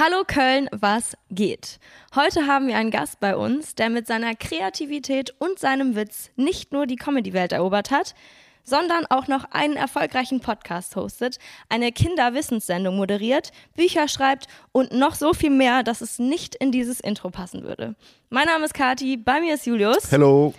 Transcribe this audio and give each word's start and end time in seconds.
Hallo 0.00 0.22
Köln, 0.24 0.68
was 0.70 1.16
geht? 1.28 1.80
Heute 2.14 2.46
haben 2.46 2.68
wir 2.68 2.76
einen 2.76 2.92
Gast 2.92 3.18
bei 3.18 3.34
uns, 3.34 3.74
der 3.74 3.90
mit 3.90 4.06
seiner 4.06 4.36
Kreativität 4.36 5.34
und 5.40 5.58
seinem 5.58 5.96
Witz 5.96 6.30
nicht 6.36 6.72
nur 6.72 6.86
die 6.86 6.94
Comedy-Welt 6.94 7.50
erobert 7.50 7.90
hat, 7.90 8.14
sondern 8.62 9.06
auch 9.06 9.26
noch 9.26 9.50
einen 9.50 9.74
erfolgreichen 9.74 10.38
Podcast 10.38 10.94
hostet, 10.94 11.40
eine 11.68 11.90
Kinderwissenssendung 11.90 12.96
moderiert, 12.96 13.50
Bücher 13.74 14.06
schreibt 14.06 14.46
und 14.70 14.92
noch 14.92 15.16
so 15.16 15.34
viel 15.34 15.50
mehr, 15.50 15.82
dass 15.82 16.00
es 16.00 16.20
nicht 16.20 16.54
in 16.54 16.70
dieses 16.70 17.00
Intro 17.00 17.30
passen 17.30 17.64
würde. 17.64 17.96
Mein 18.30 18.46
Name 18.46 18.66
ist 18.66 18.74
Kati, 18.74 19.16
bei 19.16 19.40
mir 19.40 19.54
ist 19.54 19.66
Julius. 19.66 20.12
Hello. 20.12 20.54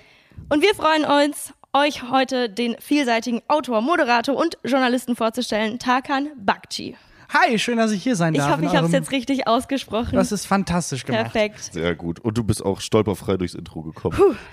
Und 0.50 0.62
wir 0.62 0.76
freuen 0.76 1.06
uns, 1.06 1.54
euch 1.72 2.12
heute 2.12 2.50
den 2.50 2.76
vielseitigen 2.82 3.42
Autor, 3.48 3.80
Moderator 3.80 4.36
und 4.36 4.58
Journalisten 4.66 5.16
vorzustellen, 5.16 5.80
Tarkan 5.80 6.28
Bakci. 6.36 6.98
Hi, 7.32 7.60
schön, 7.60 7.78
dass 7.78 7.92
ich 7.92 8.02
hier 8.02 8.16
sein 8.16 8.34
Ich 8.34 8.40
darf. 8.40 8.52
hoffe, 8.54 8.64
in 8.64 8.68
ich 8.70 8.76
habe 8.76 8.88
es 8.88 8.92
jetzt 8.92 9.12
richtig 9.12 9.48
ausgesprochen. 9.48 10.14
Das 10.16 10.32
ist 10.32 10.46
fantastisch 10.48 11.06
gemacht. 11.06 11.32
Perfekt. 11.32 11.74
Sehr 11.74 11.94
gut. 11.96 12.20
Und 12.20 12.38
du 12.38 12.44
bist 12.44 12.66
auch 12.66 12.82
stolperfrei 12.82 13.38
durchs 13.38 13.54
Intro 13.54 13.84
gekommen. 13.84 14.18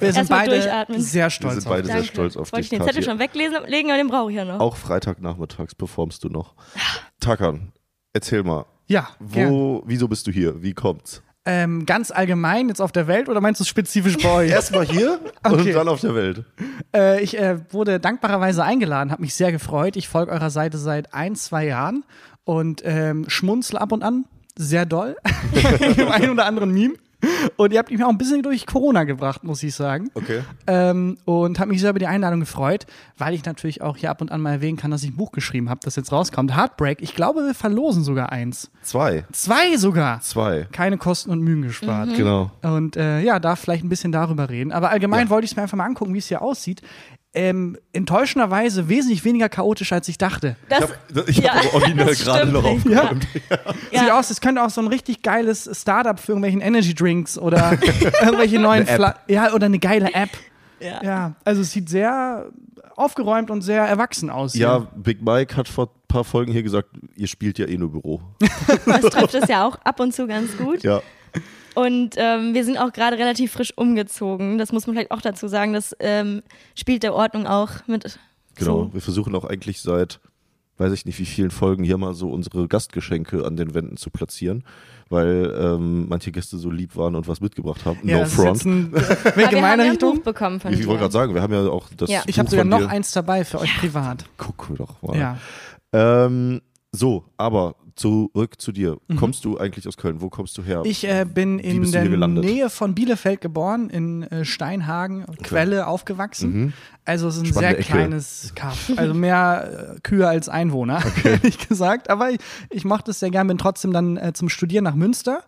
Wir 0.00 0.12
sind 0.12 0.16
Erstmal 0.18 0.40
beide 0.46 0.50
durchatmen. 0.60 1.00
sehr 1.00 1.26
Wir 1.26 1.30
stolz 1.30 1.54
sind 1.54 1.66
auf 1.66 1.70
beide 1.72 1.82
dich. 1.82 1.90
sehr 1.92 1.96
Danke. 2.02 2.12
stolz 2.12 2.36
auf 2.36 2.46
Jetzt 2.46 2.52
wollte 2.52 2.62
dich. 2.62 2.72
ich 2.72 2.78
den 2.78 2.86
Zettel 2.86 3.02
schon 3.02 3.18
weglesen, 3.18 3.56
legen, 3.66 3.88
aber 3.90 3.98
den 3.98 4.06
brauche 4.08 4.30
ich 4.30 4.36
ja 4.36 4.44
noch. 4.44 4.60
Auch 4.60 4.76
Freitagnachmittags 4.76 5.74
performst 5.74 6.22
du 6.22 6.28
noch. 6.28 6.54
Takan, 7.20 7.72
erzähl 8.12 8.44
mal. 8.44 8.66
Ja, 8.86 9.08
gern. 9.32 9.50
Wo, 9.50 9.82
wieso 9.86 10.06
bist 10.06 10.26
du 10.26 10.30
hier? 10.30 10.62
Wie 10.62 10.72
kommt's? 10.72 11.22
Ähm, 11.46 11.84
ganz 11.84 12.10
allgemein 12.10 12.68
jetzt 12.68 12.80
auf 12.80 12.90
der 12.92 13.06
Welt 13.06 13.28
oder 13.28 13.40
meinst 13.42 13.60
du 13.60 13.64
spezifisch 13.64 14.16
bei 14.22 14.30
euch? 14.30 14.50
Erstmal 14.52 14.86
hier 14.86 15.20
Okay. 15.42 15.54
und 15.54 15.72
dann 15.74 15.88
auf 15.88 16.00
der 16.00 16.14
Welt. 16.14 16.44
äh, 16.96 17.22
ich 17.22 17.38
äh, 17.38 17.58
wurde 17.70 18.00
dankbarerweise 18.00 18.64
eingeladen, 18.64 19.10
habe 19.12 19.20
mich 19.22 19.34
sehr 19.34 19.52
gefreut. 19.52 19.96
Ich 19.96 20.08
folge 20.08 20.32
eurer 20.32 20.48
Seite 20.50 20.78
seit 20.78 21.12
ein, 21.12 21.36
zwei 21.36 21.66
Jahren 21.66 22.04
und 22.44 22.80
ähm, 22.84 23.26
schmunzle 23.28 23.78
ab 23.80 23.92
und 23.92 24.02
an 24.02 24.24
sehr 24.56 24.86
doll 24.86 25.16
im 25.98 26.08
einen 26.08 26.30
oder 26.30 26.46
anderen 26.46 26.72
Meme. 26.72 26.94
Und 27.56 27.72
ihr 27.72 27.78
habt 27.78 27.90
mich 27.90 28.02
auch 28.02 28.08
ein 28.08 28.18
bisschen 28.18 28.42
durch 28.42 28.66
Corona 28.66 29.04
gebracht, 29.04 29.44
muss 29.44 29.62
ich 29.62 29.74
sagen. 29.74 30.10
Okay. 30.14 30.42
Ähm, 30.66 31.18
und 31.24 31.58
habe 31.58 31.70
mich 31.70 31.80
sehr 31.80 31.90
über 31.90 31.98
die 31.98 32.06
Einladung 32.06 32.40
gefreut, 32.40 32.86
weil 33.18 33.34
ich 33.34 33.44
natürlich 33.44 33.82
auch 33.82 33.96
hier 33.96 34.10
ab 34.10 34.20
und 34.20 34.32
an 34.32 34.40
mal 34.40 34.52
erwähnen 34.52 34.76
kann, 34.76 34.90
dass 34.90 35.02
ich 35.02 35.10
ein 35.10 35.16
Buch 35.16 35.32
geschrieben 35.32 35.70
habe, 35.70 35.80
das 35.82 35.96
jetzt 35.96 36.12
rauskommt. 36.12 36.56
Heartbreak. 36.56 37.02
Ich 37.02 37.14
glaube, 37.14 37.44
wir 37.46 37.54
verlosen 37.54 38.04
sogar 38.04 38.32
eins. 38.32 38.70
Zwei. 38.82 39.24
Zwei 39.32 39.76
sogar. 39.76 40.20
Zwei. 40.20 40.66
Keine 40.72 40.98
Kosten 40.98 41.30
und 41.30 41.40
Mühen 41.40 41.62
gespart. 41.62 42.14
Genau. 42.16 42.50
Und 42.62 42.96
äh, 42.96 43.20
ja, 43.20 43.38
darf 43.38 43.60
vielleicht 43.60 43.84
ein 43.84 43.88
bisschen 43.88 44.12
darüber 44.12 44.48
reden. 44.48 44.72
Aber 44.72 44.90
allgemein 44.90 45.30
wollte 45.30 45.44
ich 45.44 45.52
es 45.52 45.56
mir 45.56 45.62
einfach 45.62 45.76
mal 45.76 45.84
angucken, 45.84 46.14
wie 46.14 46.18
es 46.18 46.28
hier 46.28 46.42
aussieht. 46.42 46.82
Ähm, 47.36 47.76
enttäuschenderweise 47.92 48.88
wesentlich 48.88 49.24
weniger 49.24 49.48
chaotisch, 49.48 49.92
als 49.92 50.06
ich 50.08 50.18
dachte. 50.18 50.54
Das, 50.68 50.84
Ich 51.26 51.38
habe 51.38 51.46
ja, 51.46 51.54
hab 51.54 51.64
aber 51.66 51.74
original 51.74 52.14
gerade 52.14 52.52
noch 52.52 52.64
aufgeräumt. 52.64 53.26
Ja. 53.90 54.00
Sieht 54.00 54.10
aus, 54.12 54.30
es 54.30 54.40
könnte 54.40 54.62
auch 54.62 54.70
so 54.70 54.80
ein 54.80 54.86
richtig 54.86 55.22
geiles 55.22 55.68
Startup 55.72 56.18
für 56.18 56.32
irgendwelchen 56.32 56.60
Energy 56.60 56.94
Drinks 56.94 57.36
oder 57.36 57.72
irgendwelche 58.22 58.58
neuen. 58.60 58.86
Fla 58.86 59.16
Ja, 59.28 59.52
oder 59.52 59.66
eine 59.66 59.78
geile 59.80 60.14
App. 60.14 60.30
Ja. 60.80 61.02
Ja, 61.02 61.32
also 61.44 61.62
es 61.62 61.72
sieht 61.72 61.88
sehr 61.88 62.46
aufgeräumt 62.96 63.50
und 63.50 63.62
sehr 63.62 63.82
erwachsen 63.84 64.30
aus. 64.30 64.52
hier. 64.52 64.62
Ja, 64.62 64.78
Big 64.94 65.22
Mike 65.22 65.56
hat 65.56 65.68
vor 65.68 65.86
ein 65.86 66.08
paar 66.08 66.24
Folgen 66.24 66.52
hier 66.52 66.62
gesagt, 66.62 66.90
ihr 67.16 67.26
spielt 67.26 67.58
ja 67.58 67.66
eh 67.66 67.76
nur 67.76 67.90
Büro. 67.90 68.20
Das 68.86 69.00
trifft 69.02 69.34
es 69.34 69.48
ja 69.48 69.66
auch 69.66 69.76
ab 69.84 69.98
und 69.98 70.14
zu 70.14 70.26
ganz 70.28 70.56
gut. 70.56 70.82
Ja. 70.84 71.02
Und 71.74 72.14
ähm, 72.16 72.54
wir 72.54 72.64
sind 72.64 72.78
auch 72.78 72.92
gerade 72.92 73.18
relativ 73.18 73.52
frisch 73.52 73.72
umgezogen. 73.76 74.58
Das 74.58 74.72
muss 74.72 74.86
man 74.86 74.94
vielleicht 74.94 75.10
auch 75.10 75.20
dazu 75.20 75.48
sagen. 75.48 75.72
Das 75.72 75.94
ähm, 76.00 76.42
spielt 76.74 77.02
der 77.02 77.14
Ordnung 77.14 77.46
auch 77.46 77.70
mit. 77.86 78.18
Genau. 78.56 78.86
zu. 78.86 78.94
Wir 78.94 79.00
versuchen 79.00 79.34
auch 79.34 79.44
eigentlich 79.44 79.80
seit, 79.80 80.20
weiß 80.78 80.92
ich 80.92 81.04
nicht 81.06 81.18
wie 81.18 81.24
vielen 81.26 81.50
Folgen 81.50 81.82
hier 81.82 81.98
mal 81.98 82.14
so 82.14 82.30
unsere 82.30 82.68
Gastgeschenke 82.68 83.44
an 83.44 83.56
den 83.56 83.74
Wänden 83.74 83.96
zu 83.96 84.10
platzieren, 84.10 84.62
weil 85.08 85.52
ähm, 85.58 86.06
manche 86.08 86.30
Gäste 86.30 86.56
so 86.58 86.70
lieb 86.70 86.94
waren 86.94 87.16
und 87.16 87.26
was 87.26 87.40
mitgebracht 87.40 87.84
haben. 87.84 87.98
Ja, 88.04 88.14
no 88.14 88.20
das 88.20 88.28
ist 88.30 88.34
front. 88.36 88.48
jetzt 88.56 88.64
ein 88.66 88.92
wir 89.36 89.46
haben 89.46 89.56
ja 89.56 89.64
ein 89.72 89.80
Richtung. 89.80 90.14
Buch 90.16 90.22
bekommen 90.22 90.60
von 90.60 90.72
Ich 90.72 90.80
dir. 90.80 90.86
wollte 90.86 91.00
gerade 91.00 91.12
sagen, 91.12 91.34
wir 91.34 91.42
haben 91.42 91.52
ja 91.52 91.66
auch 91.68 91.88
das. 91.96 92.08
Ja. 92.08 92.22
Ich 92.26 92.38
habe 92.38 92.46
Buch 92.46 92.50
sogar 92.52 92.62
von 92.64 92.70
noch 92.70 92.78
dir. 92.78 92.90
eins 92.90 93.10
dabei 93.10 93.44
für 93.44 93.58
euch 93.60 93.76
privat. 93.78 94.24
Guck 94.36 94.70
doch 94.76 95.02
mal. 95.02 95.18
Ja. 95.18 95.38
Ähm, 95.92 96.60
so, 96.92 97.24
aber 97.36 97.74
zurück 97.96 98.60
zu 98.60 98.72
dir. 98.72 98.98
Kommst 99.16 99.44
du 99.44 99.58
eigentlich 99.58 99.86
aus 99.86 99.96
Köln? 99.96 100.20
Wo 100.20 100.28
kommst 100.28 100.58
du 100.58 100.62
her? 100.62 100.80
Mhm. 100.80 100.86
Ich 100.86 101.06
äh, 101.06 101.24
bin 101.24 101.58
in 101.58 101.90
der? 101.92 102.04
Nähe 102.08 102.68
von 102.70 102.94
Bielefeld 102.94 103.40
geboren, 103.40 103.88
in 103.90 104.24
äh, 104.24 104.44
Steinhagen, 104.44 105.24
Quelle 105.42 105.86
aufgewachsen. 105.86 106.72
Also 107.04 107.28
es 107.28 107.36
ist 107.36 107.42
ein 107.42 107.46
Mhm. 107.46 107.50
Spannende 107.52 107.70
sehr 107.70 107.78
Ecke. 107.78 107.92
kleines 107.92 108.52
Kaff. 108.54 108.90
Also 108.96 109.14
mehr 109.14 109.94
äh, 109.96 110.00
Kühe 110.00 110.26
als 110.28 110.48
Einwohner, 110.48 111.02
ehrlich 111.24 111.68
gesagt. 111.68 112.10
Aber 112.10 112.30
ich, 112.30 112.38
ich 112.70 112.84
mochte 112.84 113.12
es 113.12 113.20
sehr 113.20 113.30
gern, 113.30 113.46
bin 113.46 113.58
trotzdem 113.58 113.92
dann 113.92 114.16
äh, 114.16 114.32
zum 114.32 114.48
Studieren 114.48 114.84
nach 114.84 114.94
Münster. 114.94 115.44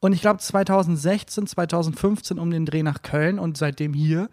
Und 0.00 0.14
ich 0.14 0.22
glaube 0.22 0.38
2016, 0.40 1.46
2015 1.46 2.38
um 2.38 2.50
den 2.50 2.64
Dreh 2.64 2.82
nach 2.82 3.02
Köln 3.02 3.38
und 3.38 3.58
seitdem 3.58 3.92
hier. 3.92 4.28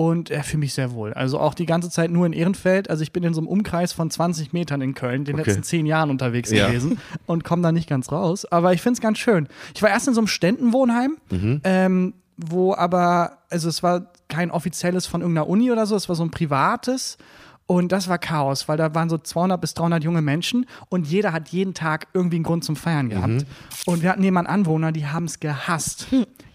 Und 0.00 0.30
er 0.30 0.44
fühle 0.44 0.60
mich 0.60 0.74
sehr 0.74 0.92
wohl. 0.92 1.12
Also 1.12 1.40
auch 1.40 1.54
die 1.54 1.66
ganze 1.66 1.90
Zeit 1.90 2.12
nur 2.12 2.24
in 2.24 2.32
Ehrenfeld. 2.32 2.88
Also 2.88 3.02
ich 3.02 3.10
bin 3.10 3.24
in 3.24 3.34
so 3.34 3.40
einem 3.40 3.48
Umkreis 3.48 3.92
von 3.92 4.08
20 4.12 4.52
Metern 4.52 4.80
in 4.80 4.94
Köln, 4.94 5.24
den 5.24 5.34
Okay. 5.34 5.48
letzten 5.50 5.64
zehn 5.64 5.86
Jahren 5.86 6.08
unterwegs 6.10 6.52
Ja. 6.52 6.68
gewesen 6.68 6.98
und 7.26 7.42
komme 7.42 7.62
da 7.62 7.72
nicht 7.72 7.88
ganz 7.88 8.12
raus. 8.12 8.44
Aber 8.44 8.72
ich 8.72 8.80
finde 8.80 8.92
es 8.98 9.00
ganz 9.00 9.18
schön. 9.18 9.48
Ich 9.74 9.82
war 9.82 9.90
erst 9.90 10.06
in 10.06 10.14
so 10.14 10.20
einem 10.20 10.28
Ständenwohnheim, 10.28 11.16
ähm, 11.64 12.14
wo 12.36 12.74
aber, 12.76 13.38
also 13.50 13.68
es 13.68 13.82
war 13.82 14.06
kein 14.28 14.52
offizielles 14.52 15.08
von 15.08 15.20
irgendeiner 15.22 15.48
Uni 15.48 15.72
oder 15.72 15.84
so, 15.84 15.96
es 15.96 16.08
war 16.08 16.14
so 16.14 16.22
ein 16.22 16.30
privates. 16.30 17.18
Und 17.66 17.92
das 17.92 18.08
war 18.08 18.16
Chaos, 18.18 18.66
weil 18.68 18.78
da 18.78 18.94
waren 18.94 19.10
so 19.10 19.18
200 19.18 19.60
bis 19.60 19.74
300 19.74 20.02
junge 20.02 20.22
Menschen 20.22 20.64
und 20.88 21.06
jeder 21.06 21.32
hat 21.34 21.48
jeden 21.50 21.74
Tag 21.74 22.06
irgendwie 22.14 22.36
einen 22.36 22.44
Grund 22.44 22.64
zum 22.64 22.76
Feiern 22.76 23.10
gehabt. 23.10 23.44
Und 23.84 24.00
wir 24.02 24.10
hatten 24.10 24.22
jemanden 24.22 24.50
Anwohner, 24.50 24.90
die 24.90 25.06
haben 25.06 25.24
es 25.24 25.38
gehasst. 25.38 26.06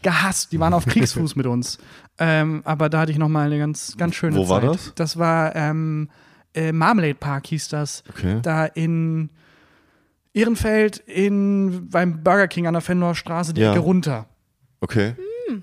Gehasst. 0.02 0.52
Die 0.54 0.60
waren 0.60 0.74
auf 0.74 0.86
Kriegsfuß 0.88 1.36
mit 1.36 1.46
uns. 1.46 1.78
Ähm, 2.19 2.62
aber 2.66 2.90
da 2.90 3.00
hatte 3.01 3.12
ich 3.12 3.18
noch 3.18 3.29
mal 3.29 3.47
eine 3.47 3.57
ganz, 3.57 3.96
ganz 3.97 4.16
schöne 4.16 4.35
Wo 4.38 4.47
war 4.50 4.62
Zeit. 4.62 4.69
das? 4.69 4.91
Das 4.96 5.18
war 5.18 5.56
ähm, 5.56 6.09
äh, 6.53 6.72
Marmalade 6.72 7.16
Park 7.16 7.47
hieß 7.47 7.69
das. 7.69 8.03
Okay. 8.09 8.40
Da 8.44 8.66
in 8.66 9.29
Ehrenfeld 10.34 10.97
in, 10.97 11.90
beim 11.90 12.24
Burger 12.24 12.47
King 12.47 12.68
an 12.68 12.74
der 12.74 12.81
Fenloher 12.81 13.16
Straße 13.16 13.53
die 13.53 13.62
Ja. 13.62 13.72
Ecke 13.72 13.79
runter. 13.81 14.28
okay. 14.81 15.16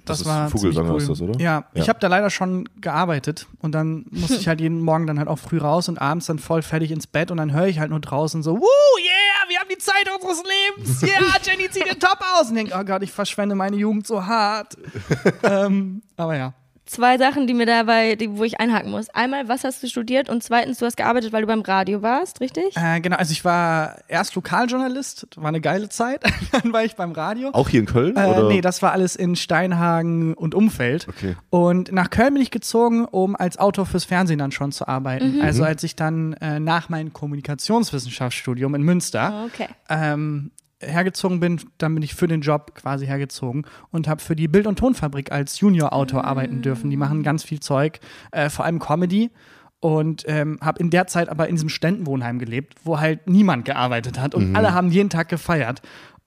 Das, 0.05 0.21
ist 0.21 0.27
war 0.27 0.49
Vogelsanger 0.51 0.89
ziemlich 0.99 1.03
ist 1.03 1.09
das, 1.09 1.21
oder? 1.23 1.41
Ja, 1.41 1.65
ich 1.73 1.83
Ja. 1.87 1.89
habe 1.89 1.99
da 1.99 2.07
leider 2.07 2.31
schon 2.31 2.69
gearbeitet 2.81 3.49
und 3.61 3.73
dann 3.73 4.05
musste 4.11 4.35
ich 4.37 4.47
halt 4.49 4.61
jeden 4.61 4.81
Morgen 4.83 5.07
dann 5.07 5.19
halt 5.19 5.27
auch 5.27 5.39
früh 5.39 5.59
raus 5.59 5.89
und 5.89 5.99
abends 6.01 6.27
dann 6.27 6.39
voll 6.39 6.63
fertig 6.63 6.93
ins 6.93 7.07
Bett 7.09 7.31
und 7.33 7.39
dann 7.39 7.53
höre 7.53 7.67
ich 7.67 7.81
halt 7.81 7.91
nur 7.91 7.99
draußen 7.99 8.43
so, 8.43 8.57
Woo, 8.59 8.67
yeah, 9.03 9.10
wir 9.51 9.59
haben 9.59 9.69
die 9.69 9.79
Zeit 9.79 10.09
unseres 10.15 10.43
Lebens, 10.43 11.03
yeah, 11.03 11.37
Jenny 11.43 11.69
zieht 11.71 11.87
den 11.87 12.01
Top 12.01 12.19
aus 12.35 12.49
und 12.49 12.55
denke, 12.55 12.75
oh 12.79 12.85
Gott, 12.85 13.03
ich 13.03 13.13
verschwende 13.13 13.55
meine 13.55 13.77
Jugend 13.77 14.07
so 14.07 14.25
hart. 14.25 14.77
ähm, 15.43 16.03
aber 16.17 16.37
ja. 16.37 16.55
Zwei 16.91 17.19
Sachen, 17.19 17.47
die 17.47 17.55
mir 17.55 17.67
dabei, 17.67 18.17
die, 18.17 18.37
wo 18.37 18.43
ich 18.43 18.59
einhaken 18.59 18.91
muss. 18.91 19.09
Einmal, 19.11 19.47
was 19.47 19.63
hast 19.63 19.81
du 19.81 19.87
studiert? 19.87 20.29
Und 20.29 20.43
zweitens, 20.43 20.79
du 20.79 20.87
hast 20.87 20.97
gearbeitet, 20.97 21.33
weil 21.33 21.43
du 21.43 21.47
beim 21.47 21.61
Radio 21.61 22.03
warst, 22.03 22.41
richtig? 22.41 22.77
Äh, 22.77 23.01
genau, 23.01 23.15
also 23.15 23.31
ich 23.31 23.45
war 23.45 23.99
erst 24.09 24.35
Lokaljournalist, 24.35 25.29
war 25.37 25.51
eine 25.51 25.61
geile 25.61 25.89
Zeit, 25.89 26.25
dann 26.51 26.73
war 26.73 26.83
ich 26.83 26.97
beim 26.97 27.13
Radio. 27.13 27.51
Auch 27.53 27.69
hier 27.69 27.79
in 27.79 27.87
Köln? 27.87 28.17
Äh, 28.17 28.27
oder? 28.27 28.49
nee, 28.49 28.61
das 28.61 28.83
war 28.83 28.91
alles 28.91 29.15
in 29.15 29.37
Steinhagen 29.37 30.35
und 30.35 30.53
Umfeld. 30.57 31.07
Okay. 31.09 31.37
Und 31.49 31.93
nach 31.93 32.11
Köln 32.11 32.35
bin 32.35 32.43
ich 32.43 32.51
gezogen, 32.51 33.05
um 33.05 33.37
als 33.37 33.57
Autor 33.57 33.87
fürs 33.87 34.05
Fernsehen 34.05 34.41
dann 34.41 34.51
schon 34.51 34.73
zu 34.73 34.89
arbeiten. 34.89 35.41
Also 35.43 35.63
als 35.63 35.85
ich 35.85 35.95
dann 35.95 36.33
äh, 36.41 36.59
nach 36.59 36.89
meinem 36.89 37.13
Kommunikationswissenschaftsstudium 37.13 38.75
in 38.75 38.83
Münster 38.83 39.45
Okay. 39.47 39.69
ähm, 39.89 40.51
hergezogen 40.81 41.41
bin, 41.41 41.61
dann 41.79 41.95
bin 41.95 42.03
ich 42.03 42.15
für 42.15 42.27
den 42.27 42.41
Job 42.41 42.75
quasi 42.75 43.07
hergezogen 43.07 43.67
und 43.91 44.09
habe 44.09 44.21
für 44.21 44.37
die 44.37 44.49
Bild- 44.49 44.67
und 44.67 44.79
Tonfabrik 44.79 45.33
als 45.33 45.61
Junior-Autor 45.61 46.25
arbeiten 46.25 46.63
dürfen. 46.63 46.91
Die 46.91 46.97
machen 46.97 47.23
ganz 47.23 47.45
viel 47.45 47.61
Zeug, 47.61 48.01
äh, 48.33 48.49
vor 48.51 48.65
allem 48.65 48.79
Comedy. 48.79 49.31
Und 49.83 50.25
ähm, 50.29 50.59
habe 50.61 50.79
in 50.79 50.91
der 50.91 51.07
Zeit 51.07 51.31
aber 51.31 51.49
in 51.49 51.55
diesem 51.55 51.71
Ständenwohnheim 51.71 52.39
gelebt, 52.39 52.75
wo 52.85 53.01
halt 53.01 53.27
niemand 53.27 53.65
gearbeitet 53.65 54.21
hat 54.21 54.35
und 54.35 54.55
alle 54.55 54.75
haben 54.75 54.91
jeden 54.91 55.09
Tag 55.09 55.31
gefeiert. 55.31 55.81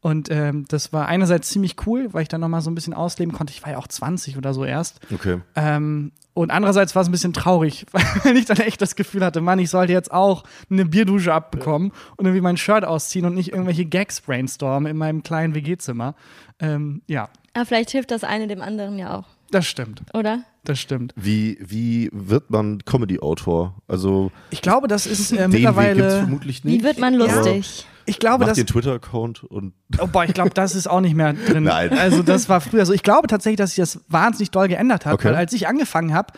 Und 0.04 0.30
ähm, 0.30 0.66
das 0.68 0.92
war 0.92 1.08
einerseits 1.08 1.48
ziemlich 1.50 1.76
cool, 1.88 2.10
weil 2.14 2.24
ich 2.24 2.28
dann 2.28 2.42
nochmal 2.42 2.60
so 2.60 2.70
ein 2.70 2.76
bisschen 2.76 2.94
ausleben 2.94 3.34
konnte. 3.34 3.54
Ich 3.54 3.64
war 3.64 3.72
ja 3.72 3.78
auch 3.78 3.88
20 3.88 4.38
oder 4.38 4.54
so 4.54 4.66
erst. 4.66 5.00
Okay. 5.14 5.40
Ähm, 5.56 6.12
und 6.34 6.52
andererseits 6.52 6.94
war 6.94 7.04
es 7.04 7.08
ein 7.08 7.14
bisschen 7.14 7.32
traurig, 7.32 7.86
weil 8.24 8.36
ich 8.36 8.44
dann 8.44 8.58
echt 8.58 8.82
das 8.82 8.98
Gefühl 8.98 9.24
hatte, 9.24 9.40
Mann, 9.40 9.60
ich 9.60 9.70
sollte 9.70 9.94
jetzt 9.94 10.12
auch 10.12 10.44
eine 10.70 10.84
Bierdusche 10.84 11.34
abbekommen 11.34 11.94
und 12.18 12.26
irgendwie 12.26 12.42
mein 12.42 12.58
Shirt 12.58 12.84
ausziehen 12.84 13.26
und 13.26 13.34
nicht 13.34 13.54
irgendwelche 13.54 13.86
Gags 13.86 14.20
brainstormen 14.20 14.92
in 14.92 14.98
meinem 14.98 15.24
kleinen 15.24 15.56
WG-Zimmer. 15.56 16.16
Ähm, 16.60 17.02
ja, 17.08 17.30
Aber 17.54 17.66
vielleicht 17.66 17.92
hilft 17.92 18.12
das 18.12 18.26
eine 18.26 18.48
dem 18.48 18.62
anderen 18.62 19.00
ja 19.00 19.18
auch, 19.20 19.26
das 19.52 19.66
stimmt. 19.68 20.04
oder? 20.14 20.44
Das 20.66 20.80
stimmt. 20.80 21.14
Wie, 21.16 21.58
wie 21.62 22.10
wird 22.12 22.50
man 22.50 22.80
Comedy-Autor? 22.84 23.76
Also, 23.88 24.32
Ich 24.50 24.62
glaube, 24.62 24.88
das 24.90 25.06
ist 25.06 25.32
äh, 25.32 25.38
den 25.38 25.54
Weg 25.54 25.62
gibt 25.62 25.70
es 25.70 25.76
mittlerweile. 25.76 26.10
vermutlich 26.20 26.64
nicht. 26.66 26.80
Wie 26.82 26.84
wird 26.84 27.00
man 27.00 27.14
lustig? 27.14 27.86
Ich 28.06 28.20
glaube, 28.20 28.46
dass 28.46 28.58
den 28.58 28.68
Twitter-Account 28.68 29.44
und 29.44 29.74
Oh, 30.00 30.08
boah, 30.08 30.26
ich 30.26 30.34
glaube, 30.34 30.50
das 30.52 30.76
ist 30.76 30.88
auch 30.88 31.02
nicht 31.02 31.16
mehr 31.16 31.34
drin. 31.34 31.64
Nein. 31.66 31.98
Also 31.98 32.24
das 32.24 32.50
war 32.50 32.60
früher 32.62 32.86
so. 32.86 32.94
Ich 32.94 33.04
glaube 33.04 33.28
tatsächlich, 33.28 33.58
dass 33.58 33.72
sich 33.72 33.78
das 33.78 34.00
wahnsinnig 34.08 34.52
doll 34.52 34.68
geändert 34.68 35.06
hat, 35.06 35.14
Okay. 35.14 35.30
weil 35.30 35.36
als 35.36 35.54
ich 35.54 35.68
angefangen 35.68 36.14
habe, 36.14 36.34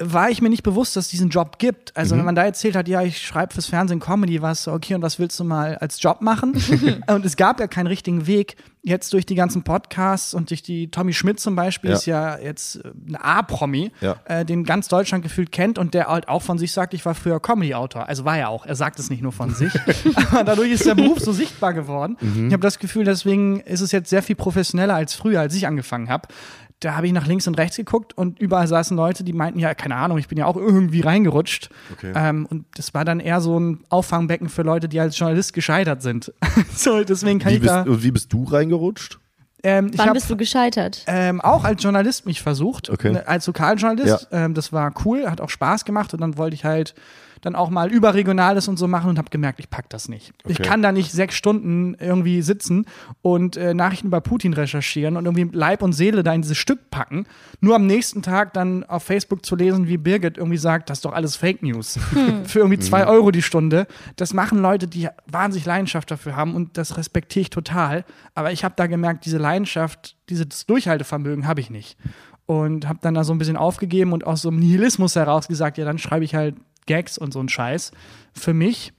war 0.00 0.28
ich 0.28 0.42
mir 0.42 0.48
nicht 0.50 0.64
bewusst, 0.64 0.96
dass 0.96 1.04
es 1.04 1.10
diesen 1.12 1.28
Job 1.28 1.58
gibt. 1.58 1.96
Also 1.96 2.16
wenn 2.16 2.24
man 2.24 2.34
da 2.34 2.42
erzählt 2.42 2.74
hat, 2.74 2.88
ja, 2.88 3.02
ich 3.02 3.22
schreibe 3.24 3.54
fürs 3.54 3.66
Fernsehen 3.66 4.00
Comedy, 4.00 4.42
was 4.42 4.66
okay, 4.66 4.94
und 4.96 5.02
was 5.02 5.20
willst 5.20 5.38
du 5.38 5.44
mal 5.44 5.76
als 5.76 6.02
Job 6.02 6.20
machen? 6.20 6.52
und 7.06 7.24
es 7.24 7.36
gab 7.36 7.60
ja 7.60 7.68
keinen 7.68 7.86
richtigen 7.86 8.26
Weg. 8.26 8.56
Jetzt 8.86 9.12
durch 9.14 9.24
die 9.24 9.34
ganzen 9.36 9.62
Podcasts 9.62 10.34
und 10.34 10.50
durch 10.50 10.62
die 10.62 10.90
Tommy 10.90 11.14
Schmidt 11.14 11.40
zum 11.40 11.54
Beispiel 11.56 11.90
Ja. 11.90 11.96
ist 11.96 12.04
ja 12.06 12.38
jetzt 12.38 12.84
äh, 12.84 12.88
ein 13.08 13.16
A-Promi, 13.16 13.92
Ja. 14.02 14.16
äh, 14.26 14.44
den 14.44 14.64
ganz 14.64 14.88
Deutschland 14.88 15.22
gefühlt 15.22 15.52
kennt 15.52 15.78
und 15.78 15.94
der 15.94 16.08
halt 16.08 16.28
auch 16.28 16.42
von 16.42 16.58
sich 16.58 16.72
sagt, 16.72 16.92
ich 16.92 17.06
war 17.06 17.14
früher 17.14 17.40
Comedy-Autor. 17.40 18.08
Also 18.08 18.24
war 18.26 18.36
er 18.36 18.50
auch. 18.50 18.66
Er 18.66 18.74
sagt 18.74 18.98
es 18.98 19.08
nicht 19.10 19.22
nur 19.22 19.32
von 19.32 19.54
sich. 19.54 19.72
Aber 20.32 20.44
dadurch 20.44 20.72
ist 20.72 20.84
der 20.84 20.96
Beruf 20.96 21.20
so 21.20 21.32
sichtbar 21.32 21.72
geworden. 21.72 22.18
Ich 22.20 22.52
habe 22.52 22.58
das 22.62 22.78
Gefühl, 22.78 23.04
deswegen 23.04 23.60
ist 23.60 23.80
es 23.80 23.92
jetzt 23.92 24.10
sehr 24.10 24.22
viel 24.22 24.36
professioneller 24.36 24.94
als 24.96 25.14
früher, 25.14 25.40
als 25.40 25.54
ich 25.54 25.66
angefangen 25.66 26.10
habe. 26.10 26.28
Da 26.84 26.96
habe 26.96 27.06
ich 27.06 27.12
nach 27.12 27.26
links 27.26 27.46
und 27.46 27.56
rechts 27.56 27.76
geguckt 27.76 28.16
und 28.16 28.38
überall 28.38 28.66
saßen 28.68 28.96
Leute, 28.96 29.24
die 29.24 29.32
meinten, 29.32 29.58
ja, 29.58 29.74
keine 29.74 29.96
Ahnung, 29.96 30.18
ich 30.18 30.28
bin 30.28 30.36
ja 30.36 30.44
auch 30.46 30.56
irgendwie 30.56 31.00
reingerutscht. 31.00 31.70
Okay. 31.92 32.12
Ähm, 32.14 32.46
und 32.50 32.66
das 32.76 32.92
war 32.92 33.04
dann 33.04 33.20
eher 33.20 33.40
so 33.40 33.58
ein 33.58 33.84
Auffangbecken 33.88 34.48
für 34.48 34.62
Leute, 34.62 34.88
die 34.88 35.00
als 35.00 35.18
Journalist 35.18 35.52
gescheitert 35.54 36.02
sind. 36.02 36.32
so, 36.74 37.02
deswegen 37.04 37.38
kann 37.38 37.52
Wie 37.52 37.56
ich 37.56 37.60
bist, 37.62 37.72
da. 37.72 37.82
und 37.82 38.02
wie 38.02 38.10
bist 38.10 38.32
du 38.32 38.44
reingerutscht? 38.44 39.18
Ähm, 39.62 39.88
ich 39.92 39.98
Wann 39.98 40.08
hab, 40.08 40.14
bist 40.14 40.28
du 40.28 40.36
gescheitert? 40.36 41.04
ähm, 41.06 41.40
auch 41.40 41.64
als 41.64 41.82
Journalist 41.82 42.26
mich 42.26 42.42
versucht, 42.42 42.90
Okay. 42.90 43.12
ne, 43.12 43.26
als 43.26 43.46
Lokaljournalist. 43.46 44.28
Ähm, 44.30 44.52
das 44.52 44.72
war 44.74 44.92
cool, 45.06 45.30
hat 45.30 45.40
auch 45.40 45.48
Spaß 45.48 45.86
gemacht 45.86 46.12
und 46.12 46.20
dann 46.20 46.36
wollte 46.36 46.54
ich 46.54 46.64
halt 46.66 46.94
dann 47.44 47.54
auch 47.56 47.68
mal 47.70 47.90
überregionales 47.92 48.68
und 48.68 48.78
so 48.78 48.88
machen 48.88 49.10
und 49.10 49.18
habe 49.18 49.28
gemerkt, 49.30 49.60
ich 49.60 49.68
pack 49.70 49.88
das 49.90 50.08
nicht. 50.08 50.32
Ich 50.46 50.58
Okay. 50.60 50.68
kann 50.68 50.82
da 50.82 50.92
nicht 50.92 51.12
sechs 51.12 51.34
Stunden 51.34 51.94
irgendwie 52.00 52.40
sitzen 52.42 52.86
und 53.22 53.56
äh, 53.56 53.74
Nachrichten 53.74 54.06
über 54.06 54.20
Putin 54.20 54.52
recherchieren 54.54 55.16
und 55.16 55.24
irgendwie 55.26 55.48
Leib 55.56 55.82
und 55.82 55.92
Seele 55.92 56.22
da 56.22 56.32
in 56.32 56.42
dieses 56.42 56.56
Stück 56.56 56.90
packen, 56.90 57.26
nur 57.60 57.76
am 57.76 57.86
nächsten 57.86 58.22
Tag 58.22 58.52
dann 58.54 58.84
auf 58.84 59.02
Facebook 59.04 59.44
zu 59.44 59.56
lesen, 59.56 59.88
wie 59.88 59.96
Birgit 59.98 60.38
irgendwie 60.38 60.56
sagt, 60.58 60.88
das 60.90 60.98
ist 60.98 61.04
doch 61.04 61.12
alles 61.12 61.36
Fake 61.36 61.62
News. 61.62 61.98
Für 62.44 62.60
irgendwie 62.60 62.78
zwei 62.78 63.06
Euro 63.06 63.30
die 63.30 63.42
Stunde. 63.42 63.86
Das 64.16 64.32
machen 64.32 64.60
Leute, 64.60 64.86
die 64.88 65.08
wahnsinnig 65.26 65.66
Leidenschaft 65.66 66.10
dafür 66.10 66.36
haben 66.36 66.54
und 66.54 66.78
das 66.78 66.96
respektiere 66.96 67.42
ich 67.42 67.50
total. 67.50 68.04
Aber 68.34 68.52
ich 68.52 68.64
habe 68.64 68.74
da 68.76 68.86
gemerkt, 68.86 69.24
diese 69.26 69.38
Leidenschaft, 69.38 70.16
dieses 70.30 70.66
Durchhaltevermögen 70.66 71.46
habe 71.46 71.60
ich 71.60 71.70
nicht. 71.70 71.96
Und 72.46 72.86
habe 72.88 72.98
dann 73.00 73.14
da 73.14 73.24
so 73.24 73.32
ein 73.32 73.38
bisschen 73.38 73.56
aufgegeben 73.56 74.12
und 74.12 74.26
aus 74.26 74.42
so 74.42 74.50
einem 74.50 74.58
Nihilismus 74.58 75.16
heraus 75.16 75.48
gesagt, 75.48 75.78
ja, 75.78 75.86
dann 75.86 75.96
schreibe 75.98 76.24
ich 76.26 76.34
halt 76.34 76.54
Gags 76.86 77.18
und 77.18 77.32
so 77.32 77.40
einen 77.40 77.48
Scheiß 77.48 77.92
für 78.32 78.54
mich. 78.54 78.92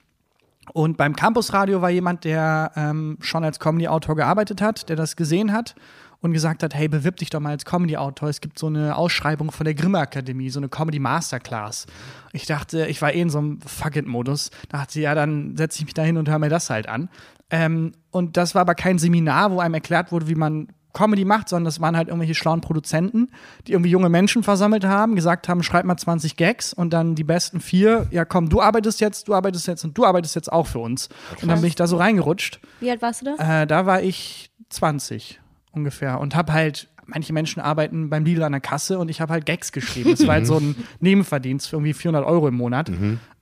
Und 0.73 0.97
beim 0.97 1.15
Campusradio 1.15 1.81
war 1.81 1.91
jemand, 1.91 2.23
der 2.23 2.71
ähm, 2.75 3.17
schon 3.21 3.43
als 3.43 3.59
Comedy-Autor 3.59 4.15
gearbeitet 4.15 4.61
hat, 4.61 4.89
der 4.89 4.95
das 4.95 5.15
gesehen 5.15 5.53
hat 5.53 5.75
und 6.21 6.33
gesagt 6.33 6.63
hat, 6.63 6.73
hey, 6.73 6.87
bewirb 6.87 7.17
dich 7.17 7.29
doch 7.29 7.39
mal 7.39 7.51
als 7.51 7.65
Comedy-Autor. 7.65 8.29
Es 8.29 8.41
gibt 8.41 8.57
so 8.57 8.67
eine 8.67 8.95
Ausschreibung 8.95 9.51
von 9.51 9.65
der 9.65 9.75
Grimme 9.75 9.99
Akademie, 9.99 10.49
so 10.49 10.59
eine 10.59 10.69
Comedy-Masterclass. 10.69 11.85
Ich 12.33 12.47
dachte, 12.47 12.87
ich 12.87 13.01
war 13.01 13.13
eh 13.13 13.21
in 13.21 13.29
so 13.29 13.37
einem 13.37 13.61
Fuck-it-Modus. 13.61 14.49
Dachte, 14.69 14.99
ja, 15.01 15.13
dann 15.13 15.55
setze 15.55 15.79
ich 15.79 15.85
mich 15.85 15.93
da 15.93 16.01
hin 16.01 16.17
und 16.17 16.27
höre 16.27 16.39
mir 16.39 16.49
das 16.49 16.69
halt 16.69 16.89
an. 16.89 17.09
Ähm, 17.51 17.91
und 18.09 18.37
das 18.37 18.55
war 18.55 18.61
aber 18.61 18.73
kein 18.73 18.97
Seminar, 18.97 19.51
wo 19.51 19.59
einem 19.59 19.75
erklärt 19.75 20.11
wurde, 20.11 20.27
wie 20.27 20.35
man 20.35 20.69
Comedy 20.95 21.25
macht, 21.25 21.49
sondern 21.49 21.65
das 21.65 21.79
waren 21.79 21.95
halt 21.95 22.07
irgendwelche 22.07 22.33
schlauen 22.33 22.61
Produzenten, 22.61 23.29
die 23.67 23.73
irgendwie 23.73 23.91
junge 23.91 24.09
Menschen 24.09 24.41
versammelt 24.41 24.85
haben, 24.85 25.15
gesagt 25.15 25.47
haben, 25.47 25.61
schreib 25.61 25.85
mal 25.85 25.97
20 25.97 26.37
Gags 26.37 26.73
und 26.73 26.91
dann 26.91 27.13
die 27.13 27.23
besten 27.23 27.59
vier, 27.59 28.07
ja 28.09 28.25
komm, 28.25 28.49
du 28.49 28.61
arbeitest 28.61 29.01
jetzt, 29.01 29.27
du 29.27 29.35
arbeitest 29.35 29.67
jetzt 29.67 29.83
und 29.83 29.97
du 29.97 30.05
arbeitest 30.05 30.35
jetzt 30.35 30.51
auch 30.51 30.65
für 30.65 30.79
uns. 30.79 31.09
Und 31.41 31.49
dann 31.49 31.61
bin 31.61 31.67
ich 31.67 31.75
da 31.75 31.85
so 31.85 31.97
reingerutscht. 31.97 32.59
Wie 32.79 32.89
alt 32.89 33.01
warst 33.01 33.21
du 33.21 33.35
da? 33.35 33.61
Äh, 33.61 33.67
da 33.67 33.85
war 33.85 34.01
ich 34.01 34.49
20 34.69 35.39
ungefähr 35.71 36.19
und 36.19 36.35
habe 36.35 36.53
halt, 36.53 36.87
manche 37.05 37.33
Menschen 37.33 37.61
arbeiten 37.61 38.09
beim 38.09 38.25
Lidl 38.25 38.41
an 38.41 38.53
der 38.53 38.61
Kasse 38.61 38.97
und 38.97 39.09
ich 39.09 39.21
habe 39.21 39.31
halt 39.31 39.45
Gags 39.45 39.71
geschrieben. 39.71 40.11
Das 40.11 40.25
war 40.25 40.35
halt 40.35 40.47
so 40.47 40.57
ein 40.57 40.75
Nebenverdienst 41.01 41.69
für 41.69 41.75
irgendwie 41.75 41.93
400 41.93 42.25
Euro 42.25 42.47
im 42.47 42.55
Monat, 42.55 42.89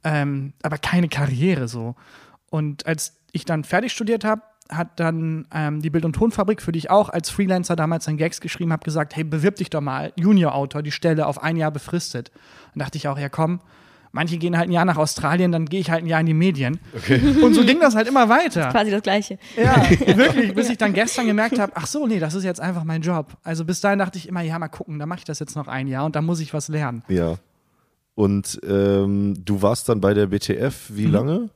ähm, 0.03 0.53
aber 0.63 0.77
keine 0.77 1.07
Karriere 1.07 1.67
so. 1.69 1.95
Und 2.49 2.85
als 2.85 3.21
ich 3.31 3.45
dann 3.45 3.63
fertig 3.63 3.91
studiert 3.91 4.23
habe, 4.23 4.41
hat 4.69 5.00
dann 5.00 5.45
ähm, 5.54 5.81
die 5.81 5.89
Bild- 5.89 6.06
und 6.06 6.13
Tonfabrik, 6.13 6.62
für 6.62 6.71
die 6.71 6.80
ich 6.80 6.89
auch 6.89 7.10
als 7.10 7.30
Freelancer 7.30 7.75
damals 7.75 8.06
dann 8.06 8.18
Gags 8.18 8.42
geschrieben 8.42 8.71
habe, 8.71 8.83
gesagt, 8.83 9.15
hey, 9.15 9.24
bewirb 9.24 9.56
dich 9.56 9.69
doch 9.69 9.81
mal, 9.81 10.13
Junior-Autor, 10.15 10.81
die 10.81 10.92
Stelle 10.92 11.27
auf 11.27 11.42
ein 11.42 11.57
Jahr 11.57 11.71
befristet. 11.71 12.31
Dann 12.74 12.80
dachte 12.80 12.98
ich 12.98 13.07
auch, 13.07 13.19
ja 13.19 13.30
komm, 13.30 13.60
manche 14.13 14.38
gehen 14.38 14.57
halt 14.57 14.69
ein 14.69 14.71
Jahr 14.71 14.86
nach 14.86 14.98
Australien, 14.98 15.51
dann 15.51 15.65
gehe 15.65 15.81
ich 15.81 15.92
halt 15.92 16.04
ein 16.04 16.07
Jahr 16.07 16.21
in 16.21 16.27
die 16.27 16.33
Medien. 16.33 16.80
Und 17.42 17.54
so 17.54 17.65
ging 17.65 17.80
das 17.80 17.95
halt 17.95 18.07
immer 18.07 18.30
weiter. 18.30 18.69
Quasi 18.69 18.92
das 18.92 19.01
Gleiche. 19.01 19.38
Ja, 19.57 19.75
wirklich, 20.18 20.54
bis 20.54 20.69
ich 20.69 20.77
dann 20.77 20.94
gestern 20.94 21.25
gemerkt 21.25 21.59
habe, 21.59 21.74
ach 21.75 21.88
so, 21.88 22.07
nee, 22.07 22.19
das 22.19 22.33
ist 22.33 22.44
jetzt 22.44 22.62
einfach 22.62 22.86
mein 22.86 23.01
Job. 23.01 23.36
Also 23.44 23.66
bis 23.66 23.81
dahin 23.81 24.00
dachte 24.00 24.18
ich 24.18 24.27
immer, 24.30 24.42
ja, 24.42 24.57
mal 24.57 24.69
gucken, 24.69 25.00
dann 25.00 25.09
mache 25.09 25.19
ich 25.19 25.25
das 25.25 25.39
jetzt 25.39 25.56
noch 25.56 25.68
ein 25.68 25.88
Jahr 25.88 26.06
und 26.06 26.16
dann 26.16 26.25
muss 26.25 26.39
ich 26.39 26.54
was 26.54 26.69
lernen. 26.69 27.04
Ja. 27.09 27.36
Und 28.16 28.62
ähm, 28.66 29.33
du 29.44 29.62
warst 29.62 29.89
dann 29.89 30.00
bei 30.00 30.13
der 30.13 30.27
BTF 30.27 30.92
wie 30.92 31.07
lange? 31.07 31.50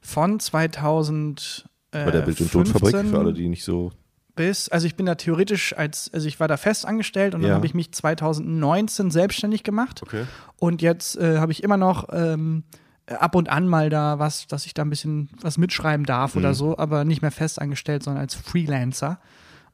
Von 0.00 0.38
2000 0.38 1.64
äh, 1.66 1.75
Bei 1.90 2.10
der 2.10 2.22
Bild- 2.22 2.40
und 2.40 2.52
Tonfabrik, 2.52 2.90
15 2.90 3.10
für 3.10 3.18
alle, 3.18 3.32
die 3.32 3.48
nicht 3.48 3.64
so. 3.64 3.92
bis, 4.34 4.68
also 4.68 4.86
ich 4.86 4.96
bin 4.96 5.06
da 5.06 5.14
theoretisch 5.14 5.74
als, 5.76 6.10
also 6.12 6.26
ich 6.28 6.38
war 6.40 6.48
da 6.48 6.56
fest 6.58 6.84
angestellt 6.86 7.34
und 7.34 7.40
dann 7.42 7.50
Ja. 7.50 7.54
habe 7.56 7.64
ich 7.66 7.72
mich 7.74 7.92
2019 7.92 9.10
selbstständig 9.10 9.62
gemacht. 9.64 10.02
Okay. 10.02 10.24
Und 10.58 10.82
jetzt 10.82 11.16
äh, 11.16 11.38
habe 11.38 11.52
ich 11.52 11.62
immer 11.62 11.76
noch 11.78 12.08
ähm, 12.12 12.64
ab 13.06 13.34
und 13.34 13.48
an 13.48 13.66
mal 13.68 13.88
da 13.88 14.18
was, 14.18 14.46
dass 14.46 14.66
ich 14.66 14.74
da 14.74 14.82
ein 14.82 14.90
bisschen 14.90 15.30
was 15.40 15.56
mitschreiben 15.58 16.04
darf 16.04 16.34
Mhm. 16.34 16.40
oder 16.40 16.54
so, 16.54 16.76
aber 16.76 17.04
nicht 17.04 17.22
mehr 17.22 17.30
fest 17.30 17.60
angestellt, 17.60 18.02
sondern 18.02 18.20
als 18.22 18.34
Freelancer. 18.34 19.18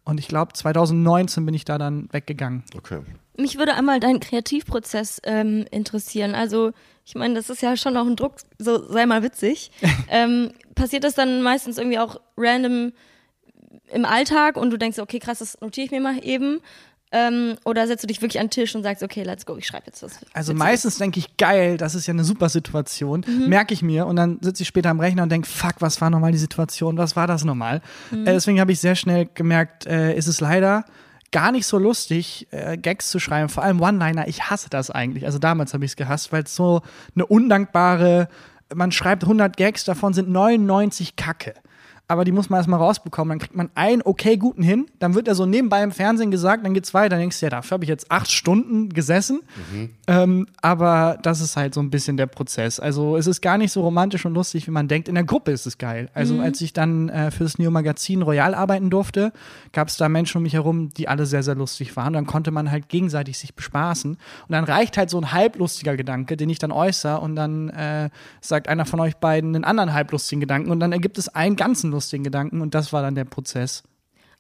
Und 0.05 0.19
ich 0.21 0.29
glaube, 0.29 0.53
2019 0.53 1.47
bin 1.47 1.55
ich 1.55 1.65
da 1.65 1.79
dann 1.79 2.09
weggegangen. 2.13 2.65
Okay. 2.77 3.01
Mich 3.39 3.57
würde 3.57 3.75
einmal 3.75 4.01
dein 4.01 4.21
Kreativprozess 4.21 5.21
ähm, 5.25 5.65
interessieren. 5.71 6.35
Also, 6.35 6.73
ich 7.05 7.15
meine, 7.15 7.35
das 7.35 7.51
ist 7.51 7.63
ja 7.63 7.77
schon 7.77 7.97
auch 7.97 8.07
ein 8.07 8.17
Druck, 8.17 8.37
so 8.59 8.89
sei 8.89 9.07
mal 9.07 9.23
witzig. 9.23 9.71
ähm, 10.09 10.53
passiert 10.75 11.05
das 11.05 11.15
dann 11.15 11.43
meistens 11.43 11.79
irgendwie 11.79 11.99
auch 11.99 12.21
random 12.37 12.93
im 13.93 14.05
Alltag 14.05 14.57
und 14.57 14.71
du 14.71 14.79
denkst, 14.79 14.99
okay, 14.99 15.19
krass, 15.19 15.41
das 15.41 15.61
notiere 15.61 15.87
ich 15.87 15.91
mir 15.91 16.01
mal 16.01 16.25
eben? 16.25 16.61
Ähm, 17.15 17.57
oder 17.67 17.87
setzt 17.87 18.03
du 18.03 18.07
dich 18.07 18.23
wirklich 18.23 18.41
an 18.41 18.47
den 18.47 18.53
Tisch 18.53 18.75
und 18.75 18.83
sagst, 18.83 19.03
okay, 19.03 19.23
let's 19.23 19.45
go, 19.45 19.57
ich 19.59 19.67
schreibe 19.67 19.85
jetzt 19.87 20.03
was. 20.03 20.13
Also 20.33 20.55
meistens 20.55 20.97
denke 20.97 21.19
ich, 21.19 21.37
geil, 21.37 21.77
das 21.77 21.95
ist 21.95 22.07
ja 22.07 22.15
eine 22.15 22.25
super 22.25 22.49
Situation, 22.49 23.23
merke 23.49 23.75
ich 23.75 23.83
mir 23.83 24.07
und 24.07 24.17
dann 24.17 24.39
sitze 24.41 24.63
ich 24.63 24.69
später 24.69 24.89
am 24.89 24.99
Rechner 24.99 25.25
und 25.25 25.29
denke, 25.31 25.47
fuck, 25.47 25.75
was 25.81 26.01
war 26.01 26.09
nochmal 26.09 26.33
die 26.33 26.39
Situation, 26.39 26.97
was 26.97 27.15
war 27.15 27.27
das 27.27 27.45
nochmal? 27.45 27.83
Äh, 28.13 28.25
deswegen 28.25 28.61
habe 28.61 28.73
ich 28.73 28.81
sehr 28.81 28.95
schnell 28.95 29.29
gemerkt, 29.35 29.85
äh, 29.85 30.17
ist 30.17 30.27
es 30.27 30.41
leider 30.41 30.87
gar 31.33 31.51
nicht 31.51 31.67
so 31.67 31.79
lustig, 31.79 32.47
äh, 32.51 32.77
Gags 32.77 33.11
zu 33.11 33.19
schreiben, 33.19 33.49
vor 33.49 33.63
allem 33.65 33.81
One-Liner, 33.81 34.29
ich 34.29 34.51
hasse 34.51 34.71
das 34.71 34.91
eigentlich, 34.91 35.27
also 35.27 35.39
damals 35.39 35.75
habe 35.75 35.85
ich 35.85 35.93
es 35.93 35.97
gehasst, 35.97 36.33
weil 36.33 36.45
es 36.45 36.55
so 36.55 36.83
eine 37.15 37.27
undankbare, 37.27 38.29
man 38.75 38.93
schreibt 38.93 39.25
100 39.25 39.57
Gags, 39.57 39.85
davon 39.85 40.13
sind 40.13 40.29
99 40.29 41.17
Kacke. 41.17 41.55
Aber 42.13 42.27
die 42.27 42.33
muss 42.33 42.51
man 42.51 42.59
erstmal 42.59 42.79
rausbekommen. 42.79 43.31
Dann 43.31 43.39
kriegt 43.39 43.57
man 43.57 43.71
einen 43.75 44.03
okay 44.05 44.37
guten 44.37 44.63
hin, 44.63 44.87
dann 44.99 45.15
wird 45.15 45.29
er 45.29 45.35
so 45.35 45.47
nebenbei 45.47 45.83
im 45.83 45.93
Fernsehen 45.93 46.31
gesagt, 46.31 46.63
dann 46.63 46.75
geht's 46.75 46.93
weiter. 46.93 47.11
Dann 47.11 47.21
denkst 47.21 47.41
du, 47.41 47.47
ja, 47.47 47.51
dafür 47.51 47.77
habe 47.77 47.85
ich 47.85 47.89
jetzt 47.89 48.11
acht 48.11 48.31
Stunden 48.31 48.91
gesessen. 48.91 49.41
Ähm, 50.07 50.47
aber 50.61 51.19
das 51.23 51.41
ist 51.41 51.57
halt 51.57 51.73
so 51.73 51.81
ein 51.81 51.89
bisschen 51.89 52.19
der 52.19 52.27
Prozess. 52.27 52.79
Also 52.79 53.17
es 53.17 53.27
ist 53.27 53.41
gar 53.41 53.57
nicht 53.57 53.73
so 53.73 53.81
romantisch 53.81 54.27
und 54.27 54.35
lustig, 54.35 54.67
wie 54.67 54.71
man 54.71 54.89
denkt. 54.89 55.09
In 55.09 55.15
der 55.15 55.25
Gruppe 55.25 55.53
ist 55.53 55.65
es 55.65 55.79
geil. 55.79 56.11
Also 56.13 56.39
als 56.41 56.61
ich 56.61 56.75
dann 56.75 57.09
äh, 57.09 57.31
für 57.31 57.45
das 57.45 57.59
Neo 57.59 57.71
Magazin 57.71 58.21
Royal 58.21 58.55
arbeiten 58.55 58.91
durfte, 58.91 59.33
gab 59.73 59.89
es 59.89 59.97
da 59.97 60.11
Menschen 60.11 60.37
um 60.37 60.43
mich 60.43 60.53
herum, 60.53 60.91
die 60.93 61.09
alle 61.09 61.25
sehr, 61.25 61.43
sehr 61.43 61.55
lustig 61.55 61.97
waren. 61.97 62.13
Dann 62.13 62.27
konnte 62.27 62.51
man 62.51 62.71
halt 62.71 62.91
gegenseitig 62.91 63.39
sich 63.39 63.55
bespaßen. 63.55 64.13
Und 64.13 64.19
dann 64.51 64.65
reicht 64.65 64.99
halt 64.99 65.09
so 65.09 65.19
ein 65.19 65.33
halblustiger 65.33 65.97
Gedanke, 65.97 66.37
den 66.37 66.51
ich 66.51 66.59
dann 66.59 66.73
äußere 66.73 67.21
und 67.21 67.37
dann 67.37 67.71
äh, 67.71 68.11
sagt 68.43 68.69
einer 68.69 68.85
von 68.85 69.01
euch 69.01 69.17
beiden 69.17 69.55
einen 69.55 69.65
anderen 69.65 69.95
halblustigen 69.95 70.41
Gedanken 70.41 70.71
und 70.71 70.81
dann 70.81 70.93
ergibt 70.93 71.17
es 71.17 71.29
einen 71.29 71.57
ganzen 71.57 71.91
lustigen 71.91 72.02
Gedanken 72.11 72.61
und 72.61 72.75
das 72.75 72.93
war 72.93 73.03
dann 73.03 73.15
der 73.15 73.25
Prozess. 73.25 73.83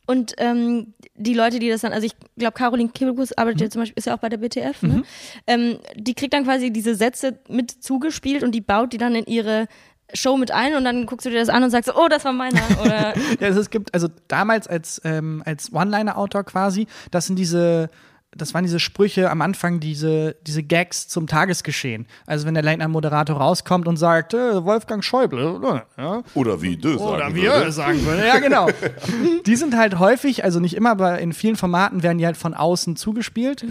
Und 0.06 0.34
ähm, 0.38 0.94
die 1.14 1.34
Leute, 1.34 1.58
die 1.60 1.68
das 1.68 1.82
dann, 1.82 1.92
also 1.92 2.06
ich 2.06 2.14
glaube, 2.36 2.54
Caroline 2.54 2.90
Kebekus 2.90 3.32
arbeitet 3.32 3.60
ja 3.60 3.70
zum 3.70 3.82
Beispiel, 3.82 3.98
ist 3.98 4.06
ja 4.06 4.14
auch 4.14 4.18
bei 4.18 4.28
der 4.28 4.38
BTF, 4.38 4.82
ne? 4.82 5.04
ähm, 5.46 5.78
die 5.94 6.14
kriegt 6.14 6.34
dann 6.34 6.44
quasi 6.44 6.72
diese 6.72 6.96
Sätze 6.96 7.38
mit 7.48 7.70
zugespielt 7.70 8.42
und 8.42 8.52
die 8.52 8.60
baut 8.60 8.92
die 8.92 8.98
dann 8.98 9.14
in 9.14 9.26
ihre 9.26 9.68
Show 10.14 10.36
mit 10.36 10.50
ein 10.50 10.74
und 10.74 10.84
dann 10.84 11.06
guckst 11.06 11.24
du 11.24 11.30
dir 11.30 11.38
das 11.38 11.48
an 11.48 11.62
und 11.62 11.70
sagst, 11.70 11.94
oh, 11.94 12.08
das 12.08 12.24
war 12.24 12.32
meiner. 12.32 12.60
Oder 12.82 13.14
Ja, 13.40 13.46
also 13.46 13.60
es 13.60 13.70
gibt, 13.70 13.94
also 13.94 14.08
damals 14.28 14.66
als, 14.66 15.00
ähm, 15.04 15.42
als 15.46 15.72
One-Liner-Autor 15.72 16.44
quasi, 16.44 16.86
das 17.10 17.26
sind 17.26 17.38
diese, 17.38 17.88
das 18.34 18.54
waren 18.54 18.64
diese 18.64 18.80
Sprüche 18.80 19.30
am 19.30 19.42
Anfang, 19.42 19.78
diese, 19.78 20.36
diese 20.46 20.62
Gags 20.62 21.06
zum 21.08 21.26
Tagesgeschehen. 21.26 22.06
Also 22.26 22.46
wenn 22.46 22.54
der 22.54 22.62
Late-Night-Moderator 22.62 23.36
rauskommt 23.36 23.86
und 23.86 23.96
sagt, 23.96 24.32
äh, 24.34 24.64
Wolfgang 24.64 25.04
Schäuble, 25.04 25.60
ja, 25.98 26.22
Oder 26.34 26.62
wie 26.62 26.76
du 26.76 26.98
oder 26.98 27.18
sagen 27.18 27.34
wie 27.34 27.44
er 27.44 27.58
würde. 27.58 27.72
sagen 27.72 28.04
würde. 28.06 28.26
Ja, 28.26 28.38
genau. 28.38 28.68
die 29.46 29.56
sind 29.56 29.76
halt 29.76 29.98
häufig, 29.98 30.44
also 30.44 30.60
nicht 30.60 30.74
immer, 30.74 30.90
aber 30.90 31.18
in 31.18 31.32
vielen 31.32 31.56
Formaten 31.56 32.02
werden 32.02 32.18
die 32.18 32.26
halt 32.26 32.36
von 32.36 32.54
außen 32.54 32.96
zugespielt. 32.96 33.64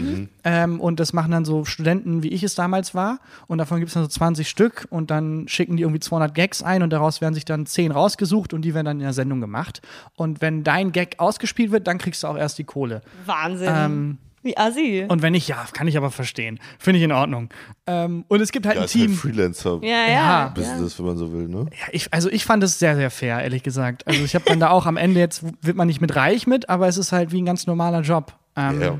Ähm, 0.44 0.80
und 0.80 1.00
das 1.00 1.12
machen 1.12 1.32
dann 1.32 1.44
so 1.44 1.64
Studenten, 1.64 2.22
wie 2.22 2.28
ich 2.28 2.42
es 2.42 2.54
damals 2.54 2.94
war. 2.94 3.18
Und 3.48 3.58
davon 3.58 3.78
gibt 3.78 3.88
es 3.88 3.94
dann 3.94 4.04
so 4.04 4.08
20 4.08 4.48
Stück. 4.48 4.86
Und 4.90 5.10
dann 5.10 5.48
schicken 5.48 5.76
die 5.76 5.82
irgendwie 5.82 6.00
200 6.00 6.34
Gags 6.34 6.62
ein. 6.62 6.82
Und 6.82 6.90
daraus 6.90 7.20
werden 7.20 7.34
sich 7.34 7.44
dann 7.44 7.66
10 7.66 7.92
rausgesucht. 7.92 8.52
Und 8.52 8.62
die 8.62 8.74
werden 8.74 8.86
dann 8.86 8.98
in 8.98 9.04
der 9.04 9.12
Sendung 9.12 9.40
gemacht. 9.40 9.82
Und 10.14 10.40
wenn 10.40 10.64
dein 10.64 10.92
Gag 10.92 11.16
ausgespielt 11.18 11.72
wird, 11.72 11.86
dann 11.86 11.98
kriegst 11.98 12.22
du 12.22 12.28
auch 12.28 12.36
erst 12.36 12.58
die 12.58 12.64
Kohle. 12.64 13.02
Wahnsinn. 13.26 13.68
Ähm, 13.72 14.18
Wie 14.42 14.56
assi. 14.56 15.06
Und 15.08 15.22
wenn 15.22 15.32
nicht, 15.32 15.46
ja, 15.48 15.64
kann 15.72 15.86
ich 15.86 15.96
aber 15.96 16.10
verstehen. 16.10 16.58
Finde 16.78 16.98
ich 16.98 17.04
in 17.04 17.12
Ordnung. 17.12 17.48
Ähm, 17.86 18.24
und 18.28 18.40
es 18.40 18.50
gibt 18.52 18.66
halt 18.66 18.74
Ja, 18.76 18.80
ein 18.82 18.88
halt 18.88 18.90
Team. 18.92 19.14
Freelancer-Business, 19.14 19.90
ja, 19.90 20.06
Ja. 20.06 20.52
ja. 20.54 20.54
ja. 20.56 20.98
wenn 20.98 21.04
man 21.06 21.16
so 21.16 21.32
will, 21.32 21.48
ne? 21.48 21.66
Ja, 21.70 21.86
ich, 21.92 22.12
also 22.12 22.28
ich 22.28 22.44
fand 22.44 22.62
es 22.64 22.78
sehr, 22.78 22.96
sehr 22.96 23.10
fair, 23.10 23.40
ehrlich 23.42 23.62
gesagt. 23.62 24.06
Also 24.06 24.24
ich 24.24 24.34
habe 24.34 24.44
dann 24.46 24.58
da 24.60 24.70
auch 24.70 24.86
am 24.86 24.96
Ende 24.96 25.20
jetzt, 25.20 25.44
wird 25.64 25.76
man 25.76 25.86
nicht 25.86 26.00
mit 26.00 26.16
reich 26.16 26.46
mit, 26.46 26.68
aber 26.68 26.88
es 26.88 26.96
ist 26.96 27.12
halt 27.12 27.30
wie 27.32 27.40
ein 27.40 27.46
ganz 27.46 27.66
normaler 27.66 28.00
Job. 28.00 28.34
Ähm, 28.56 28.80
Ja. 28.80 28.98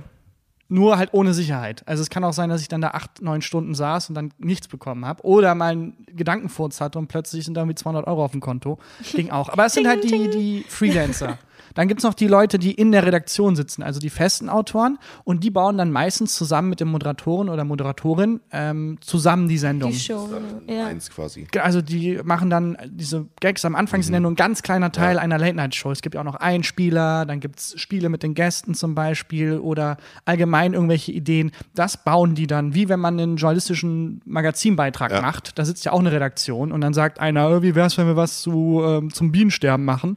Nur 0.68 0.96
halt 0.96 1.10
ohne 1.12 1.34
Sicherheit. 1.34 1.82
Also 1.86 2.02
es 2.02 2.08
kann 2.08 2.24
auch 2.24 2.32
sein, 2.32 2.48
dass 2.48 2.62
ich 2.62 2.68
dann 2.68 2.80
da 2.80 2.92
acht, 2.92 3.20
neun 3.20 3.42
Stunden 3.42 3.74
saß 3.74 4.08
und 4.08 4.14
dann 4.14 4.32
nichts 4.38 4.68
bekommen 4.68 5.04
habe. 5.04 5.22
Oder 5.22 5.54
mal 5.54 5.72
einen 5.72 5.96
Gedankenfurz 6.06 6.80
hatte 6.80 6.98
und 6.98 7.08
plötzlich 7.08 7.44
sind 7.44 7.54
da 7.54 7.60
irgendwie 7.60 7.74
200 7.74 8.06
Euro 8.06 8.24
auf 8.24 8.30
dem 8.30 8.40
Konto. 8.40 8.78
Ging 9.12 9.30
auch. 9.30 9.50
Aber 9.50 9.66
es 9.66 9.74
sind 9.74 9.86
halt 9.86 10.02
die, 10.04 10.30
die 10.30 10.64
Freelancer. 10.66 11.36
Dann 11.74 11.88
gibt 11.88 12.00
es 12.00 12.04
noch 12.04 12.14
die 12.14 12.26
Leute, 12.28 12.58
die 12.58 12.72
in 12.72 12.92
der 12.92 13.04
Redaktion 13.06 13.56
sitzen, 13.56 13.82
also 13.82 14.00
die 14.00 14.10
festen 14.10 14.48
Autoren. 14.48 14.98
Und 15.24 15.44
die 15.44 15.50
bauen 15.50 15.78
dann 15.78 15.90
meistens 15.90 16.34
zusammen 16.34 16.68
mit 16.70 16.80
dem 16.80 16.88
Moderatoren 16.88 17.48
oder 17.48 17.64
Moderatorin 17.64 18.40
ähm, 18.52 18.98
zusammen 19.00 19.48
die 19.48 19.58
Sendung. 19.58 19.90
Die 19.92 19.98
Show. 19.98 20.28
Ja. 20.66 20.86
Eins 20.86 21.10
quasi. 21.10 21.46
Also 21.60 21.82
die 21.82 22.20
machen 22.24 22.50
dann 22.50 22.76
diese 22.86 23.26
Gags 23.40 23.64
am 23.64 23.74
Anfang 23.74 24.02
sind 24.02 24.14
ja 24.14 24.20
nur 24.20 24.30
ein 24.30 24.36
ganz 24.36 24.62
kleiner 24.62 24.92
Teil 24.92 25.18
einer 25.18 25.38
Late-Night-Show. 25.38 25.90
Es 25.90 26.02
gibt 26.02 26.14
ja 26.14 26.20
auch 26.20 26.24
noch 26.24 26.36
Einspieler, 26.36 27.26
dann 27.26 27.40
gibt 27.40 27.58
es 27.58 27.74
Spiele 27.80 28.08
mit 28.08 28.22
den 28.22 28.34
Gästen 28.34 28.74
zum 28.74 28.94
Beispiel 28.94 29.58
oder 29.58 29.96
allgemein 30.24 30.72
irgendwelche 30.74 31.12
Ideen. 31.12 31.50
Das 31.74 32.02
bauen 32.04 32.34
die 32.34 32.46
dann, 32.46 32.74
wie 32.74 32.88
wenn 32.88 33.00
man 33.00 33.18
einen 33.18 33.36
journalistischen 33.36 34.20
Magazinbeitrag 34.24 35.12
Ja. 35.12 35.20
macht. 35.22 35.58
Da 35.58 35.64
sitzt 35.64 35.84
ja 35.84 35.92
auch 35.92 36.00
eine 36.00 36.12
Redaktion 36.12 36.72
und 36.72 36.80
dann 36.80 36.94
sagt 36.94 37.20
einer, 37.20 37.48
"Äh, 37.50 37.62
wie 37.62 37.74
wär's, 37.74 37.98
wenn 37.98 38.06
wir 38.06 38.16
was 38.16 38.42
zu, 38.42 38.82
ähm, 38.84 39.12
zum 39.12 39.32
Bienensterben 39.32 39.84
machen? 39.84 40.16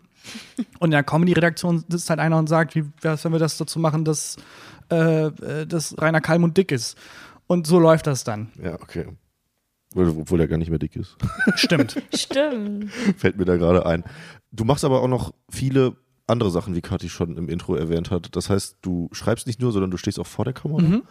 Und 0.80 0.88
in 0.88 0.92
der 0.92 1.04
Comedy-Redaktion 1.04 1.84
sitzt 1.88 2.10
halt 2.10 2.20
einer 2.20 2.38
und 2.38 2.48
sagt, 2.48 2.76
wie 2.76 2.86
wär's, 3.02 3.24
wenn 3.26 3.32
wir 3.32 3.40
das 3.40 3.58
dazu 3.58 3.80
machen, 3.80 4.06
dass, 4.06 4.38
äh, 4.92 5.28
äh, 5.28 5.66
dass 5.68 6.00
Rainer 6.02 6.22
Kalmund 6.22 6.58
dick 6.58 6.72
ist. 6.72 6.98
Und 7.48 7.68
so 7.68 7.80
läuft 7.80 8.08
das 8.08 8.24
dann. 8.24 8.50
Ja, 8.62 8.76
okay. 8.76 9.08
Obwohl 9.92 10.10
obwohl 10.10 10.42
er 10.42 10.48
gar 10.48 10.58
nicht 10.58 10.70
mehr 10.70 10.80
dick 10.80 10.96
ist. 10.96 11.16
Stimmt. 11.56 12.02
Stimmt. 12.14 12.92
Fällt 13.18 13.38
mir 13.38 13.46
da 13.46 13.56
gerade 13.56 13.86
ein. 13.86 14.04
Du 14.52 14.66
machst 14.66 14.84
aber 14.84 15.02
auch 15.02 15.08
noch 15.08 15.34
viele 15.50 15.96
andere 16.28 16.52
Sachen, 16.52 16.76
wie 16.76 16.82
Kathi 16.82 17.10
schon 17.10 17.38
im 17.38 17.50
Intro 17.50 17.76
erwähnt 17.76 18.12
hat. 18.12 18.36
Das 18.36 18.50
heißt, 18.50 18.78
du 18.82 19.10
schreibst 19.12 19.48
nicht 19.48 19.62
nur, 19.62 19.72
sondern 19.72 19.92
du 19.92 19.98
stehst 19.98 20.20
auch 20.20 20.28
vor 20.28 20.44
der 20.44 20.54
Kamera. 20.54 20.82
Mhm. 20.82 21.04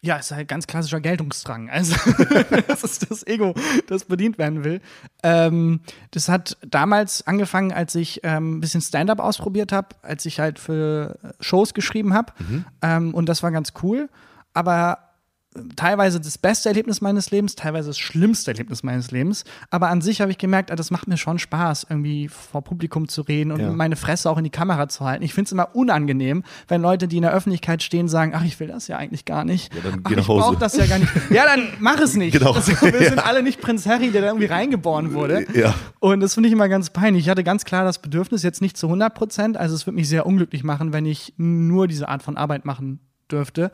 Ja, 0.00 0.18
es 0.18 0.30
ist 0.30 0.36
halt 0.36 0.46
ganz 0.46 0.68
klassischer 0.68 1.00
Geltungsdrang. 1.00 1.70
Also, 1.70 1.96
das 2.68 2.84
ist 2.84 3.10
das 3.10 3.26
Ego, 3.26 3.54
das 3.88 4.04
bedient 4.04 4.38
werden 4.38 4.62
will. 4.62 4.80
Ähm, 5.24 5.80
das 6.12 6.28
hat 6.28 6.56
damals 6.64 7.26
angefangen, 7.26 7.72
als 7.72 7.96
ich 7.96 8.20
ähm, 8.22 8.56
ein 8.56 8.60
bisschen 8.60 8.80
Stand-up 8.80 9.18
ausprobiert 9.18 9.72
habe, 9.72 9.88
als 10.02 10.24
ich 10.24 10.38
halt 10.38 10.60
für 10.60 11.18
Shows 11.40 11.74
geschrieben 11.74 12.14
habe. 12.14 12.32
Ähm, 12.80 13.12
und 13.12 13.28
das 13.28 13.42
war 13.42 13.50
ganz 13.50 13.72
cool. 13.82 14.08
Aber 14.54 15.07
teilweise 15.76 16.20
das 16.20 16.38
beste 16.38 16.68
Erlebnis 16.68 17.00
meines 17.00 17.30
Lebens, 17.30 17.54
teilweise 17.54 17.88
das 17.88 17.98
schlimmste 17.98 18.50
Erlebnis 18.50 18.82
meines 18.82 19.10
Lebens. 19.10 19.44
Aber 19.70 19.88
an 19.88 20.00
sich 20.00 20.20
habe 20.20 20.30
ich 20.30 20.38
gemerkt, 20.38 20.70
ah, 20.70 20.76
das 20.76 20.90
macht 20.90 21.08
mir 21.08 21.16
schon 21.16 21.38
Spaß, 21.38 21.86
irgendwie 21.90 22.28
vor 22.28 22.62
Publikum 22.62 23.08
zu 23.08 23.22
reden 23.22 23.52
und 23.52 23.60
Ja. 23.60 23.70
meine 23.70 23.96
Fresse 23.96 24.30
auch 24.30 24.38
in 24.38 24.44
die 24.44 24.50
Kamera 24.50 24.88
zu 24.88 25.04
halten. 25.04 25.22
Ich 25.24 25.34
finde 25.34 25.46
es 25.48 25.52
immer 25.52 25.74
unangenehm, 25.74 26.44
wenn 26.68 26.82
Leute, 26.82 27.08
die 27.08 27.16
in 27.16 27.22
der 27.22 27.32
Öffentlichkeit 27.32 27.82
stehen, 27.82 28.08
sagen, 28.08 28.32
ach, 28.34 28.44
ich 28.44 28.58
will 28.60 28.68
das 28.68 28.88
ja 28.88 28.96
eigentlich 28.96 29.24
gar 29.24 29.44
nicht. 29.44 29.74
Ja, 29.74 29.80
dann 29.82 30.00
ach, 30.04 30.08
geh 30.08 30.14
nach 30.16 30.22
ich 30.22 30.26
brauche 30.26 30.44
Hause. 30.46 30.56
das 30.58 30.76
ja 30.76 30.86
gar 30.86 30.98
nicht. 30.98 31.10
Ja, 31.30 31.44
dann 31.44 31.68
mach 31.80 31.98
es 32.00 32.14
nicht. 32.14 32.32
Genau. 32.32 32.52
Also, 32.52 32.72
wir 32.80 33.08
sind 33.08 33.18
alle 33.26 33.42
nicht 33.42 33.60
Prinz 33.60 33.86
Harry, 33.86 34.10
der 34.10 34.22
da 34.22 34.26
irgendwie 34.28 34.46
reingeboren 34.46 35.12
wurde. 35.14 35.46
Ja. 35.54 35.74
Und 36.00 36.20
das 36.20 36.34
finde 36.34 36.48
ich 36.48 36.52
immer 36.52 36.68
ganz 36.68 36.90
peinlich. 36.90 37.24
Ich 37.24 37.30
hatte 37.30 37.44
ganz 37.44 37.64
klar 37.64 37.84
das 37.84 38.00
Bedürfnis, 38.00 38.42
jetzt 38.42 38.60
nicht 38.62 38.76
zu 38.76 38.86
100 38.86 39.14
Prozent. 39.14 39.56
Also 39.56 39.74
es 39.74 39.86
würde 39.86 39.96
mich 39.96 40.08
sehr 40.08 40.26
unglücklich 40.26 40.64
machen, 40.64 40.92
wenn 40.92 41.06
ich 41.06 41.34
nur 41.36 41.88
diese 41.88 42.08
Art 42.08 42.22
von 42.22 42.36
Arbeit 42.36 42.64
machen 42.64 43.00
dürfte. 43.30 43.70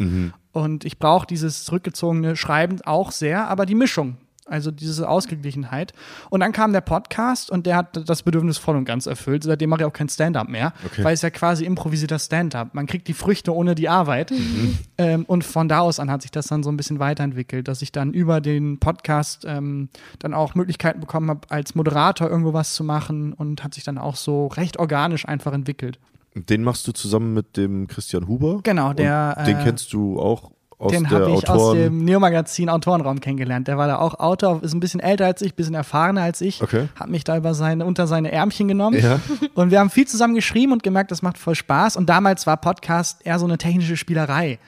Und 0.55 0.85
ich 0.87 0.99
brauche 0.99 1.27
dieses 1.27 1.65
zurückgezogene 1.65 2.37
Schreiben 2.37 2.81
auch 2.87 3.11
sehr, 3.11 3.49
aber 3.49 3.67
die 3.67 3.75
Mischung. 3.75 4.17
Also 4.47 4.71
diese 4.71 5.09
Ausgeglichenheit. 5.09 5.95
Und 6.29 6.41
dann 6.41 6.53
kam 6.53 6.75
der 6.75 6.83
Podcast 6.83 7.51
und 7.51 7.65
der 7.65 7.77
hat 7.77 8.09
das 8.09 8.23
Bedürfnis 8.23 8.59
voll 8.59 8.77
und 8.77 8.85
ganz 8.85 9.07
erfüllt. 9.07 9.43
Seitdem 9.43 9.71
mache 9.71 9.81
ich 9.81 9.87
auch 9.87 9.93
kein 9.93 10.11
Stand-up 10.11 10.51
mehr, 10.51 10.75
Okay. 10.85 11.03
weil 11.03 11.15
es 11.15 11.23
ja 11.23 11.31
quasi 11.31 11.65
improvisierter 11.65 12.19
Stand-up. 12.19 12.75
Man 12.75 12.87
kriegt 12.87 13.09
die 13.09 13.15
Früchte 13.15 13.55
ohne 13.55 13.75
die 13.75 13.89
Arbeit. 13.89 14.33
Mhm. 14.33 14.79
Ähm, 14.99 15.25
und 15.25 15.45
von 15.45 15.67
da 15.71 15.81
aus 15.81 15.99
an 15.99 16.11
hat 16.11 16.21
sich 16.21 16.31
das 16.31 16.47
dann 16.49 16.63
so 16.63 16.71
ein 16.71 16.77
bisschen 16.77 16.99
weiterentwickelt, 16.99 17.67
dass 17.69 17.81
ich 17.81 17.91
dann 17.91 18.13
über 18.13 18.43
den 18.43 18.79
Podcast 18.79 19.47
ähm, 19.49 19.89
dann 20.19 20.35
auch 20.35 20.55
Möglichkeiten 20.55 21.01
bekommen 21.01 21.31
habe, 21.31 21.41
als 21.49 21.75
Moderator 21.75 22.29
irgendwo 22.29 22.53
was 22.53 22.75
zu 22.75 22.85
machen 22.85 23.33
und 23.33 23.65
hat 23.65 23.73
sich 23.73 23.83
dann 23.85 23.97
auch 23.97 24.15
so 24.17 24.49
recht 24.49 24.79
organisch 24.79 25.27
einfach 25.27 25.55
entwickelt. 25.55 25.99
Den 26.35 26.63
machst 26.65 26.87
du 26.89 26.93
zusammen 26.93 27.33
mit 27.33 27.57
dem 27.57 27.87
Christian 27.87 28.27
Huber. 28.27 28.61
Genau, 28.63 28.93
der, 28.93 29.37
Und 29.39 29.47
den 29.47 29.59
äh, 29.59 29.63
kennst 29.65 29.93
du 29.93 30.19
auch 30.19 30.51
aus 30.79 30.93
Den 30.93 31.05
der 31.05 31.21
habe 31.21 31.31
ich 31.31 31.49
aus 31.49 31.49
Autoren. 31.49 31.79
dem 31.79 32.05
Neo-Magazin 32.05 32.69
Autorenraum 32.69 33.21
kennengelernt. 33.21 33.69
Der 33.69 33.79
war 33.79 33.87
da 33.87 33.99
auch 33.99 34.19
Autor, 34.19 34.63
ist 34.63 34.75
ein 34.75 34.81
bisschen 34.81 35.01
älter 35.01 35.27
als 35.27 35.41
ich, 35.41 35.55
bisschen 35.55 35.75
erfahrener 35.75 36.23
als 36.23 36.41
ich. 36.41 36.63
Okay. 36.63 36.89
Hat 36.97 37.09
mich 37.09 37.25
da 37.25 37.37
über 37.37 37.55
seine, 37.55 37.87
unter 37.87 38.07
seine 38.07 38.33
Ärmchen 38.33 38.69
genommen. 38.69 39.01
Ja. 39.01 39.21
Und 39.55 39.71
wir 39.71 39.79
haben 39.79 39.91
viel 39.91 40.07
zusammen 40.07 40.35
geschrieben 40.35 40.73
und 40.73 40.83
gemerkt, 40.83 41.11
das 41.11 41.23
macht 41.23 41.39
voll 41.39 41.55
Spaß. 41.55 41.97
Und 41.97 42.09
damals 42.09 42.47
war 42.47 42.57
Podcast 42.57 43.25
eher 43.25 43.39
so 43.39 43.47
eine 43.47 43.57
technische 43.57 43.97
Spielerei. 43.97 44.59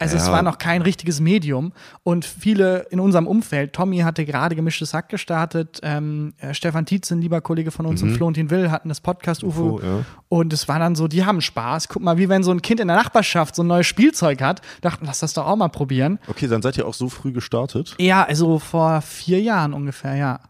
Also 0.00 0.16
es 0.16 0.26
Ja. 0.26 0.32
war 0.32 0.42
noch 0.42 0.58
kein 0.58 0.82
richtiges 0.82 1.20
Medium. 1.20 1.72
Und 2.02 2.24
viele 2.24 2.86
in 2.90 2.98
unserem 2.98 3.26
Umfeld, 3.26 3.72
Tommy 3.74 3.98
hatte 3.98 4.24
gerade 4.24 4.56
gemischtes 4.56 4.92
Hack 4.94 5.08
gestartet, 5.10 5.78
ähm, 5.82 6.34
äh, 6.38 6.54
Stefan 6.54 6.86
Tietze, 6.86 7.14
ein 7.14 7.20
lieber 7.22 7.40
Kollege 7.40 7.70
von 7.70 7.86
uns 7.86 8.02
und 8.02 8.10
Florentin 8.16 8.50
Will 8.50 8.70
hatten 8.70 8.88
das 8.88 9.00
Podcast 9.00 9.44
UFO. 9.44 9.62
Mhm. 9.62 9.70
UFO, 9.74 9.86
ja. 9.86 10.04
Und 10.28 10.52
es 10.52 10.66
war 10.68 10.78
dann 10.78 10.94
so, 10.96 11.06
die 11.06 11.24
haben 11.24 11.40
Spaß. 11.40 11.88
Guck 11.88 12.02
mal, 12.02 12.18
wie 12.18 12.28
wenn 12.28 12.42
so 12.42 12.50
ein 12.50 12.62
Kind 12.62 12.80
in 12.80 12.88
der 12.88 12.96
Nachbarschaft 12.96 13.54
so 13.54 13.62
ein 13.62 13.66
neues 13.66 13.86
Spielzeug 13.86 14.40
hat, 14.42 14.62
dachten, 14.80 15.04
lass 15.06 15.20
das 15.20 15.34
doch 15.34 15.46
auch 15.46 15.56
mal 15.56 15.68
probieren. 15.68 16.18
Okay, 16.28 16.46
dann 16.48 16.62
seid 16.62 16.78
ihr 16.78 16.86
auch 16.86 16.94
so 16.94 17.08
früh 17.08 17.32
gestartet. 17.32 17.94
Ja, 17.98 18.24
also 18.24 18.58
vor 18.58 19.02
vier 19.02 19.40
Jahren 19.40 19.74
ungefähr, 19.74 20.14
ja. 20.16 20.40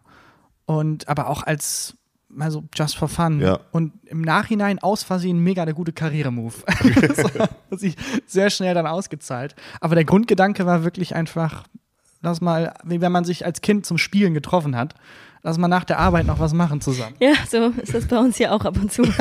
Und 0.67 1.09
aber 1.09 1.29
auch 1.29 1.43
als, 1.43 1.97
also 2.39 2.65
just 2.75 2.97
for 2.97 3.09
fun. 3.09 3.41
Ja. 3.41 3.61
Und 3.73 3.93
im 4.07 4.21
Nachhinein 4.23 4.79
aus 4.79 5.03
Versehen 5.03 5.39
mega 5.39 5.65
der 5.65 5.75
gute 5.75 5.93
Karrieremove. 5.93 6.65
das 7.01 7.25
hat 7.35 7.51
sich 7.71 7.97
sehr 8.27 8.51
schnell 8.51 8.75
dann 8.75 8.87
ausgezahlt. 8.87 9.55
Aber 9.81 9.95
der 9.95 10.05
Grundgedanke 10.05 10.67
war 10.67 10.85
wirklich 10.85 11.15
einfach, 11.15 11.65
lass 12.21 12.41
mal, 12.41 12.75
wie 12.85 13.01
wenn 13.01 13.13
man 13.13 13.25
sich 13.25 13.45
als 13.45 13.61
Kind 13.61 13.87
zum 13.87 13.99
Spielen 13.99 14.35
getroffen 14.35 14.77
hat, 14.77 14.95
lass 15.43 15.59
mal 15.59 15.69
nach 15.69 15.85
der 15.85 15.99
Arbeit 15.99 16.27
noch 16.27 16.39
was 16.39 16.53
machen 16.53 16.81
zusammen. 16.81 17.17
Ja, 17.21 17.35
so 17.49 17.73
ist 17.83 17.95
das 17.95 18.07
bei 18.07 18.19
uns 18.19 18.37
hier 18.37 18.53
auch 18.53 18.65
ab 18.65 18.77
und 18.77 18.93
zu. 18.93 19.03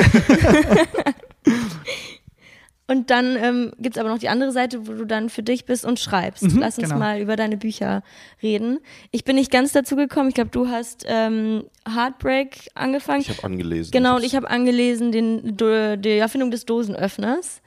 und 2.90 3.08
dann 3.08 3.36
ähm, 3.36 3.72
gibt 3.78 3.94
es 3.94 4.00
aber 4.00 4.08
noch 4.08 4.18
die 4.18 4.28
andere 4.28 4.50
Seite, 4.50 4.88
wo 4.88 4.92
du 4.94 5.04
dann 5.04 5.30
für 5.30 5.44
dich 5.44 5.64
bist 5.64 5.84
und 5.84 6.00
schreibst. 6.00 6.42
Lass 6.56 6.76
uns 6.76 6.88
genau. 6.88 6.98
mal 6.98 7.20
über 7.20 7.36
deine 7.36 7.56
Bücher 7.56 8.02
reden. 8.42 8.80
Ich 9.12 9.22
bin 9.22 9.36
nicht 9.36 9.52
ganz 9.52 9.70
dazu 9.70 9.94
gekommen. 9.94 10.28
Ich 10.28 10.34
glaube, 10.34 10.50
du 10.50 10.66
hast 10.66 11.04
ähm, 11.06 11.66
Heartbreak 11.88 12.68
angefangen. 12.74 13.20
Ich 13.20 13.28
habe 13.28 13.44
angelesen. 13.44 13.92
Genau, 13.92 14.16
und 14.16 14.24
ich 14.24 14.34
habe 14.34 14.50
angelesen 14.50 15.12
den, 15.12 15.56
die 15.56 16.18
Erfindung 16.18 16.50
des 16.50 16.66
Dosenöffners. 16.66 17.62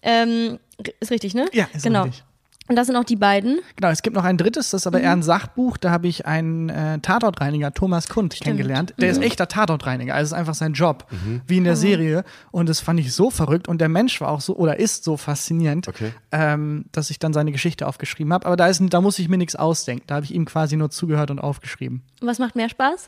Ähm, 0.00 0.60
ist 1.00 1.10
richtig, 1.10 1.34
ne? 1.34 1.46
Ja, 1.52 1.68
ist 1.74 1.82
genau. 1.82 2.04
richtig. 2.04 2.22
Und 2.68 2.76
das 2.76 2.86
sind 2.86 2.96
auch 2.96 3.04
die 3.04 3.16
beiden. 3.16 3.60
Genau, 3.76 3.88
es 3.88 4.02
gibt 4.02 4.14
noch 4.14 4.24
ein 4.24 4.36
drittes, 4.36 4.70
das 4.70 4.82
ist 4.82 4.86
aber 4.86 5.00
eher 5.00 5.12
ein 5.12 5.22
Sachbuch. 5.22 5.78
Da 5.78 5.90
habe 5.90 6.06
ich 6.06 6.26
einen 6.26 6.68
äh, 6.68 6.98
Tatortreiniger, 7.00 7.72
Thomas 7.72 8.08
Kund, 8.08 8.34
kennengelernt. 8.34 8.94
Der 8.98 9.10
ist 9.10 9.22
echter 9.22 9.48
Tatortreiniger, 9.48 10.14
also 10.14 10.24
es 10.24 10.32
ist 10.32 10.38
einfach 10.38 10.54
sein 10.54 10.74
Job, 10.74 11.06
wie 11.46 11.56
in 11.56 11.64
der 11.64 11.76
Serie. 11.76 12.24
Und 12.50 12.68
das 12.68 12.80
fand 12.80 13.00
ich 13.00 13.12
so 13.14 13.30
verrückt. 13.30 13.68
Und 13.68 13.80
der 13.80 13.88
Mensch 13.88 14.20
war 14.20 14.28
auch 14.28 14.40
so, 14.42 14.54
oder 14.56 14.78
ist 14.78 15.02
so 15.04 15.16
faszinierend, 15.16 15.88
Okay. 15.88 16.12
ähm, 16.30 16.84
dass 16.92 17.10
ich 17.10 17.18
dann 17.18 17.32
seine 17.32 17.52
Geschichte 17.52 17.86
aufgeschrieben 17.86 18.32
habe. 18.32 18.46
Aber 18.46 18.56
da, 18.56 18.66
ist, 18.68 18.82
da 18.90 19.00
muss 19.00 19.18
ich 19.18 19.28
mir 19.28 19.38
nichts 19.38 19.56
ausdenken. 19.56 20.04
Da 20.06 20.16
habe 20.16 20.24
ich 20.26 20.34
ihm 20.34 20.44
quasi 20.44 20.76
nur 20.76 20.90
zugehört 20.90 21.30
und 21.30 21.38
aufgeschrieben. 21.38 22.02
Was 22.20 22.38
macht 22.38 22.54
mehr 22.54 22.68
Spaß? 22.68 23.06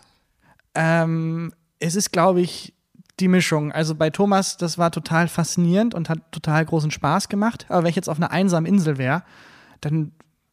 Ähm, 0.75 1.52
es 1.79 1.95
ist, 1.97 2.12
glaube 2.12 2.40
ich, 2.40 2.75
die 3.19 3.29
Mischung. 3.29 3.73
Also 3.73 3.95
bei 3.95 4.11
Thomas, 4.11 4.57
das 4.57 4.79
war 4.79 4.90
total 4.90 5.29
faszinierend 5.29 5.95
und 5.95 6.09
hat 6.09 6.21
total 6.33 6.64
großen 6.64 6.90
Spaß 6.90 7.29
gemacht. 7.29 7.67
Aber 7.69 7.83
wenn 7.83 7.90
ich 7.90 7.97
jetzt 7.97 8.09
auf 8.09 8.17
einer 8.17 8.31
einsamen 8.31 8.67
Insel 8.67 8.99
wäre, 8.99 9.23
dann 9.81 10.13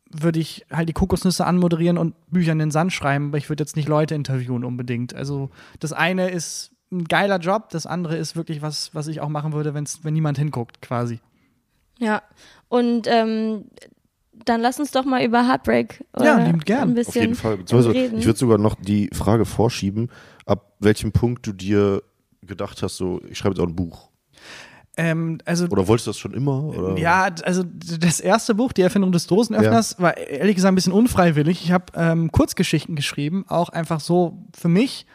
würde 0.10 0.40
ich 0.40 0.66
halt 0.72 0.88
die 0.90 0.94
Kokosnüsse 0.94 1.46
anmoderieren 1.46 1.98
und 1.98 2.16
Bücher 2.32 2.54
in 2.54 2.60
den 2.60 2.72
Sand 2.72 2.94
schreiben, 2.94 3.28
aber 3.28 3.38
ich 3.38 3.50
würde 3.50 3.62
jetzt 3.64 3.76
nicht 3.76 3.90
Leute 3.90 4.16
interviewen 4.16 4.64
unbedingt. 4.64 5.14
Also 5.14 5.50
das 5.80 5.94
eine 5.94 6.30
ist 6.30 6.72
ein 6.92 7.04
geiler 7.04 7.40
Job, 7.40 7.70
das 7.72 7.86
andere 7.86 8.16
ist 8.16 8.36
wirklich 8.36 8.62
was, 8.62 8.96
was 8.96 9.08
ich 9.08 9.20
auch 9.20 9.28
machen 9.30 9.52
würde, 9.52 9.74
wenn's, 9.74 10.04
wenn 10.04 10.14
niemand 10.14 10.38
hinguckt, 10.38 10.82
quasi. 10.82 11.20
Ja. 12.00 12.22
Und 12.70 13.08
ähm, 13.08 13.66
dann 14.46 14.62
lass 14.62 14.80
uns 14.80 14.92
doch 14.92 15.04
mal 15.04 15.24
über 15.24 15.48
Heartbreak 15.48 16.06
äh, 16.14 16.24
Ja, 16.26 16.38
liebend 16.38 16.66
gern. 16.66 16.84
ein 16.84 16.90
Auf 16.90 16.96
bisschen 16.96 17.22
jeden 17.22 17.36
Fall. 17.36 17.56
Reden. 17.56 18.20
ich 18.20 18.26
würde 18.26 18.40
sogar 18.40 18.58
noch 18.58 18.76
die 18.76 19.10
Frage 19.12 19.46
vorschieben, 19.46 20.10
ab 20.46 20.74
welchem 20.80 21.12
Punkt 21.12 21.46
du 21.46 21.52
dir 21.54 22.04
gedacht 22.42 22.82
hast, 22.82 22.98
so, 22.98 23.22
ich 23.30 23.38
schreibe 23.38 23.56
jetzt 23.56 23.62
auch 23.62 23.68
ein 23.68 23.76
Buch. 23.76 24.10
Ähm, 24.98 25.38
also 25.46 25.66
Oder 25.68 25.88
wolltest 25.88 26.08
du 26.08 26.10
das 26.12 26.18
schon 26.18 26.34
immer? 26.34 26.64
Oder? 26.64 26.98
Ja, 27.00 27.30
also 27.44 27.64
das 27.64 28.20
erste 28.20 28.56
Buch, 28.56 28.74
Die 28.74 28.82
Erfindung 28.82 29.12
des 29.12 29.28
Dosenöffners, 29.28 30.00
war 30.00 30.18
ehrlich 30.18 30.56
gesagt 30.56 30.72
ein 30.72 30.76
bisschen 30.76 30.94
unfreiwillig. 30.94 31.64
Ich 31.64 31.72
habe 31.72 31.86
ähm, 31.96 32.32
Kurzgeschichten 32.32 32.96
geschrieben, 32.96 33.46
auch 33.48 33.70
einfach 33.70 34.00
so 34.00 34.40
für 34.58 34.70
mich. 34.70 35.06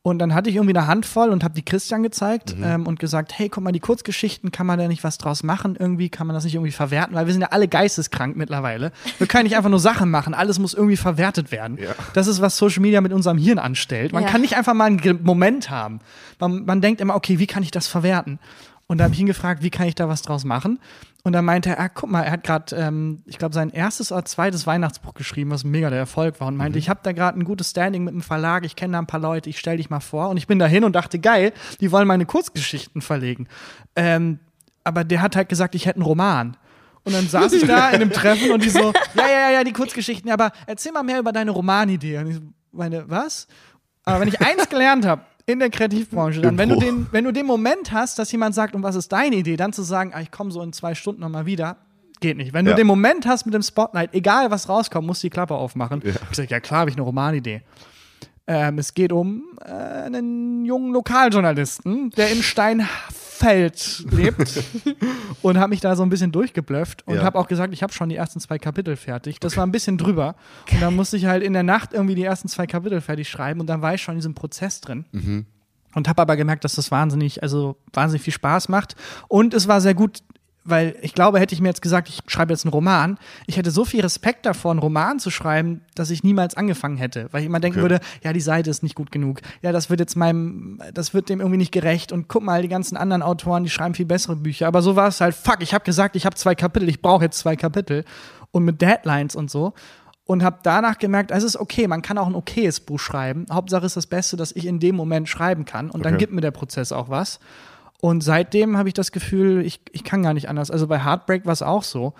Und 0.00 0.20
dann 0.20 0.34
hatte 0.34 0.48
ich 0.48 0.54
irgendwie 0.54 0.74
eine 0.76 0.86
Handvoll 0.86 1.30
und 1.30 1.42
habe 1.42 1.52
die 1.54 1.64
Christian 1.64 2.04
gezeigt 2.04 2.56
Mhm. 2.56 2.64
ähm, 2.64 2.86
und 2.86 3.00
gesagt, 3.00 3.36
hey, 3.36 3.48
guck 3.48 3.64
mal, 3.64 3.72
die 3.72 3.80
Kurzgeschichten, 3.80 4.52
kann 4.52 4.64
man 4.64 4.78
da 4.78 4.86
nicht 4.86 5.02
was 5.02 5.18
draus 5.18 5.42
machen? 5.42 5.74
Irgendwie 5.76 6.10
kann 6.10 6.28
man 6.28 6.34
das 6.34 6.44
nicht 6.44 6.54
irgendwie 6.54 6.70
verwerten, 6.70 7.16
weil 7.16 7.26
wir 7.26 7.32
sind 7.32 7.42
ja 7.42 7.48
alle 7.50 7.66
geisteskrank 7.66 8.36
mittlerweile. 8.36 8.92
Wir 9.18 9.26
können 9.26 9.42
nicht 9.44 9.56
einfach 9.56 9.68
nur 9.68 9.80
Sachen 9.80 10.08
machen, 10.08 10.32
alles 10.32 10.60
muss 10.60 10.74
irgendwie 10.74 10.96
verwertet 10.96 11.50
werden. 11.50 11.76
Ja. 11.82 11.90
Das 12.14 12.28
ist, 12.28 12.40
was 12.40 12.56
Social 12.56 12.82
Media 12.82 13.00
mit 13.00 13.12
unserem 13.12 13.36
Hirn 13.36 13.58
anstellt. 13.58 14.12
Man 14.12 14.22
Ja. 14.22 14.28
kann 14.30 14.42
nicht 14.42 14.56
einfach 14.56 14.74
mal 14.74 14.84
einen 14.84 15.18
Moment 15.24 15.70
haben. 15.70 15.98
Man, 16.38 16.64
man 16.64 16.80
denkt 16.80 17.00
immer, 17.00 17.16
okay, 17.16 17.40
wie 17.40 17.48
kann 17.48 17.64
ich 17.64 17.72
das 17.72 17.88
verwerten? 17.88 18.38
Und 18.88 18.98
da 18.98 19.04
habe 19.04 19.14
ich 19.14 19.20
ihn 19.20 19.26
gefragt, 19.26 19.62
wie 19.62 19.70
kann 19.70 19.88
ich 19.88 19.96
da 19.96 20.08
was 20.08 20.22
draus 20.22 20.44
machen? 20.44 20.78
Und 21.24 21.32
dann 21.32 21.44
meinte 21.44 21.70
er, 21.70 21.80
ah, 21.80 21.88
guck 21.88 22.08
mal, 22.08 22.22
er 22.22 22.30
hat 22.30 22.44
gerade, 22.44 22.76
ähm, 22.76 23.22
ich 23.26 23.36
glaube, 23.36 23.52
sein 23.52 23.70
erstes 23.70 24.12
oder 24.12 24.24
zweites 24.24 24.64
Weihnachtsbuch 24.64 25.12
geschrieben, 25.14 25.50
was 25.50 25.64
mega 25.64 25.90
der 25.90 25.98
Erfolg 25.98 26.38
war. 26.38 26.46
Und 26.46 26.56
meinte, 26.56 26.78
ich 26.78 26.88
habe 26.88 27.00
da 27.02 27.10
gerade 27.10 27.38
ein 27.40 27.44
gutes 27.44 27.70
Standing 27.70 28.04
mit 28.04 28.14
dem 28.14 28.22
Verlag, 28.22 28.64
ich 28.64 28.76
kenne 28.76 28.92
da 28.92 29.00
ein 29.00 29.08
paar 29.08 29.18
Leute, 29.18 29.50
ich 29.50 29.58
stell 29.58 29.78
dich 29.78 29.90
mal 29.90 29.98
vor. 29.98 30.28
Und 30.28 30.36
ich 30.36 30.46
bin 30.46 30.60
dahin 30.60 30.84
und 30.84 30.92
dachte, 30.94 31.18
geil, 31.18 31.52
die 31.80 31.90
wollen 31.90 32.06
meine 32.06 32.26
Kurzgeschichten 32.26 33.02
verlegen. 33.02 33.48
Ähm, 33.96 34.38
aber 34.84 35.02
der 35.02 35.20
hat 35.20 35.34
halt 35.34 35.48
gesagt, 35.48 35.74
ich 35.74 35.86
hätte 35.86 35.96
einen 35.96 36.06
Roman. 36.06 36.56
Und 37.02 37.12
dann 37.12 37.26
saß 37.28 37.52
ich 37.54 37.66
da 37.66 37.88
in 37.90 37.96
einem 37.96 38.12
Treffen 38.12 38.52
und 38.52 38.62
die 38.62 38.70
so, 38.70 38.92
ja, 39.14 39.26
ja, 39.26 39.40
ja, 39.40 39.50
ja, 39.50 39.64
die 39.64 39.72
Kurzgeschichten, 39.72 40.30
aber 40.30 40.52
erzähl 40.66 40.92
mal 40.92 41.02
mehr 41.02 41.18
über 41.18 41.32
deine 41.32 41.50
Romanidee. 41.50 42.18
Und 42.18 42.26
ich 42.28 42.36
so, 42.36 42.42
meine, 42.70 43.08
was? 43.10 43.48
Aber 44.04 44.20
wenn 44.20 44.28
ich 44.28 44.40
eins 44.40 44.68
gelernt 44.68 45.04
habe 45.04 45.22
in 45.46 45.58
der 45.60 45.70
Kreativbranche, 45.70 46.40
dann, 46.40 46.58
wenn 46.58 46.68
du, 46.68 46.76
den, 46.76 47.06
wenn 47.12 47.24
du 47.24 47.32
den 47.32 47.46
Moment 47.46 47.92
hast, 47.92 48.18
dass 48.18 48.30
jemand 48.32 48.54
sagt, 48.54 48.74
und 48.74 48.82
was 48.82 48.96
ist 48.96 49.12
deine 49.12 49.36
Idee, 49.36 49.56
dann 49.56 49.72
zu 49.72 49.82
sagen, 49.82 50.10
ah, 50.12 50.20
ich 50.20 50.30
komme 50.32 50.50
so 50.50 50.60
in 50.62 50.72
zwei 50.72 50.94
Stunden 50.94 51.20
nochmal 51.20 51.46
wieder, 51.46 51.76
geht 52.20 52.36
nicht. 52.36 52.52
Wenn 52.52 52.64
du 52.64 52.72
Ja. 52.72 52.76
den 52.76 52.86
Moment 52.86 53.26
hast 53.26 53.44
mit 53.46 53.54
dem 53.54 53.62
Spotlight, 53.62 54.12
egal 54.14 54.50
was 54.50 54.68
rauskommt, 54.68 55.06
musst 55.06 55.22
du 55.22 55.26
die 55.26 55.30
Klappe 55.30 55.54
aufmachen. 55.54 56.02
Ja. 56.04 56.12
Ich 56.30 56.36
sag, 56.36 56.50
ja 56.50 56.58
klar, 56.60 56.80
habe 56.80 56.90
ich 56.90 56.96
eine 56.96 57.04
Romanidee. 57.04 57.62
Ähm, 58.48 58.78
es 58.78 58.94
geht 58.94 59.12
um 59.12 59.44
äh, 59.64 59.70
einen 59.70 60.64
jungen 60.64 60.92
Lokaljournalisten, 60.92 62.10
der 62.10 62.30
in 62.32 62.42
Steinfeld 63.36 64.06
lebt 64.10 64.62
und 65.42 65.58
habe 65.58 65.70
mich 65.70 65.80
da 65.80 65.94
so 65.96 66.02
ein 66.02 66.08
bisschen 66.08 66.32
durchgeblufft 66.32 67.06
und 67.06 67.16
Ja. 67.16 67.22
habe 67.22 67.38
auch 67.38 67.48
gesagt, 67.48 67.72
ich 67.72 67.82
habe 67.82 67.92
schon 67.92 68.08
die 68.08 68.16
ersten 68.16 68.40
zwei 68.40 68.58
Kapitel 68.58 68.96
fertig. 68.96 69.40
Das 69.40 69.56
war 69.56 69.66
ein 69.66 69.72
bisschen 69.72 69.98
drüber 69.98 70.36
und 70.72 70.80
dann 70.80 70.94
musste 70.96 71.16
ich 71.16 71.26
halt 71.26 71.42
in 71.42 71.52
der 71.52 71.62
Nacht 71.62 71.92
irgendwie 71.92 72.14
die 72.14 72.24
ersten 72.24 72.48
zwei 72.48 72.66
Kapitel 72.66 73.00
fertig 73.00 73.28
schreiben 73.28 73.60
und 73.60 73.66
dann 73.66 73.82
war 73.82 73.94
ich 73.94 74.02
schon 74.02 74.14
in 74.14 74.18
diesem 74.18 74.34
Prozess 74.34 74.80
drin. 74.80 75.46
Und 75.94 76.08
habe 76.08 76.20
aber 76.20 76.36
gemerkt, 76.36 76.62
dass 76.64 76.74
das 76.74 76.90
wahnsinnig, 76.90 77.42
also 77.42 77.78
wahnsinnig 77.94 78.20
viel 78.22 78.32
Spaß 78.34 78.68
macht. 78.68 78.96
Und 79.28 79.54
es 79.54 79.66
war 79.66 79.80
sehr 79.80 79.94
gut, 79.94 80.18
weil 80.66 80.96
ich 81.02 81.14
glaube, 81.14 81.38
hätte 81.40 81.54
ich 81.54 81.60
mir 81.60 81.68
jetzt 81.68 81.82
gesagt, 81.82 82.08
ich 82.08 82.20
schreibe 82.26 82.52
jetzt 82.52 82.64
einen 82.64 82.72
Roman, 82.72 83.18
ich 83.46 83.56
hätte 83.56 83.70
so 83.70 83.84
viel 83.84 84.00
Respekt 84.00 84.44
davor, 84.46 84.70
einen 84.72 84.80
Roman 84.80 85.18
zu 85.18 85.30
schreiben, 85.30 85.80
dass 85.94 86.10
ich 86.10 86.22
niemals 86.24 86.56
angefangen 86.56 86.96
hätte. 86.96 87.28
Weil 87.32 87.40
ich 87.40 87.46
immer 87.46 87.60
denken 87.60 87.78
Okay. 87.80 87.90
würde, 87.90 88.00
ja, 88.22 88.32
die 88.32 88.40
Seite 88.40 88.70
ist 88.70 88.82
nicht 88.82 88.94
gut 88.94 89.10
genug. 89.12 89.40
Ja, 89.62 89.72
das 89.72 89.90
wird 89.90 90.00
jetzt 90.00 90.16
meinem, 90.16 90.80
das 90.92 91.14
wird 91.14 91.28
dem 91.28 91.40
irgendwie 91.40 91.58
nicht 91.58 91.72
gerecht. 91.72 92.12
Und 92.12 92.28
guck 92.28 92.42
mal, 92.42 92.62
die 92.62 92.68
ganzen 92.68 92.96
anderen 92.96 93.22
Autoren, 93.22 93.64
die 93.64 93.70
schreiben 93.70 93.94
viel 93.94 94.06
bessere 94.06 94.36
Bücher. 94.36 94.66
Aber 94.66 94.82
so 94.82 94.96
war 94.96 95.08
es 95.08 95.20
halt, 95.20 95.34
fuck, 95.34 95.58
ich 95.60 95.72
habe 95.74 95.84
gesagt, 95.84 96.16
ich 96.16 96.26
habe 96.26 96.36
zwei 96.36 96.54
Kapitel, 96.54 96.88
ich 96.88 97.00
brauche 97.02 97.24
jetzt 97.24 97.38
zwei 97.38 97.56
Kapitel. 97.56 98.04
Und 98.52 98.64
mit 98.64 98.80
Deadlines 98.80 99.36
und 99.36 99.50
so 99.50 99.74
und 100.24 100.42
habe 100.42 100.58
danach 100.64 100.98
gemerkt, 100.98 101.30
es 101.30 101.44
ist 101.44 101.56
okay, 101.56 101.86
man 101.86 102.02
kann 102.02 102.18
auch 102.18 102.26
ein 102.26 102.34
okayes 102.34 102.80
Buch 102.80 102.98
schreiben. 102.98 103.46
Hauptsache 103.52 103.86
ist 103.86 103.96
das 103.96 104.06
Beste, 104.08 104.36
dass 104.36 104.50
ich 104.50 104.66
in 104.66 104.80
dem 104.80 104.96
Moment 104.96 105.28
schreiben 105.28 105.64
kann 105.64 105.88
und 105.90 106.04
dann 106.04 106.14
Okay. 106.14 106.24
gibt 106.24 106.32
mir 106.32 106.40
der 106.40 106.50
Prozess 106.50 106.90
auch 106.90 107.08
was. 107.08 107.38
Und 108.06 108.20
seitdem 108.20 108.76
habe 108.76 108.88
ich 108.88 108.94
das 108.94 109.10
Gefühl, 109.10 109.66
ich, 109.66 109.80
ich 109.90 110.04
kann 110.04 110.22
gar 110.22 110.32
nicht 110.32 110.48
anders. 110.48 110.70
Also 110.70 110.86
bei 110.86 111.04
Heartbreak 111.04 111.44
war 111.44 111.52
es 111.52 111.60
auch 111.60 111.82
so, 111.82 112.14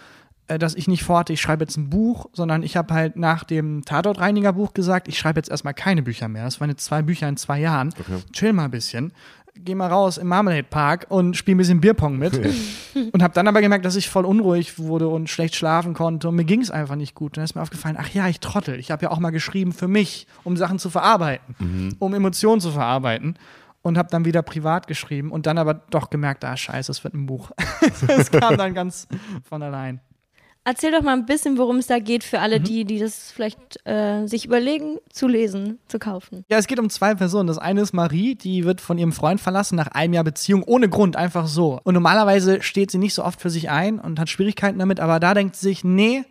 äh, 0.49 0.59
dass 0.59 0.75
ich 0.75 0.89
nicht 0.89 1.05
vorhatte, 1.05 1.33
ich 1.33 1.41
schreibe 1.41 1.63
jetzt 1.63 1.77
ein 1.77 1.91
Buch, 1.91 2.27
sondern 2.33 2.65
ich 2.65 2.77
habe 2.77 2.93
halt 2.93 3.15
nach 3.15 3.45
dem 3.45 3.85
Tatortreiniger-Buch 3.85 4.75
gesagt, 4.75 5.07
ich 5.07 5.17
schreibe 5.17 5.39
jetzt 5.39 5.49
erstmal 5.49 5.75
keine 5.75 6.03
Bücher 6.03 6.27
mehr. 6.27 6.43
Das 6.43 6.61
waren 6.61 6.71
jetzt 6.71 6.85
zwei 6.85 7.03
Bücher 7.03 7.29
in 7.29 7.37
zwei 7.37 7.61
Jahren. 7.61 7.95
Chill 8.33 8.53
mal 8.53 8.65
ein 8.65 8.73
bisschen. 8.73 9.13
Geh 9.55 9.77
mal 9.77 9.87
raus 9.87 10.19
im 10.19 10.27
Marmalade 10.27 10.65
Park 10.65 11.07
und 11.09 11.37
spiel 11.37 11.55
ein 11.55 11.59
bisschen 11.59 11.81
Bierpong 11.81 12.19
mit. 12.19 12.33
Und 13.13 13.23
habe 13.23 13.35
dann 13.35 13.47
aber 13.47 13.61
gemerkt, 13.61 13.85
dass 13.85 13.95
ich 13.95 14.09
voll 14.09 14.25
unruhig 14.25 14.79
wurde 14.79 15.07
und 15.07 15.29
schlecht 15.29 15.55
schlafen 15.55 15.93
konnte 15.93 16.31
und 16.31 16.35
mir 16.35 16.45
ging 16.45 16.63
es 16.63 16.71
einfach 16.71 16.97
nicht 16.97 17.15
gut. 17.15 17.33
Und 17.33 17.37
dann 17.37 17.45
ist 17.45 17.55
mir 17.55 17.61
aufgefallen, 17.61 17.97
ach 18.01 18.09
ja, 18.09 18.27
ich 18.27 18.41
trottel. 18.41 18.81
Ich 18.81 18.91
habe 18.91 19.05
ja 19.05 19.11
auch 19.11 19.19
mal 19.19 19.31
geschrieben 19.31 19.73
für 19.73 19.87
mich, 19.87 20.27
um 20.45 20.57
Sachen 20.57 20.79
zu 20.79 20.89
verarbeiten, 20.89 21.55
um 21.99 22.15
Emotionen 22.15 22.63
zu 22.63 22.71
verarbeiten. 22.71 23.37
Und 23.87 23.97
habe 23.97 24.09
dann 24.11 24.25
wieder 24.25 24.43
privat 24.43 24.89
geschrieben 24.89 25.31
und 25.31 25.47
dann 25.47 25.59
aber 25.59 25.75
doch 25.75 26.11
gemerkt, 26.11 26.45
ah 26.45 26.57
scheiße, 26.57 26.91
es 26.91 27.05
wird 27.05 27.15
ein 27.15 27.27
Buch. 27.27 27.53
Es 28.09 28.33
kam 28.33 28.57
dann 28.57 28.75
ganz 28.75 29.07
von 29.49 29.63
allein. 29.63 30.01
Erzähl 30.65 30.91
doch 30.91 31.03
mal 31.03 31.13
ein 31.13 31.27
bisschen, 31.27 31.59
worum 31.59 31.77
es 31.77 31.87
da 31.87 32.01
geht 32.01 32.25
für 32.25 32.41
alle, 32.41 32.59
die, 32.59 32.85
die 32.85 32.99
das 32.99 33.31
vielleicht 33.31 33.79
äh, 33.87 34.27
sich 34.27 34.47
überlegen, 34.47 34.97
zu 35.11 35.29
lesen, 35.29 35.79
zu 35.87 36.01
kaufen. 36.01 36.45
Ja, 36.51 36.59
es 36.59 36.67
geht 36.67 36.81
um 36.81 36.91
zwei 36.91 37.15
Personen. 37.15 37.47
Das 37.47 37.59
eine 37.59 37.83
ist 37.83 37.93
Marie, 37.93 38.35
die 38.35 38.65
wird 38.65 38.81
von 38.81 38.99
ihrem 38.99 39.13
Freund 39.13 39.41
verlassen 39.41 39.77
nach 39.77 39.87
einem 39.87 40.15
Jahr 40.15 40.25
Beziehung, 40.25 40.65
ohne 40.65 40.89
Grund, 40.89 41.15
einfach 41.15 41.47
so. 41.47 41.79
Und 41.85 41.95
normalerweise 41.95 42.63
steht 42.63 42.91
sie 42.91 42.99
nicht 42.99 43.15
so 43.15 43.23
oft 43.23 43.41
für 43.41 43.51
sich 43.51 43.71
ein 43.71 44.01
und 44.01 44.19
hat 44.19 44.29
Schwierigkeiten 44.29 44.81
damit, 44.81 44.99
aber 44.99 45.21
da 45.21 45.35
denkt 45.35 45.55
sie 45.55 45.69
sich, 45.69 45.85
nee, 45.85 46.25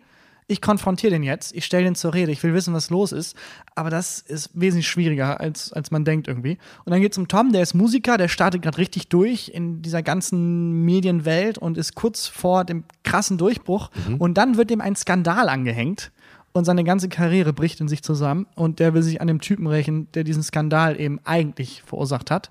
ich 0.48 0.60
konfrontiere 0.60 1.10
den 1.12 1.24
jetzt, 1.24 1.54
ich 1.54 1.64
stelle 1.64 1.84
den 1.84 1.96
zur 1.96 2.14
Rede, 2.14 2.30
ich 2.30 2.42
will 2.42 2.54
wissen, 2.54 2.72
was 2.72 2.90
los 2.90 3.10
ist. 3.10 3.36
Aber 3.74 3.90
das 3.90 4.20
ist 4.20 4.50
wesentlich 4.54 4.88
schwieriger, 4.88 5.40
als, 5.40 5.72
als 5.72 5.90
man 5.90 6.04
denkt 6.04 6.28
irgendwie. 6.28 6.58
Und 6.84 6.92
dann 6.92 7.00
geht 7.00 7.12
es 7.12 7.18
um 7.18 7.26
Tom, 7.26 7.52
der 7.52 7.62
ist 7.62 7.74
Musiker, 7.74 8.16
der 8.16 8.28
startet 8.28 8.62
gerade 8.62 8.78
richtig 8.78 9.08
durch 9.08 9.50
in 9.52 9.82
dieser 9.82 10.02
ganzen 10.02 10.84
Medienwelt 10.84 11.58
und 11.58 11.76
ist 11.76 11.96
kurz 11.96 12.28
vor 12.28 12.64
dem 12.64 12.84
krassen 13.02 13.38
Durchbruch. 13.38 13.90
Und 14.18 14.34
dann 14.34 14.56
wird 14.56 14.70
ihm 14.70 14.80
ein 14.80 14.94
Skandal 14.94 15.48
angehängt 15.48 16.12
und 16.52 16.64
seine 16.64 16.84
ganze 16.84 17.08
Karriere 17.08 17.52
bricht 17.52 17.80
in 17.80 17.88
sich 17.88 18.02
zusammen 18.02 18.46
und 18.54 18.78
der 18.78 18.94
will 18.94 19.02
sich 19.02 19.20
an 19.20 19.26
dem 19.26 19.40
Typen 19.40 19.66
rächen, 19.66 20.10
der 20.12 20.24
diesen 20.24 20.42
Skandal 20.42 21.00
eben 21.00 21.20
eigentlich 21.24 21.82
verursacht 21.84 22.30
hat. 22.30 22.50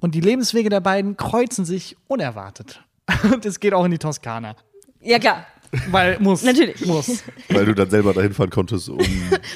Und 0.00 0.14
die 0.14 0.20
Lebenswege 0.20 0.68
der 0.68 0.80
beiden 0.80 1.16
kreuzen 1.16 1.64
sich 1.64 1.96
unerwartet. 2.08 2.82
Und 3.32 3.46
es 3.46 3.60
geht 3.60 3.72
auch 3.72 3.84
in 3.84 3.92
die 3.92 3.98
Toskana. 3.98 4.56
Ja, 5.00 5.20
klar. 5.20 5.46
Weil 5.90 6.18
muss. 6.20 6.42
Natürlich. 6.42 6.84
Muss. 6.84 7.22
Weil 7.48 7.64
du 7.64 7.74
dann 7.74 7.88
selber 7.90 8.12
dahin 8.12 8.34
fahren 8.34 8.50
konntest, 8.50 8.88
um. 8.88 8.98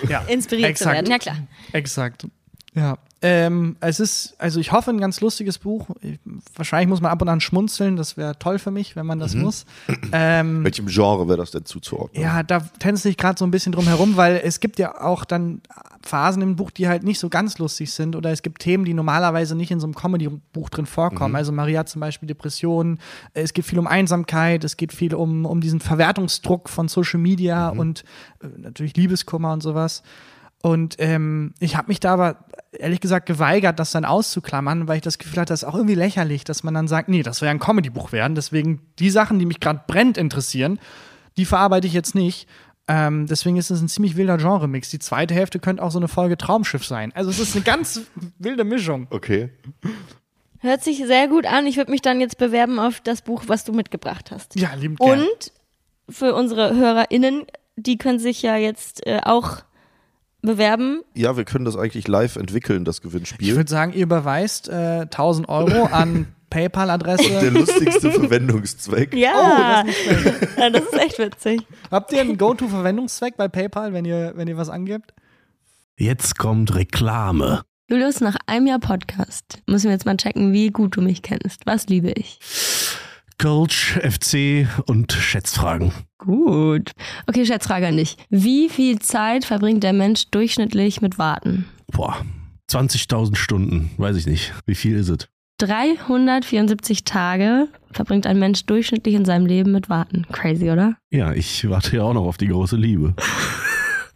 Ja. 0.09 0.23
Inspiriert 0.23 0.71
Exakt. 0.71 0.91
zu 0.91 0.95
werden. 0.95 1.11
Ja, 1.11 1.19
klar. 1.19 1.37
Exakt. 1.73 2.27
Ja. 2.75 2.99
Ähm, 3.29 3.75
es 3.81 3.99
ist, 3.99 4.37
also 4.39 4.61
ich 4.61 4.71
hoffe, 4.71 4.93
ein 4.93 5.01
ganz 5.01 5.21
lustiges 5.21 5.59
Buch. 5.59 5.89
Ich, 6.01 6.21
wahrscheinlich 6.55 6.89
muss 6.89 7.01
man 7.01 7.11
ab 7.11 7.21
und 7.23 7.29
an 7.29 7.41
schmunzeln. 7.41 7.97
Das 7.97 8.17
wäre 8.17 8.39
toll 8.39 8.61
für 8.61 8.71
mich, 8.71 8.95
wenn 8.95 9.05
man 9.05 9.19
das 9.19 9.35
muss. 9.35 9.67
Ähm, 10.13 10.63
Welchem 10.65 10.87
Genre 10.87 11.27
wäre 11.27 11.37
das 11.37 11.51
denn 11.51 11.65
zuzuordnen? 11.65 12.23
Ja, 12.23 12.45
da 12.45 12.61
tänze 12.61 13.09
ich 13.09 13.17
gerade 13.17 13.37
so 13.37 13.45
ein 13.45 13.51
bisschen 13.51 13.73
drum 13.73 13.89
herum, 13.89 14.17
weil 14.17 14.41
es 14.45 14.61
gibt 14.61 14.79
ja 14.79 15.01
auch 15.01 15.25
dann 15.25 15.61
Phasen 16.03 16.41
im 16.41 16.55
Buch, 16.55 16.71
die 16.71 16.87
halt 16.87 17.03
nicht 17.03 17.19
so 17.19 17.29
ganz 17.29 17.59
lustig 17.59 17.91
sind 17.91 18.15
oder 18.15 18.31
es 18.31 18.43
gibt 18.43 18.63
Themen, 18.63 18.85
die 18.85 18.95
normalerweise 18.95 19.57
nicht 19.57 19.73
in 19.73 19.81
so 19.81 19.89
einem 19.89 19.95
Comedy-Buch 19.97 20.71
drin 20.71 20.87
vorkommen. 20.87 21.35
Also 21.35 21.51
Maria 21.51 21.81
hat 21.81 21.89
zum 21.89 21.99
Beispiel 21.99 22.29
Depressionen, 22.29 23.01
es 23.35 23.55
geht 23.55 23.65
viel 23.65 23.81
um 23.81 23.89
Einsamkeit, 23.89 24.63
es 24.63 24.77
geht 24.77 24.93
viel 24.93 25.17
um, 25.17 25.47
um 25.47 25.61
diesen 25.61 25.81
Verwertungsdruck 25.81 26.69
von 26.69 26.87
Social 26.87 27.19
Media 27.19 27.71
und 27.71 28.05
äh, 28.41 28.47
natürlich 28.57 28.97
Liebeskummer 28.97 29.53
und 29.53 29.65
sowas. 29.65 30.05
Und 30.63 30.97
ähm, 30.99 31.55
ich 31.61 31.77
habe 31.77 31.89
mich 31.89 32.01
da 32.01 32.15
aber 32.15 32.45
ehrlich 32.73 33.01
gesagt 33.01 33.27
geweigert, 33.27 33.79
das 33.79 33.93
dann 33.93 34.05
auszuklammern, 34.05 34.89
weil 34.89 34.97
ich 34.97 35.03
das 35.03 35.19
Gefühl 35.19 35.41
hatte, 35.41 35.53
das 35.53 35.63
ist 35.63 35.69
auch 35.69 35.75
irgendwie 35.75 35.95
lächerlich, 35.95 36.45
dass 36.45 36.63
man 36.63 36.75
dann 36.75 36.89
sagt, 36.89 37.09
nee, 37.09 37.23
das 37.23 37.39
soll 37.39 37.47
ja 37.47 37.53
ein 37.53 37.61
Comedy-Buch 37.61 38.13
werden. 38.13 38.35
Deswegen 38.35 38.81
die 38.99 39.11
Sachen, 39.11 39.39
die 39.39 39.47
mich 39.47 39.61
gerade 39.61 39.83
brennt 39.87 40.19
interessieren, 40.19 40.79
die 41.37 41.45
verarbeite 41.45 41.87
ich 41.87 41.93
jetzt 41.93 42.15
nicht. 42.15 42.49
Ähm, 42.89 43.27
deswegen 43.27 43.57
ist 43.57 43.71
es 43.71 43.81
ein 43.81 43.89
ziemlich 43.89 44.17
wilder 44.17 44.39
Genre-Mix. 44.39 44.91
Die 44.91 44.99
zweite 44.99 45.35
Hälfte 45.35 45.59
könnte 45.59 45.83
auch 45.83 45.91
so 45.91 45.99
eine 45.99 46.09
Folge 46.09 46.37
Traumschiff 46.37 46.85
sein. 46.85 47.13
Also 47.15 47.31
es 47.31 47.39
ist 47.39 47.55
eine 47.55 47.65
ganz 47.65 48.03
wilde 48.39 48.65
Mischung. 48.65 49.09
Okay. 49.11 49.51
Hört 50.61 50.83
sich 50.83 50.99
sehr 50.99 51.29
gut 51.29 51.47
an. 51.47 51.67
Ich 51.67 51.77
würde 51.77 51.91
mich 51.91 52.03
dann 52.03 52.21
jetzt 52.21 52.39
bewerben 52.39 52.79
auf 52.79 53.01
das 53.01 53.23
Buch, 53.23 53.45
was 53.47 53.65
du 53.65 53.73
mitgebracht 53.73 54.31
hast. 54.31 54.59
Ja, 54.59 54.75
liebend 54.75 55.01
gern. 55.01 55.21
Und 55.21 55.53
für 56.09 56.35
unsere 56.35 56.77
HörerInnen, 56.77 57.47
die 57.77 57.99
können 57.99 58.19
sich 58.19 58.43
ja 58.43 58.57
jetzt 58.57 59.07
äh, 59.07 59.21
auch 59.23 59.63
bewerben. 60.47 61.03
Ja, 61.15 61.37
wir 61.37 61.45
können 61.45 61.65
das 61.67 61.77
eigentlich 61.77 62.09
live 62.09 62.37
entwickeln, 62.37 62.85
das 62.87 62.97
Ich 62.97 63.03
Gewinnspiel. 63.03 63.55
würde 63.57 63.71
sagen, 63.71 63.93
ihr 63.93 64.05
überweist 64.05 64.69
äh, 64.69 65.03
1000 65.03 65.49
Euro 65.49 65.85
an 65.85 66.29
Der 66.53 66.61
PayPal-Adresse. 66.63 67.49
lustigste 67.51 68.11
Verwendungszweck. 68.13 69.15
Ja, 69.15 69.85
ja 70.57 70.71
das 70.71 70.85
ist 70.85 70.95
echt 70.95 71.19
witzig. 71.19 71.61
Habt 71.91 72.13
ihr 72.13 72.21
einen 72.21 72.39
Go-To-Verwendungszweck 72.39 73.37
bei 73.37 73.49
PayPal, 73.49 73.93
wenn 73.93 74.05
ihr, 74.07 74.33
wenn 74.37 74.49
ihr 74.49 74.57
was 74.57 74.71
angebt? 74.71 75.13
Jetzt 75.99 76.39
kommt 76.39 76.75
Reklame. 76.75 77.63
Julius, 77.91 78.21
nach 78.21 78.37
einem 78.47 78.69
Jahr 78.69 78.79
Podcast 78.79 79.59
müssen 79.67 79.85
wir 79.87 79.93
jetzt 79.93 80.07
mal 80.07 80.17
checken, 80.17 80.53
wie 80.53 80.69
gut 80.71 80.97
du 80.97 81.03
mich 81.03 81.23
kennst. 81.23 81.67
Was 81.67 81.89
liebe 81.89 82.11
ich? 82.13 82.39
Coach, 83.39 83.99
FC 84.03 84.67
und 84.87 85.13
Schätzfragen. 85.13 85.93
Gut. 86.19 86.93
Okay, 87.27 87.45
Schätzfrage 87.45 87.87
an 87.87 87.97
dich. 87.97 88.17
Wie 88.31 88.69
viel 88.69 88.99
Zeit 88.99 89.45
verbringt 89.45 89.83
der 89.83 89.93
Mensch 89.93 90.31
durchschnittlich 90.31 91.03
mit 91.03 91.19
Warten? 91.19 91.67
Boah, 91.93 92.25
20.000 92.71 93.37
Stunden, 93.37 93.91
weiß 93.99 94.17
ich 94.17 94.27
nicht. 94.27 94.55
Wie 94.65 94.75
viel 94.75 94.97
ist 94.97 95.11
es? 95.11 95.29
374 95.59 97.05
Tage 97.05 97.69
verbringt 97.91 98.27
ein 98.27 98.39
Mensch 98.39 98.67
durchschnittlich 98.67 99.15
in 99.15 99.25
seinem 99.25 99.47
Leben 99.47 99.73
mit 99.73 99.89
Warten. 99.89 100.27
Crazy, 100.33 100.71
oder? 100.71 100.97
Ja, 101.11 101.33
ich 101.33 101.69
warte 101.69 101.97
ja 101.97 102.03
auch 102.03 102.15
noch 102.15 102.27
auf 102.27 102.37
die 102.37 102.49
große 102.49 102.77
Liebe. 102.77 103.15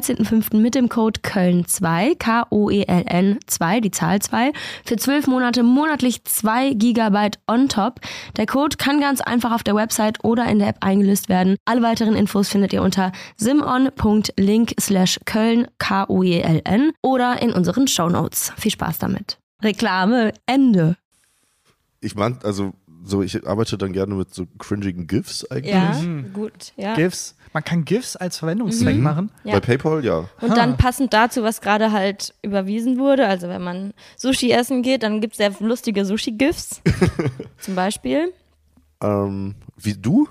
13.05. 0.00 0.56
mit 0.56 0.74
dem 0.74 0.88
Code 0.88 1.20
Köln2, 1.20 2.16
K-O-E-L-N 2.16 3.38
2, 3.46 3.80
die 3.80 3.90
Zahl 3.90 4.20
2, 4.20 4.52
für 4.84 4.96
12 4.96 5.26
Monate 5.26 5.62
monatlich 5.62 6.24
2 6.24 6.74
Gigabyte 6.74 7.38
on 7.46 7.68
top. 7.68 8.00
Der 8.36 8.46
Code 8.46 8.76
kann 8.78 9.00
ganz 9.00 9.20
einfach 9.20 9.52
auf 9.52 9.62
der 9.62 9.74
Website 9.74 10.24
oder 10.24 10.46
in 10.46 10.58
der 10.58 10.68
App 10.68 10.78
eingelöst 10.80 11.28
werden. 11.28 11.56
Alle 11.66 11.82
weiteren 11.82 12.14
Infos 12.14 12.48
findet 12.48 12.72
ihr 12.72 12.82
unter 12.82 13.12
simon.link 13.36 14.74
slash 14.80 15.20
Köln, 15.26 15.66
K-O-E-L-N 15.78 16.92
oder 17.02 17.42
in 17.42 17.52
unseren 17.52 17.86
Shownotes. 17.86 18.52
Viel 18.56 18.72
Spaß 18.72 18.98
damit. 18.98 19.38
Reklame, 19.62 20.32
Ende. 20.46 20.96
Ich 22.00 22.14
meine, 22.14 22.38
also 22.42 22.72
so, 23.04 23.22
ich 23.22 23.46
arbeite 23.46 23.76
dann 23.76 23.92
gerne 23.92 24.14
mit 24.14 24.34
so 24.34 24.46
cringigen 24.58 25.06
GIFs 25.06 25.50
eigentlich. 25.50 25.72
Ja, 25.72 26.00
gut, 26.32 26.72
ja. 26.76 26.94
GIFs. 26.94 27.34
Man 27.52 27.64
kann 27.64 27.84
GIFs 27.84 28.14
als 28.16 28.38
Verwendungszweck 28.38 28.96
Mhm. 28.96 29.02
machen. 29.02 29.30
Ja. 29.42 29.54
Bei 29.54 29.60
PayPal, 29.60 30.04
ja. 30.04 30.28
Und 30.40 30.56
dann 30.56 30.76
passend 30.76 31.12
dazu, 31.12 31.42
was 31.42 31.60
gerade 31.60 31.90
halt 31.90 32.32
überwiesen 32.42 32.98
wurde, 32.98 33.26
also 33.26 33.48
wenn 33.48 33.62
man 33.62 33.92
Sushi 34.16 34.52
essen 34.52 34.82
geht, 34.82 35.02
dann 35.02 35.20
gibt 35.20 35.32
es 35.34 35.38
sehr 35.38 35.50
lustige 35.58 36.04
Sushi-GIFs. 36.04 36.80
zum 37.58 37.74
Beispiel. 37.74 38.32
Ähm, 39.02 39.56
wie 39.76 39.94
du? 39.94 40.28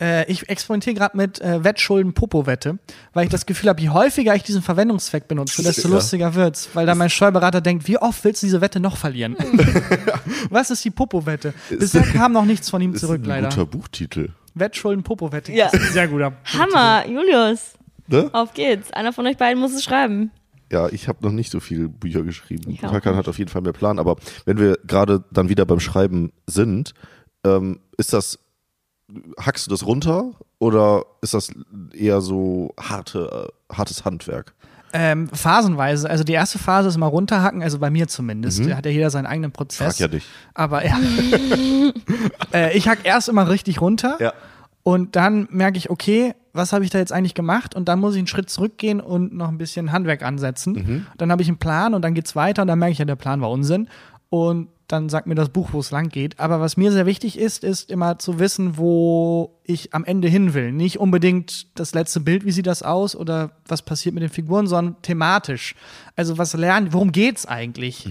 Äh, 0.00 0.28
ich 0.28 0.48
experimentiere 0.48 0.96
gerade 0.96 1.16
mit 1.16 1.40
äh, 1.40 1.62
Wettschulden-Popo-Wette, 1.62 2.80
weil 3.12 3.24
ich 3.26 3.30
das 3.30 3.46
Gefühl 3.46 3.68
habe, 3.68 3.80
je 3.80 3.90
häufiger 3.90 4.34
ich 4.34 4.42
diesen 4.42 4.60
Verwendungszweck 4.60 5.28
benutze, 5.28 5.62
desto 5.62 5.86
Ja. 5.88 5.94
lustiger 5.94 6.34
wird's. 6.34 6.68
Weil 6.74 6.84
dann 6.84 6.98
mein 6.98 7.10
Steuerberater 7.10 7.60
denkt, 7.60 7.86
wie 7.86 7.98
oft 7.98 8.24
willst 8.24 8.42
du 8.42 8.46
diese 8.48 8.60
Wette 8.60 8.80
noch 8.80 8.96
verlieren? 8.96 9.36
Was 10.50 10.70
ist 10.70 10.84
die 10.84 10.90
Popo-Wette? 10.90 11.54
Bisher 11.70 12.02
kam 12.12 12.32
noch 12.32 12.44
nichts 12.44 12.70
von 12.70 12.82
ihm 12.82 12.94
Ist 12.94 13.00
zurück, 13.02 13.20
ein 13.22 13.28
leider. 13.28 13.48
guter 13.50 13.66
Buchtitel. 13.66 14.30
Wettschulden-Popo-Wette. 14.54 15.52
Ja. 15.52 15.66
Das 15.66 15.74
ist 15.74 15.88
ein 15.88 15.92
Sehr 15.92 16.08
guter. 16.08 16.32
Hammer, 16.44 17.08
Julius. 17.08 17.74
Ne? 18.06 18.30
Auf 18.32 18.54
geht's. 18.54 18.92
Einer 18.92 19.12
von 19.12 19.26
euch 19.26 19.36
beiden 19.36 19.60
muss 19.60 19.72
es 19.72 19.84
schreiben. 19.84 20.30
Ja, 20.72 20.88
ich 20.88 21.08
habe 21.08 21.18
noch 21.22 21.32
nicht 21.32 21.50
so 21.50 21.60
viele 21.60 21.88
Bücher 21.88 22.22
geschrieben. 22.22 22.76
Hakan 22.82 23.16
hat 23.16 23.28
auf 23.28 23.38
jeden 23.38 23.50
Fall 23.50 23.62
mehr 23.62 23.72
Plan. 23.72 23.98
Aber 23.98 24.16
wenn 24.44 24.58
wir 24.58 24.78
gerade 24.86 25.24
dann 25.30 25.48
wieder 25.48 25.66
beim 25.66 25.80
Schreiben 25.80 26.32
sind, 26.46 26.94
ähm, 27.44 27.80
ist 27.96 28.12
das, 28.12 28.38
hackst 29.38 29.66
du 29.66 29.70
das 29.70 29.86
runter 29.86 30.32
oder 30.58 31.04
ist 31.20 31.34
das 31.34 31.50
eher 31.92 32.20
so 32.20 32.74
harte, 32.80 33.52
äh, 33.70 33.74
hartes 33.74 34.04
Handwerk? 34.04 34.54
Ähm, 34.96 35.28
phasenweise. 35.28 36.08
Also 36.08 36.22
die 36.22 36.34
erste 36.34 36.60
Phase 36.60 36.88
ist 36.88 36.94
immer 36.94 37.06
runterhacken, 37.06 37.64
also 37.64 37.80
bei 37.80 37.90
mir 37.90 38.06
zumindest. 38.06 38.64
Da 38.64 38.76
hat 38.76 38.86
ja 38.86 38.92
jeder 38.92 39.10
seinen 39.10 39.26
eigenen 39.26 39.50
Prozess. 39.50 39.96
Frag 39.96 39.98
ja 39.98 40.08
dich. 40.08 40.24
Aber 40.54 40.86
ja. 40.86 40.96
äh, 42.54 42.76
ich 42.76 42.86
hack 42.86 43.00
erst 43.02 43.28
immer 43.28 43.48
richtig 43.48 43.80
runter. 43.80 44.16
Ja. 44.20 44.32
Und 44.84 45.16
dann 45.16 45.48
merke 45.50 45.78
ich, 45.78 45.90
okay, 45.90 46.34
was 46.52 46.72
habe 46.72 46.84
ich 46.84 46.90
da 46.90 46.98
jetzt 46.98 47.12
eigentlich 47.12 47.34
gemacht? 47.34 47.74
Und 47.74 47.88
dann 47.88 47.98
muss 47.98 48.14
ich 48.14 48.18
einen 48.18 48.28
Schritt 48.28 48.48
zurückgehen 48.48 49.00
und 49.00 49.34
noch 49.34 49.48
ein 49.48 49.58
bisschen 49.58 49.90
Handwerk 49.90 50.22
ansetzen. 50.22 51.06
Dann 51.18 51.32
habe 51.32 51.42
ich 51.42 51.48
einen 51.48 51.58
Plan 51.58 51.94
und 51.94 52.02
dann 52.02 52.14
geht's 52.14 52.36
weiter 52.36 52.62
und 52.62 52.68
dann 52.68 52.78
merke 52.78 52.92
ich 52.92 52.98
ja, 52.98 53.04
der 53.04 53.16
Plan 53.16 53.40
war 53.40 53.50
Unsinn. 53.50 53.88
Und 54.28 54.68
dann 54.86 55.08
sagt 55.08 55.26
mir 55.26 55.34
das 55.34 55.48
Buch, 55.48 55.70
wo 55.72 55.80
es 55.80 55.90
lang 55.90 56.10
geht. 56.10 56.38
Aber 56.38 56.60
was 56.60 56.76
mir 56.76 56.92
sehr 56.92 57.06
wichtig 57.06 57.38
ist, 57.38 57.64
ist 57.64 57.90
immer 57.90 58.18
zu 58.18 58.38
wissen, 58.38 58.76
wo 58.76 59.58
ich 59.64 59.94
am 59.94 60.04
Ende 60.04 60.28
hin 60.28 60.52
will. 60.52 60.72
Nicht 60.72 60.98
unbedingt 61.00 61.66
das 61.78 61.94
letzte 61.94 62.20
Bild, 62.20 62.44
wie 62.44 62.50
sieht 62.52 62.66
das 62.66 62.82
aus 62.82 63.16
oder 63.16 63.52
was 63.66 63.80
passiert 63.80 64.14
mit 64.14 64.22
den 64.22 64.28
Figuren, 64.28 64.66
sondern 64.66 65.00
thematisch. 65.00 65.74
Also 66.16 66.36
was 66.36 66.52
lernen, 66.52 66.92
worum 66.92 67.12
geht's 67.12 67.46
eigentlich? 67.46 68.06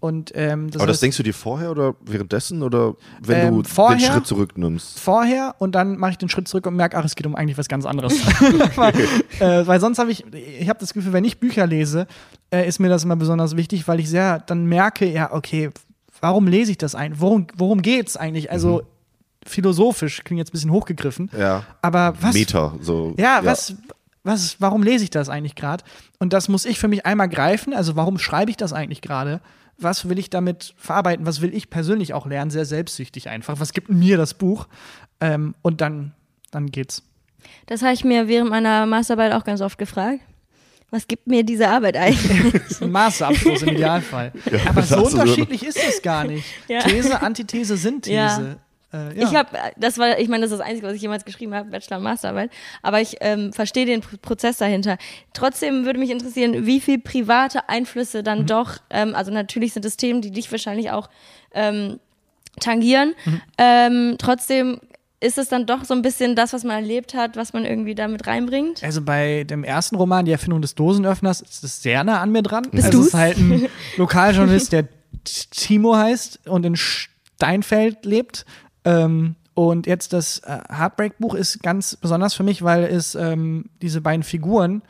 Und 0.00 0.32
ähm, 0.34 0.68
das 0.70 0.80
Aber 0.82 0.88
das 0.88 0.98
heißt- 0.98 1.00
denkst 1.02 1.16
du 1.18 1.22
dir 1.22 1.32
vorher 1.34 1.70
oder 1.70 1.94
währenddessen 2.04 2.62
oder 2.64 2.94
wenn 3.22 3.46
Ähm, 3.46 3.54
du 3.54 3.62
den 3.62 3.68
vorher. 3.72 4.12
Schritt 4.12 4.26
zurücknimmst? 4.26 4.98
vorher 4.98 5.54
und 5.58 5.76
dann 5.76 5.96
mache 5.96 6.10
ich 6.12 6.18
den 6.18 6.28
Schritt 6.28 6.48
zurück 6.48 6.66
und 6.66 6.74
merke, 6.74 6.96
ach, 6.98 7.04
es 7.04 7.14
geht 7.14 7.26
um 7.26 7.36
eigentlich 7.36 7.56
was 7.56 7.68
ganz 7.68 7.86
anderes. 7.86 8.12
weil, 8.76 8.94
äh, 9.38 9.66
weil 9.66 9.78
sonst 9.80 9.98
habe 10.00 10.10
ich, 10.10 10.24
ich 10.34 10.68
habe 10.68 10.80
das 10.80 10.92
Gefühl, 10.92 11.12
wenn 11.12 11.24
ich 11.24 11.38
Bücher 11.38 11.66
lese, 11.68 12.08
äh, 12.50 12.66
ist 12.68 12.80
mir 12.80 12.88
das 12.88 13.04
immer 13.04 13.16
besonders 13.16 13.56
wichtig, 13.56 13.86
weil 13.86 14.00
ich 14.00 14.10
sehr 14.10 14.40
dann 14.40 14.66
merke, 14.66 15.08
ja, 15.10 15.32
okay, 15.32 15.70
warum 16.20 16.46
lese 16.46 16.70
ich 16.72 16.78
das 16.78 16.94
ein? 16.94 17.20
Worum, 17.20 17.46
worum 17.56 17.82
geht's 17.82 18.16
eigentlich? 18.16 18.50
Also 18.50 18.82
philosophisch, 19.46 20.24
klingt 20.24 20.38
jetzt 20.38 20.50
ein 20.50 20.52
bisschen 20.52 20.72
hochgegriffen, 20.72 21.30
Ja. 21.38 21.64
aber 21.82 22.14
was? 22.20 22.34
Meter, 22.34 22.74
so. 22.80 23.14
Ja, 23.16 23.40
was, 23.44 23.76
was, 24.24 24.60
warum 24.60 24.82
lese 24.82 25.04
ich 25.04 25.10
das 25.10 25.28
eigentlich 25.28 25.54
gerade? 25.54 25.84
Und 26.18 26.32
das 26.32 26.48
muss 26.48 26.64
ich 26.64 26.78
für 26.80 26.88
mich 26.88 27.06
einmal 27.06 27.28
greifen. 27.28 27.72
Also, 27.72 27.94
warum 27.94 28.18
schreibe 28.18 28.50
ich 28.50 28.56
das 28.56 28.72
eigentlich 28.72 29.02
gerade? 29.02 29.40
Was 29.78 30.08
will 30.08 30.18
ich 30.18 30.30
damit 30.30 30.74
verarbeiten? 30.76 31.26
Was 31.26 31.42
will 31.42 31.54
ich 31.54 31.70
persönlich 31.70 32.12
auch 32.14 32.26
lernen? 32.26 32.50
Sehr 32.50 32.64
selbstsüchtig 32.64 33.28
einfach. 33.28 33.60
Was 33.60 33.72
gibt 33.72 33.88
mir 33.90 34.16
das 34.16 34.34
Buch? 34.34 34.66
Ähm, 35.20 35.54
und 35.62 35.80
dann, 35.80 36.12
dann 36.50 36.66
geht's. 36.66 37.02
Das 37.66 37.82
habe 37.82 37.92
ich 37.92 38.02
mir 38.04 38.26
während 38.26 38.50
meiner 38.50 38.86
Masterarbeit 38.86 39.32
auch 39.32 39.44
ganz 39.44 39.60
oft 39.60 39.78
gefragt. 39.78 40.20
Was 40.90 41.08
gibt 41.08 41.26
mir 41.26 41.42
diese 41.42 41.68
Arbeit 41.68 41.96
eigentlich? 41.96 42.52
Das 42.52 42.70
ist 42.70 42.82
ein 42.82 42.92
Masterabschluss 42.92 43.62
im 43.62 43.70
Idealfall. 43.70 44.32
Aber 44.68 44.80
das 44.80 44.88
so 44.90 44.96
du 44.96 45.04
so- 45.06 45.18
unterschiedlich 45.20 45.64
ist 45.66 45.78
es 45.88 46.00
gar 46.02 46.24
nicht. 46.24 46.44
Ja. 46.68 46.80
These, 46.80 47.20
Antithese, 47.20 47.76
Synthese. 47.76 48.14
Ja. 48.14 48.56
Äh, 48.92 49.18
ja. 49.20 49.28
Ich 49.28 49.34
habe, 49.34 49.48
das 49.76 49.98
war, 49.98 50.16
ich 50.20 50.28
meine, 50.28 50.42
das 50.44 50.52
ist 50.52 50.58
das 50.60 50.66
Einzige, 50.66 50.86
was 50.86 50.94
ich 50.94 51.02
jemals 51.02 51.24
geschrieben 51.24 51.54
habe, 51.54 51.68
Bachelor 51.70 51.96
und 51.98 52.04
Masterarbeit. 52.04 52.50
Aber 52.82 53.00
ich 53.00 53.16
ähm, 53.20 53.52
verstehe 53.52 53.84
den 53.84 54.00
Pro- 54.00 54.16
Prozess 54.22 54.58
dahinter. 54.58 54.96
Trotzdem 55.32 55.84
würde 55.84 55.98
mich 55.98 56.10
interessieren, 56.10 56.66
wie 56.66 56.80
viel 56.80 57.00
private 57.00 57.68
Einflüsse 57.68 58.22
dann 58.22 58.42
Mhm. 58.42 58.46
doch, 58.46 58.78
ähm, 58.90 59.14
also 59.16 59.32
natürlich 59.32 59.72
sind 59.72 59.84
es 59.84 59.96
Themen, 59.96 60.22
die 60.22 60.30
dich 60.30 60.50
wahrscheinlich 60.52 60.92
auch 60.92 61.10
ähm, 61.52 61.98
tangieren. 62.60 63.14
Mhm. 63.24 63.40
Ähm, 63.58 64.14
trotzdem 64.18 64.80
ist 65.26 65.38
es 65.38 65.48
dann 65.48 65.66
doch 65.66 65.84
so 65.84 65.92
ein 65.92 66.02
bisschen 66.02 66.36
das, 66.36 66.52
was 66.52 66.62
man 66.64 66.76
erlebt 66.76 67.14
hat, 67.14 67.36
was 67.36 67.52
man 67.52 67.64
irgendwie 67.64 67.94
damit 67.94 68.26
reinbringt. 68.26 68.82
Also 68.82 69.02
bei 69.02 69.44
dem 69.44 69.64
ersten 69.64 69.96
Roman, 69.96 70.24
Die 70.24 70.32
Erfindung 70.32 70.62
des 70.62 70.74
Dosenöffners, 70.74 71.40
ist 71.40 71.64
es 71.64 71.82
sehr 71.82 72.04
nah 72.04 72.20
an 72.20 72.30
mir 72.30 72.42
dran. 72.42 72.68
Bist 72.70 72.86
also 72.86 73.00
es 73.00 73.06
ist 73.08 73.14
halt 73.14 73.36
ein 73.38 73.68
Lokaljournalist, 73.96 74.72
der 74.72 74.88
Timo 75.24 75.96
heißt 75.96 76.46
und 76.46 76.64
in 76.64 76.76
Steinfeld 76.76 78.04
lebt. 78.04 78.46
Ähm, 78.84 79.34
und 79.54 79.86
jetzt 79.86 80.12
das 80.12 80.38
äh, 80.40 80.58
Heartbreak-Buch 80.68 81.34
ist 81.34 81.62
ganz 81.62 81.96
besonders 81.96 82.34
für 82.34 82.42
mich, 82.42 82.62
weil 82.62 82.84
es 82.84 83.14
ähm, 83.14 83.64
diese 83.82 84.00
beiden 84.00 84.22
Figuren, 84.22 84.82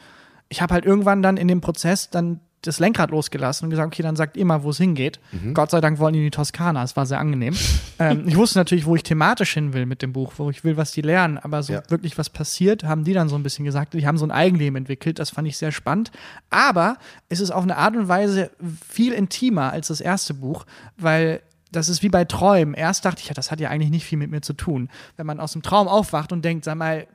ich 0.49 0.61
habe 0.61 0.75
halt 0.75 0.85
irgendwann 0.85 1.23
dann 1.23 1.37
in 1.37 1.49
dem 1.49 1.61
Prozess 1.61 2.11
dann 2.11 2.41
das 2.67 2.79
Lenkrad 2.79 3.11
losgelassen 3.11 3.65
und 3.67 3.71
gesagt, 3.71 3.87
okay, 3.87 4.03
dann 4.03 4.17
sagt 4.17 4.37
ihr 4.37 4.45
mal, 4.45 4.63
wo 4.63 4.71
es 4.71 4.79
hingeht. 4.79 5.21
Gott 5.55 5.71
sei 5.71 5.81
Dank 5.81 5.99
wollen 5.99 6.13
die 6.15 6.21
in 6.21 6.25
die 6.27 6.31
Toskana, 6.31 6.83
es 6.83 6.97
war 6.97 7.07
sehr 7.07 7.19
angenehm. 7.21 7.55
ähm, 7.99 8.25
ich 8.27 8.37
wusste 8.37 8.59
natürlich, 8.59 8.87
wo 8.87 8.97
ich 8.97 9.03
thematisch 9.03 9.55
hin 9.55 9.73
will 9.73 9.87
mit 9.87 10.03
dem 10.03 10.13
Buch, 10.13 10.35
wo 10.37 10.51
ich 10.51 10.65
will, 10.65 10.77
was 10.77 10.93
die 10.93 11.03
lernen, 11.03 11.39
aber 11.39 11.63
so 11.63 11.73
Ja. 11.75 11.83
wirklich 11.89 12.19
was 12.19 12.31
passiert, 12.31 12.85
haben 12.85 13.05
die 13.05 13.13
dann 13.13 13.29
so 13.29 13.37
ein 13.37 13.43
bisschen 13.43 13.65
gesagt. 13.65 13.95
Die 13.95 14.07
haben 14.07 14.19
so 14.19 14.25
ein 14.27 14.31
Eigenleben 14.31 14.77
entwickelt, 14.77 15.19
das 15.19 15.31
fand 15.31 15.47
ich 15.49 15.57
sehr 15.57 15.73
spannend. 15.73 16.11
Aber 16.51 16.97
es 17.29 17.41
ist 17.41 17.51
auf 17.51 17.63
eine 17.63 17.77
Art 17.77 17.97
und 17.97 18.09
Weise 18.09 18.51
viel 18.89 19.13
intimer 19.13 19.73
als 19.73 19.89
das 19.89 20.01
erste 20.01 20.35
Buch, 20.35 20.67
weil 20.97 21.41
das 21.73 21.89
ist 21.89 22.03
wie 22.03 22.09
bei 22.09 22.25
Träumen. 22.25 22.75
Erst 22.75 23.05
dachte 23.05 23.21
ich, 23.21 23.29
ja, 23.29 23.35
das 23.35 23.51
hat 23.51 23.61
ja 23.61 23.69
eigentlich 23.71 23.91
nicht 23.91 24.05
viel 24.07 24.19
mit 24.19 24.31
mir 24.31 24.41
zu 24.41 24.53
tun. 24.55 24.89
Wenn 25.17 25.27
man 25.27 25.41
aus 25.41 25.53
dem 25.53 25.63
Traum 25.63 25.89
aufwacht 25.89 26.33
und 26.33 26.45
denkt, 26.45 26.65
sag 26.65 26.77
mal, 26.77 27.07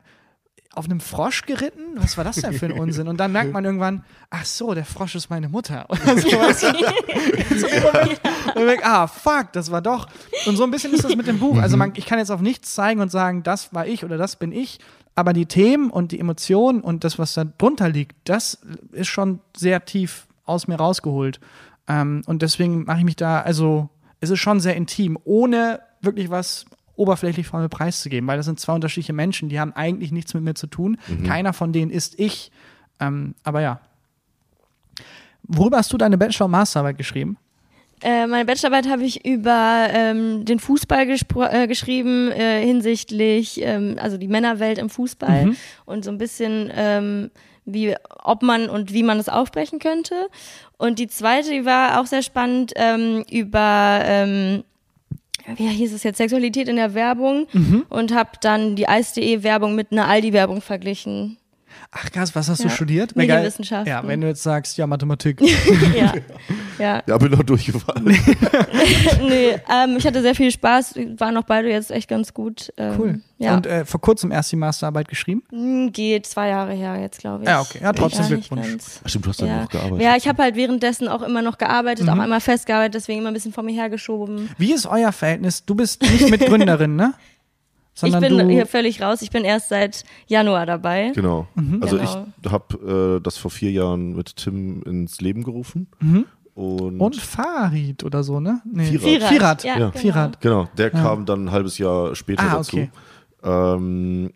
auf 0.73 0.85
einem 0.85 0.99
Frosch 0.99 1.43
geritten? 1.43 1.81
Was 1.95 2.17
war 2.17 2.23
das 2.23 2.37
denn 2.37 2.53
für 2.53 2.67
ein 2.67 2.73
Unsinn? 2.73 3.07
Und 3.07 3.17
dann 3.17 3.31
merkt 3.31 3.51
man 3.51 3.65
irgendwann, 3.65 4.05
ach 4.29 4.45
so, 4.45 4.73
der 4.73 4.85
Frosch 4.85 5.15
ist 5.15 5.29
meine 5.29 5.49
Mutter. 5.49 5.85
Oder 5.89 6.17
so 6.17 6.29
im 6.29 7.83
Moment, 7.83 8.21
und 8.47 8.55
man 8.55 8.67
denkt, 8.67 8.85
ah, 8.85 9.07
fuck, 9.07 9.51
das 9.51 9.69
war 9.71 9.81
doch. 9.81 10.07
Und 10.45 10.55
so 10.55 10.63
ein 10.63 10.71
bisschen 10.71 10.93
ist 10.93 11.03
das 11.03 11.15
mit 11.15 11.27
dem 11.27 11.39
Buch. 11.39 11.57
Also 11.57 11.75
man, 11.75 11.91
ich 11.95 12.05
kann 12.05 12.19
jetzt 12.19 12.31
auf 12.31 12.41
nichts 12.41 12.73
zeigen 12.73 13.01
und 13.01 13.11
sagen, 13.11 13.43
das 13.43 13.73
war 13.73 13.85
ich 13.85 14.05
oder 14.05 14.17
das 14.17 14.37
bin 14.37 14.51
ich. 14.51 14.79
Aber 15.13 15.33
die 15.33 15.45
Themen 15.45 15.89
und 15.89 16.13
die 16.13 16.19
Emotionen 16.19 16.81
und 16.81 17.03
das, 17.03 17.19
was 17.19 17.33
da 17.33 17.43
drunter 17.43 17.89
liegt, 17.89 18.15
das 18.23 18.59
ist 18.93 19.07
schon 19.07 19.41
sehr 19.55 19.83
tief 19.83 20.27
aus 20.45 20.67
mir 20.67 20.75
rausgeholt. 20.75 21.39
Ähm, 21.87 22.21
und 22.27 22.41
deswegen 22.41 22.85
mache 22.85 22.99
ich 22.99 23.05
mich 23.05 23.17
da, 23.17 23.41
also 23.41 23.89
es 24.21 24.29
ist 24.29 24.39
schon 24.39 24.59
sehr 24.61 24.75
intim, 24.75 25.17
ohne 25.25 25.81
wirklich 26.01 26.29
was 26.29 26.65
oberflächlich 27.01 27.47
von 27.47 27.61
mir 27.61 27.69
preiszugeben, 27.69 28.27
weil 28.27 28.37
das 28.37 28.45
sind 28.45 28.59
zwei 28.59 28.73
unterschiedliche 28.73 29.13
Menschen, 29.13 29.49
die 29.49 29.59
haben 29.59 29.73
eigentlich 29.73 30.11
nichts 30.11 30.33
mit 30.33 30.43
mir 30.43 30.53
zu 30.53 30.67
tun. 30.67 30.97
Mhm. 31.07 31.23
Keiner 31.23 31.53
von 31.53 31.73
denen 31.73 31.91
ist 31.91 32.19
ich. 32.19 32.51
Ähm, 32.99 33.35
aber 33.43 33.61
ja. 33.61 33.81
Worüber 35.43 35.77
hast 35.77 35.91
du 35.91 35.97
deine 35.97 36.17
Bachelor- 36.17 36.45
und 36.45 36.51
Masterarbeit 36.51 36.97
geschrieben? 36.97 37.37
Äh, 38.03 38.25
meine 38.25 38.45
Bachelorarbeit 38.45 38.89
habe 38.89 39.03
ich 39.03 39.25
über 39.25 39.87
ähm, 39.91 40.43
den 40.45 40.59
Fußball 40.59 41.07
äh, 41.07 41.67
geschrieben, 41.67 42.31
äh, 42.31 42.65
hinsichtlich, 42.65 43.61
ähm, 43.61 43.97
also 43.99 44.17
die 44.17 44.27
Männerwelt 44.27 44.77
im 44.79 44.89
Fußball 44.89 45.45
Mhm. 45.47 45.55
und 45.85 46.03
so 46.05 46.11
ein 46.11 46.17
bisschen, 46.17 46.71
ähm, 46.75 47.29
wie, 47.65 47.95
ob 48.23 48.41
man 48.41 48.69
und 48.69 48.91
wie 48.91 49.03
man 49.03 49.17
das 49.17 49.29
aufbrechen 49.29 49.77
könnte. 49.77 50.15
Und 50.77 50.97
die 50.97 51.07
zweite, 51.07 51.51
die 51.51 51.65
war 51.65 52.01
auch 52.01 52.07
sehr 52.07 52.23
spannend, 52.23 52.73
ähm, 52.75 53.23
über, 53.29 54.01
ähm, 54.03 54.63
wie 55.55 55.67
hieß 55.67 55.93
es 55.93 56.03
jetzt, 56.03 56.17
Sexualität 56.17 56.67
in 56.67 56.75
der 56.77 56.93
Werbung 56.93 57.47
Mhm. 57.53 57.85
und 57.89 58.13
habe 58.13 58.31
dann 58.41 58.75
die 58.75 58.87
Eis.de-Werbung 58.87 59.75
mit 59.75 59.91
einer 59.91 60.07
Aldi-Werbung 60.07 60.61
verglichen. 60.61 61.37
Ach 61.91 62.09
krass, 62.11 62.33
was 62.35 62.49
hast 62.49 62.63
du 62.63 62.67
Ja. 62.67 62.73
studiert? 62.73 63.15
Wär 63.15 63.27
geil. 63.27 63.37
Medienwissenschaften. 63.37 63.87
Ja, 63.89 64.07
wenn 64.07 64.21
du 64.21 64.27
jetzt 64.27 64.43
sagst, 64.43 64.77
ja, 64.77 64.87
Mathematik. 64.87 65.41
ja, 65.95 66.13
ja. 66.79 67.03
Ja, 67.07 67.17
bin 67.17 67.31
noch 67.31 67.43
durchgefallen. 67.43 68.05
nee, 69.21 69.55
ähm, 69.69 69.95
ich 69.97 70.05
hatte 70.05 70.21
sehr 70.21 70.35
viel 70.35 70.51
Spaß, 70.51 70.95
waren 71.17 71.37
auch 71.37 71.43
beide 71.43 71.69
jetzt 71.69 71.91
echt 71.91 72.07
ganz 72.09 72.33
gut. 72.33 72.71
Ähm, 72.77 72.95
Cool. 72.97 73.21
Ja. 73.37 73.55
Und 73.57 73.65
äh, 73.65 73.85
vor 73.85 73.99
kurzem 74.01 74.31
erst 74.31 74.51
die 74.51 74.55
Masterarbeit 74.55 75.07
geschrieben? 75.07 75.43
Hm, 75.49 75.91
Geht 75.91 76.25
zwei 76.27 76.49
Jahre 76.49 76.73
her 76.73 76.99
jetzt, 76.99 77.19
glaube 77.19 77.43
ich. 77.43 77.49
Ja, 77.49 77.61
okay. 77.61 77.79
Ja, 77.81 77.91
trotzdem 77.93 78.27
Glückwunsch. 78.27 78.83
Ach, 79.03 79.09
stimmt, 79.09 79.25
du 79.25 79.29
hast 79.29 79.41
dann 79.41 79.47
Ja. 79.47 79.61
noch 79.63 79.69
gearbeitet. 79.69 80.01
ja, 80.01 80.15
ich 80.15 80.27
habe 80.27 80.43
halt 80.43 80.55
währenddessen 80.55 81.07
auch 81.07 81.21
immer 81.23 81.41
noch 81.41 81.57
gearbeitet, 81.57 82.05
Mhm. 82.05 82.11
auch 82.13 82.19
einmal 82.19 82.41
festgearbeitet, 82.41 82.95
deswegen 82.95 83.19
immer 83.19 83.29
ein 83.29 83.33
bisschen 83.33 83.53
vor 83.53 83.63
mir 83.63 83.73
hergeschoben. 83.73 84.49
Wie 84.57 84.73
ist 84.73 84.85
euer 84.85 85.11
Verhältnis? 85.11 85.65
Du 85.65 85.75
bist 85.75 86.01
nicht 86.03 86.29
Mitgründerin, 86.29 86.95
ne? 86.95 87.13
Ich 87.93 87.99
Sondern 87.99 88.21
bin 88.21 88.47
du, 88.47 88.53
hier 88.53 88.65
völlig 88.65 89.01
raus, 89.01 89.21
ich 89.21 89.31
bin 89.31 89.43
erst 89.43 89.69
seit 89.69 90.03
Januar 90.27 90.65
dabei. 90.65 91.11
Genau. 91.13 91.47
Also 91.81 91.97
Genau. 91.97 92.25
ich 92.43 92.51
habe 92.51 93.17
äh, 93.17 93.21
das 93.21 93.37
vor 93.37 93.51
vier 93.51 93.71
Jahren 93.71 94.15
mit 94.15 94.35
Tim 94.37 94.81
ins 94.83 95.19
Leben 95.21 95.43
gerufen. 95.43 95.87
Und, 96.55 96.99
und 97.01 97.15
Farid 97.17 98.03
oder 98.03 98.23
so, 98.23 98.39
ne? 98.39 98.61
Nee. 98.65 98.97
Vierrad. 98.97 99.29
Vierrad. 99.29 99.29
Vierrad. 99.29 99.63
Ja, 99.63 99.71
Ja. 99.71 99.89
genau. 99.89 99.91
Vierrad. 99.99 100.41
Genau, 100.41 100.67
der 100.77 100.89
kam 100.89 101.25
dann 101.25 101.45
ein 101.45 101.51
halbes 101.51 101.77
Jahr 101.77 102.15
später 102.15 102.43
Ah, 102.43 102.55
dazu. 102.57 102.77
okay. 102.77 102.89
Ähm, 103.43 104.31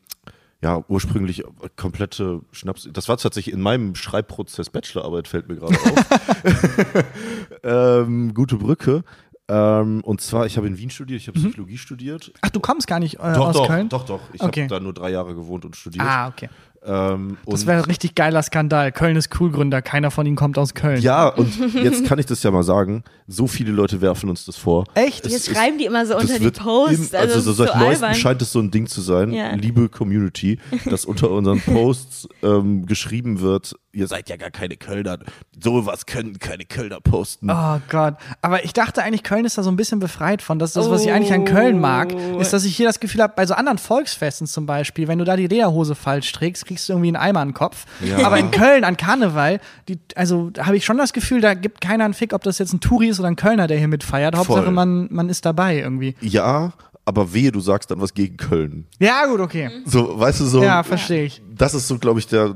ja, 0.61 0.83
ursprünglich 0.87 1.43
komplette 1.75 2.41
Schnaps. 2.51 2.89
Das 2.91 3.07
war 3.07 3.17
tatsächlich 3.17 3.53
in 3.53 3.61
meinem 3.61 3.93
Schreibprozess 3.95 4.69
Bachelorarbeit, 4.69 5.27
fällt 5.27 5.47
mir 5.47 5.57
gerade 5.57 5.75
auf. 5.75 7.03
ähm, 7.63 8.33
gute 8.33 8.55
Brücke. 8.57 9.03
Ähm, 9.47 10.01
und 10.03 10.21
zwar, 10.21 10.45
ich 10.47 10.57
habe 10.57 10.65
in 10.67 10.77
Wien 10.77 10.89
studiert, 10.89 11.21
ich 11.21 11.27
habe 11.27 11.39
Psychologie 11.39 11.77
studiert. 11.77 12.31
Ach, 12.41 12.49
du 12.49 12.59
kommst 12.59 12.87
gar 12.87 12.99
nicht 12.99 13.15
äh, 13.19 13.33
Doch, 13.33 13.47
aus 13.49 13.55
doch, 13.55 13.67
Köln? 13.67 13.89
doch, 13.89 14.03
doch. 14.05 14.21
Ich 14.33 14.41
Okay. 14.41 14.63
habe 14.63 14.69
da 14.73 14.79
nur 14.79 14.93
drei 14.93 15.11
Jahre 15.11 15.35
gewohnt 15.35 15.65
und 15.65 15.75
studiert. 15.75 16.03
Ah, 16.03 16.27
okay. 16.29 16.49
Ähm, 16.87 17.37
Das 17.47 17.65
wäre 17.65 17.79
ein 17.79 17.85
richtig 17.85 18.13
geiler 18.15 18.41
Skandal. 18.43 18.91
Köln 18.91 19.15
ist 19.15 19.29
Coolgründer, 19.31 19.81
keiner 19.81 20.09
von 20.11 20.25
ihnen 20.27 20.35
kommt 20.35 20.57
aus 20.59 20.73
Köln. 20.75 21.01
Ja, 21.01 21.27
und 21.35 21.73
jetzt 21.75 22.05
kann 22.05 22.17
ich 22.19 22.25
das 22.27 22.41
ja 22.43 22.49
mal 22.51 22.63
sagen. 22.63 23.03
So 23.27 23.45
viele 23.47 23.71
Leute 23.71 24.01
werfen 24.01 24.29
uns 24.29 24.45
das 24.45 24.55
vor. 24.57 24.85
Echt? 24.95 25.25
Es 25.25 25.31
Jetzt 25.31 25.47
ist- 25.47 25.55
schreiben 25.57 25.77
die 25.79 25.85
immer 25.85 26.05
so 26.07 26.15
unter 26.17 26.37
die 26.39 26.49
Posts. 26.51 27.11
im- 27.13 27.19
also, 27.19 27.35
das 27.35 27.43
so 27.43 27.53
seit 27.53 27.73
so 27.73 27.79
neuestem 27.79 28.13
scheint 28.15 28.41
es 28.41 28.51
so 28.51 28.59
ein 28.59 28.69
Ding 28.71 28.87
zu 28.87 29.01
sein, 29.01 29.31
Ja. 29.31 29.53
liebe 29.53 29.89
Community, 29.89 30.59
dass 30.85 31.05
unter 31.05 31.29
unseren 31.31 31.59
Posts 31.65 32.29
ähm, 32.43 32.85
geschrieben 32.87 33.41
wird, 33.41 33.75
ihr 33.95 34.07
seid 34.07 34.29
ja 34.29 34.35
gar 34.37 34.51
keine 34.51 34.75
Kölner. 34.75 35.17
Sowas 35.59 36.05
können 36.05 36.37
keine 36.37 36.65
Kölner 36.65 36.99
posten. 36.99 37.49
Oh 37.49 37.79
Gott. 37.89 38.15
Aber 38.41 38.63
ich 38.65 38.73
dachte 38.73 39.01
eigentlich, 39.01 39.23
Köln 39.23 39.45
ist 39.45 39.57
da 39.57 39.63
so 39.63 39.71
ein 39.71 39.77
bisschen 39.77 39.99
befreit 39.99 40.41
von. 40.41 40.59
Das 40.59 40.71
ist 40.71 40.75
das, 40.77 40.89
was 40.89 41.03
ich 41.03 41.11
eigentlich 41.11 41.33
an 41.33 41.45
Köln 41.45 41.79
mag, 41.79 42.13
Oh. 42.13 42.39
ist, 42.39 42.51
dass 42.53 42.65
ich 42.65 42.75
hier 42.75 42.85
das 42.87 42.99
Gefühl 42.99 43.21
habe, 43.21 43.33
bei 43.35 43.45
so 43.45 43.53
anderen 43.53 43.77
Volksfesten 43.77 44.47
zum 44.47 44.65
Beispiel, 44.65 45.07
wenn 45.07 45.17
du 45.19 45.25
da 45.25 45.35
die 45.35 45.47
Lederhose 45.47 45.95
falsch 45.95 46.31
trägst, 46.33 46.65
kriegst 46.65 46.87
du 46.89 46.93
irgendwie 46.93 47.07
einen 47.09 47.15
Eimer 47.15 47.41
in 47.41 47.49
den 47.49 47.53
Kopf. 47.53 47.85
Ja. 48.03 48.25
Aber 48.25 48.37
in 48.37 48.51
Köln 48.51 48.83
an 48.83 48.97
Karneval, 48.97 49.59
die, 49.87 49.97
also 50.15 50.49
da 50.49 50.65
habe 50.65 50.75
ich 50.77 50.85
schon 50.85 50.97
das 50.97 51.13
Gefühl, 51.13 51.41
da 51.41 51.53
gibt 51.53 51.79
keiner 51.81 52.05
einen 52.05 52.13
Fick, 52.13 52.33
ob 52.33 52.43
das 52.43 52.57
jetzt 52.59 52.73
ein 52.73 52.81
Touri 52.81 53.07
ist 53.07 53.19
oder 53.19 53.29
ein 53.29 53.35
Kölner, 53.37 53.67
der 53.67 53.77
hier 53.77 53.87
mitfeiert. 53.87 54.35
Hauptsache, 54.35 54.63
Voll. 54.63 54.71
man, 54.73 55.07
man 55.11 55.29
ist 55.29 55.45
dabei 55.45 55.77
irgendwie. 55.79 56.15
Ja, 56.21 56.73
aber 57.05 57.33
wehe, 57.33 57.51
du 57.51 57.59
sagst 57.59 57.91
dann 57.91 58.01
was 58.01 58.13
gegen 58.13 58.35
Köln. 58.37 58.87
Ja, 58.99 59.25
gut, 59.27 59.39
okay. 59.39 59.69
So, 59.85 60.19
weißt 60.19 60.39
du, 60.41 60.45
so. 60.45 60.63
Ja, 60.63 60.81
verstehe 60.83 61.23
ich. 61.25 61.41
das 61.55 61.73
ist 61.73 61.87
so, 61.87 61.97
glaube 61.99 62.19
ich, 62.19 62.27
der. 62.27 62.55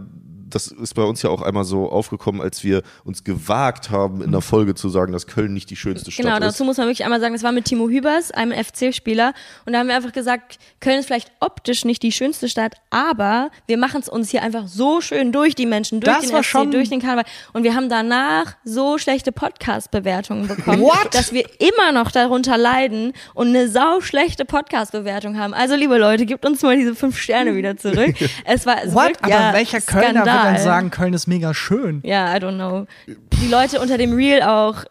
Das 0.50 0.68
ist 0.68 0.94
bei 0.96 1.04
uns 1.04 1.22
ja 1.22 1.30
auch 1.30 1.42
einmal 1.42 1.64
so 1.64 1.90
aufgekommen, 1.92 2.42
als 2.42 2.64
wir 2.64 2.82
uns 3.04 3.24
gewagt 3.24 3.90
haben, 3.90 4.22
in 4.22 4.32
der 4.32 4.42
Folge 4.42 4.76
zu 4.76 4.90
sagen, 4.90 5.12
dass 5.14 5.28
Köln 5.28 5.54
nicht 5.54 5.70
die 5.70 5.76
schönste 5.76 6.12
Stadt 6.12 6.26
Genau, 6.26 6.38
ist. 6.38 6.44
dazu 6.44 6.64
muss 6.64 6.78
man 6.78 6.88
wirklich 6.88 7.04
einmal 7.04 7.20
sagen, 7.20 7.34
das 7.34 7.44
war 7.44 7.52
mit 7.52 7.66
Timo 7.66 7.88
Hübers, 7.90 8.32
einem 8.32 8.52
FC-Spieler. 8.52 9.34
Und 9.66 9.74
da 9.74 9.80
haben 9.80 9.88
wir 9.88 9.96
einfach 9.96 10.12
gesagt, 10.14 10.58
Köln 10.80 11.00
ist 11.00 11.06
vielleicht 11.06 11.32
optisch 11.40 11.86
nicht 11.86 12.02
die 12.04 12.12
schönste 12.12 12.50
Stadt, 12.50 12.76
aber 12.90 13.50
wir 13.68 13.78
machen 13.78 14.02
es 14.02 14.10
uns 14.10 14.30
hier 14.30 14.42
einfach 14.44 14.68
so 14.68 15.02
schön 15.02 15.32
durch 15.32 15.56
die 15.56 15.66
Menschen, 15.66 16.00
durch 16.02 16.16
Das 16.16 16.26
den 16.26 16.34
war 16.34 16.44
FC, 16.44 16.50
schon- 16.50 16.72
durch 16.72 16.90
den 16.90 17.00
Karneval. 17.02 17.26
Und 17.54 17.64
wir 17.64 17.76
haben 17.76 17.90
danach 17.90 18.56
so 18.64 18.98
schlechte 18.98 19.32
Podcast-Bewertungen 19.32 20.48
bekommen, 20.48 20.82
What? 20.82 21.14
dass 21.14 21.34
wir 21.34 21.46
immer 21.60 21.92
noch 21.92 22.12
darunter 22.12 22.58
leiden 22.58 23.14
und 23.34 23.50
eine 23.50 23.68
sau 23.70 24.02
schlechte 24.02 24.46
Podcast-Bewertung 24.46 25.38
haben. 25.38 25.54
Also, 25.54 25.76
liebe 25.76 25.98
Leute, 25.98 26.26
gebt 26.26 26.46
uns 26.46 26.62
mal 26.62 26.76
diese 26.76 26.96
fünf 26.96 27.18
Sterne 27.20 27.56
wieder 27.56 27.78
zurück. 27.78 28.16
Es 28.46 28.66
war 28.66 28.78
What? 28.94 29.14
Aber 29.22 29.30
ja, 29.32 29.54
welcher 29.54 29.82
Kölner 29.82 30.04
wird 30.16 30.26
Skandal. 30.26 30.39
Dann 30.44 30.58
sagen, 30.58 30.90
Köln 30.92 31.14
ist 31.14 31.28
mega 31.28 31.54
schön? 31.54 32.02
Ja, 32.04 32.36
I 32.36 32.40
don't 32.40 32.56
know. 32.56 32.86
Die 33.08 33.48
Leute 33.48 33.80
unter 33.80 33.98
dem 33.98 34.14
Reel 34.14 34.42
auch, 34.44 34.84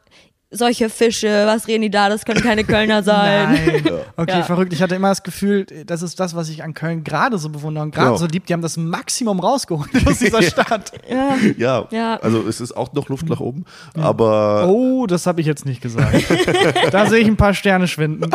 solche 0.50 0.88
Fische, 0.88 1.44
was 1.44 1.68
reden 1.68 1.82
die 1.82 1.90
da? 1.90 2.08
Das 2.08 2.24
können 2.24 2.40
keine 2.40 2.64
Kölner 2.64 3.02
sein. 3.02 3.52
Nein. 3.52 3.82
Okay, 4.16 4.38
Ja. 4.38 4.42
verrückt. 4.42 4.72
Ich 4.72 4.82
hatte 4.82 4.94
immer 4.96 5.10
das 5.10 5.22
Gefühl, 5.22 5.64
das 5.86 6.00
ist 6.02 6.18
das, 6.18 6.34
was 6.34 6.48
ich 6.48 6.64
an 6.64 6.72
Köln 6.74 7.04
gerade 7.04 7.36
so 7.38 7.50
bewundere 7.50 7.84
und 7.84 7.94
gerade 7.94 8.16
so 8.18 8.26
lieb. 8.26 8.46
Die 8.46 8.52
haben 8.54 8.62
das 8.62 8.76
Maximum 8.78 9.38
rausgeholt 9.38 9.90
aus 10.06 10.18
dieser 10.18 10.42
Stadt. 10.42 10.90
Ja. 11.08 11.36
ja, 11.56 11.86
Ja. 11.92 12.16
also 12.16 12.48
es 12.48 12.60
ist 12.62 12.72
auch 12.76 12.92
noch 12.94 13.08
Luft 13.10 13.28
nach 13.28 13.38
oben, 13.40 13.64
aber 13.94 14.66
Oh, 14.68 15.06
das 15.06 15.26
habe 15.26 15.40
ich 15.42 15.46
jetzt 15.46 15.66
nicht 15.66 15.80
gesagt. 15.82 16.24
da 16.90 17.06
sehe 17.06 17.18
ich 17.20 17.28
ein 17.28 17.36
paar 17.36 17.54
Sterne 17.54 17.86
schwinden. 17.86 18.30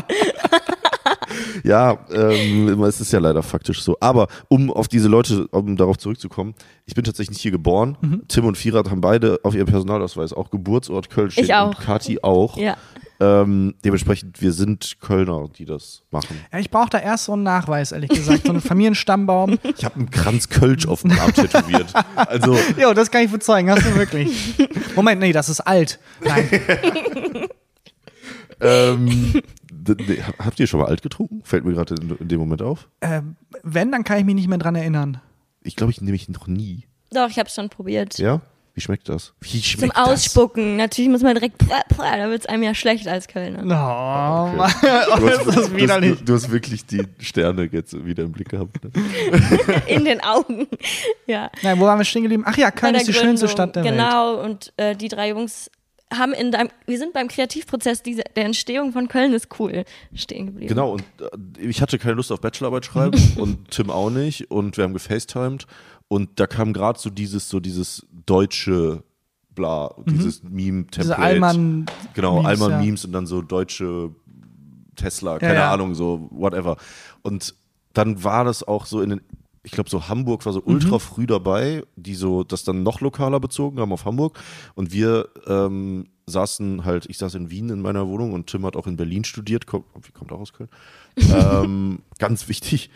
Ja, 1.64 2.00
ähm, 2.12 2.82
es 2.84 3.02
ist 3.02 3.12
ja 3.12 3.20
leider 3.20 3.44
faktisch 3.44 3.82
so. 3.82 3.98
Aber 4.00 4.28
um 4.48 4.72
auf 4.72 4.88
diese 4.88 5.08
Leute, 5.08 5.48
um 5.48 5.76
darauf 5.78 5.98
zurückzukommen, 5.98 6.54
ich 6.86 6.96
bin 6.96 7.04
tatsächlich 7.04 7.36
nicht 7.36 7.42
hier 7.42 7.52
geboren. 7.52 7.98
Mhm. 8.02 8.24
Tim 8.28 8.46
und 8.46 8.58
Firat 8.58 8.90
haben 8.90 9.02
beide 9.02 9.40
auf 9.44 9.56
ihrem 9.56 9.68
Personalausweis 9.68 10.34
auch 10.34 10.50
Geburtsort 10.50 11.10
Köln 11.10 11.32
stehen. 11.32 11.46
Ich 11.46 11.54
auch. 11.54 11.68
Und 11.68 11.80
Kati 11.80 12.20
auch. 12.22 12.58
Ja. 12.58 12.78
Ähm, 13.20 13.76
dementsprechend, 13.86 14.42
wir 14.42 14.52
sind 14.52 14.98
Kölner, 15.00 15.48
die 15.58 15.64
das 15.64 16.04
machen. 16.12 16.38
Ja, 16.52 16.60
ich 16.60 16.70
brauche 16.70 16.90
da 16.90 17.00
erst 17.00 17.26
so 17.26 17.34
einen 17.34 17.44
Nachweis, 17.44 17.92
ehrlich 17.94 18.10
gesagt. 18.10 18.46
So 18.46 18.50
einen 18.52 18.62
Familienstammbaum. 18.62 19.60
Ich 19.78 19.86
habe 19.86 19.96
einen 19.96 20.10
Kranz 20.10 20.50
Kölsch 20.50 20.88
auf 20.88 21.02
dem 21.02 21.12
Arm 21.12 21.34
tätowiert. 21.34 21.94
Also, 22.16 22.58
Jo, 22.78 22.94
das 22.94 23.10
kann 23.12 23.24
ich 23.24 23.32
bezeugen. 23.32 23.70
Hast 23.70 23.86
du 23.86 23.96
wirklich. 23.96 24.56
Moment, 24.96 25.22
nee, 25.22 25.32
das 25.32 25.50
ist 25.50 25.62
alt. 25.62 26.00
Nein. 26.24 26.50
ähm, 28.62 29.42
habt 30.40 30.60
ihr 30.60 30.68
schon 30.68 30.80
mal 30.80 30.88
alt 30.88 31.02
getrunken? 31.02 31.42
Fällt 31.44 31.66
mir 31.66 31.74
gerade 31.74 31.96
in, 31.96 32.16
in 32.18 32.28
dem 32.28 32.40
Moment 32.40 32.62
auf. 32.62 32.90
Ähm, 33.02 33.36
wenn, 33.64 33.92
dann 33.92 34.04
kann 34.04 34.18
ich 34.20 34.26
mich 34.26 34.36
nicht 34.36 34.48
mehr 34.48 34.58
dran 34.58 34.76
erinnern. 34.76 35.22
Ich 35.62 35.76
glaube, 35.76 35.92
ich 35.92 36.02
nehme 36.02 36.16
ich 36.16 36.30
noch 36.30 36.48
nie. 36.48 36.86
Doch, 37.12 37.30
ich 37.30 37.40
habe 37.40 37.50
schon 37.50 37.70
probiert. 37.70 38.18
Ja? 38.18 38.42
Wie 38.76 38.82
schmeckt 38.82 39.08
das? 39.08 39.34
Wie 39.40 39.50
Zum 39.50 39.62
schmeckt 39.62 39.96
das? 39.96 40.10
Ausspucken. 40.10 40.78
Natürlich 40.78 41.12
muss 41.12 41.22
man 41.22 41.36
direkt, 41.36 41.60
prä, 41.60 41.82
prä, 41.90 42.18
da 42.18 42.28
wird's 42.30 42.48
einem 42.48 42.64
ja 42.64 42.74
schlecht 42.74 43.08
als 43.08 43.28
Kölner. 43.28 43.62
Oh, 43.64 44.56
Mann. 44.58 44.72
Du 44.82 45.28
das 45.28 45.46
hast, 45.46 45.58
ist 45.58 45.76
widerlich. 45.76 46.18
du, 46.18 46.26
du 46.26 46.34
hast 46.34 46.52
wirklich 46.52 46.86
die 46.88 47.04
Sterne 47.20 47.70
jetzt 47.72 48.04
wieder 48.04 48.24
im 48.24 48.32
Blick 48.32 48.50
gehabt. 48.50 48.84
Ne? 48.84 48.92
In 49.88 50.06
den 50.06 50.22
Augen. 50.22 50.68
Ja. 51.28 51.52
Nein, 51.62 51.80
wo 51.80 51.86
waren 51.86 52.00
wir 52.00 52.06
stehen 52.06 52.24
geblieben? 52.24 52.44
Ach 52.48 52.58
ja, 52.58 52.72
Köln 52.72 52.96
ist 52.96 53.08
die 53.08 53.14
schönste 53.14 53.46
Gründung. 53.46 53.50
Stadt 53.50 53.76
der 53.76 53.84
Welt. 53.84 53.94
Genau, 53.94 54.42
und 54.44 54.74
äh, 54.78 54.96
die 54.96 55.08
drei 55.08 55.30
Jungs 55.30 55.70
haben 56.18 56.34
in 56.34 56.52
deinem, 56.52 56.70
wir 56.86 56.98
sind 56.98 57.14
beim 57.14 57.28
Kreativprozess 57.28 58.04
diese, 58.04 58.24
der 58.36 58.46
Entstehung 58.46 58.92
von 58.92 59.08
Köln 59.08 59.34
ist 59.34 59.48
cool 59.60 59.84
stehen 60.14 60.48
geblieben. 60.48 60.70
Genau, 60.70 60.94
und 60.94 61.04
äh, 61.20 61.62
ich 61.68 61.82
hatte 61.82 61.98
keine 62.00 62.16
Lust 62.16 62.32
auf 62.32 62.42
Bachelorarbeit 62.42 62.86
schreiben 62.86 63.20
und 63.38 63.72
Tim 63.72 63.90
auch 63.90 64.10
nicht 64.10 64.52
und 64.52 64.78
wir 64.78 64.84
haben 64.84 64.94
gefacetimed 64.94 65.68
und 66.08 66.40
da 66.40 66.48
kam 66.48 66.74
gerade 66.74 67.00
so 67.00 67.10
dieses, 67.10 67.50
so 67.50 67.60
dieses 67.60 68.06
deutsche 68.26 69.04
Bla, 69.56 69.94
dieses 70.06 70.42
Meme-Template. 70.44 71.02
Diese 71.02 71.18
Allmann. 71.20 71.86
Genau, 72.16 72.38
Memes, 72.38 72.48
Allmann 72.48 72.72
ja. 72.72 72.80
Memes 72.80 73.06
und 73.06 73.12
dann 73.12 73.28
so 73.28 73.42
deutsche 73.42 74.10
Tesla, 74.96 75.38
keine 75.40 75.56
ja. 75.56 75.72
Ahnung, 75.72 75.96
so 75.96 76.28
whatever. 76.32 76.78
Und 77.22 77.54
dann 77.94 78.24
war 78.24 78.46
das 78.46 78.64
auch 78.64 78.86
so 78.86 79.02
in 79.02 79.12
den, 79.12 79.22
ich 79.64 79.72
glaube 79.72 79.90
so 79.90 80.08
Hamburg 80.10 80.46
war 80.46 80.54
so 80.54 80.60
Mhm. 80.60 80.74
ultra 80.74 81.00
früh 81.00 81.26
dabei, 81.26 81.84
die 81.96 82.16
so 82.16 82.44
das 82.44 82.64
dann 82.64 82.84
noch 82.84 83.02
lokaler 83.02 83.40
bezogen 83.40 83.80
haben 83.80 83.94
auf 83.94 84.06
Hamburg. 84.06 84.38
Und 84.76 84.92
wir 84.92 85.30
ähm, 85.48 86.08
saßen 86.26 86.86
halt, 86.86 87.06
ich 87.10 87.18
saß 87.18 87.36
in 87.36 87.50
Wien 87.50 87.70
in 87.70 87.82
meiner 87.82 88.08
Wohnung 88.08 88.34
und 88.34 88.48
Tim 88.48 88.66
hat 88.66 88.76
auch 88.76 88.88
in 88.88 88.98
Berlin 88.98 89.24
studiert, 89.24 89.66
kommt, 89.66 89.86
kommt 90.14 90.32
auch 90.32 90.40
aus 90.42 90.54
Köln. 90.54 90.70
ähm, 91.18 92.00
ganz 92.20 92.48
wichtig. 92.50 92.90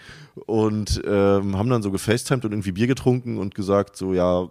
Und 0.45 1.01
ähm, 1.06 1.58
haben 1.58 1.69
dann 1.69 1.84
so 1.84 1.91
gefacetimed 1.91 2.45
und 2.45 2.51
irgendwie 2.51 2.71
Bier 2.73 2.88
getrunken 2.88 3.38
und 3.38 3.56
gesagt, 3.56 3.95
so 3.95 4.13
ja, 4.13 4.49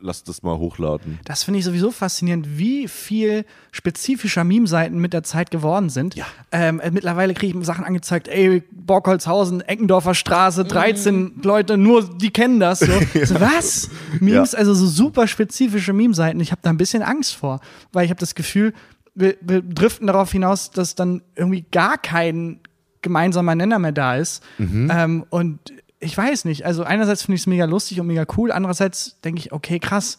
lass 0.00 0.24
das 0.24 0.42
mal 0.42 0.56
hochladen. 0.58 1.18
Das 1.24 1.42
finde 1.44 1.58
ich 1.58 1.64
sowieso 1.64 1.90
faszinierend, 1.90 2.58
wie 2.58 2.88
viel 2.88 3.44
spezifischer 3.72 4.44
Meme-Seiten 4.44 4.98
mit 4.98 5.12
der 5.12 5.22
Zeit 5.22 5.50
geworden 5.50 5.90
sind. 5.90 6.14
Ja. 6.14 6.26
Ähm, 6.52 6.80
äh, 6.80 6.90
mittlerweile 6.90 7.34
kriege 7.34 7.58
ich 7.58 7.64
Sachen 7.66 7.84
angezeigt, 7.84 8.28
ey, 8.28 8.62
Borkholzhausen, 8.70 9.60
Eckendorfer 9.60 10.14
Straße, 10.14 10.64
13 10.64 11.40
Leute, 11.42 11.76
nur 11.76 12.02
die 12.16 12.30
kennen 12.30 12.60
das. 12.60 12.80
So, 12.80 12.86
so 13.24 13.40
was? 13.40 13.90
Memes, 14.20 14.52
Ja. 14.52 14.58
also 14.58 14.74
so 14.74 14.86
super 14.86 15.26
spezifische 15.26 15.92
Meme-Seiten. 15.92 16.40
Ich 16.40 16.50
habe 16.52 16.60
da 16.62 16.70
ein 16.70 16.76
bisschen 16.78 17.02
Angst 17.02 17.34
vor, 17.36 17.60
weil 17.92 18.04
ich 18.04 18.10
habe 18.10 18.20
das 18.20 18.34
Gefühl, 18.34 18.72
wir, 19.14 19.36
wir 19.40 19.60
driften 19.62 20.06
darauf 20.06 20.32
hinaus, 20.32 20.70
dass 20.70 20.94
dann 20.94 21.22
irgendwie 21.36 21.64
gar 21.70 21.98
kein 21.98 22.60
gemeinsamer 23.02 23.54
Nenner 23.54 23.78
mehr 23.78 23.92
da 23.92 24.16
ist. 24.16 24.42
Ähm, 24.58 25.24
und 25.30 25.58
ich 26.00 26.16
weiß 26.16 26.46
nicht, 26.46 26.64
also 26.64 26.82
einerseits 26.82 27.22
finde 27.22 27.36
ich 27.36 27.42
es 27.42 27.46
mega 27.46 27.66
lustig 27.66 28.00
und 28.00 28.06
mega 28.06 28.24
cool, 28.36 28.50
andererseits 28.50 29.20
denke 29.20 29.40
ich, 29.40 29.52
okay, 29.52 29.78
krass, 29.78 30.18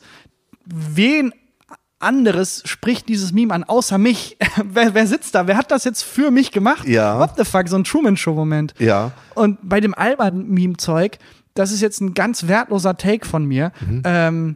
wen 0.66 1.34
anderes 2.00 2.64
spricht 2.66 3.10
dieses 3.10 3.32
Meme 3.32 3.54
an, 3.54 3.64
außer 3.64 3.98
mich? 3.98 4.38
wer, 4.64 4.94
wer 4.94 5.08
sitzt 5.08 5.36
da? 5.36 5.48
Wer 5.48 5.58
hat 5.58 5.72
das 5.72 5.84
jetzt 5.84 6.04
für 6.04 6.32
mich 6.32 6.52
gemacht? 6.52 6.88
Ja. 6.88 7.20
What 7.20 7.32
the 7.38 7.46
fuck, 7.46 7.68
so 7.68 7.76
ein 7.76 7.84
Truman-Show-Moment. 7.84 8.74
Ja. 8.80 9.12
Und 9.36 9.60
bei 9.62 9.80
dem 9.80 9.94
Alban-Meme-Zeug, 9.94 11.18
das 11.54 11.72
ist 11.72 11.82
jetzt 11.82 12.02
ein 12.02 12.14
ganz 12.14 12.48
wertloser 12.48 12.98
Take 12.98 13.28
von 13.28 13.46
mir. 13.46 13.72
Ähm, 14.04 14.56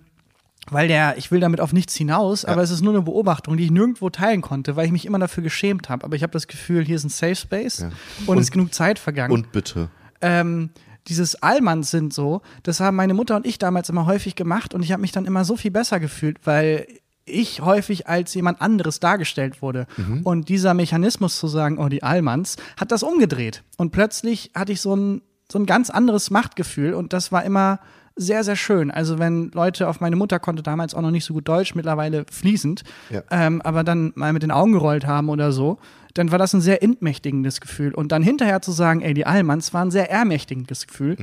weil 0.72 0.88
der, 0.88 1.18
ich 1.18 1.30
will 1.32 1.40
damit 1.40 1.62
auf 1.62 1.74
nichts 1.74 1.96
hinaus, 1.96 2.44
aber 2.44 2.64
es 2.64 2.72
ist 2.72 2.82
nur 2.82 2.94
eine 2.94 3.04
Beobachtung, 3.04 3.56
die 3.56 3.66
ich 3.66 3.72
nirgendwo 3.72 4.10
teilen 4.10 4.42
konnte, 4.42 4.76
weil 4.76 4.88
ich 4.88 4.92
mich 4.92 5.06
immer 5.06 5.20
dafür 5.20 5.44
geschämt 5.44 5.90
habe. 5.90 6.04
Aber 6.04 6.16
ich 6.16 6.24
habe 6.24 6.34
das 6.34 6.48
Gefühl, 6.48 6.84
hier 6.84 6.96
ist 6.96 7.04
ein 7.04 7.10
Safe 7.10 7.36
Space 7.36 7.86
und, 8.26 8.38
es 8.40 8.46
ist 8.46 8.52
genug 8.52 8.74
Zeit 8.74 8.98
vergangen 8.98 9.32
Und 9.32 9.52
bitte. 9.52 9.90
ähm, 10.22 10.72
dieses 11.08 11.42
Allmanns 11.42 11.92
sind 11.92 12.14
so, 12.14 12.42
das 12.64 12.80
haben 12.80 12.98
meine 12.98 13.14
Mutter 13.14 13.36
und 13.36 13.46
ich 13.46 13.58
damals 13.60 13.90
immer 13.90 14.06
häufig 14.06 14.36
gemacht 14.36 14.74
und 14.74 14.84
ich 14.84 14.92
habe 14.92 15.02
mich 15.02 15.12
dann 15.12 15.26
immer 15.26 15.46
so 15.46 15.56
viel 15.56 15.72
besser 15.72 16.00
gefühlt, 16.00 16.40
weil 16.46 16.88
ich 17.26 17.62
häufig 17.62 18.08
als 18.08 18.34
jemand 18.34 18.62
anderes 18.62 19.00
dargestellt 19.00 19.62
wurde. 19.62 19.88
Und 20.24 20.50
dieser 20.50 20.74
Mechanismus 20.74 21.40
zu 21.40 21.48
sagen, 21.48 21.80
oh, 21.80 21.90
die 21.90 22.04
Allmanns, 22.04 22.56
hat 22.78 22.92
das 22.92 23.04
umgedreht. 23.04 23.64
Und 23.78 23.92
plötzlich 23.92 24.52
hatte 24.54 24.72
ich 24.72 24.82
so 24.82 24.96
ein, 24.96 25.22
so 25.52 25.58
ein 25.60 25.66
ganz 25.66 25.90
anderes 25.90 26.30
Machtgefühl 26.30 26.94
und 26.94 27.14
das 27.14 27.32
war 27.32 27.44
immer 27.44 27.80
sehr, 28.16 28.44
sehr 28.44 28.56
schön. 28.56 28.92
Also 28.92 29.20
wenn 29.20 29.52
Leute 29.54 29.88
auf 29.90 30.00
meine 30.00 30.16
Mutter 30.16 30.40
konnte 30.40 30.64
damals 30.64 30.94
auch 30.94 31.02
noch 31.02 31.12
nicht 31.12 31.26
so 31.26 31.34
gut 31.34 31.48
Deutsch, 31.48 31.76
mittlerweile 31.76 32.26
fließend, 32.32 32.84
Ja. 33.10 33.22
ähm, 33.32 33.62
aber 33.62 33.84
dann 33.84 34.14
mal 34.16 34.32
mit 34.34 34.44
den 34.44 34.52
Augen 34.52 34.72
gerollt 34.72 35.06
haben 35.06 35.30
oder 35.30 35.52
so, 35.52 35.78
dann 36.14 36.32
war 36.32 36.38
das 36.38 36.54
ein 36.54 36.62
sehr 36.62 36.82
entmächtigendes 36.82 37.60
Gefühl. 37.60 37.94
Und 37.94 38.12
dann 38.14 38.24
hinterher 38.24 38.62
zu 38.62 38.72
sagen, 38.72 39.02
ey, 39.02 39.14
die 39.14 39.26
Allmanns 39.26 39.74
war 39.74 39.84
ein 39.84 39.92
sehr 39.92 40.10
ermächtigendes 40.10 40.88
Gefühl. 40.88 41.18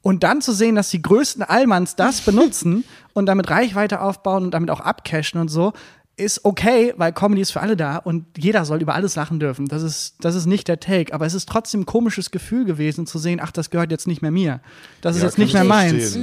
Und 0.00 0.22
dann 0.24 0.40
zu 0.40 0.52
sehen, 0.52 0.74
dass 0.74 0.88
die 0.90 1.02
größten 1.02 1.42
Allmanns 1.42 1.96
das 1.96 2.22
benutzen 2.22 2.84
und 3.12 3.26
damit 3.26 3.50
Reichweite 3.50 4.00
aufbauen 4.00 4.44
und 4.44 4.52
damit 4.54 4.70
auch 4.70 4.80
abcashen 4.80 5.38
und 5.40 5.48
so, 5.48 5.72
ist 6.22 6.44
okay, 6.44 6.94
weil 6.96 7.12
Comedy 7.12 7.42
ist 7.42 7.50
für 7.50 7.60
alle 7.60 7.76
da 7.76 7.98
und 7.98 8.24
jeder 8.38 8.64
soll 8.64 8.80
über 8.80 8.94
alles 8.94 9.16
lachen 9.16 9.40
dürfen. 9.40 9.66
Das 9.66 9.82
ist, 9.82 10.16
das 10.20 10.34
ist 10.34 10.46
nicht 10.46 10.68
der 10.68 10.80
Take. 10.80 11.12
Aber 11.12 11.26
es 11.26 11.34
ist 11.34 11.48
trotzdem 11.48 11.82
ein 11.82 11.86
komisches 11.86 12.30
Gefühl 12.30 12.64
gewesen, 12.64 13.06
zu 13.06 13.18
sehen, 13.18 13.40
ach, 13.42 13.52
das 13.52 13.70
gehört 13.70 13.90
jetzt 13.90 14.06
nicht 14.06 14.22
mehr 14.22 14.30
mir. 14.30 14.60
Das 15.00 15.16
ist 15.16 15.22
Ja, 15.22 15.28
jetzt 15.28 15.38
nicht 15.38 15.48
ich 15.48 15.54
mehr 15.54 15.64
meins. 15.64 16.18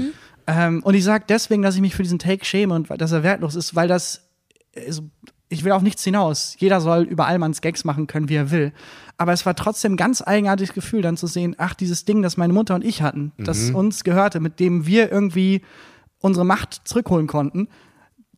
Ähm, 0.47 0.81
und 0.83 0.93
ich 0.95 1.03
sage 1.03 1.25
deswegen, 1.29 1.61
dass 1.61 1.75
ich 1.75 1.81
mich 1.81 1.95
für 1.95 2.03
diesen 2.03 2.19
Take 2.19 2.43
schäme 2.43 2.73
und 2.73 2.89
dass 2.99 3.11
er 3.11 3.23
wertlos 3.23 3.55
ist, 3.55 3.75
weil 3.75 3.87
das, 3.87 4.27
ist, 4.73 5.03
ich 5.49 5.63
will 5.63 5.71
auf 5.71 5.81
nichts 5.81 6.03
hinaus. 6.03 6.55
Jeder 6.57 6.81
soll 6.81 7.03
über 7.03 7.27
Allmanns 7.27 7.61
Gags 7.61 7.83
machen 7.83 8.07
können, 8.07 8.29
wie 8.29 8.35
er 8.35 8.51
will. 8.51 8.71
Aber 9.17 9.33
es 9.33 9.45
war 9.45 9.55
trotzdem 9.55 9.93
ein 9.93 9.97
ganz 9.97 10.23
eigenartiges 10.25 10.73
Gefühl, 10.73 11.01
dann 11.01 11.17
zu 11.17 11.27
sehen, 11.27 11.55
ach, 11.57 11.73
dieses 11.73 12.05
Ding, 12.05 12.21
das 12.21 12.37
meine 12.37 12.53
Mutter 12.53 12.75
und 12.75 12.85
ich 12.85 13.01
hatten, 13.01 13.33
das 13.37 13.69
uns 13.71 14.03
gehörte, 14.03 14.39
mit 14.39 14.59
dem 14.59 14.85
wir 14.85 15.11
irgendwie 15.11 15.61
unsere 16.19 16.45
Macht 16.45 16.81
zurückholen 16.85 17.27
konnten. 17.27 17.67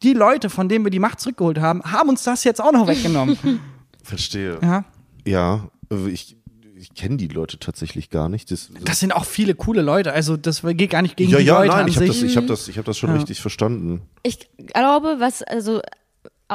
Die 0.03 0.13
Leute, 0.13 0.49
von 0.49 0.67
denen 0.69 0.83
wir 0.85 0.91
die 0.91 0.99
Macht 0.99 1.19
zurückgeholt 1.19 1.59
haben, 1.59 1.83
haben 1.83 2.09
uns 2.09 2.23
das 2.23 2.43
jetzt 2.43 2.61
auch 2.61 2.71
noch 2.71 2.87
weggenommen. 2.87 3.37
Verstehe. 4.03 4.59
ja. 4.61 4.83
Ja, 5.27 5.69
ich, 6.11 6.35
ich 6.75 6.95
kenne 6.95 7.17
die 7.17 7.27
Leute 7.27 7.59
tatsächlich 7.59 8.09
gar 8.09 8.27
nicht. 8.27 8.49
Das, 8.49 8.71
Das 8.83 8.99
sind 8.99 9.13
auch 9.15 9.25
viele 9.25 9.53
coole 9.53 9.83
Leute. 9.83 10.13
Also, 10.13 10.35
das 10.35 10.63
geht 10.63 10.89
gar 10.89 11.03
nicht 11.03 11.15
gegen 11.15 11.29
ja, 11.29 11.37
die 11.37 11.43
ja, 11.45 11.59
Leute 11.59 11.67
nein, 11.69 11.79
an 11.83 11.87
ich 11.87 11.97
habe 11.97 12.07
sich. 12.07 12.21
das, 12.21 12.29
ich 12.31 12.37
hab 12.37 12.47
das, 12.47 12.67
ich 12.67 12.77
hab 12.79 12.85
das 12.85 12.97
schon 12.97 13.11
Ja. 13.11 13.17
richtig 13.17 13.39
verstanden. 13.39 14.01
Ich 14.23 14.39
glaube, 14.57 15.17
was, 15.19 15.43
also 15.43 15.81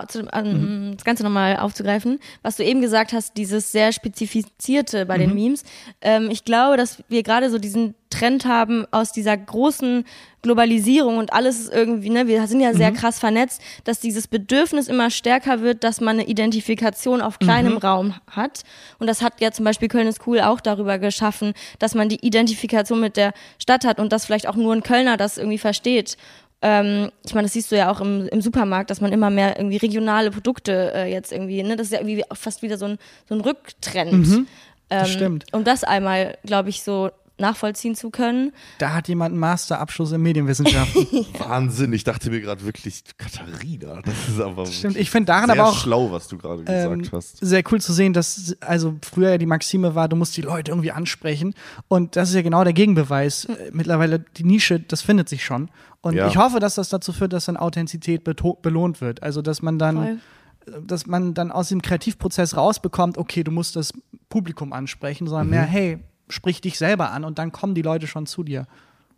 zu, 0.09 0.29
ähm, 0.33 0.93
das 0.95 1.05
Ganze 1.05 1.23
nochmal 1.23 1.57
aufzugreifen, 1.57 2.19
was 2.43 2.57
du 2.57 2.65
eben 2.65 2.81
gesagt 2.81 3.13
hast, 3.13 3.37
dieses 3.37 3.73
sehr 3.73 3.93
spezifizierte 3.93 5.07
bei 5.07 5.19
den 5.19 5.35
Memes. 5.35 5.65
Ähm, 6.01 6.31
ich 6.31 6.45
glaube, 6.45 6.77
dass 6.77 7.03
wir 7.09 7.23
gerade 7.23 7.51
so 7.51 7.59
diesen 7.59 7.95
Trend 8.11 8.47
haben 8.47 8.87
aus 8.93 9.13
dieser 9.13 9.37
großen 9.37 10.05
Globalisierung 10.43 11.19
und 11.19 11.33
alles 11.33 11.59
ist 11.59 11.73
irgendwie, 11.73 12.09
ne, 12.09 12.29
wir 12.29 12.47
sind 12.47 12.61
ja 12.61 12.73
sehr 12.73 12.93
krass 12.93 13.19
vernetzt, 13.19 13.61
dass 13.83 13.99
dieses 13.99 14.29
Bedürfnis 14.29 14.87
immer 14.87 15.11
stärker 15.11 15.61
wird, 15.61 15.83
dass 15.83 16.01
man 16.01 16.21
eine 16.21 16.29
Identifikation 16.29 17.21
auf 17.21 17.41
kleinem 17.41 17.77
Raum 17.79 18.15
hat. 18.31 18.63
Und 18.99 19.09
das 19.09 19.23
hat 19.23 19.41
ja 19.41 19.51
zum 19.51 19.65
Beispiel 19.65 19.89
Köln 19.89 20.07
ist 20.07 20.27
cool 20.27 20.41
auch 20.41 20.61
darüber 20.61 20.99
geschaffen, 20.99 21.53
dass 21.81 21.95
man 21.95 22.09
die 22.09 22.25
Identifikation 22.25 23.01
mit 23.01 23.17
der 23.17 23.33
Stadt 23.59 23.85
hat 23.85 23.99
und 23.99 24.13
dass 24.13 24.27
vielleicht 24.27 24.47
auch 24.47 24.57
nur 24.57 24.73
ein 24.73 24.85
Kölner 24.85 25.17
das 25.17 25.37
irgendwie 25.37 25.59
versteht. 25.59 26.17
Ähm, 26.63 27.11
ich 27.25 27.35
meine, 27.35 27.47
das 27.47 27.53
siehst 27.53 27.71
du 27.71 27.77
ja 27.77 27.91
auch 27.91 28.01
im, 28.01 28.29
im 28.29 28.41
Supermarkt, 28.41 28.91
dass 28.91 29.01
man 29.01 29.13
immer 29.13 29.31
mehr 29.31 29.59
irgendwie 29.59 29.77
regionale 29.77 30.31
Produkte 30.31 30.93
äh, 30.95 31.13
jetzt 31.13 31.33
irgendwie, 31.33 31.63
ne, 31.63 31.77
das 31.77 31.89
ist 31.89 31.93
ja 31.93 32.01
irgendwie 32.01 32.25
fast 32.33 32.63
wieder 32.63 32.79
so 32.79 32.87
ein, 32.87 32.99
so 33.29 33.35
ein 33.35 33.41
Rücktrend. 33.41 34.27
ähm, 34.27 34.47
das 34.89 35.13
stimmt. 35.13 35.45
Um 35.53 35.65
das 35.65 35.85
einmal, 35.85 36.39
glaube 36.45 36.71
ich, 36.71 36.83
so 36.83 37.11
nachvollziehen 37.39 37.95
zu 37.95 38.11
können. 38.11 38.53
Da 38.79 38.95
hat 38.95 39.09
jemand 39.09 39.33
einen 39.33 39.41
Masterabschluss 39.41 40.13
in 40.13 40.23
Medienwissenschaften. 40.23 41.07
Wahnsinn, 41.39 41.93
ich 41.93 42.03
dachte 42.05 42.31
mir 42.31 42.41
gerade 42.41 42.65
wirklich, 42.65 43.03
Katharina, 43.19 44.01
das 44.03 44.29
ist 44.29 44.41
aber 44.41 44.67
Stimmt, 44.67 44.97
ich 44.97 45.11
finde 45.11 45.27
daran 45.27 45.47
sehr 45.51 45.61
aber 45.61 45.69
auch 45.71 45.79
schlau, 45.79 46.11
was 46.13 46.29
du 46.29 46.39
gerade 46.39 46.63
ähm, 46.67 46.99
gesagt 47.03 47.13
hast. 47.13 47.39
sehr 47.45 47.63
cool 47.71 47.81
zu 47.81 47.93
sehen, 47.93 48.13
dass 48.13 48.57
also 48.61 48.95
früher 49.03 49.31
ja 49.31 49.39
die 49.39 49.47
Maxime 49.47 49.95
war, 49.95 50.09
du 50.09 50.17
musst 50.17 50.37
die 50.37 50.43
Leute 50.43 50.71
irgendwie 50.73 50.93
ansprechen 50.93 51.55
und 51.89 52.17
das 52.17 52.31
ist 52.31 52.35
ja 52.35 52.43
genau 52.43 52.65
der 52.65 52.73
Gegenbeweis. 52.73 53.45
Äh, 53.47 53.71
Mittlerweile 53.73 54.19
die 54.21 54.45
Nische, 54.45 54.81
das 54.81 55.03
findet 55.03 55.29
sich 55.29 55.45
schon 55.45 55.69
und 56.01 56.15
Ja. 56.15 56.29
ich 56.29 56.37
hoffe, 56.37 56.59
dass 56.61 56.77
das 56.77 56.89
dazu 56.89 57.13
führt, 57.13 57.33
dass 57.33 57.45
dann 57.47 57.57
Authentizität 57.57 58.23
belohnt 58.63 59.01
wird. 59.01 59.23
Also 59.23 59.43
dass 59.43 59.61
man 59.61 59.79
dann 59.79 59.97
Voll. 59.97 60.81
dass 60.87 61.07
man 61.07 61.35
dann 61.35 61.53
aus 61.53 61.69
dem 61.69 61.83
Kreativprozess 61.83 62.57
rausbekommt, 62.57 63.19
okay, 63.19 63.45
du 63.45 63.51
musst 63.53 63.77
das 63.77 63.93
Publikum 64.29 64.73
ansprechen, 64.73 65.25
Mhm. 65.25 65.29
sondern 65.29 65.51
mehr, 65.51 65.63
hey, 65.63 65.99
sprich 66.29 66.61
dich 66.61 66.79
selber 66.79 67.11
an 67.13 67.25
und 67.25 67.39
dann 67.39 67.53
kommen 67.53 67.75
die 67.75 67.83
Leute 67.83 68.07
schon 68.07 68.27
zu 68.27 68.43
dir. 68.45 68.67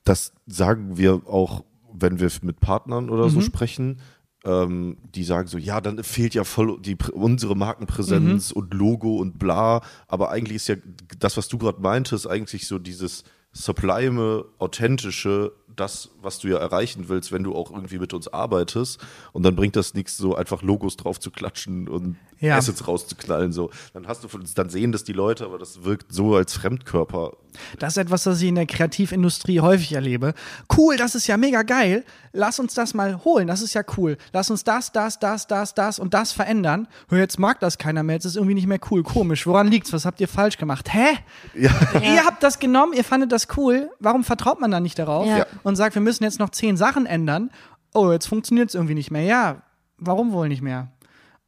Das 0.05 0.33
sagen 0.47 0.97
wir 0.97 1.23
auch, 1.27 1.65
wenn 1.93 2.21
wir 2.21 2.31
mit 2.43 2.61
Partnern 2.61 3.11
oder 3.11 3.27
Mhm. 3.27 3.31
so 3.31 3.41
sprechen. 3.41 4.01
Ähm, 4.45 4.99
die 5.17 5.25
sagen 5.25 5.49
so, 5.49 5.59
ja, 5.59 5.81
dann 5.81 6.03
fehlt 6.05 6.33
ja 6.33 6.45
voll 6.45 6.81
die, 6.81 6.97
unsere 7.13 7.55
Mhm. 7.55 7.59
Markenpräsenz 7.59 8.53
und 8.53 8.73
Logo 8.73 9.17
und 9.17 9.39
bla. 9.39 9.83
Aber 10.07 10.31
eigentlich 10.31 10.57
ist 10.57 10.69
ja 10.69 10.77
das, 11.19 11.37
was 11.37 11.49
du 11.49 11.59
gerade 11.59 11.81
meintest, 11.81 12.29
eigentlich 12.29 12.67
so 12.69 12.79
dieses 12.79 13.25
sublime, 13.53 14.45
authentische, 14.59 15.53
das, 15.79 16.11
was 16.21 16.39
du 16.39 16.49
ja 16.49 16.59
erreichen 16.59 17.09
willst, 17.09 17.33
wenn 17.33 17.43
du 17.43 17.55
auch 17.55 17.71
irgendwie 17.71 17.99
mit 17.99 18.13
uns 18.13 18.29
arbeitest. 18.29 19.01
Und 19.33 19.43
dann 19.45 19.57
bringt 19.57 19.77
das 19.77 19.95
nichts, 19.95 20.17
so 20.17 20.35
einfach 20.35 20.63
Logos 20.63 20.97
drauf 20.97 21.19
zu 21.21 21.31
klatschen 21.31 21.89
und 21.89 22.17
Ja. 22.41 22.57
Assets 22.57 22.87
rauszuknallen. 22.87 23.53
So. 23.53 23.71
Dann 23.95 24.07
hast 24.07 24.23
du 24.25 24.29
von 24.29 24.41
uns, 24.43 24.55
dann 24.55 24.69
sehen 24.71 24.93
das 24.93 25.05
die 25.05 25.13
Leute, 25.13 25.45
aber 25.45 25.59
das 25.59 25.85
wirkt 25.85 26.13
so 26.13 26.37
als 26.37 26.55
Fremdkörper. 26.55 27.33
Das 27.79 27.95
ist 27.95 27.97
etwas, 27.99 28.25
das 28.25 28.41
ich 28.41 28.49
in 28.49 28.55
der 28.55 28.67
Kreativindustrie 28.67 29.61
häufig 29.61 29.93
erlebe. 29.93 30.35
Cool, 30.77 30.97
das 30.97 31.15
ist 31.15 31.27
ja 31.27 31.37
mega 31.37 31.63
geil. 31.63 32.05
Lass 32.33 32.59
uns 32.59 32.75
das 32.75 32.95
mal 32.95 33.25
holen, 33.25 33.47
das 33.47 33.63
ist 33.63 33.75
ja 33.75 33.83
cool. 33.97 34.17
Lass 34.33 34.51
uns 34.51 34.65
das, 34.65 34.93
das, 34.93 35.19
das, 35.19 35.47
das, 35.47 35.75
das 35.75 35.99
und 35.99 36.15
das 36.15 36.33
verändern. 36.33 36.89
Hör, 37.09 37.19
jetzt 37.19 37.39
mag 37.39 37.61
das 37.61 37.79
keiner 37.79 38.03
mehr, 38.03 38.17
jetzt 38.17 38.25
ist 38.25 38.37
irgendwie 38.37 38.55
nicht 38.55 38.67
mehr 38.67 38.81
cool. 38.91 39.03
Komisch, 39.03 39.47
woran 39.47 39.69
liegt's? 39.69 39.93
Was 39.93 40.05
habt 40.05 40.21
ihr 40.21 40.29
falsch 40.29 40.59
gemacht? 40.59 40.93
Hä? 40.93 41.19
Ja. 41.55 41.71
Ihr 42.03 42.25
habt 42.25 42.43
das 42.43 42.59
genommen, 42.59 42.93
ihr 42.93 43.05
fandet 43.05 43.33
das 43.33 43.49
cool. 43.57 43.91
Warum 43.99 44.25
vertraut 44.25 44.61
man 44.61 44.71
da 44.71 44.81
nicht 44.81 44.99
darauf? 44.99 45.27
Ja. 45.27 45.47
Und 45.63 45.77
sagt, 45.77 45.95
wir 45.95 46.03
müssen 46.03 46.25
jetzt 46.25 46.39
noch 46.39 46.51
zehn 46.51 46.77
Sachen 46.77 47.07
ändern. 47.07 47.51
Oh, 47.95 48.13
jetzt 48.13 48.27
funktioniert 48.27 48.69
es 48.69 48.75
irgendwie 48.75 48.95
nicht 48.95 49.11
mehr. 49.11 49.23
Ja, 49.23 49.63
warum 49.99 50.33
wohl 50.33 50.49
nicht 50.49 50.63
mehr? 50.63 50.89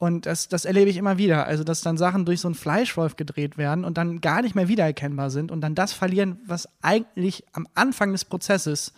Und 0.00 0.24
das, 0.24 0.48
das 0.48 0.64
erlebe 0.64 0.88
ich 0.88 0.96
immer 0.96 1.18
wieder. 1.18 1.46
Also, 1.46 1.62
dass 1.62 1.82
dann 1.82 1.98
Sachen 1.98 2.24
durch 2.24 2.40
so 2.40 2.48
einen 2.48 2.54
Fleischwolf 2.54 3.16
gedreht 3.16 3.58
werden 3.58 3.84
und 3.84 3.98
dann 3.98 4.22
gar 4.22 4.40
nicht 4.40 4.54
mehr 4.54 4.66
wiedererkennbar 4.66 5.28
sind 5.28 5.52
und 5.52 5.60
dann 5.60 5.74
das 5.74 5.92
verlieren, 5.92 6.38
was 6.46 6.66
eigentlich 6.80 7.44
am 7.52 7.68
Anfang 7.74 8.12
des 8.12 8.24
Prozesses 8.24 8.94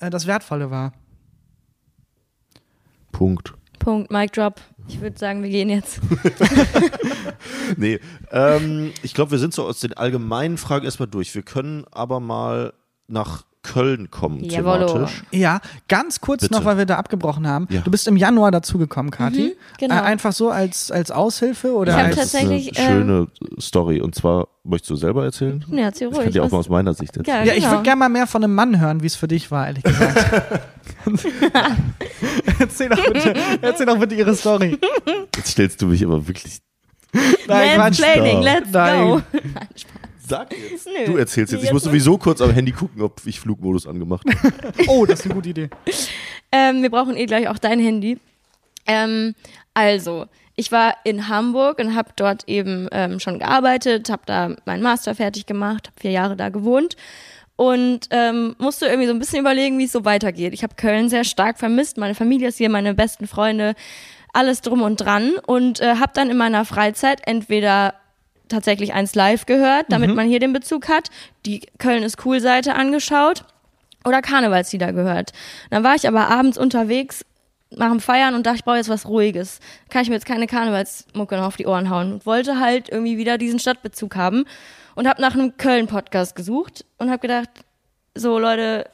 äh, 0.00 0.08
das 0.08 0.26
Wertvolle 0.26 0.70
war. 0.70 0.94
Punkt. 3.12 3.52
Punkt, 3.78 4.10
Mic 4.10 4.32
Drop. 4.32 4.60
Ich 4.88 5.02
würde 5.02 5.18
sagen, 5.18 5.42
wir 5.42 5.50
gehen 5.50 5.68
jetzt. 5.68 6.00
Nee, 7.76 8.00
ähm, 8.30 8.92
ich 9.02 9.14
glaube, 9.14 9.32
wir 9.32 9.38
sind 9.38 9.54
so 9.54 9.64
aus 9.64 9.80
den 9.80 9.92
allgemeinen 9.92 10.58
Fragen 10.58 10.84
erstmal 10.84 11.08
durch. 11.08 11.34
Wir 11.34 11.42
können 11.42 11.84
aber 11.90 12.20
mal 12.20 12.72
nach 13.06 13.44
Köln 13.62 14.10
kommen 14.10 14.42
Jawollo. 14.44 14.86
thematisch. 14.86 15.22
Ja, 15.32 15.60
ganz 15.88 16.20
kurz 16.20 16.42
Bitte. 16.42 16.54
noch, 16.54 16.64
weil 16.64 16.78
wir 16.78 16.86
da 16.86 16.96
abgebrochen 16.96 17.46
haben. 17.46 17.66
Ja. 17.70 17.80
Du 17.80 17.90
bist 17.90 18.06
im 18.08 18.16
Januar 18.16 18.50
dazugekommen, 18.50 19.10
Kathi. 19.10 19.56
genau. 19.78 19.96
Äh, 19.96 20.00
einfach 20.00 20.32
so 20.32 20.50
als, 20.50 20.90
als 20.90 21.10
Aushilfe 21.10 21.72
oder 21.74 21.92
Ich 21.92 21.98
als, 21.98 22.16
das 22.16 22.24
ist 22.26 22.34
eine 22.36 22.48
tatsächlich, 22.50 22.78
ähm, 22.78 22.86
schöne 22.86 23.26
Story. 23.60 24.00
Und 24.00 24.14
zwar, 24.14 24.48
möchtest 24.64 24.90
du 24.90 24.96
selber 24.96 25.24
erzählen? 25.24 25.64
Nee, 25.68 25.82
erzähl 25.82 26.08
Ich 26.08 26.14
ruhig. 26.14 26.24
kann 26.24 26.32
dir 26.32 26.44
auch 26.44 26.50
mal 26.50 26.58
aus 26.58 26.68
meiner 26.68 26.94
Sicht 26.94 27.16
erzählen. 27.16 27.46
Ja, 27.46 27.52
ich 27.52 27.60
genau. 27.60 27.72
würde 27.72 27.82
gerne 27.82 27.98
mal 27.98 28.08
mehr 28.08 28.26
von 28.26 28.42
einem 28.44 28.54
Mann 28.54 28.80
hören, 28.80 29.02
wie 29.02 29.06
es 29.06 29.16
für 29.16 29.28
dich 29.28 29.50
war, 29.50 29.66
ehrlich 29.66 29.82
gesagt. 29.84 30.60
erzähl, 32.58 32.88
doch 32.88 33.04
bitte, 33.12 33.34
erzähl 33.60 33.86
doch 33.86 33.98
bitte 33.98 34.14
ihre 34.14 34.34
Story. 34.34 34.78
Jetzt 35.36 35.48
stellst 35.52 35.82
du 35.82 35.86
mich 35.86 36.04
aber 36.04 36.26
wirklich. 36.26 36.58
Nein. 37.46 37.78
Mansplaining, 37.78 38.42
let's 38.42 38.70
Nein. 38.70 39.06
go. 39.08 39.22
Sag 40.28 40.52
jetzt. 40.52 40.86
Nö. 40.86 41.06
Du 41.06 41.16
erzählst 41.16 41.52
jetzt. 41.52 41.64
Ich 41.64 41.72
muss 41.72 41.84
sowieso 41.84 42.18
kurz 42.18 42.40
am 42.40 42.50
Handy 42.50 42.72
gucken, 42.72 43.02
ob 43.02 43.20
ich 43.24 43.40
Flugmodus 43.40 43.86
angemacht 43.86 44.26
habe. 44.26 44.52
Oh, 44.88 45.06
das 45.06 45.20
ist 45.20 45.26
eine 45.26 45.34
gute 45.34 45.48
Idee. 45.48 45.70
Ähm, 46.52 46.82
wir 46.82 46.90
brauchen 46.90 47.16
eh 47.16 47.26
gleich 47.26 47.48
auch 47.48 47.58
dein 47.58 47.80
Handy. 47.80 48.18
Ähm, 48.86 49.34
also, 49.74 50.26
ich 50.54 50.72
war 50.72 50.94
in 51.04 51.28
Hamburg 51.28 51.78
und 51.78 51.94
habe 51.94 52.10
dort 52.16 52.48
eben 52.48 52.88
ähm, 52.92 53.20
schon 53.20 53.38
gearbeitet, 53.38 54.10
habe 54.10 54.22
da 54.26 54.56
meinen 54.64 54.82
Master 54.82 55.14
fertig 55.14 55.46
gemacht, 55.46 55.88
habe 55.88 56.00
vier 56.00 56.10
Jahre 56.10 56.36
da 56.36 56.48
gewohnt 56.48 56.96
und 57.56 58.08
ähm, 58.10 58.54
musste 58.58 58.86
irgendwie 58.86 59.06
so 59.06 59.12
ein 59.12 59.18
bisschen 59.18 59.40
überlegen, 59.40 59.78
wie 59.78 59.84
es 59.84 59.92
so 59.92 60.04
weitergeht. 60.04 60.54
Ich 60.54 60.62
habe 60.62 60.74
Köln 60.74 61.08
sehr 61.08 61.24
stark 61.24 61.58
vermisst, 61.58 61.96
meine 61.96 62.14
Familie 62.14 62.48
ist 62.48 62.58
hier, 62.58 62.70
meine 62.70 62.94
besten 62.94 63.26
Freunde, 63.26 63.74
alles 64.32 64.60
drum 64.60 64.82
und 64.82 64.96
dran 64.96 65.34
und 65.46 65.80
äh, 65.80 65.96
habe 65.96 66.12
dann 66.14 66.30
in 66.30 66.36
meiner 66.36 66.64
Freizeit 66.64 67.20
entweder 67.24 67.94
tatsächlich 68.48 68.94
eins 68.94 69.14
live 69.14 69.46
gehört, 69.46 69.86
damit 69.90 70.14
man 70.14 70.28
hier 70.28 70.40
den 70.40 70.52
Bezug 70.52 70.88
hat, 70.88 71.10
die 71.46 71.60
Köln 71.78 72.02
ist 72.02 72.24
cool 72.24 72.40
Seite 72.40 72.74
angeschaut 72.74 73.44
oder 74.04 74.22
Karnevalslieder 74.22 74.92
gehört. 74.92 75.32
Dann 75.70 75.84
war 75.84 75.94
ich 75.94 76.08
aber 76.08 76.28
abends 76.28 76.58
unterwegs 76.58 77.24
nach 77.70 77.90
dem 77.90 78.00
Feiern 78.00 78.34
und 78.34 78.46
dachte, 78.46 78.58
ich 78.58 78.64
brauche 78.64 78.76
jetzt 78.76 78.88
was 78.88 79.06
Ruhiges. 79.06 79.60
Kann 79.90 80.02
ich 80.02 80.08
mir 80.08 80.14
jetzt 80.14 80.26
keine 80.26 80.46
Karnevalsmucke 80.46 81.36
noch 81.36 81.44
auf 81.46 81.56
die 81.56 81.66
Ohren 81.66 81.90
hauen. 81.90 82.14
Und 82.14 82.26
wollte 82.26 82.58
halt 82.60 82.88
irgendwie 82.88 83.18
wieder 83.18 83.38
diesen 83.38 83.58
Stadtbezug 83.58 84.16
haben 84.16 84.44
und 84.94 85.06
habe 85.06 85.20
nach 85.20 85.34
einem 85.34 85.56
Köln-Podcast 85.56 86.34
gesucht 86.34 86.84
und 86.96 87.10
habe 87.10 87.20
gedacht, 87.20 87.50
so 88.14 88.38
Leute, 88.38 88.88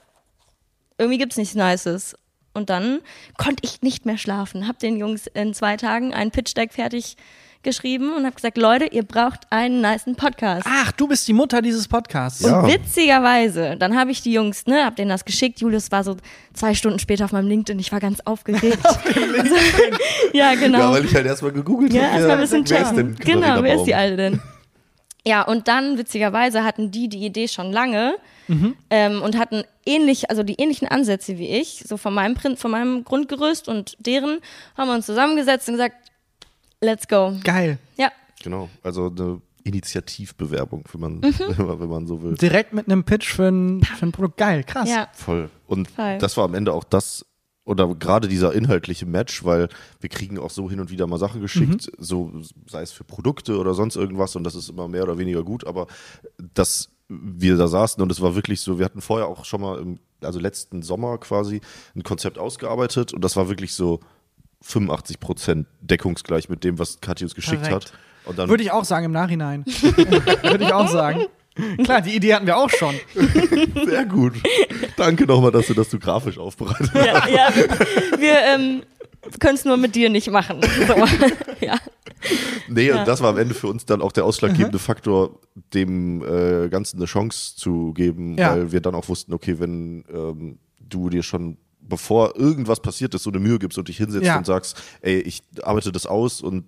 irgendwie 0.99 1.19
gibt's 1.19 1.37
nichts 1.37 1.55
Nices. 1.55 2.17
Und 2.53 2.71
dann 2.71 3.01
konnte 3.37 3.63
ich 3.65 3.83
nicht 3.83 4.07
mehr 4.07 4.19
schlafen. 4.19 4.69
Hab 4.69 4.79
den 4.79 4.97
Jungs 4.97 5.27
in 5.27 5.55
zwei 5.55 5.77
Tagen 5.77 6.15
einen 6.15 6.31
Pitch-Deck 6.31 6.73
fertig 6.73 7.17
geschrieben 7.65 8.12
und 8.15 8.25
habe 8.25 8.35
gesagt, 8.37 8.57
Leute, 8.57 8.85
ihr 8.87 9.03
braucht 9.03 9.41
einen 9.51 9.81
nicen 9.81 10.15
Podcast. 10.15 10.67
Ach, 10.71 10.93
du 10.93 11.09
bist 11.09 11.27
die 11.27 11.33
Mutter 11.33 11.61
dieses 11.62 11.89
Podcasts. 11.89 12.43
Ja. 12.43 12.61
Und 12.61 12.73
witzigerweise, 12.73 13.77
dann 13.77 13.97
habe 13.97 14.11
ich 14.12 14.23
die 14.23 14.33
Jungs, 14.33 14.67
ne, 14.67 14.85
hab 14.85 14.97
denen 14.97 15.09
das 15.09 15.25
geschickt. 15.25 15.61
Julius 15.61 15.91
war 15.91 16.05
so 16.05 16.17
zwei 16.53 16.75
Stunden 16.75 16.99
später 16.99 17.25
auf 17.25 17.33
meinem 17.33 17.49
LinkedIn. 17.49 17.79
Ich 17.81 17.91
war 17.91 18.01
ganz 18.01 18.21
aufgeregt. 18.25 18.79
also, 18.85 19.55
ja, 20.33 20.55
genau. 20.55 20.79
Ja, 20.79 20.93
weil 20.93 21.05
ich 21.05 21.15
halt 21.15 21.27
erstmal 21.27 21.53
gegoogelt 21.53 21.93
Ja, 21.93 22.03
habe. 22.03 22.12
erstmal 22.15 22.37
ein 22.37 22.41
bisschen 22.41 22.71
wer 22.71 22.81
ist 22.81 22.89
checken. 22.91 23.17
denn 23.17 23.17
Genau, 23.17 23.62
wer 23.62 23.75
ist 23.75 23.85
die? 23.85 23.95
Alte 23.95 24.17
denn? 24.17 24.41
Ja, 25.27 25.41
und 25.43 25.69
dann, 25.69 25.97
witzigerweise, 25.97 26.65
hatten 26.65 26.91
die 26.91 27.09
die 27.09 27.25
Idee 27.25 27.49
schon 27.49 27.73
lange 27.73 28.17
ähm, 28.91 29.23
und 29.23 29.39
hatten 29.39 29.65
ähnlich, 29.87 30.29
also 30.29 30.43
die 30.43 30.57
ähnlichen 30.61 30.87
Ansätze 30.87 31.39
wie 31.39 31.49
ich, 31.49 31.83
so 31.87 31.97
von 31.97 32.12
meinem, 32.12 32.35
Prin 32.35 32.59
von 32.59 32.71
meinem 32.71 33.05
Grundgerüst 33.05 33.67
und 33.67 33.97
deren, 33.99 34.41
haben 34.77 34.89
wir 34.89 34.95
uns 34.95 35.07
zusammengesetzt 35.07 35.67
und 35.69 35.77
gesagt, 35.77 35.97
let's 36.85 37.09
go. 37.09 37.35
Geil. 37.43 37.78
Ja, 37.97 38.11
Genau, 38.43 38.68
also 38.82 39.07
eine 39.07 39.41
Initiativbewerbung, 39.62 40.85
wenn 40.93 41.01
man, 41.01 41.12
Mhm. 41.16 41.35
wenn 41.59 41.66
man, 41.66 41.80
wenn 41.80 41.89
man 41.89 42.07
so 42.07 42.22
will. 42.22 42.35
Direkt 42.35 42.72
mit 42.72 42.87
einem 42.87 43.05
Pitch 43.05 43.32
für 43.32 43.49
ein, 43.49 43.82
für 43.82 44.07
ein 44.07 44.12
Produkt. 44.12 44.37
Geil, 44.37 44.64
krass. 44.64 44.89
ja. 44.89 45.09
Voll. 45.14 45.51
Und 45.66 45.89
Voll. 45.91 46.18
das 46.18 46.37
war 46.37 46.45
am 46.45 46.55
Ende 46.55 46.72
auch 46.72 46.85
das, 46.85 47.24
oder 47.64 47.95
gerade 47.95 48.28
dieser 48.28 48.53
inhaltliche 48.53 49.07
Match, 49.07 49.45
weil 49.45 49.68
wir 50.01 50.11
kriegen 50.11 50.39
auch 50.39 50.51
so 50.51 50.68
hin 50.68 50.80
und 50.80 50.91
wieder 50.91 51.07
mal 51.07 51.18
Sachen 51.18 51.41
geschickt, 51.41 51.91
so 51.99 52.30
sei 52.68 52.82
es 52.82 52.93
für 52.93 53.05
Produkte 53.05 53.59
oder 53.59 53.72
sonst 53.72 53.97
irgendwas 53.97 54.37
und 54.37 54.45
das 54.45 54.55
ist 54.55 54.68
immer 54.68 54.87
mehr 54.89 55.05
oder 55.05 55.16
weniger 55.16 55.43
gut, 55.43 55.66
aber 55.66 55.87
dass 56.53 56.91
wir 57.09 57.57
da 57.57 57.68
saßen 57.68 58.03
und 58.03 58.11
es 58.12 58.20
war 58.20 58.35
wirklich 58.35 58.61
so, 58.61 58.78
wir 58.78 58.85
hatten 58.85 59.01
vorher 59.01 59.28
auch 59.28 59.45
schon 59.47 59.61
mal, 59.62 59.78
im, 59.78 59.99
also 60.20 60.39
letzten 60.41 60.82
Sommer 60.82 61.16
quasi, 61.18 61.61
ein 61.97 62.03
Konzept 62.03 62.39
ausgearbeitet 62.39 63.14
und 63.14 63.22
das 63.24 63.37
war 63.37 63.49
wirklich 63.49 63.72
so 63.74 64.01
85 64.65 65.21
Prozent 65.21 65.67
deckungsgleich 65.81 66.49
mit 66.49 66.65
dem, 66.65 66.79
was 66.79 67.01
Kathi 67.01 67.25
uns 67.25 67.35
geschickt 67.35 67.62
Perfekt. 67.62 67.93
hat. 67.93 67.99
Und 68.27 68.39
dann 68.39 68.49
Würde 68.49 68.62
ich 68.62 68.71
auch 68.71 68.85
sagen 68.85 69.07
im 69.07 69.12
Nachhinein. 69.12 69.65
Würde 70.43 70.65
ich 70.65 70.73
auch 70.73 70.89
sagen. 70.89 71.27
Klar, 71.85 72.01
die 72.01 72.17
Idee 72.17 72.35
hatten 72.35 72.47
wir 72.47 72.57
auch 72.57 72.71
schon. 72.71 72.95
sehr 73.85 74.07
gut. 74.07 74.33
Danke 74.97 75.25
nochmal, 75.27 75.53
dass 75.53 75.67
du 75.69 75.75
das 75.75 75.91
so 75.91 75.99
grafisch 75.99 76.39
aufbereitet 76.39 76.91
hast. 76.93 77.07
ja, 77.07 77.29
ja. 77.29 77.49
Wir 78.19 78.39
ähm, 78.43 78.83
können 79.39 79.55
es 79.55 79.65
nur 79.65 79.77
mit 79.77 79.95
dir 79.95 80.09
nicht 80.11 80.31
machen. 80.31 80.61
So. 80.89 80.95
ja. 81.65 81.79
Nee, 82.69 82.89
Ja. 82.89 83.01
und 83.01 83.07
das 83.09 83.21
war 83.21 83.29
am 83.31 83.39
Ende 83.39 83.55
für 83.55 83.67
uns 83.69 83.85
dann 83.85 84.01
auch 84.01 84.11
der 84.12 84.25
ausschlaggebende 84.25 84.79
Faktor, 84.79 85.39
dem 85.75 86.23
äh, 86.25 86.69
Ganzen 86.71 86.97
eine 86.97 87.05
Chance 87.07 87.55
zu 87.57 87.93
geben, 87.93 88.37
Ja. 88.39 88.53
weil 88.53 88.73
wir 88.73 88.81
dann 88.81 88.95
auch 88.95 89.09
wussten, 89.09 89.35
okay, 89.35 89.61
wenn 89.61 90.05
ähm, 90.12 90.59
du 90.81 91.11
dir 91.11 91.23
schon 91.23 91.59
bevor 91.89 92.37
irgendwas 92.37 92.80
passiert 92.80 93.14
ist, 93.14 93.22
so 93.24 93.30
eine 93.30 93.39
Mühe 93.39 93.59
gibst 93.59 93.78
und 93.78 93.89
dich 93.89 93.97
hinsetzt 93.99 94.24
Ja. 94.26 94.39
und 94.39 94.47
sagst, 94.47 94.80
ey, 95.03 95.20
ich 95.20 95.43
arbeite 95.62 95.93
das 95.93 96.07
aus 96.07 96.41
und 96.41 96.64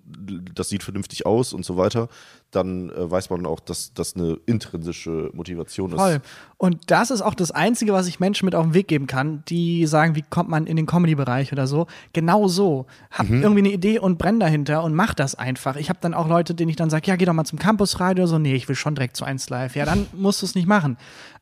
das 0.55 0.69
sieht 0.69 0.83
vernünftig 0.83 1.25
aus 1.25 1.53
und 1.53 1.65
so 1.65 1.77
weiter, 1.77 2.07
dann 2.51 2.89
äh, 2.89 3.11
weiß 3.11 3.29
man 3.29 3.45
auch, 3.45 3.59
dass 3.59 3.93
das 3.93 4.15
eine 4.15 4.37
intrinsische 4.45 5.29
Motivation 5.33 5.91
ist. 5.91 5.97
Voll. 5.97 6.21
Und 6.57 6.89
das 6.89 7.11
ist 7.11 7.21
auch 7.21 7.35
das 7.35 7.51
Einzige, 7.51 7.93
was 7.93 8.07
ich 8.07 8.19
Menschen 8.19 8.45
mit 8.45 8.55
auf 8.55 8.65
den 8.65 8.73
Weg 8.73 8.87
geben 8.87 9.05
kann, 9.05 9.43
die 9.47 9.85
sagen, 9.85 10.15
wie 10.15 10.23
kommt 10.23 10.49
man 10.49 10.65
in 10.65 10.75
den 10.75 10.85
Comedy-Bereich 10.85 11.51
oder 11.51 11.67
so. 11.67 11.87
Genau 12.13 12.47
so. 12.47 12.87
Hab 13.11 13.29
irgendwie 13.29 13.59
eine 13.59 13.71
Idee 13.71 13.99
und 13.99 14.17
brenn 14.17 14.39
dahinter 14.39 14.83
und 14.83 14.95
mach 14.95 15.13
das 15.13 15.35
einfach. 15.35 15.75
Ich 15.75 15.89
habe 15.89 15.99
dann 16.01 16.13
auch 16.13 16.27
Leute, 16.27 16.55
denen 16.55 16.69
ich 16.69 16.75
dann 16.75 16.89
sage, 16.89 17.07
ja, 17.07 17.15
geh 17.15 17.25
doch 17.25 17.33
mal 17.33 17.45
zum 17.45 17.59
Campusradio 17.59 18.23
oder 18.23 18.27
so. 18.27 18.39
Nee, 18.39 18.55
ich 18.55 18.67
will 18.67 18.75
schon 18.75 18.95
direkt 18.95 19.17
zu 19.17 19.25
1 19.25 19.49
Live. 19.49 19.75
Ja, 19.75 19.85
dann 19.85 20.07
musst 20.13 20.41
du 20.41 20.45
es 20.45 20.55
nicht 20.55 20.67
machen. 20.67 20.97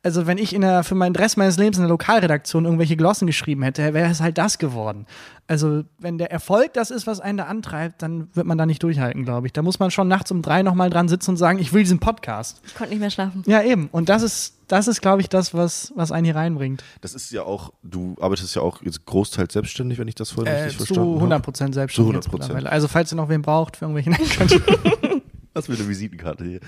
Also 0.06 0.28
wenn 0.28 0.38
ich 0.38 0.54
in 0.54 0.62
der, 0.62 0.84
für 0.84 0.94
meinen 0.94 1.14
Dress 1.14 1.36
meines 1.36 1.58
Lebens 1.58 1.78
in 1.78 1.84
der 1.84 1.90
Lokalredaktion 1.90 2.66
irgendwelche 2.66 2.96
Glossen 2.96 3.26
geschrieben 3.26 3.64
hätte, 3.64 3.94
wäre 3.96 4.12
es 4.12 4.22
halt 4.22 4.38
das 4.38 4.60
geworden. 4.60 5.08
Also 5.48 5.84
wenn 5.98 6.20
der 6.20 6.32
Erfolg 6.32 6.74
das 6.74 6.92
ist, 6.92 7.08
was 7.08 7.20
einen 7.20 7.40
da 7.40 7.46
antreibt, 7.46 8.04
dann 8.04 8.30
wird 8.34 8.46
man 8.46 8.58
da 8.58 8.66
nicht 8.66 8.84
durchhalten, 8.84 9.26
glaube 9.26 9.48
ich. 9.48 9.54
Da 9.54 9.64
muss 9.64 9.80
man 9.80 9.90
schon 9.90 10.08
nachts 10.08 10.32
um 10.32 10.44
drei 10.44 10.62
nochmal 10.62 10.92
dran 10.96 11.08
sitzen 11.10 11.32
und 11.32 11.38
sagen, 11.38 11.60
ich 11.60 11.74
will 11.74 11.84
diesen 11.84 12.00
Podcast. 12.00 12.62
Ich 12.66 12.74
konnte 12.76 12.92
nicht 12.92 13.02
mehr 13.02 13.10
schlafen. 13.12 13.44
Ja, 13.46 13.62
eben. 13.62 13.90
Und 13.92 14.10
das 14.10 14.24
ist, 14.24 14.56
das 14.68 14.88
ist, 14.88 15.02
glaube 15.02 15.22
ich, 15.22 15.30
das, 15.30 15.54
was, 15.54 15.92
was 15.96 16.12
einen 16.12 16.26
hier 16.26 16.36
reinbringt. 16.36 16.84
Das 17.02 17.14
ist 17.14 17.32
ja 17.32 17.44
auch, 17.44 17.74
du 17.84 18.16
arbeitest 18.20 18.56
ja 18.56 18.62
auch 18.62 18.82
jetzt 18.82 19.06
großteils 19.06 19.54
selbstständig, 19.54 20.00
wenn 20.00 20.08
ich 20.08 20.16
das 20.16 20.32
vorhin 20.32 20.54
Äh, 20.54 20.64
richtig 20.64 20.80
zu 20.80 20.86
verstanden 20.86 21.16
100 21.16 21.34
habe. 21.36 21.44
Prozent 21.44 21.74
selbstständig. 21.76 22.22
Zu 22.22 22.30
100%. 22.30 22.32
jetzt 22.32 22.34
mittlerweile. 22.34 22.72
Also, 22.72 22.88
falls 22.88 23.12
ihr 23.12 23.18
noch 23.18 23.30
wen 23.30 23.42
braucht 23.42 23.78
für 23.78 23.86
irgendwelche. 23.86 24.12
Was 25.54 25.68
für 25.68 25.74
eine 25.74 25.88
Visitenkarte 25.88 26.44
hier. 26.44 26.60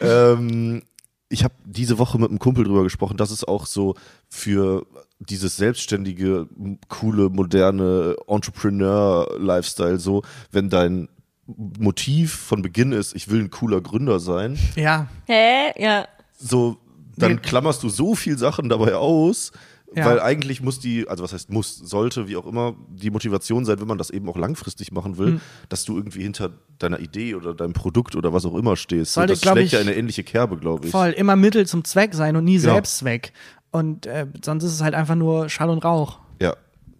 ähm, 0.00 0.82
ich 1.28 1.44
habe 1.44 1.54
diese 1.64 1.98
Woche 1.98 2.18
mit 2.18 2.30
einem 2.30 2.38
Kumpel 2.38 2.64
drüber 2.64 2.84
gesprochen, 2.84 3.16
dass 3.16 3.30
es 3.30 3.44
auch 3.44 3.66
so 3.66 3.94
für 4.28 4.86
dieses 5.18 5.56
selbstständige, 5.56 6.48
coole, 6.88 7.28
moderne 7.28 8.16
Entrepreneur-Lifestyle 8.26 9.98
so, 9.98 10.22
wenn 10.52 10.70
dein 10.70 11.08
Motiv 11.56 12.32
von 12.34 12.62
Beginn 12.62 12.92
ist, 12.92 13.14
ich 13.16 13.30
will 13.30 13.40
ein 13.40 13.50
cooler 13.50 13.80
Gründer 13.80 14.20
sein, 14.20 14.58
ja, 14.76 15.08
Hä? 15.26 15.72
Ja. 15.82 16.06
so 16.38 16.76
dann 17.16 17.32
Nee. 17.32 17.38
klammerst 17.38 17.82
du 17.82 17.88
so 17.88 18.14
viel 18.14 18.38
Sachen 18.38 18.68
dabei 18.68 18.94
aus, 18.94 19.50
Ja. 19.96 20.04
weil 20.04 20.20
eigentlich 20.20 20.60
muss 20.62 20.78
die, 20.78 21.08
also 21.08 21.24
was 21.24 21.32
heißt 21.32 21.50
muss, 21.50 21.76
sollte, 21.78 22.28
wie 22.28 22.36
auch 22.36 22.46
immer, 22.46 22.76
die 22.90 23.10
Motivation 23.10 23.64
sein, 23.64 23.80
wenn 23.80 23.88
man 23.88 23.96
das 23.98 24.10
eben 24.10 24.28
auch 24.28 24.36
langfristig 24.36 24.92
machen 24.92 25.16
will, 25.16 25.26
Hm. 25.32 25.40
dass 25.70 25.84
du 25.84 25.96
irgendwie 25.96 26.22
hinter 26.22 26.50
deiner 26.78 27.00
Idee 27.00 27.34
oder 27.34 27.54
deinem 27.54 27.72
Produkt 27.72 28.14
oder 28.14 28.32
was 28.34 28.44
auch 28.44 28.54
immer 28.54 28.76
stehst. 28.76 29.14
So, 29.14 29.20
Sollte, 29.22 29.32
das 29.32 29.40
schlägt 29.42 29.66
ich, 29.66 29.72
ja 29.72 29.80
in 29.80 29.88
eine 29.88 29.96
ähnliche 29.96 30.22
Kerbe, 30.24 30.58
glaube 30.58 30.84
ich. 30.86 30.92
voll. 30.92 31.10
Immer 31.10 31.34
Mittel 31.36 31.66
zum 31.66 31.82
Zweck 31.84 32.14
sein 32.14 32.36
und 32.36 32.44
nie 32.44 32.58
Genau. 32.58 32.74
Selbstzweck. 32.74 33.32
Und 33.70 34.04
äh, 34.06 34.26
sonst 34.44 34.64
ist 34.64 34.72
es 34.74 34.82
halt 34.82 34.94
einfach 34.94 35.14
nur 35.16 35.48
Schall 35.48 35.70
und 35.70 35.82
Rauch. 35.84 36.18
Ja, 36.40 36.54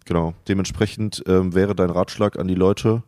genau. 0.05 0.33
Dementsprechend 0.47 1.23
ähm, 1.27 1.53
wäre 1.53 1.75
dein 1.75 1.91
Ratschlag 1.91 2.37
an 2.39 2.47
die 2.47 2.55
Leute. 2.55 3.03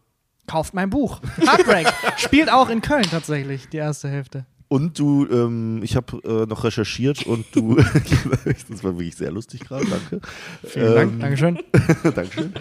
Kauft 0.47 0.73
mein 0.73 0.89
Buch. 0.89 1.19
Heartbreak. 1.37 1.87
Spielt 2.17 2.51
auch 2.51 2.69
in 2.69 2.81
Köln 2.81 3.03
tatsächlich, 3.09 3.69
die 3.69 3.77
erste 3.77 4.09
Hälfte. 4.09 4.45
Und 4.67 4.99
du, 4.99 5.27
ähm, 5.29 5.81
ich 5.83 5.95
habe 5.97 6.17
äh, 6.23 6.45
noch 6.45 6.63
recherchiert 6.63 7.25
und 7.25 7.45
du, 7.53 7.75
das 8.69 8.83
war 8.83 8.97
wirklich 8.97 9.15
sehr 9.15 9.31
lustig 9.31 9.61
gerade, 9.61 9.85
danke. 9.85 10.21
Vielen 10.63 10.95
Dank. 10.95 11.11
Ähm, 11.13 11.19
Dankeschön. 11.19 11.59
Dankeschön. 12.15 12.53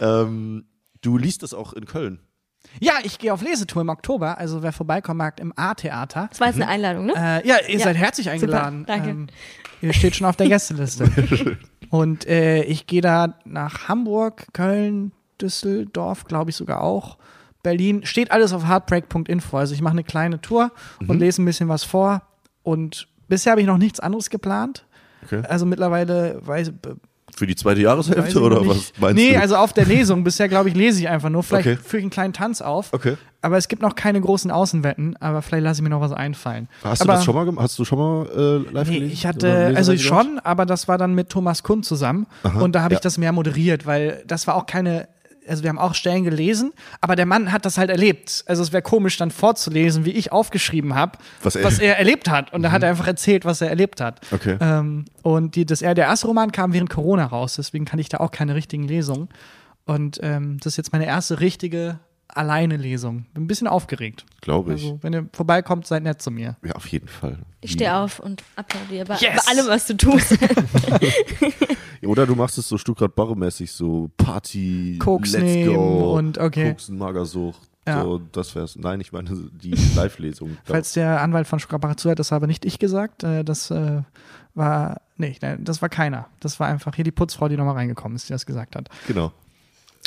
ähm, 0.00 0.64
du 1.00 1.16
liest 1.18 1.42
es 1.42 1.54
auch 1.54 1.72
in 1.72 1.86
Köln. 1.86 2.20
Ja, 2.80 2.94
ich 3.04 3.18
gehe 3.18 3.32
auf 3.32 3.42
Lesetour 3.42 3.82
im 3.82 3.88
Oktober. 3.88 4.36
Also, 4.38 4.62
wer 4.62 4.72
vorbeikommen 4.72 5.18
mag, 5.18 5.38
im 5.38 5.52
A-Theater. 5.56 6.26
Das 6.30 6.40
war 6.40 6.48
jetzt 6.48 6.56
eine 6.56 6.66
Einladung, 6.68 7.06
ne? 7.06 7.12
Äh, 7.14 7.46
ja, 7.48 7.56
ihr 7.68 7.78
Ja. 7.78 7.84
seid 7.84 7.96
herzlich 7.96 8.28
eingeladen. 8.30 8.84
danke. 8.86 9.10
Ähm, 9.10 9.26
ihr 9.80 9.92
steht 9.92 10.16
schon 10.16 10.26
auf 10.26 10.36
der 10.36 10.48
Gästeliste. 10.48 11.08
Und 11.90 12.26
äh, 12.26 12.64
ich 12.64 12.86
gehe 12.86 13.00
da 13.02 13.38
nach 13.44 13.88
Hamburg, 13.88 14.46
Köln, 14.54 15.12
Düsseldorf, 15.40 16.24
glaube 16.24 16.50
ich 16.50 16.56
sogar 16.56 16.82
auch. 16.82 17.18
Berlin. 17.64 18.06
Steht 18.06 18.30
alles 18.30 18.52
auf 18.52 18.68
heartbreak.info. 18.68 19.56
Also 19.56 19.74
ich 19.74 19.80
mache 19.82 19.94
eine 19.94 20.04
kleine 20.04 20.40
Tour 20.40 20.70
und 21.08 21.18
lese 21.18 21.42
ein 21.42 21.44
bisschen 21.44 21.68
was 21.68 21.82
vor. 21.82 22.22
Und 22.62 23.08
bisher 23.26 23.50
habe 23.50 23.60
ich 23.60 23.66
noch 23.66 23.78
nichts 23.78 23.98
anderes 23.98 24.30
geplant. 24.30 24.84
Okay. 25.24 25.42
Also 25.48 25.66
mittlerweile 25.66 26.38
weiß 26.46 26.72
Für 27.34 27.46
die 27.46 27.56
zweite 27.56 27.80
Jahreshälfte 27.80 28.28
ich 28.30 28.36
oder 28.36 28.56
noch 28.60 28.68
was 28.68 28.76
nicht. 28.76 29.00
meinst 29.00 29.16
nee, 29.16 29.32
du? 29.32 29.40
also 29.40 29.56
auf 29.56 29.72
der 29.72 29.86
Lesung. 29.86 30.22
Bisher, 30.22 30.48
glaube 30.48 30.68
ich, 30.68 30.76
lese 30.76 31.00
ich 31.00 31.08
einfach 31.08 31.30
nur. 31.30 31.42
Vielleicht 31.42 31.66
Okay. 31.66 31.78
führe 31.82 31.98
ich 31.98 32.04
einen 32.04 32.10
kleinen 32.10 32.32
Tanz 32.34 32.60
auf. 32.60 32.92
Okay. 32.92 33.16
Aber 33.42 33.58
es 33.58 33.68
gibt 33.68 33.82
noch 33.82 33.94
keine 33.94 34.20
großen 34.20 34.50
Außenwetten, 34.50 35.16
aber 35.20 35.42
vielleicht 35.42 35.64
lasse 35.64 35.80
ich 35.80 35.82
mir 35.82 35.90
noch 35.90 36.00
was 36.00 36.12
einfallen. 36.12 36.68
Hast 36.82 37.02
aber, 37.02 37.12
du 37.12 37.16
das 37.18 37.24
schon 37.26 37.34
mal 37.34 37.44
gemacht? 37.44 37.64
Hast 37.64 37.78
du 37.78 37.84
schon 37.84 37.98
mal 37.98 38.26
äh, 38.34 38.70
live 38.72 38.88
Nee, 38.88 38.94
gelesen? 38.94 39.12
ich 39.12 39.26
hatte, 39.26 39.72
also 39.76 39.96
schon, 39.98 40.38
aber 40.42 40.64
das 40.64 40.88
war 40.88 40.96
dann 40.96 41.14
mit 41.14 41.28
Thomas 41.28 41.62
Kund 41.62 41.84
zusammen. 41.84 42.26
und 42.58 42.74
da 42.74 42.82
habe 42.82 42.94
ich 42.94 43.00
ja. 43.00 43.02
das 43.02 43.18
mehr 43.18 43.32
moderiert, 43.32 43.84
weil 43.84 44.22
das 44.26 44.46
war 44.46 44.54
auch 44.54 44.64
keine, 44.66 45.08
also 45.46 45.62
wir 45.62 45.68
haben 45.70 45.78
auch 45.78 45.94
Stellen 45.94 46.24
gelesen, 46.24 46.72
aber 47.00 47.16
der 47.16 47.26
Mann 47.26 47.52
hat 47.52 47.64
das 47.64 47.78
halt 47.78 47.90
erlebt. 47.90 48.44
Also 48.46 48.62
es 48.62 48.72
wäre 48.72 48.82
komisch 48.82 49.16
dann 49.16 49.30
vorzulesen, 49.30 50.04
wie 50.04 50.10
ich 50.12 50.32
aufgeschrieben 50.32 50.94
habe, 50.94 51.18
Was 51.42 51.54
was, 51.62 51.78
er- 51.78 51.90
er 51.90 51.98
erlebt 51.98 52.28
hat. 52.30 52.52
Und 52.52 52.62
da 52.62 52.70
hat 52.72 52.82
er 52.82 52.90
einfach 52.90 53.06
erzählt, 53.06 53.44
was 53.44 53.60
er 53.60 53.68
erlebt 53.68 54.00
hat. 54.00 54.20
Okay. 54.32 54.56
Ähm, 54.60 55.04
und 55.22 55.56
die, 55.56 55.66
das, 55.66 55.80
der 55.80 55.96
erste 55.96 56.26
Roman 56.26 56.52
kam 56.52 56.72
während 56.72 56.90
Corona 56.90 57.26
raus, 57.26 57.54
deswegen 57.56 57.84
kann 57.84 57.98
ich 57.98 58.08
da 58.08 58.18
auch 58.18 58.30
keine 58.30 58.54
richtigen 58.54 58.84
Lesungen. 58.88 59.28
Und 59.86 60.18
ähm, 60.22 60.58
das 60.60 60.72
ist 60.72 60.76
jetzt 60.78 60.92
meine 60.92 61.06
erste 61.06 61.40
richtige 61.40 61.98
Alleine-Lesung. 62.28 63.26
Bin 63.34 63.44
ein 63.44 63.46
bisschen 63.46 63.66
aufgeregt. 63.68 64.24
Glaube 64.40 64.74
ich. 64.74 64.82
Also, 64.82 64.98
wenn 65.02 65.12
ihr 65.12 65.28
vorbeikommt, 65.32 65.86
seid 65.86 66.02
nett 66.02 66.20
zu 66.22 66.30
mir. 66.30 66.56
ja, 66.64 66.72
auf 66.72 66.86
jeden 66.88 67.06
Fall. 67.06 67.38
Ich 67.60 67.72
stehe 67.72 67.94
auf 67.94 68.18
und 68.18 68.42
applaudiere 68.56 69.04
bei, 69.04 69.16
Yes! 69.16 69.44
bei 69.44 69.52
allem, 69.52 69.66
was 69.68 69.86
du 69.86 69.94
tust. 69.96 70.36
Oder 72.06 72.26
du 72.26 72.34
machst 72.34 72.58
es 72.58 72.68
so 72.68 72.78
Stuttgart 72.78 73.14
Barre-mäßig, 73.14 73.72
so 73.72 74.10
Party, 74.16 74.98
Koks 74.98 75.32
Let's 75.32 75.44
nehmen 75.44 75.74
Go, 75.74 76.16
und 76.16 76.38
okay. 76.38 76.70
Koksen, 76.70 76.98
Magersucht. 76.98 77.60
Ja. 77.86 78.02
So, 78.02 78.18
das 78.32 78.54
wär's. 78.54 78.76
Nein, 78.76 79.00
ich 79.00 79.12
meine 79.12 79.28
die 79.52 79.70
Live-Lesung. 79.96 80.56
Falls 80.64 80.92
der 80.94 81.20
Anwalt 81.20 81.46
von 81.46 81.58
Stuttgart 81.58 81.98
zuhört, 82.00 82.18
das 82.18 82.32
habe 82.32 82.46
nicht 82.46 82.64
ich 82.64 82.78
gesagt. 82.78 83.22
Äh, 83.24 83.44
Das 83.44 83.70
äh, 83.70 84.02
war, 84.54 85.00
nee, 85.16 85.36
nein, 85.42 85.64
das 85.64 85.82
war 85.82 85.88
keiner. 85.88 86.28
Das 86.40 86.60
war 86.60 86.68
einfach 86.68 86.94
hier 86.94 87.04
die 87.04 87.12
Putzfrau, 87.12 87.48
die 87.48 87.56
nochmal 87.56 87.74
reingekommen 87.74 88.16
ist, 88.16 88.28
die 88.28 88.32
das 88.32 88.46
gesagt 88.46 88.76
hat. 88.76 88.88
genau. 89.06 89.32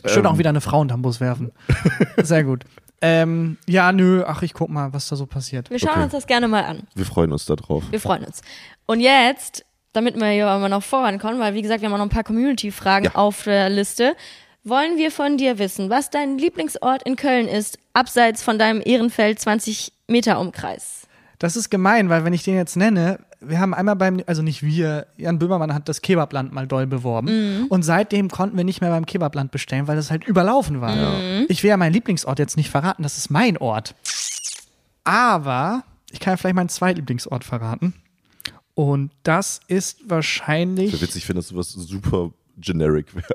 Schön 0.05 0.25
Ähm, 0.25 0.31
auch 0.31 0.37
wieder 0.37 0.49
eine 0.49 0.61
Frau 0.61 0.79
unterm 0.79 1.01
Bus 1.01 1.19
werfen. 1.19 1.51
Sehr 2.21 2.43
gut. 2.43 2.63
Ähm, 3.01 3.57
ja, 3.67 3.91
nö, 3.91 4.23
ach, 4.25 4.41
ich 4.43 4.53
guck 4.53 4.69
mal, 4.69 4.93
was 4.93 5.07
da 5.09 5.15
so 5.15 5.25
passiert. 5.25 5.69
Wir 5.71 5.79
schauen 5.79 5.89
Okay. 5.91 6.03
uns 6.03 6.11
das 6.13 6.27
gerne 6.27 6.47
mal 6.47 6.63
an. 6.65 6.83
Wir 6.95 7.05
freuen 7.05 7.31
uns 7.31 7.45
darauf. 7.45 7.83
Wir 7.91 7.99
freuen 7.99 8.23
uns. 8.23 8.41
Und 8.85 8.99
jetzt, 9.01 9.65
damit 9.93 10.15
wir 10.19 10.27
hier 10.29 10.47
aber 10.47 10.69
noch 10.69 10.83
vorankommen, 10.83 11.39
weil 11.39 11.53
wie 11.53 11.61
gesagt, 11.61 11.81
wir 11.81 11.87
haben 11.87 11.93
auch 11.93 11.97
noch 11.99 12.05
ein 12.05 12.09
paar 12.09 12.23
Community-Fragen 12.23 13.05
Ja. 13.05 13.15
auf 13.15 13.43
der 13.43 13.69
Liste, 13.69 14.15
wollen 14.63 14.97
wir 14.97 15.11
von 15.11 15.37
dir 15.37 15.59
wissen, 15.59 15.89
was 15.89 16.09
dein 16.09 16.37
Lieblingsort 16.37 17.03
in 17.03 17.15
Köln 17.15 17.47
ist, 17.47 17.79
abseits 17.93 18.43
von 18.43 18.59
deinem 18.59 18.81
Ehrenfeld 18.83 19.39
20 19.39 19.93
Meter 20.07 20.39
Umkreis. 20.39 21.07
Das 21.39 21.55
ist 21.55 21.69
gemein, 21.69 22.09
weil 22.09 22.25
wenn 22.25 22.33
ich 22.33 22.43
den 22.43 22.55
jetzt 22.55 22.75
nenne, 22.75 23.19
wir 23.39 23.59
haben 23.59 23.73
einmal 23.75 23.95
beim, 23.95 24.21
also 24.25 24.41
nicht 24.41 24.63
wir, 24.63 25.05
Jan 25.15 25.37
Böhmermann 25.37 25.73
hat 25.73 25.87
das 25.87 26.01
Kebabland 26.01 26.51
mal 26.51 26.65
doll 26.67 26.87
beworben. 26.87 27.67
Und 27.69 27.83
seitdem 27.83 28.29
konnten 28.29 28.57
wir 28.57 28.63
nicht 28.63 28.81
mehr 28.81 28.89
beim 28.89 29.05
Kebabland 29.05 29.51
bestellen, 29.51 29.87
weil 29.87 29.95
das 29.95 30.09
halt 30.09 30.25
überlaufen 30.25 30.81
war. 30.81 30.95
Ich 31.47 31.61
will 31.61 31.69
ja 31.69 31.77
meinen 31.77 31.93
Lieblingsort 31.93 32.39
jetzt 32.39 32.57
nicht 32.57 32.69
verraten, 32.71 33.03
das 33.03 33.17
ist 33.19 33.29
mein 33.29 33.57
Ort. 33.57 33.93
Aber 35.03 35.83
ich 36.11 36.19
kann 36.19 36.33
ja 36.33 36.37
vielleicht 36.37 36.55
meinen 36.55 36.69
Zweitlieblingsort 36.69 37.43
verraten. 37.43 37.93
Und 38.77 39.09
das 39.23 39.59
ist 39.67 40.01
Ich 40.01 40.09
wahrscheinlich, 40.11 41.01
witzig 41.01 41.25
finde, 41.25 41.39
dass 41.39 41.47
sowas 41.47 41.71
super 41.71 42.29
generic 42.57 43.07
wäre. 43.15 43.25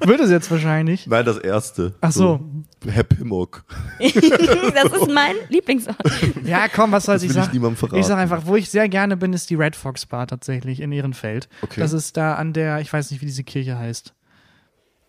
wird 0.04 0.20
es 0.20 0.30
jetzt 0.30 0.50
wahrscheinlich. 0.50 1.06
Nein, 1.06 1.24
das 1.24 1.38
erste. 1.38 1.94
Ach 2.00 2.10
so. 2.10 2.40
Herr 2.84 3.04
Pimmock. 3.04 3.64
das 4.00 4.12
ist 4.12 5.12
mein 5.12 5.36
Lieblingsort. 5.48 5.96
Ja, 6.44 6.66
komm, 6.66 6.90
was 6.90 7.04
soll 7.04 7.14
Das 7.14 7.22
ich 7.22 7.28
will 7.28 7.36
ich 7.36 7.42
sagen? 7.44 7.54
niemandem 7.54 7.76
verraten. 7.76 8.00
Ich 8.00 8.06
sag 8.06 8.18
einfach, 8.18 8.46
wo 8.46 8.56
ich 8.56 8.68
sehr 8.68 8.88
gerne 8.88 9.16
bin, 9.16 9.32
ist 9.32 9.48
die 9.48 9.54
Red 9.54 9.76
Fox 9.76 10.06
Bar 10.06 10.26
tatsächlich 10.26 10.80
in 10.80 10.90
Ehrenfeld. 10.90 11.48
Okay. 11.62 11.78
Das 11.78 11.92
ist 11.92 12.16
da 12.16 12.34
an 12.34 12.52
der, 12.52 12.80
ich 12.80 12.92
weiß 12.92 13.12
nicht, 13.12 13.20
wie 13.20 13.26
diese 13.26 13.44
Kirche 13.44 13.78
heißt. 13.78 14.12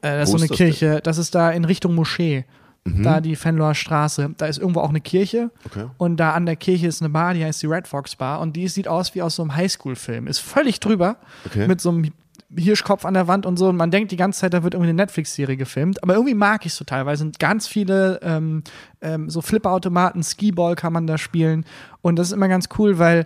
Äh, 0.03 0.19
das 0.19 0.29
ist 0.29 0.33
Wo 0.35 0.37
so 0.37 0.43
eine 0.43 0.45
ist 0.45 0.51
das 0.51 0.57
Kirche, 0.57 1.01
das 1.03 1.17
ist 1.17 1.33
da 1.33 1.49
in 1.49 1.65
Richtung 1.65 1.95
Moschee. 1.95 2.45
Mhm. 2.85 3.03
Da 3.03 3.19
die 3.19 3.35
Fenloer 3.35 3.73
Straße. 3.73 4.35
Da 4.37 4.45
ist 4.45 4.59
irgendwo 4.59 4.79
auch 4.79 4.89
eine 4.89 5.01
Kirche. 5.01 5.49
Okay. 5.65 5.85
Und 5.97 6.17
da 6.17 6.33
an 6.33 6.45
der 6.45 6.55
Kirche 6.55 6.87
ist 6.87 7.01
eine 7.01 7.09
Bar, 7.09 7.33
die 7.33 7.43
heißt 7.43 7.61
die 7.61 7.67
Red 7.67 7.87
Fox 7.87 8.15
Bar. 8.15 8.39
Und 8.39 8.55
die 8.55 8.67
sieht 8.67 8.87
aus 8.87 9.15
wie 9.15 9.21
aus 9.21 9.35
so 9.35 9.43
einem 9.43 9.55
Highschool-Film. 9.55 10.27
Ist 10.27 10.39
völlig 10.39 10.79
drüber. 10.79 11.17
Okay. 11.45 11.67
Mit 11.67 11.81
so 11.81 11.89
einem 11.89 12.11
Hirschkopf 12.55 13.03
an 13.03 13.15
der 13.15 13.27
Wand 13.27 13.47
und 13.47 13.57
so. 13.57 13.69
Und 13.69 13.75
man 13.75 13.89
denkt 13.89 14.11
die 14.11 14.17
ganze 14.17 14.41
Zeit, 14.41 14.53
da 14.53 14.63
wird 14.63 14.75
irgendwie 14.75 14.89
eine 14.89 15.01
Netflix-Serie 15.01 15.57
gefilmt. 15.57 16.03
Aber 16.03 16.13
irgendwie 16.13 16.35
mag 16.35 16.65
ich 16.65 16.73
es 16.73 16.77
so 16.77 16.85
teilweise. 16.85 17.23
Sind 17.23 17.39
ganz 17.39 17.67
viele 17.67 18.19
ähm, 18.21 18.63
ähm, 19.01 19.29
so 19.31 19.41
Flipperautomaten, 19.41 20.23
Skiball 20.23 20.75
kann 20.75 20.93
man 20.93 21.07
da 21.07 21.17
spielen. 21.17 21.65
Und 22.01 22.17
das 22.17 22.27
ist 22.27 22.33
immer 22.33 22.47
ganz 22.47 22.69
cool, 22.77 22.99
weil 22.99 23.25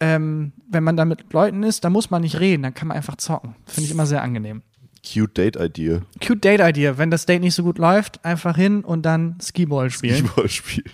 ähm, 0.00 0.52
wenn 0.68 0.82
man 0.82 0.96
da 0.96 1.04
mit 1.04 1.32
Leuten 1.32 1.62
ist, 1.62 1.84
da 1.84 1.90
muss 1.90 2.10
man 2.10 2.22
nicht 2.22 2.40
reden, 2.40 2.62
dann 2.62 2.74
kann 2.74 2.88
man 2.88 2.96
einfach 2.96 3.16
zocken. 3.16 3.54
Finde 3.66 3.86
ich 3.86 3.90
immer 3.90 4.06
sehr 4.06 4.22
angenehm. 4.22 4.62
Cute 5.04 5.34
Date 5.34 5.56
Idea. 5.56 6.00
Cute 6.20 6.40
Date 6.40 6.60
Idea. 6.60 6.96
Wenn 6.96 7.10
das 7.10 7.26
Date 7.26 7.42
nicht 7.42 7.54
so 7.54 7.62
gut 7.62 7.78
läuft, 7.78 8.24
einfach 8.24 8.56
hin 8.56 8.84
und 8.84 9.02
dann 9.02 9.36
Skiball 9.40 9.90
spielen. 9.90 10.26
Skiball 10.26 10.48
spielen. 10.48 10.90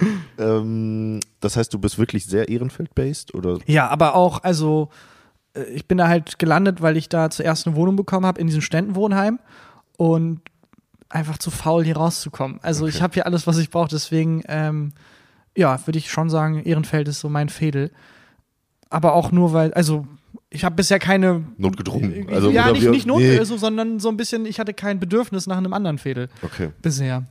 ähm, 0.38 1.20
das 1.40 1.56
heißt, 1.56 1.72
du 1.74 1.78
bist 1.78 1.98
wirklich 1.98 2.26
sehr 2.26 2.48
Ehrenfeld-based? 2.48 3.34
Oder? 3.34 3.58
Ja, 3.66 3.88
aber 3.88 4.14
auch, 4.14 4.42
also 4.42 4.88
äh, 5.54 5.64
ich 5.64 5.86
bin 5.86 5.98
da 5.98 6.08
halt 6.08 6.38
gelandet, 6.38 6.80
weil 6.80 6.96
ich 6.96 7.08
da 7.08 7.30
zuerst 7.30 7.66
eine 7.66 7.76
Wohnung 7.76 7.96
bekommen 7.96 8.26
habe 8.26 8.40
in 8.40 8.46
diesem 8.46 8.62
Ständenwohnheim 8.62 9.38
und 9.96 10.40
einfach 11.08 11.38
zu 11.38 11.50
faul, 11.50 11.84
hier 11.84 11.96
rauszukommen. 11.96 12.58
Also 12.62 12.86
ich 12.86 13.02
habe 13.02 13.14
hier 13.14 13.26
alles, 13.26 13.46
was 13.46 13.58
ich 13.58 13.70
brauche, 13.70 13.88
deswegen, 13.88 14.42
ähm, 14.48 14.92
ja, 15.56 15.86
würde 15.86 15.98
ich 15.98 16.10
schon 16.10 16.30
sagen, 16.30 16.62
Ehrenfeld 16.62 17.08
ist 17.08 17.20
so 17.20 17.28
mein 17.28 17.50
Fädel. 17.50 17.90
Aber 18.88 19.12
auch 19.12 19.30
nur, 19.30 19.52
weil, 19.52 19.74
also 19.74 20.06
ich 20.52 20.64
habe 20.64 20.74
bisher 20.76 20.98
keine. 20.98 21.44
Notgedrungen. 21.56 22.28
Also, 22.30 22.50
ja, 22.50 22.70
nicht, 22.72 22.88
nicht 22.88 23.06
not, 23.06 23.20
nee. 23.20 23.38
also, 23.38 23.56
sondern 23.56 23.98
so 24.00 24.08
ein 24.08 24.16
bisschen, 24.16 24.46
ich 24.46 24.60
hatte 24.60 24.74
kein 24.74 25.00
Bedürfnis 25.00 25.46
nach 25.46 25.56
einem 25.56 25.72
anderen 25.72 25.98
Fädel 25.98 26.28
Okay. 26.42 26.70
bisher. 26.82 27.24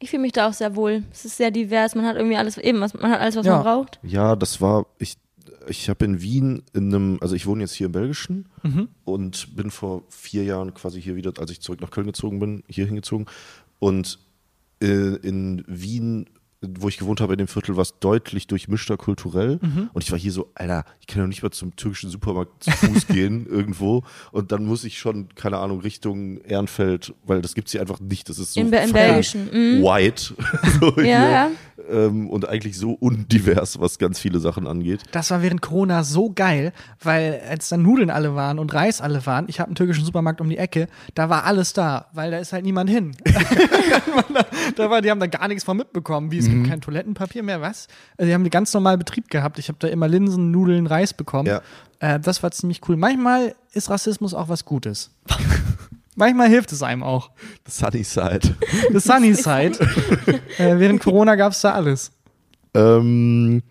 Ich 0.00 0.10
fühle 0.10 0.22
mich 0.22 0.32
da 0.32 0.48
auch 0.48 0.52
sehr 0.52 0.76
wohl. 0.76 1.02
Es 1.12 1.24
ist 1.24 1.36
sehr 1.36 1.50
divers. 1.50 1.94
Man 1.94 2.06
hat 2.06 2.16
irgendwie 2.16 2.36
alles, 2.36 2.56
eben, 2.58 2.80
was, 2.80 2.94
man 2.94 3.10
hat 3.10 3.20
alles, 3.20 3.34
was 3.36 3.46
Ja. 3.46 3.54
man 3.56 3.62
braucht. 3.64 3.98
Ja, 4.02 4.36
das 4.36 4.60
war, 4.60 4.86
ich, 4.98 5.16
ich 5.66 5.88
habe 5.88 6.04
in 6.04 6.20
Wien 6.22 6.62
in 6.72 6.94
einem, 6.94 7.18
also 7.20 7.34
ich 7.34 7.46
wohne 7.46 7.62
jetzt 7.62 7.72
hier 7.74 7.86
im 7.86 7.92
Belgischen 7.92 8.46
Mhm. 8.62 8.88
und 9.04 9.56
bin 9.56 9.70
vor 9.70 10.04
vier 10.08 10.44
Jahren 10.44 10.72
quasi 10.74 11.00
hier 11.02 11.16
wieder, 11.16 11.32
als 11.38 11.50
ich 11.50 11.60
zurück 11.60 11.80
nach 11.80 11.90
Köln 11.90 12.06
gezogen 12.06 12.38
bin, 12.38 12.62
hier 12.68 12.86
hingezogen. 12.86 13.26
Und 13.80 14.18
äh, 14.80 14.86
in 15.16 15.64
Wien, 15.66 16.26
wo 16.60 16.88
ich 16.88 16.98
gewohnt 16.98 17.20
habe, 17.20 17.34
in 17.34 17.38
dem 17.38 17.46
Viertel, 17.46 17.76
war 17.76 17.82
es 17.82 17.98
deutlich 18.00 18.48
durchmischter 18.48 18.96
kulturell. 18.96 19.60
Mhm. 19.62 19.90
Und 19.92 20.02
ich 20.02 20.10
war 20.10 20.18
hier 20.18 20.32
so, 20.32 20.50
Alter, 20.54 20.84
ich 21.00 21.06
kann 21.06 21.22
doch 21.22 21.28
nicht 21.28 21.42
mal 21.42 21.50
zum 21.52 21.76
türkischen 21.76 22.10
Supermarkt 22.10 22.64
zu 22.64 22.70
Fuß 22.72 23.06
gehen 23.08 23.46
irgendwo. 23.46 24.02
Und 24.32 24.50
dann 24.50 24.64
muss 24.64 24.82
ich 24.82 24.98
schon, 24.98 25.28
keine 25.36 25.58
Ahnung, 25.58 25.80
Richtung 25.80 26.38
Ehrenfeld, 26.38 27.14
weil 27.24 27.42
das 27.42 27.54
gibt 27.54 27.68
es 27.68 27.72
hier 27.72 27.80
einfach 27.80 28.00
nicht. 28.00 28.28
Das 28.28 28.38
ist 28.38 28.54
so 28.54 28.60
In, 28.60 28.70
fucking 28.72 28.92
Belgischen. 28.92 29.44
Mhm. 29.44 29.82
white. 29.82 30.34
so. 30.80 31.00
Ja, 31.00 31.28
ja. 31.28 31.50
Ähm, 31.88 32.28
und 32.28 32.48
eigentlich 32.48 32.76
so 32.76 32.90
undivers, 32.92 33.78
was 33.78 33.98
ganz 33.98 34.18
viele 34.18 34.40
Sachen 34.40 34.66
angeht. 34.66 35.02
Das 35.12 35.30
war 35.30 35.42
während 35.42 35.62
Corona 35.62 36.02
so 36.02 36.32
geil, 36.32 36.72
weil 37.00 37.40
als 37.48 37.68
dann 37.68 37.82
Nudeln 37.82 38.10
alle 38.10 38.34
waren 38.34 38.58
und 38.58 38.74
Reis 38.74 39.00
alle 39.00 39.24
waren, 39.26 39.46
ich 39.48 39.60
habe 39.60 39.68
einen 39.68 39.76
türkischen 39.76 40.04
Supermarkt 40.04 40.40
um 40.40 40.50
die 40.50 40.58
Ecke, 40.58 40.88
da 41.14 41.30
war 41.30 41.44
alles 41.44 41.72
da, 41.72 42.06
weil 42.12 42.32
da 42.32 42.38
ist 42.38 42.52
halt 42.52 42.64
niemand 42.64 42.90
hin. 42.90 43.16
da, 44.34 44.46
da 44.74 44.90
war, 44.90 45.02
die 45.02 45.10
haben 45.10 45.20
da 45.20 45.28
gar 45.28 45.46
nichts 45.46 45.62
von 45.62 45.76
mitbekommen, 45.76 46.32
wie 46.32 46.38
es 46.38 46.47
gibt 46.50 46.68
kein 46.68 46.80
Toilettenpapier 46.80 47.42
mehr, 47.42 47.60
was? 47.60 47.88
Also 48.16 48.28
die 48.28 48.34
haben 48.34 48.42
einen 48.42 48.50
ganz 48.50 48.72
normalen 48.74 48.98
Betrieb 48.98 49.28
gehabt. 49.28 49.58
Ich 49.58 49.68
habe 49.68 49.78
da 49.80 49.88
immer 49.88 50.08
Linsen, 50.08 50.50
Nudeln, 50.50 50.86
Reis 50.86 51.14
bekommen. 51.14 51.46
Ja. 51.48 51.62
Äh, 52.00 52.20
das 52.20 52.42
war 52.42 52.50
ziemlich 52.50 52.80
cool. 52.88 52.96
Manchmal 52.96 53.54
ist 53.72 53.90
Rassismus 53.90 54.34
auch 54.34 54.48
was 54.48 54.64
Gutes. 54.64 55.10
Manchmal 56.16 56.48
hilft 56.48 56.72
es 56.72 56.82
einem 56.82 57.02
auch. 57.04 57.30
Sunny 57.66 58.02
Side. 58.02 58.56
The 58.92 58.98
Sunny 58.98 59.34
Side. 59.36 59.78
äh, 60.58 60.78
während 60.78 61.00
Corona 61.00 61.36
gab 61.36 61.52
es 61.52 61.60
da 61.60 61.72
alles. 61.72 62.10
ähm, 62.74 63.62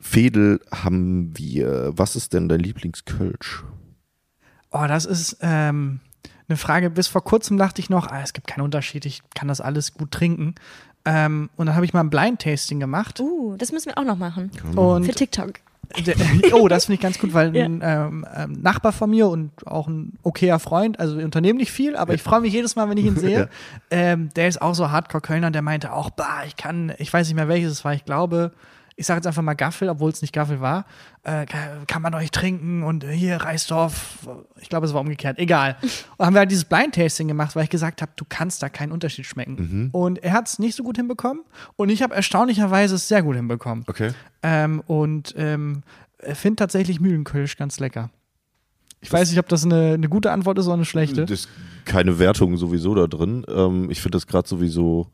Fedel 0.00 0.60
haben 0.72 1.36
wir. 1.36 1.92
Was 1.94 2.16
ist 2.16 2.32
denn 2.32 2.48
dein 2.48 2.60
Lieblingskölsch? 2.60 3.64
Oh, 4.70 4.86
das 4.86 5.04
ist 5.04 5.38
ähm, 5.40 6.00
eine 6.48 6.56
Frage. 6.56 6.90
Bis 6.90 7.08
vor 7.08 7.24
kurzem 7.24 7.56
dachte 7.56 7.80
ich 7.80 7.90
noch, 7.90 8.06
ah, 8.08 8.20
es 8.22 8.32
gibt 8.32 8.46
keinen 8.46 8.64
Unterschied, 8.64 9.04
ich 9.04 9.22
kann 9.34 9.48
das 9.48 9.60
alles 9.60 9.94
gut 9.94 10.10
trinken. 10.10 10.54
Ähm, 11.06 11.48
und 11.56 11.66
dann 11.66 11.74
habe 11.76 11.84
ich 11.86 11.94
mal 11.94 12.00
ein 12.00 12.10
Blind-Tasting 12.10 12.80
gemacht. 12.80 13.20
Uh, 13.20 13.56
das 13.56 13.72
müssen 13.72 13.86
wir 13.86 13.98
auch 13.98 14.04
noch 14.04 14.18
machen. 14.18 14.50
Für 14.72 14.80
Und 14.80 15.16
TikTok. 15.16 15.52
der, 16.04 16.16
oh, 16.52 16.66
das 16.68 16.86
finde 16.86 16.96
ich 16.96 17.00
ganz 17.00 17.18
gut, 17.18 17.32
weil 17.32 17.54
Ja. 17.56 17.64
ein 17.64 17.80
ähm, 17.82 18.26
ähm, 18.34 18.52
Nachbar 18.60 18.90
von 18.92 19.08
mir 19.10 19.28
und 19.28 19.52
auch 19.66 19.86
ein 19.86 20.18
okayer 20.24 20.58
Freund, 20.58 20.98
also 20.98 21.16
wir 21.16 21.24
unternehmen 21.24 21.58
nicht 21.58 21.70
viel, 21.70 21.96
aber 21.96 22.12
ich 22.14 22.22
freue 22.22 22.40
mich 22.40 22.52
jedes 22.52 22.74
Mal, 22.74 22.90
wenn 22.90 22.98
ich 22.98 23.06
ihn 23.06 23.16
sehe. 23.16 23.48
Ja. 23.92 23.96
ähm, 23.98 24.30
der 24.34 24.48
ist 24.48 24.60
auch 24.60 24.74
so 24.74 24.90
Hardcore-Kölner, 24.90 25.52
der 25.52 25.62
meinte 25.62 25.92
auch, 25.92 26.10
bah, 26.10 26.42
ich 26.46 26.56
kann, 26.56 26.92
ich 26.98 27.12
weiß 27.12 27.28
nicht 27.28 27.36
mehr 27.36 27.48
welches 27.48 27.70
es 27.72 27.84
war, 27.84 27.94
ich 27.94 28.04
glaube, 28.04 28.50
ich 28.96 29.06
sage 29.06 29.18
jetzt 29.18 29.26
einfach 29.26 29.42
mal 29.42 29.54
Gaffel, 29.54 29.90
obwohl 29.90 30.10
es 30.10 30.22
nicht 30.22 30.32
Gaffel 30.32 30.60
war, 30.60 30.86
äh, 31.22 31.44
kann, 31.86 32.00
man 32.00 32.14
euch 32.14 32.30
trinken 32.30 32.82
und 32.82 33.04
hier 33.04 33.36
Reisdorf, 33.36 34.26
ich 34.60 34.70
glaube, 34.70 34.86
es 34.86 34.94
war 34.94 35.02
umgekehrt, 35.02 35.38
egal. 35.38 35.76
Und 36.16 36.26
haben 36.26 36.34
wir 36.34 36.40
halt 36.40 36.50
dieses 36.50 36.64
Blind-Tasting 36.64 37.28
gemacht, 37.28 37.54
weil 37.54 37.64
ich 37.64 37.70
gesagt 37.70 38.00
habe, 38.00 38.12
du 38.16 38.24
kannst 38.26 38.62
da 38.62 38.70
keinen 38.70 38.92
Unterschied 38.92 39.26
schmecken. 39.26 39.90
Und 39.92 40.22
er 40.22 40.32
hat 40.32 40.48
es 40.48 40.58
nicht 40.58 40.74
so 40.74 40.82
gut 40.82 40.96
hinbekommen 40.96 41.44
und 41.76 41.90
ich 41.90 42.02
habe 42.02 42.14
erstaunlicherweise 42.14 42.94
es 42.94 43.06
sehr 43.06 43.22
gut 43.22 43.36
hinbekommen. 43.36 43.84
Okay. 43.86 44.12
Ähm, 44.42 44.82
und 44.86 45.34
ähm, 45.36 45.82
äh, 46.18 46.34
finde 46.34 46.56
tatsächlich 46.56 47.00
Mühlenkölsch 47.00 47.56
ganz 47.56 47.78
lecker. 47.78 48.10
Ich 49.00 49.12
weiß 49.12 49.28
nicht, 49.30 49.38
ob 49.38 49.48
das 49.48 49.64
eine, 49.64 49.94
eine 49.94 50.08
gute 50.08 50.32
Antwort 50.32 50.58
ist 50.58 50.66
oder 50.66 50.74
eine 50.74 50.84
schlechte. 50.84 51.22
Das 51.22 51.30
ist 51.30 51.48
keine 51.84 52.18
Wertung 52.18 52.56
sowieso 52.56 52.94
da 52.94 53.06
drin. 53.06 53.44
Ähm, 53.48 53.90
ich 53.90 54.00
finde 54.00 54.16
das 54.16 54.26
gerade 54.26 54.48
sowieso, 54.48 55.06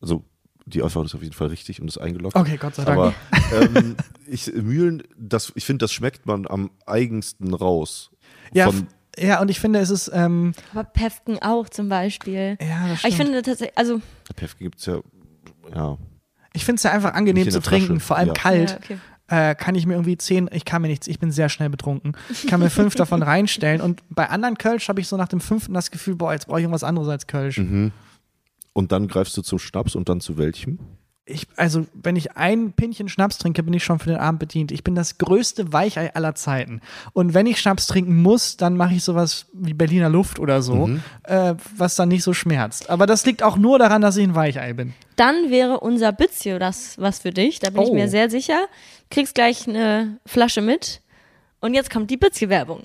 also 0.00 0.22
die 0.66 0.82
Antwort 0.82 1.06
ist 1.06 1.14
auf 1.14 1.22
jeden 1.22 1.34
Fall 1.34 1.48
richtig 1.48 1.80
und 1.80 1.88
ist 1.88 1.98
eingeloggt. 1.98 2.36
Okay, 2.36 2.56
Gott 2.56 2.74
sei 2.74 2.84
Dank. 2.84 2.98
Aber 2.98 3.14
ähm, 3.74 3.96
ich, 4.26 4.52
Mühlen, 4.52 5.02
das, 5.16 5.52
ich 5.54 5.64
finde, 5.64 5.84
das 5.84 5.92
schmeckt 5.92 6.26
man 6.26 6.46
am 6.46 6.70
eigensten 6.86 7.54
raus. 7.54 8.10
ja, 8.52 8.66
Von, 8.66 8.86
ja, 9.18 9.40
und 9.40 9.50
ich 9.50 9.60
finde, 9.60 9.80
es 9.80 9.90
ist, 9.90 10.10
ähm, 10.14 10.52
Aber 10.72 10.84
Pefken 10.84 11.40
auch 11.42 11.68
zum 11.68 11.88
Beispiel. 11.88 12.56
ja, 12.60 12.88
das 12.88 13.00
Aber 13.00 13.08
ich 13.08 13.14
stimmt. 13.14 13.16
finde 13.16 13.42
tatsächlich, 13.42 13.76
also 13.76 14.00
Pefke 14.34 14.64
gibt 14.64 14.78
es 14.78 14.86
ja, 14.86 15.00
ja. 15.74 15.98
Ich 16.54 16.64
finde 16.64 16.76
es 16.76 16.82
ja 16.82 16.92
einfach 16.92 17.14
angenehm 17.14 17.44
zu 17.44 17.52
der 17.52 17.62
Flasche, 17.62 17.86
trinken, 17.86 18.00
vor 18.00 18.16
allem 18.16 18.28
ja. 18.28 18.34
kalt. 18.34 18.70
Ja, 18.70 18.76
okay. 18.76 18.98
Äh, 19.28 19.54
kann 19.54 19.74
ich 19.74 19.86
mir 19.86 19.94
irgendwie 19.94 20.18
zehn, 20.18 20.50
ich 20.52 20.64
kann 20.66 20.82
mir 20.82 20.88
nichts, 20.88 21.06
ich 21.06 21.18
bin 21.18 21.30
sehr 21.30 21.48
schnell 21.48 21.70
betrunken. 21.70 22.14
Ich 22.30 22.46
kann 22.46 22.60
mir 22.60 22.68
fünf 22.68 22.94
davon 22.96 23.22
reinstellen 23.22 23.80
und 23.80 24.02
bei 24.10 24.28
anderen 24.28 24.58
Kölsch 24.58 24.88
habe 24.88 25.00
ich 25.00 25.08
so 25.08 25.16
nach 25.16 25.28
dem 25.28 25.40
fünften 25.40 25.72
das 25.72 25.90
Gefühl, 25.90 26.16
boah, 26.16 26.32
jetzt 26.32 26.46
brauche 26.46 26.58
ich 26.58 26.64
irgendwas 26.64 26.84
anderes 26.84 27.08
als 27.08 27.26
Kölsch. 27.26 27.58
Mhm. 27.58 27.92
Und 28.72 28.92
dann 28.92 29.08
greifst 29.08 29.36
du 29.36 29.42
zum 29.42 29.58
Schnaps 29.58 29.94
und 29.94 30.08
dann 30.08 30.20
zu 30.20 30.38
welchem? 30.38 30.78
Ich, 31.24 31.46
also, 31.54 31.86
wenn 31.94 32.16
ich 32.16 32.36
ein 32.36 32.72
Pinchen 32.72 33.08
Schnaps 33.08 33.38
trinke, 33.38 33.62
bin 33.62 33.72
ich 33.74 33.84
schon 33.84 34.00
für 34.00 34.08
den 34.10 34.18
Abend 34.18 34.40
bedient. 34.40 34.72
Ich 34.72 34.82
bin 34.82 34.96
das 34.96 35.18
größte 35.18 35.72
Weichei 35.72 36.12
aller 36.16 36.34
Zeiten. 36.34 36.80
Und 37.12 37.32
wenn 37.32 37.46
ich 37.46 37.60
Schnaps 37.60 37.86
trinken 37.86 38.20
muss, 38.22 38.56
dann 38.56 38.76
mache 38.76 38.94
ich 38.94 39.04
sowas 39.04 39.46
wie 39.52 39.72
Berliner 39.72 40.08
Luft 40.08 40.40
oder 40.40 40.62
so, 40.62 40.90
äh, 41.22 41.54
was 41.76 41.94
dann 41.94 42.08
nicht 42.08 42.24
so 42.24 42.32
schmerzt. 42.34 42.90
Aber 42.90 43.06
das 43.06 43.24
liegt 43.24 43.44
auch 43.44 43.56
nur 43.56 43.78
daran, 43.78 44.02
dass 44.02 44.16
ich 44.16 44.24
ein 44.24 44.34
Weichei 44.34 44.72
bin. 44.72 44.94
Dann 45.14 45.48
wäre 45.50 45.78
unser 45.78 46.10
Bützio 46.10 46.58
das 46.58 46.98
was 46.98 47.20
für 47.20 47.30
dich. 47.30 47.60
Da 47.60 47.70
bin 47.70 47.82
ich 47.82 47.90
Oh. 47.90 47.94
mir 47.94 48.08
sehr 48.08 48.28
sicher. 48.28 48.66
Kriegst 49.08 49.36
gleich 49.36 49.68
eine 49.68 50.18
Flasche 50.26 50.60
mit. 50.60 51.02
Und 51.60 51.74
jetzt 51.74 51.90
kommt 51.90 52.10
die 52.10 52.16
Bützio-Werbung. 52.16 52.82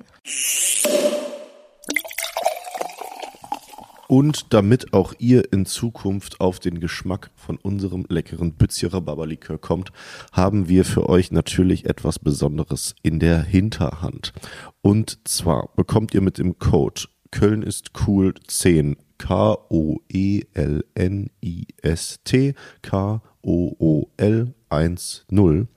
Und 4.08 4.53
damit 4.53 4.93
auch 4.93 5.14
ihr 5.20 5.51
in 5.51 5.66
Zukunft 5.66 6.39
auf 6.39 6.60
den 6.60 6.80
Geschmack 6.80 7.32
von 7.36 7.58
unserem 7.58 8.05
leckeren 8.08 8.53
Bützje 8.53 8.93
Rhabarberlikör 8.93 9.58
kommt, 9.58 9.91
haben 10.32 10.70
wir 10.70 10.86
für 10.86 11.10
euch 11.10 11.32
natürlich 11.32 11.86
etwas 11.86 12.20
Besonderes 12.20 12.95
in 13.03 13.20
der 13.20 13.43
Hinterhand. 13.43 14.32
Und 14.82 15.20
zwar 15.28 15.70
bekommt 15.76 16.14
ihr 16.14 16.22
mit 16.22 16.38
dem 16.38 16.58
Code 16.58 17.03
Köln 17.32 17.62
ist 17.62 17.91
cool 18.08 18.34
10 18.47 18.91
E 18.91 18.95
K-O-E-L-N-I-S-T 19.18 20.53
K-O-O-L 22.82 24.53
1-0 24.70 25.68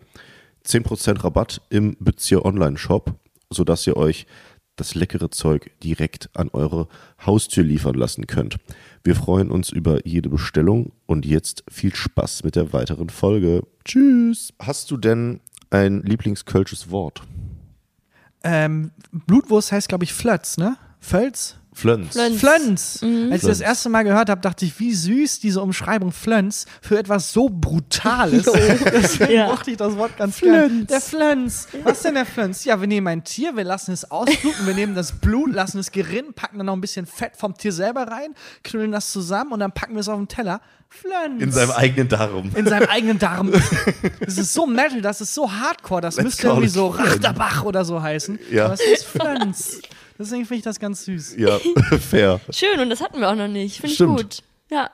10% 0.67 1.25
Rabatt 1.25 1.63
im 1.71 1.97
Bützje 1.99 2.45
Online 2.45 2.77
Shop, 2.77 3.15
sodass 3.49 3.87
ihr 3.87 3.97
euch 3.97 4.27
das 4.81 4.95
leckere 4.95 5.31
Zeug 5.31 5.71
direkt 5.83 6.31
an 6.35 6.49
eure 6.53 6.89
Haustür 7.25 7.63
liefern 7.63 7.95
lassen 7.95 8.27
könnt. 8.27 8.57
Wir 9.05 9.15
freuen 9.15 9.51
uns 9.51 9.71
über 9.71 10.07
jede 10.07 10.29
Bestellung 10.29 10.93
und 11.07 11.27
jetzt 11.27 11.65
viel 11.71 11.95
Spaß 11.95 12.45
mit 12.45 12.57
der 12.57 12.73
weiteren 12.73 13.11
Folge. 13.11 13.63
Tschüss. 13.85 14.53
Hast 14.59 14.91
du 14.91 14.97
denn 14.97 15.41
ein 15.71 16.03
Lieblingskölsches 16.03 16.91
Wort? 16.91 17.23
Ähm, 18.43 18.91
Blutwurst 19.13 19.71
heißt, 19.71 19.89
glaube 19.89 20.05
ich, 20.05 20.15
Flötz, 20.15 20.57
ne? 20.57 20.77
Völz? 20.99 21.60
Flönz. 21.81 22.13
Flönz. 22.13 22.41
Flönz. 22.41 23.01
Als 23.33 23.43
ich 23.43 23.49
das 23.49 23.61
erste 23.61 23.89
Mal 23.89 24.03
gehört 24.05 24.29
habe, 24.31 24.41
dachte 24.41 24.65
ich, 24.65 24.79
wie 24.79 24.93
süß 24.95 25.41
diese 25.41 25.61
Umschreibung 25.63 26.13
Flönz 26.13 26.67
für 26.83 26.99
etwas 26.99 27.33
so 27.33 27.49
Brutales. 27.49 28.45
Deswegen 28.93 29.33
Ja. 29.33 29.47
mochte 29.47 29.71
ich 29.71 29.77
das 29.77 29.97
Wort 29.97 30.17
ganz 30.17 30.39
gern. 30.41 30.69
Flönz. 30.71 30.87
Der 30.89 31.01
Flönz. 31.01 31.69
Was 31.85 32.03
denn 32.03 32.15
der 32.15 32.27
Flönz? 32.27 32.65
Ja, 32.65 32.81
wir 32.81 32.87
nehmen 32.87 33.07
ein 33.09 33.25
Tier, 33.25 33.57
wir 33.57 33.65
lassen 33.65 33.93
es 33.93 34.11
ausbluten, 34.11 34.67
wir 34.67 34.75
nehmen 34.75 34.95
das 34.95 35.13
Blut, 35.13 35.53
lassen 35.53 35.79
es 35.79 35.91
gerinnen, 35.93 36.33
packen 36.35 36.59
dann 36.59 36.67
noch 36.67 36.75
ein 36.75 36.81
bisschen 36.81 37.07
Fett 37.07 37.33
vom 37.37 37.55
Tier 37.57 37.73
selber 37.73 38.03
rein, 38.09 38.35
knüllen 38.65 38.93
das 38.93 39.11
zusammen 39.13 39.53
und 39.53 39.61
dann 39.61 39.73
packen 39.73 39.95
wir 39.95 40.01
es 40.01 40.09
auf 40.09 40.19
den 40.19 40.29
Teller. 40.29 40.61
Flönz. 40.93 41.41
In 41.41 41.53
seinem 41.53 41.71
eigenen 41.71 42.09
Darm. 42.09 42.51
in 42.57 42.67
seinem 42.67 42.89
eigenen 42.89 43.19
Darm. 43.21 43.53
Das 44.19 44.37
ist 44.39 44.53
so 44.53 44.67
Metal, 44.67 45.01
das 45.01 45.21
ist 45.21 45.33
so 45.35 45.51
Hardcore, 45.53 46.01
das 46.01 46.17
Let's 46.17 46.25
müsste 46.25 46.49
irgendwie 46.49 46.67
so 46.69 46.91
Flönz. 46.93 47.11
Rachterbach 47.13 47.63
oder 47.65 47.85
so 47.85 48.03
heißen. 48.03 48.39
Ja. 48.51 48.65
Aber 48.65 48.75
es 48.75 48.81
ist 48.81 49.05
Flönz. 49.07 49.81
Deswegen 50.21 50.45
finde 50.45 50.59
ich 50.59 50.65
das 50.65 50.79
ganz 50.79 51.05
süß. 51.07 51.37
Ja, 51.39 51.59
fair. 52.11 52.41
Schön, 52.51 52.79
und 52.79 52.91
das 52.91 53.01
hatten 53.01 53.21
wir 53.21 53.29
auch 53.31 53.35
noch 53.35 53.49
nicht. 53.49 53.77
Finde 53.77 53.89
ich 53.89 53.95
Stimmt. 53.95 54.17
gut. 54.19 54.39
Ja. 54.71 54.91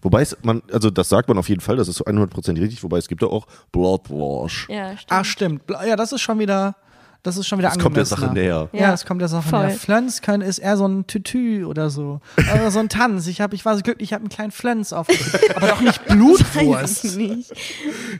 Wobei 0.00 0.22
es, 0.22 0.34
man, 0.42 0.62
also 0.72 0.88
das 0.90 1.08
sagt 1.10 1.28
man 1.28 1.36
auf 1.36 1.48
jeden 1.48 1.60
Fall, 1.60 1.76
das 1.76 1.88
ist 1.88 1.96
so 1.96 2.04
100% 2.04 2.58
richtig, 2.58 2.82
wobei 2.82 2.96
es 2.98 3.08
gibt 3.08 3.20
ja 3.20 3.28
auch 3.28 3.46
Bloodwash. 3.72 4.68
Ja, 4.70 4.96
stimmt. 4.96 5.12
Ah, 5.12 5.24
stimmt. 5.24 5.66
Bla- 5.66 5.84
Ja, 5.86 5.96
das 5.96 6.12
ist 6.12 6.20
schon 6.22 6.38
wieder, 6.38 6.76
das 7.22 7.36
ist 7.36 7.46
schon 7.48 7.58
wieder 7.58 7.68
Das 7.68 7.78
kommt 7.78 7.96
der. 7.96 8.04
Sache 8.06 8.32
näher. 8.32 8.68
Ja, 8.72 8.80
Ja, 8.80 8.90
das 8.92 9.04
kommt 9.04 9.20
der 9.20 9.28
Sache 9.28 9.48
voll. 9.48 9.66
näher. 9.66 9.76
Flönz 9.76 10.22
können 10.22 10.42
ist 10.42 10.58
eher 10.58 10.76
so 10.76 10.86
ein 10.86 11.06
Tütü 11.06 11.64
oder 11.64 11.90
so. 11.90 12.20
Oder 12.54 12.70
so 12.70 12.78
ein 12.78 12.88
Tanz. 12.88 13.26
Ich, 13.26 13.40
hab, 13.40 13.52
ich 13.52 13.64
war 13.64 13.76
so 13.76 13.82
glücklich, 13.82 14.08
ich 14.08 14.12
habe 14.12 14.22
einen 14.22 14.28
kleinen 14.30 14.50
Flönz 14.52 14.92
aufgekriegt. 14.92 15.56
Aber 15.56 15.66
doch 15.68 15.80
nicht 15.80 16.04
Blutwurst. 16.08 17.16
Nicht. 17.16 17.52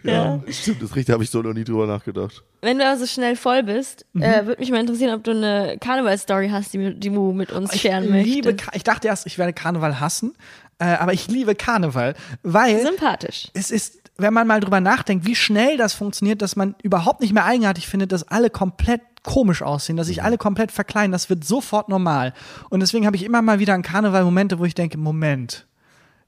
Ja, 0.02 0.40
stimmt, 0.48 0.82
das 0.82 0.90
richtig, 0.90 1.06
da 1.06 1.12
habe 1.14 1.24
ich 1.24 1.30
so 1.30 1.42
noch 1.42 1.52
nie 1.54 1.64
drüber 1.64 1.86
nachgedacht. 1.86 2.42
Wenn 2.62 2.78
du 2.78 2.86
also 2.86 3.06
schnell 3.06 3.36
voll 3.36 3.62
bist, 3.62 4.04
Mhm. 4.12 4.22
äh, 4.22 4.46
würde 4.46 4.60
mich 4.60 4.70
mal 4.70 4.80
interessieren, 4.80 5.14
ob 5.14 5.24
du 5.24 5.30
eine 5.30 5.76
Karneval-Story 5.80 6.48
hast, 6.50 6.72
die, 6.74 6.94
die 6.94 7.10
du 7.10 7.32
mit 7.32 7.52
uns 7.52 7.72
Ich 7.74 7.82
scheren 7.82 8.04
liebe, 8.12 8.48
möchtest. 8.50 8.70
Ka- 8.70 8.76
ich 8.76 8.82
dachte 8.84 9.08
erst, 9.08 9.26
ich 9.26 9.38
werde 9.38 9.52
Karneval 9.52 10.00
hassen, 10.00 10.34
äh, 10.78 10.84
aber 10.84 11.12
ich 11.12 11.28
liebe 11.28 11.54
Karneval, 11.54 12.14
weil 12.42 12.80
Sympathisch. 12.82 13.48
es 13.54 13.70
ist, 13.70 13.99
wenn 14.22 14.34
man 14.34 14.46
mal 14.46 14.60
drüber 14.60 14.80
nachdenkt, 14.80 15.26
wie 15.26 15.34
schnell 15.34 15.76
das 15.76 15.92
funktioniert, 15.94 16.42
dass 16.42 16.56
man 16.56 16.74
überhaupt 16.82 17.20
nicht 17.20 17.32
mehr 17.32 17.44
eigenartig 17.44 17.86
findet, 17.88 18.12
dass 18.12 18.26
alle 18.28 18.50
komplett 18.50 19.00
komisch 19.22 19.62
aussehen, 19.62 19.96
dass 19.96 20.06
sich 20.06 20.22
alle 20.22 20.38
komplett 20.38 20.72
verkleiden, 20.72 21.12
das 21.12 21.28
wird 21.28 21.44
sofort 21.44 21.88
normal. 21.88 22.32
Und 22.70 22.80
deswegen 22.80 23.06
habe 23.06 23.16
ich 23.16 23.24
immer 23.24 23.42
mal 23.42 23.58
wieder 23.58 23.74
an 23.74 23.82
Karneval 23.82 24.24
Momente, 24.24 24.58
wo 24.58 24.64
ich 24.64 24.74
denke, 24.74 24.96
Moment, 24.98 25.66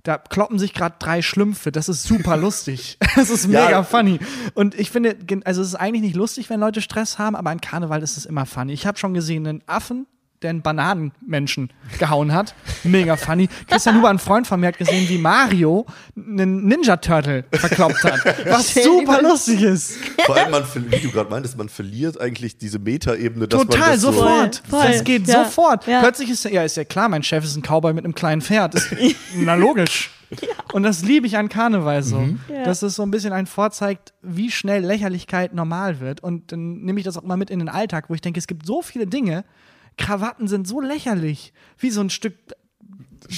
da 0.02 0.18
kloppen 0.18 0.58
sich 0.58 0.74
gerade 0.74 0.96
drei 0.98 1.22
Schlümpfe, 1.22 1.70
das 1.72 1.88
ist 1.88 2.02
super 2.02 2.36
lustig. 2.36 2.98
Das 3.14 3.28
ist 3.30 3.46
mega 3.46 3.70
Ja. 3.70 3.82
funny. 3.82 4.18
Und 4.54 4.74
ich 4.74 4.90
finde, 4.90 5.16
also 5.44 5.60
es 5.62 5.68
ist 5.68 5.74
eigentlich 5.74 6.02
nicht 6.02 6.16
lustig, 6.16 6.48
wenn 6.50 6.60
Leute 6.60 6.80
Stress 6.80 7.18
haben, 7.18 7.36
aber 7.36 7.50
an 7.50 7.60
Karneval 7.60 8.02
ist 8.02 8.16
es 8.16 8.24
immer 8.26 8.46
funny. 8.46 8.72
Ich 8.72 8.86
habe 8.86 8.98
schon 8.98 9.12
gesehen, 9.14 9.46
einen 9.46 9.62
Affen, 9.66 10.06
der 10.42 10.50
einen 10.50 10.62
Bananenmenschen 10.62 11.70
gehauen 11.98 12.32
hat. 12.32 12.54
Mega 12.84 13.16
funny. 13.16 13.48
Christian 13.68 13.96
Huber, 13.96 14.10
ein 14.10 14.18
Freund 14.18 14.46
von 14.46 14.60
mir, 14.60 14.68
hat 14.68 14.78
gesehen, 14.78 15.08
wie 15.08 15.18
Mario 15.18 15.86
einen 16.16 16.66
Ninja 16.66 16.96
Turtle 16.96 17.44
verkloppt 17.52 18.04
hat. 18.04 18.20
Was 18.48 18.74
super 18.74 19.22
lustig 19.22 19.62
ist. 19.62 19.96
Vor 20.26 20.36
allem, 20.36 20.50
man, 20.50 20.64
wie 20.90 21.00
du 21.00 21.10
gerade 21.10 21.30
meintest, 21.30 21.56
man 21.56 21.68
verliert 21.68 22.20
eigentlich 22.20 22.56
diese 22.58 22.78
Metaebene, 22.78 23.48
dass 23.48 23.58
man 23.58 23.68
Total, 23.68 23.92
das 23.92 24.00
so, 24.00 24.12
sofort. 24.12 24.62
Voll, 24.68 24.80
voll. 24.80 24.92
Das 24.92 25.04
geht 25.04 25.26
Ja, 25.28 25.44
sofort. 25.44 25.86
ja. 25.86 26.00
Plötzlich 26.00 26.30
ist 26.30 26.44
ja, 26.44 26.62
ist 26.62 26.76
ja 26.76 26.84
klar, 26.84 27.08
mein 27.08 27.22
Chef 27.22 27.44
ist 27.44 27.56
ein 27.56 27.62
Cowboy 27.62 27.92
mit 27.92 28.04
einem 28.04 28.14
kleinen 28.14 28.42
Pferd. 28.42 28.74
Das, 28.74 28.86
na 29.36 29.54
logisch. 29.54 30.10
Und 30.72 30.82
das 30.82 31.02
liebe 31.02 31.26
ich 31.26 31.36
an 31.36 31.48
Karneval 31.48 32.02
so. 32.02 32.26
Ja. 32.48 32.64
Dass 32.64 32.82
es 32.82 32.94
so 32.94 33.02
ein 33.02 33.10
bisschen 33.10 33.32
ein 33.32 33.46
vorzeigt, 33.46 34.14
wie 34.22 34.50
schnell 34.50 34.82
Lächerlichkeit 34.84 35.52
normal 35.54 36.00
wird. 36.00 36.22
Und 36.22 36.52
dann 36.52 36.80
nehme 36.80 36.98
ich 36.98 37.04
das 37.04 37.18
auch 37.18 37.22
mal 37.22 37.36
mit 37.36 37.50
in 37.50 37.58
den 37.58 37.68
Alltag, 37.68 38.08
wo 38.08 38.14
ich 38.14 38.20
denke, 38.22 38.38
es 38.38 38.46
gibt 38.46 38.66
so 38.66 38.80
viele 38.82 39.06
Dinge. 39.06 39.44
Krawatten 39.98 40.48
sind 40.48 40.66
so 40.66 40.80
lächerlich. 40.80 41.52
Wie 41.78 41.90
so 41.90 42.00
ein 42.00 42.10
Stück 42.10 42.34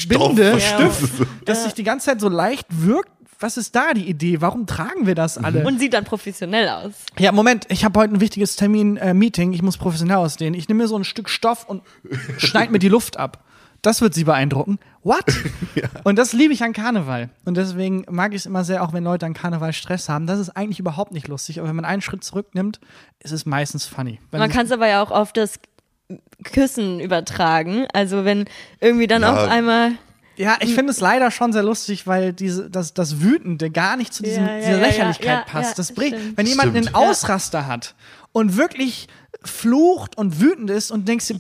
Binde, 0.08 0.52
Ja. 0.52 0.58
Stift, 0.60 1.12
das 1.44 1.64
sich 1.64 1.74
die 1.74 1.84
ganze 1.84 2.06
Zeit 2.06 2.20
so 2.20 2.28
leicht 2.28 2.66
wirkt. 2.70 3.10
Was 3.40 3.56
ist 3.56 3.74
da 3.74 3.92
die 3.92 4.08
Idee? 4.08 4.40
Warum 4.40 4.66
tragen 4.66 5.06
wir 5.06 5.14
das 5.14 5.36
alle? 5.38 5.66
Und 5.66 5.78
sieht 5.78 5.92
dann 5.92 6.04
professionell 6.04 6.68
aus. 6.68 6.92
Ja, 7.18 7.32
Moment, 7.32 7.66
ich 7.68 7.84
habe 7.84 7.98
heute 8.00 8.14
ein 8.14 8.20
wichtiges 8.20 8.56
Termin-Meeting. 8.56 9.52
ich 9.52 9.60
muss 9.62 9.76
professionell 9.76 10.16
aussehen. 10.16 10.54
Ich 10.54 10.68
nehme 10.68 10.82
mir 10.84 10.88
so 10.88 10.96
ein 10.96 11.04
Stück 11.04 11.28
Stoff 11.28 11.68
und 11.68 11.82
schneide 12.38 12.72
mir 12.72 12.78
die 12.78 12.88
Luft 12.88 13.18
ab. 13.18 13.44
Das 13.82 14.00
wird 14.00 14.14
sie 14.14 14.24
beeindrucken. 14.24 14.78
What? 15.02 15.26
Und 16.04 16.16
das 16.18 16.32
liebe 16.32 16.54
ich 16.54 16.62
an 16.64 16.72
Karneval. 16.72 17.28
Und 17.44 17.58
deswegen 17.58 18.06
mag 18.08 18.32
ich 18.32 18.38
es 18.38 18.46
immer 18.46 18.64
sehr, 18.64 18.82
auch 18.82 18.94
wenn 18.94 19.04
Leute 19.04 19.26
an 19.26 19.34
Karneval 19.34 19.74
Stress 19.74 20.08
haben. 20.08 20.26
Das 20.26 20.38
ist 20.38 20.48
eigentlich 20.48 20.80
überhaupt 20.80 21.12
nicht 21.12 21.28
lustig. 21.28 21.58
Aber 21.58 21.68
wenn 21.68 21.76
man 21.76 21.84
einen 21.84 22.00
Schritt 22.00 22.24
zurücknimmt, 22.24 22.80
ist 23.18 23.32
es 23.32 23.44
meistens 23.44 23.84
funny. 23.84 24.20
Wenn 24.30 24.40
Man 24.40 24.48
kann 24.48 24.64
es 24.64 24.72
aber 24.72 24.88
ja 24.88 25.02
auch 25.02 25.10
auf 25.10 25.34
das 25.34 25.60
Küssen 26.44 27.00
übertragen. 27.00 27.86
Also 27.92 28.24
wenn 28.24 28.44
irgendwie 28.80 29.06
dann 29.06 29.22
Ja. 29.22 29.32
auf 29.32 29.50
einmal 29.50 29.92
ja, 30.36 30.56
ich 30.60 30.74
finde 30.74 30.90
es 30.90 30.98
leider 30.98 31.30
schon 31.30 31.52
sehr 31.52 31.62
lustig, 31.62 32.08
weil 32.08 32.32
diese, 32.32 32.68
das, 32.68 32.92
das 32.92 33.20
Wütende 33.20 33.70
gar 33.70 33.96
nicht 33.96 34.12
zu 34.12 34.24
diesem, 34.24 34.44
Ja, 34.44 34.54
ja, 34.54 34.58
dieser 34.66 34.80
Lächerlichkeit 34.80 35.26
ja, 35.26 35.32
ja, 35.38 35.44
passt. 35.46 35.70
ja, 35.70 35.74
das 35.76 35.92
bringt, 35.92 36.16
stimmt. 36.16 36.36
wenn 36.36 36.46
jemand 36.46 36.70
Stimmt. 36.70 36.86
einen 36.88 36.94
Ausraster 36.96 37.68
hat 37.68 37.94
und 38.32 38.56
wirklich 38.56 39.06
flucht 39.44 40.18
und 40.18 40.40
wütend 40.40 40.70
ist 40.70 40.90
und 40.90 41.06
denkst 41.06 41.28
dir, 41.28 41.36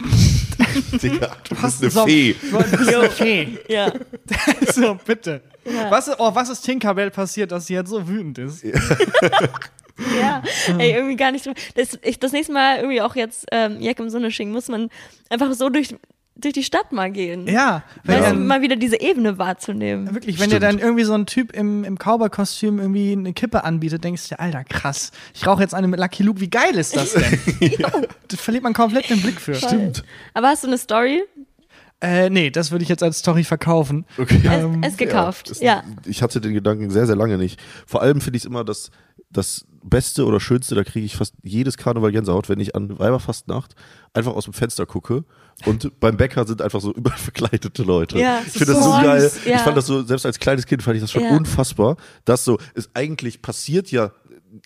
Digga, 1.02 1.36
du 1.48 1.56
Hast 1.62 1.80
bist 1.80 1.82
eine 1.82 1.90
so- 1.90 2.06
Fee. 2.06 2.34
Du 2.50 2.58
bist 2.76 2.94
eine 2.94 3.10
Fee. 3.10 3.58
ja. 3.68 3.92
So, 4.72 4.98
bitte. 5.04 5.42
Was, 5.90 6.08
ist- 6.08 6.16
oh, 6.18 6.34
was 6.34 6.48
ist 6.50 6.62
Tinkerbell 6.62 7.10
passiert, 7.10 7.52
dass 7.52 7.66
sie 7.66 7.74
jetzt 7.74 7.90
so 7.90 8.06
wütend 8.06 8.38
ist? 8.38 8.64
Ja, 8.64 10.42
ey, 10.78 10.92
irgendwie 10.92 11.16
gar 11.16 11.30
nicht 11.30 11.46
drüber. 11.46 11.58
Das, 11.76 11.98
ich, 12.02 12.18
das 12.18 12.32
nächste 12.32 12.52
Mal 12.52 12.78
irgendwie 12.78 13.00
auch 13.00 13.14
jetzt 13.14 13.46
ähm, 13.52 13.80
Jack 13.80 14.00
im 14.00 14.10
Sonne 14.10 14.30
schicken, 14.30 14.50
muss 14.52 14.68
man 14.68 14.90
einfach 15.30 15.52
so 15.54 15.68
durch 15.68 15.94
durch 16.36 16.52
die 16.54 16.64
Stadt 16.64 16.90
mal 16.92 17.10
gehen. 17.12 17.46
Ja, 17.46 17.84
wenn 18.02 18.16
Weißt 18.18 18.26
dann, 18.30 18.46
mal 18.46 18.60
wieder 18.60 18.76
diese 18.76 19.00
Ebene 19.00 19.38
wahrzunehmen. 19.38 20.12
wirklich, 20.14 20.38
wenn 20.40 20.50
dir 20.50 20.56
Stimmt. 20.56 20.74
dann 20.74 20.78
irgendwie 20.80 21.04
so 21.04 21.14
ein 21.14 21.26
Typ 21.26 21.52
im, 21.52 21.84
im 21.84 21.96
Cowboy-Kostüm 21.96 22.78
irgendwie 22.80 23.12
eine 23.12 23.32
Kippe 23.32 23.62
anbietet, 23.64 24.02
denkst 24.04 24.28
du 24.28 24.34
dir, 24.34 24.40
Alter, 24.40 24.64
krass, 24.64 25.12
ich 25.32 25.46
rauche 25.46 25.62
jetzt 25.62 25.74
eine 25.74 25.86
mit 25.86 26.00
Lucky 26.00 26.22
Luke, 26.24 26.40
wie 26.40 26.50
geil 26.50 26.74
ist 26.74 26.96
das 26.96 27.12
denn? 27.12 27.38
das 28.28 28.40
verliert 28.40 28.64
man 28.64 28.72
komplett 28.72 29.08
den 29.10 29.22
Blick 29.22 29.40
für. 29.40 29.54
Stimmt. 29.54 30.04
Aber 30.34 30.48
hast 30.48 30.64
du 30.64 30.68
eine 30.68 30.78
Story? 30.78 31.22
Äh, 32.00 32.28
nee, 32.28 32.50
das 32.50 32.70
würde 32.70 32.82
ich 32.82 32.88
jetzt 32.88 33.02
als 33.02 33.20
Story 33.20 33.44
verkaufen. 33.44 34.04
Okay. 34.18 34.40
Ähm, 34.44 34.80
es, 34.82 34.92
es 34.92 34.96
gekauft. 34.98 35.50
das- 35.50 35.60
Ja. 35.60 35.84
Ich 36.04 36.22
hatte 36.22 36.40
den 36.40 36.52
Gedanken 36.52 36.90
sehr, 36.90 37.06
sehr 37.06 37.16
lange 37.16 37.38
nicht. 37.38 37.58
Vor 37.86 38.02
allem 38.02 38.20
finde 38.20 38.36
ich 38.36 38.42
es 38.42 38.46
immer 38.46 38.64
das, 38.64 38.90
das 39.34 39.66
Beste 39.82 40.24
oder 40.24 40.40
Schönste, 40.40 40.74
da 40.74 40.82
kriege 40.82 41.04
ich 41.04 41.14
fast 41.16 41.34
jedes 41.42 41.76
Karneval 41.76 42.10
Gänsehaut, 42.10 42.48
wenn 42.48 42.58
ich 42.58 42.74
an 42.74 42.98
Weiberfastnacht 42.98 43.74
einfach 44.14 44.32
aus 44.32 44.44
dem 44.44 44.54
Fenster 44.54 44.86
gucke 44.86 45.24
und 45.66 46.00
beim 46.00 46.16
Bäcker 46.16 46.46
sind 46.46 46.62
einfach 46.62 46.80
so 46.80 46.92
überall 46.94 47.18
verkleidete 47.18 47.82
Leute. 47.82 48.18
Ja, 48.18 48.40
ich 48.46 48.52
finde 48.52 48.72
das 48.72 48.82
so 48.84 48.90
geil. 48.90 49.20
süß, 49.20 49.44
ja. 49.44 49.56
Ich 49.56 49.62
fand 49.62 49.76
das 49.76 49.86
so, 49.86 50.02
selbst 50.02 50.24
als 50.24 50.38
kleines 50.38 50.64
Kind 50.64 50.82
fand 50.82 50.96
ich 50.96 51.02
das 51.02 51.10
schon 51.10 51.22
Ja. 51.22 51.36
unfassbar, 51.36 51.96
dass 52.24 52.44
so, 52.44 52.58
es 52.74 52.88
eigentlich 52.94 53.42
passiert 53.42 53.90
ja, 53.90 54.12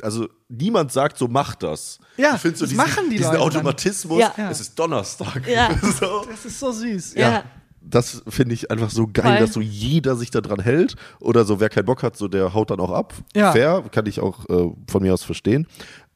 also 0.02 0.28
niemand 0.48 0.92
sagt 0.92 1.18
so, 1.18 1.26
mach 1.28 1.54
das. 1.56 1.98
Ja, 2.16 2.34
ich 2.36 2.40
finde 2.42 2.58
so 2.58 2.64
das 2.64 2.70
diesen, 2.70 2.76
machen 2.76 3.10
die 3.10 3.16
diesen 3.16 3.32
Leute. 3.32 3.42
Automatismus, 3.42 4.22
es 4.50 4.60
ist 4.60 4.78
Donnerstag. 4.78 5.48
Ja. 5.48 5.70
so. 6.00 6.26
Das 6.30 6.44
ist 6.44 6.60
so 6.60 6.70
süß. 6.70 7.14
Ja. 7.14 7.42
Das 7.90 8.22
finde 8.28 8.54
ich 8.54 8.70
einfach 8.70 8.90
so 8.90 9.06
geil, 9.10 9.24
Voll. 9.24 9.38
dass 9.38 9.52
so 9.54 9.60
jeder 9.60 10.14
sich 10.16 10.30
da 10.30 10.40
dran 10.40 10.60
hält. 10.60 10.94
Oder 11.20 11.44
so, 11.44 11.58
wer 11.60 11.68
keinen 11.70 11.86
Bock 11.86 12.02
hat, 12.02 12.16
so 12.16 12.28
der 12.28 12.52
haut 12.54 12.70
dann 12.70 12.80
auch 12.80 12.90
ab. 12.92 13.14
Ja. 13.34 13.52
Fair, 13.52 13.82
kann 13.90 14.06
ich 14.06 14.20
auch 14.20 14.48
äh, 14.48 14.70
von 14.88 15.02
mir 15.02 15.14
aus 15.14 15.22
verstehen. 15.24 15.66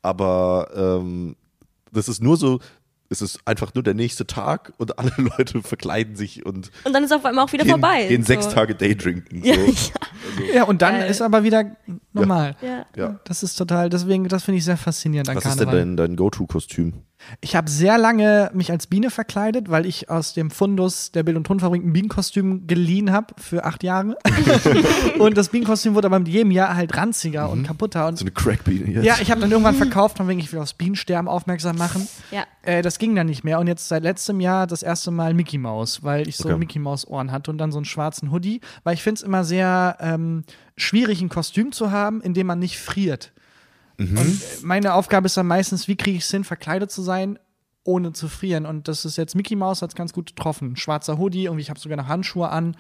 Aber 0.03 0.69
ähm, 0.75 1.37
das 1.93 2.09
ist 2.09 2.23
nur 2.23 2.37
so, 2.37 2.59
es 3.09 3.21
ist 3.23 3.41
einfach 3.45 3.75
nur 3.75 3.85
der 3.85 3.95
nächste 3.95 4.27
Tag 4.27 4.73
und 4.79 4.99
alle 4.99 5.13
Leute 5.17 5.63
verkleiden 5.63 6.17
sich 6.17 6.45
und 6.47 6.71
Und 6.85 6.93
dann 6.93 7.05
ist 7.05 7.13
auf 7.13 7.25
einmal 7.25 7.45
auch 7.45 7.53
wieder 7.53 7.65
gehen, 7.65 7.73
vorbei. 7.73 8.07
gehen 8.09 8.23
So. 8.23 8.29
sechs 8.29 8.49
Tage 8.49 8.75
Daydrinken. 8.75 9.43
So. 9.43 9.51
Ja, 10.49 10.55
Ja, 10.55 10.65
und 10.65 10.81
dann 10.81 10.95
Geil. 10.95 11.11
ist 11.11 11.21
aber 11.21 11.43
wieder 11.45 11.77
normal. 12.15 12.57
ja. 12.63 12.87
Ja. 12.97 13.21
Das 13.25 13.43
ist 13.43 13.55
total, 13.57 13.91
deswegen, 13.91 14.29
das 14.29 14.45
finde 14.45 14.59
ich 14.59 14.65
sehr 14.65 14.79
faszinierend 14.79 15.29
an 15.29 15.37
Was 15.37 15.45
ist 15.45 15.61
denn 15.61 15.67
Karneval. 15.67 15.87
dein, 15.87 15.97
dein 15.97 16.17
Go-To-Kostüm? 16.17 16.95
Ich 17.41 17.57
habe 17.57 17.71
sehr 17.71 17.99
lange 17.99 18.51
mich 18.55 18.71
als 18.71 18.87
Biene 18.87 19.11
verkleidet, 19.11 19.71
weil 19.71 19.87
ich 19.87 20.11
aus 20.11 20.35
dem 20.35 20.51
Fundus 20.51 21.13
der 21.13 21.23
Bild- 21.23 21.37
und 21.37 21.45
Tonfabrik 21.47 21.83
ein 21.85 21.93
Bienenkostüm 21.93 22.67
geliehen 22.67 23.13
habe 23.13 23.35
für 23.39 23.65
acht 23.65 23.83
Jahre. 23.83 24.17
und 25.19 25.37
das 25.37 25.49
Bienenkostüm 25.49 25.95
wurde 25.95 26.07
aber 26.07 26.19
mit 26.19 26.29
jedem 26.29 26.51
Jahr 26.51 26.75
halt 26.77 26.97
ranziger 26.97 27.51
und 27.51 27.65
kaputter. 27.67 28.07
Und 28.09 28.19
So 28.19 28.25
eine 28.25 28.33
Crackbeanie 28.33 28.93
jetzt? 28.95 29.05
ja, 29.05 29.17
ich 29.21 29.31
habe 29.31 29.41
dann 29.41 29.51
irgendwann 29.51 29.75
verkauft, 29.75 30.19
von 30.19 30.29
wegen 30.29 30.41
ich 30.41 30.53
will 30.53 30.61
aufs 30.61 30.75
Bienensterben 30.75 31.29
aufmerksam 31.29 31.77
machen. 31.77 32.07
Ja. 32.31 32.45
Äh, 32.63 32.83
das 32.83 32.99
ging 32.99 33.15
dann 33.15 33.27
nicht 33.27 33.45
mehr. 33.45 33.59
Und 33.61 33.67
jetzt 33.67 33.89
seit 33.89 34.03
letztem 34.03 34.41
Jahr 34.41 34.67
das 34.67 34.83
erste 34.83 35.11
Mal 35.11 35.35
Mickey 35.35 35.59
Mouse, 35.59 36.03
weil 36.03 36.29
ich 36.29 36.37
so 36.37 36.49
Okay. 36.49 36.59
Mickey 36.59 36.79
Mouse 36.79 37.07
Ohren 37.07 37.33
hatte 37.33 37.51
und 37.51 37.59
dann 37.59 37.73
so 37.73 37.79
einen 37.79 37.85
schwarzen 37.85 38.31
Hoodie. 38.33 38.61
Weil 38.85 38.95
ich 38.95 39.03
finde 39.03 39.17
es 39.19 39.23
immer 39.23 39.45
sehr 39.45 39.97
ähm, 40.01 40.45
schwierig, 40.77 41.21
ein 41.23 41.29
Kostüm 41.29 41.73
zu 41.73 41.91
haben, 41.91 42.21
in 42.21 42.35
dem 42.35 42.47
man 42.47 42.59
nicht 42.59 42.79
friert. 42.79 43.33
Und 43.99 44.43
äh, 44.43 44.45
meine 44.63 44.95
Aufgabe 44.95 45.27
ist 45.27 45.37
dann 45.37 45.47
meistens, 45.47 45.89
wie 45.89 45.97
kriege 45.97 46.17
ich 46.17 46.25
es 46.25 46.31
hin, 46.31 46.45
verkleidet 46.45 46.91
zu 46.91 47.03
sein, 47.03 47.39
ohne 47.85 48.13
zu 48.13 48.29
frieren. 48.29 48.65
Und 48.67 48.89
das 48.89 49.05
ist 49.05 49.17
jetzt 49.17 49.35
Mickey 49.35 49.57
Mouse, 49.57 49.83
hat 49.83 49.91
es 49.91 49.97
ganz 49.97 50.13
gut 50.13 50.35
getroffen. 50.37 50.77
Schwarzer 50.77 51.19
Hoodie, 51.19 51.45
irgendwie, 51.45 51.63
ich 51.63 51.71
habe 51.71 51.81
sogar 51.81 51.97
noch 51.97 52.09
Handschuhe 52.09 52.49
an 52.49 52.77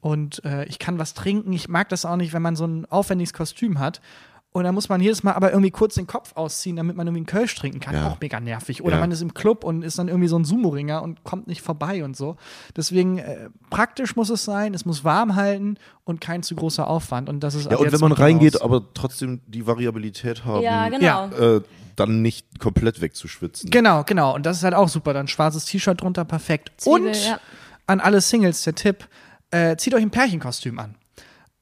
und 0.00 0.44
äh, 0.44 0.64
ich 0.64 0.78
kann 0.78 0.98
was 0.98 1.14
trinken. 1.14 1.52
Ich 1.52 1.68
mag 1.68 1.88
das 1.88 2.04
auch 2.04 2.16
nicht, 2.16 2.32
wenn 2.32 2.42
man 2.42 2.56
so 2.56 2.66
ein 2.66 2.84
aufwendiges 2.86 3.32
Kostüm 3.32 3.78
hat. 3.78 4.00
Und 4.52 4.64
dann 4.64 4.74
muss 4.74 4.88
man 4.88 5.00
jedes 5.00 5.22
Mal 5.22 5.34
aber 5.34 5.50
irgendwie 5.50 5.70
kurz 5.70 5.94
den 5.94 6.08
Kopf 6.08 6.32
ausziehen, 6.34 6.74
damit 6.74 6.96
man 6.96 7.06
irgendwie 7.06 7.20
einen 7.20 7.26
Kölsch 7.26 7.54
trinken 7.54 7.78
kann. 7.78 7.94
Ja. 7.94 8.08
Auch 8.08 8.18
mega 8.20 8.40
nervig. 8.40 8.82
Oder 8.82 8.96
Ja. 8.96 9.00
man 9.00 9.12
ist 9.12 9.22
im 9.22 9.32
Club 9.32 9.62
und 9.62 9.82
ist 9.82 9.96
dann 9.98 10.08
irgendwie 10.08 10.26
so 10.26 10.36
ein 10.36 10.44
Sumo-Ringer 10.44 11.02
und 11.02 11.22
kommt 11.22 11.46
nicht 11.46 11.62
vorbei 11.62 12.02
und 12.02 12.16
so. 12.16 12.36
Deswegen 12.76 13.18
äh, 13.18 13.48
praktisch 13.70 14.16
muss 14.16 14.28
es 14.28 14.44
sein, 14.44 14.74
es 14.74 14.84
muss 14.84 15.04
warm 15.04 15.36
halten 15.36 15.76
und 16.02 16.20
kein 16.20 16.42
zu 16.42 16.56
großer 16.56 16.88
Aufwand. 16.88 17.28
Und 17.28 17.40
das 17.40 17.54
ist 17.54 17.70
Ja, 17.70 17.76
und 17.76 17.84
jetzt 17.84 17.92
wenn 17.92 18.00
man 18.00 18.12
reingeht, 18.12 18.60
aber 18.60 18.82
trotzdem 18.92 19.40
die 19.46 19.68
Variabilität 19.68 20.44
haben, 20.44 20.62
Ja, 20.62 20.88
genau. 20.88 21.28
Äh, 21.28 21.60
dann 21.94 22.22
nicht 22.22 22.58
komplett 22.58 23.00
wegzuschwitzen. 23.00 23.70
Genau, 23.70 24.02
genau. 24.04 24.34
Und 24.34 24.46
das 24.46 24.56
ist 24.56 24.64
halt 24.64 24.74
auch 24.74 24.88
super. 24.88 25.12
Dann 25.12 25.28
schwarzes 25.28 25.64
T-Shirt 25.66 26.00
drunter, 26.00 26.24
perfekt. 26.24 26.72
Zwiebel, 26.78 27.08
und 27.08 27.24
ja. 27.24 27.38
an 27.86 28.00
alle 28.00 28.20
Singles 28.20 28.62
der 28.62 28.74
Tipp: 28.74 29.06
äh, 29.52 29.76
zieht 29.76 29.94
euch 29.94 30.02
ein 30.02 30.10
Pärchenkostüm 30.10 30.78
an. 30.80 30.96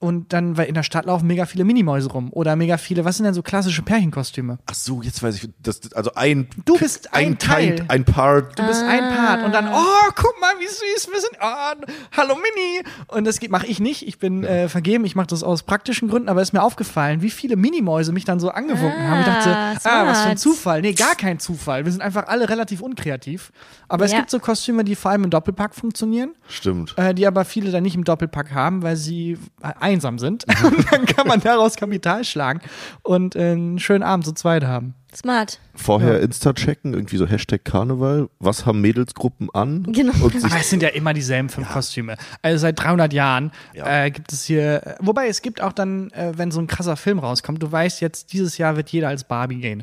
Und 0.01 0.32
dann, 0.32 0.57
weil 0.57 0.66
in 0.68 0.74
der 0.74 0.84
Stadt 0.84 1.07
laufen 1.07 1.26
mega 1.26 1.44
viele 1.44 1.64
Minimäuse 1.64 2.09
rum. 2.11 2.28
Oder 2.32 2.55
mega 2.55 2.76
viele, 2.78 3.05
was 3.05 3.16
sind 3.16 3.24
denn 3.24 3.34
so 3.34 3.42
klassische 3.42 3.82
Pärchenkostüme? 3.82 4.61
Ach 4.66 4.74
so, 4.74 5.03
jetzt 5.03 5.20
weiß 5.24 5.34
ich, 5.34 5.49
das, 5.61 5.92
also 5.92 6.14
ein 6.14 6.46
Du 6.64 6.78
bist 6.78 7.12
ein 7.12 7.36
Teil. 7.38 7.74
Kind, 7.74 7.90
ein 7.90 8.05
Part. 8.05 8.57
Du 8.57 8.64
bist 8.64 8.80
ein 8.84 9.01
Part 9.12 9.44
und 9.44 9.53
dann, 9.53 9.66
oh, 9.68 10.11
guck 10.14 10.40
mal, 10.40 10.53
wie 10.61 10.68
süß 10.68 11.09
wir 11.12 11.20
sind. 11.20 11.32
Oh, 11.42 11.86
hallo 12.16 12.36
Mini. 12.36 12.84
Und 13.09 13.24
das 13.26 13.40
mache 13.49 13.66
ich 13.66 13.80
nicht. 13.80 14.07
Ich 14.07 14.20
bin 14.20 14.44
äh, 14.44 14.68
vergeben. 14.68 15.05
Ich 15.05 15.16
mache 15.16 15.26
das 15.26 15.42
aus 15.42 15.64
praktischen 15.64 16.07
Gründen. 16.09 16.28
Aber 16.28 16.42
es 16.42 16.51
ist 16.51 16.53
mir 16.53 16.62
aufgefallen, 16.62 17.20
wie 17.22 17.30
viele 17.30 17.57
Minimäuse 17.57 18.12
mich 18.12 18.24
dann 18.24 18.38
so 18.38 18.51
angewunken 18.51 19.09
haben. 19.09 19.20
Ich 19.20 19.26
dachte, 19.26 19.51
Ah, 19.57 19.74
ah, 19.82 20.07
was 20.07 20.22
für 20.22 20.28
ein. 20.28 20.36
Zufall. 20.36 20.80
Nee, 20.80 20.92
gar 20.92 21.16
kein 21.16 21.40
Zufall. 21.40 21.84
Wir 21.84 21.90
sind 21.90 22.03
einfach 22.03 22.28
alle 22.28 22.49
relativ 22.49 22.82
unkreativ. 22.82 23.51
Aber 23.88 24.05
es 24.05 24.12
Ja. 24.12 24.18
gibt 24.18 24.30
so 24.30 24.38
Kostüme, 24.38 24.84
die 24.84 24.94
vor 24.94 25.11
allem 25.11 25.24
im 25.24 25.30
Doppelpack 25.30 25.74
funktionieren, 25.74 26.36
Stimmt. 26.49 26.94
äh, 26.99 27.14
die 27.14 27.26
aber 27.26 27.44
viele 27.44 27.72
dann 27.72 27.82
nicht 27.82 27.96
im 27.96 28.05
Doppelpack 28.05 28.53
haben, 28.55 28.82
weil 28.82 28.94
sie 28.96 29.38
äh, 29.62 29.72
einsam 29.89 30.18
sind. 30.18 30.45
und 30.64 30.93
dann 30.93 31.07
kann 31.07 31.26
man 31.26 31.41
daraus 31.41 31.76
Kapital 31.76 32.24
schlagen 32.24 32.61
und 33.03 33.34
äh, 33.36 33.53
einen 33.53 33.78
schönen 33.78 34.03
Abend 34.03 34.24
zu 34.26 34.32
zweit 34.32 34.64
haben. 34.64 34.95
Smart. 35.14 35.59
Vorher 35.74 36.20
Insta 36.20 36.53
checken, 36.53 36.93
irgendwie 36.93 37.16
so 37.16 37.26
Hashtag 37.26 37.64
Karneval. 37.64 38.28
Was 38.41 38.66
haben 38.66 38.82
Mädelsgruppen 38.82 39.49
an? 39.55 39.84
Genau. 39.89 40.12
Aber 40.26 40.57
es 40.61 40.68
sind 40.68 40.82
ja 40.82 40.91
immer 40.91 41.14
dieselben 41.14 41.49
fünf 41.49 41.72
Kostüme. 41.72 42.16
Also 42.43 42.59
seit 42.59 42.78
300 42.78 43.12
Jahren 43.14 43.51
Ja. 43.74 44.05
äh, 44.05 44.11
gibt 44.11 44.32
es 44.32 44.45
hier, 44.45 44.86
äh, 44.86 44.95
wobei 45.01 45.28
es 45.28 45.41
gibt 45.41 45.62
auch 45.62 45.72
dann, 45.72 46.11
äh, 46.11 46.32
wenn 46.36 46.51
so 46.51 46.61
ein 46.61 46.66
krasser 46.66 46.97
Film 46.97 47.18
rauskommt, 47.20 47.62
du 47.62 47.72
weißt 47.72 48.03
jetzt, 48.03 48.34
dieses 48.34 48.59
Jahr 48.59 48.76
wird 48.76 48.91
jeder 48.91 49.09
als 49.09 49.24
Barbie 49.24 49.61
gehen. 49.61 49.82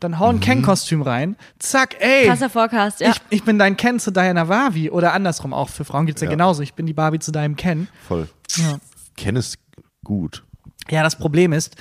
Dann 0.00 0.18
hau 0.18 0.28
ein 0.28 0.40
Ken-Kostüm 0.40 1.00
rein, 1.00 1.36
zack, 1.58 1.96
ey, 2.00 2.26
Krasser 2.26 2.50
Forecast, 2.50 3.00
ja. 3.00 3.10
ich, 3.10 3.20
ich 3.30 3.44
bin 3.44 3.58
dein 3.58 3.78
Ken 3.78 3.98
zu 3.98 4.10
Diana 4.10 4.46
Wavi 4.46 4.90
oder 4.90 5.14
andersrum 5.14 5.54
auch, 5.54 5.70
für 5.70 5.86
Frauen 5.86 6.04
gibt 6.04 6.18
es 6.18 6.22
ja. 6.22 6.26
Ja. 6.28 6.32
genauso, 6.32 6.62
ich 6.62 6.74
bin 6.74 6.84
die 6.84 6.92
Barbie 6.92 7.18
zu 7.18 7.32
deinem 7.32 7.56
Ken. 7.56 7.88
voll. 8.06 8.28
Ja. 8.56 8.78
Ken 9.16 9.36
ist 9.36 9.58
gut. 10.04 10.44
Ja, 10.88 11.02
das 11.02 11.16
Problem 11.18 11.52
ist, 11.52 11.76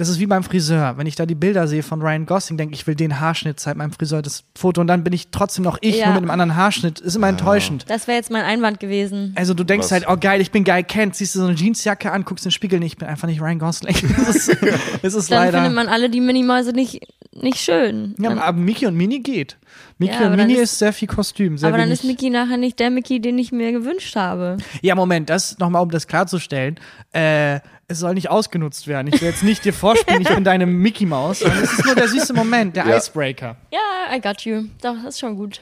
das 0.00 0.08
ist 0.08 0.18
wie 0.18 0.26
beim 0.26 0.42
Friseur. 0.42 0.96
Wenn 0.96 1.06
ich 1.06 1.14
da 1.14 1.26
die 1.26 1.34
Bilder 1.34 1.68
sehe 1.68 1.82
von 1.82 2.00
Ryan 2.00 2.24
Gosling, 2.26 2.56
denke 2.56 2.74
ich, 2.74 2.80
ich 2.80 2.86
will 2.86 2.94
den 2.94 3.20
Haarschnitt, 3.20 3.60
zeigt 3.60 3.76
meinem 3.76 3.92
Friseur 3.92 4.22
das 4.22 4.44
Foto 4.56 4.80
und 4.80 4.86
dann 4.86 5.04
bin 5.04 5.12
ich 5.12 5.28
trotzdem 5.30 5.62
noch 5.64 5.78
ich, 5.82 5.96
Ja. 5.98 6.06
nur 6.06 6.14
mit 6.14 6.22
einem 6.22 6.30
anderen 6.30 6.56
Haarschnitt. 6.56 7.00
Ist 7.00 7.14
immer 7.16 7.28
enttäuschend. 7.28 7.84
Das 7.88 8.06
wäre 8.08 8.16
jetzt 8.16 8.30
mein 8.30 8.44
Einwand 8.44 8.80
gewesen. 8.80 9.32
Also 9.36 9.52
du 9.54 9.62
denkst 9.64 9.84
Was? 9.86 9.92
halt, 9.92 10.04
oh 10.08 10.16
geil, 10.18 10.40
ich 10.40 10.50
bin 10.50 10.64
geil, 10.64 10.82
Kent, 10.84 11.14
ziehst 11.16 11.34
du 11.34 11.40
so 11.40 11.46
eine 11.46 11.54
Jeansjacke 11.54 12.10
an, 12.10 12.24
guckst 12.24 12.44
in 12.44 12.48
den 12.48 12.52
Spiegel, 12.54 12.80
nee, 12.80 12.86
ich 12.86 12.96
bin 12.96 13.06
einfach 13.08 13.28
nicht 13.28 13.40
Ryan 13.40 13.58
Gosling. 13.58 13.94
Das 14.26 14.34
ist, 14.48 14.56
das 15.02 15.14
ist 15.14 15.30
Dann 15.30 15.38
leider. 15.44 15.58
findet 15.58 15.74
man 15.74 15.88
alle 15.88 16.08
die 16.08 16.20
Minimäuse 16.20 16.72
nicht, 16.72 17.00
nicht 17.32 17.58
schön. 17.58 18.14
ja, 18.18 18.30
Dann, 18.30 18.38
aber 18.38 18.58
Mickey 18.58 18.86
und 18.86 18.96
Mini 18.96 19.20
geht. 19.20 19.56
Mickey 19.98 20.14
Ja, 20.14 20.30
und 20.30 20.38
dann 20.38 20.46
Mini 20.46 20.54
ist- 20.54 20.72
ist, 20.72 20.78
sehr 20.78 20.92
viel 20.92 21.08
Kostüm, 21.08 21.58
sehr 21.58 21.68
aber 21.68 21.76
dann 21.78 21.88
wenig. 21.88 22.00
ist 22.00 22.06
Mickey 22.06 22.30
nachher 22.30 22.56
nicht 22.56 22.78
der 22.78 22.90
Mickey, 22.90 23.20
den 23.20 23.38
ich 23.38 23.52
mir 23.52 23.72
gewünscht 23.72 24.16
habe. 24.16 24.56
ja, 24.82 24.94
Moment, 24.94 25.28
das 25.30 25.58
nochmal, 25.58 25.82
um 25.82 25.90
das 25.90 26.06
klarzustellen. 26.06 26.78
Äh, 27.12 27.60
es 27.90 27.98
soll 27.98 28.14
nicht 28.14 28.30
ausgenutzt 28.30 28.86
werden. 28.86 29.12
Ich 29.12 29.20
will 29.20 29.28
jetzt 29.28 29.42
nicht 29.42 29.64
dir 29.64 29.72
vorspielen, 29.74 30.22
ich 30.22 30.28
bin 30.28 30.44
deine 30.44 30.64
Mickey 30.66 31.06
Maus, 31.06 31.42
es 31.42 31.72
ist 31.72 31.84
nur 31.84 31.94
der 31.96 32.08
süße 32.08 32.32
Moment, 32.32 32.76
der 32.76 32.86
Ja. 32.86 32.96
Icebreaker. 32.96 33.56
Ja, 33.72 34.16
I 34.16 34.20
got 34.20 34.42
you. 34.42 34.64
Doch, 34.80 34.94
das 35.04 35.14
ist 35.14 35.20
schon 35.20 35.36
gut. 35.36 35.60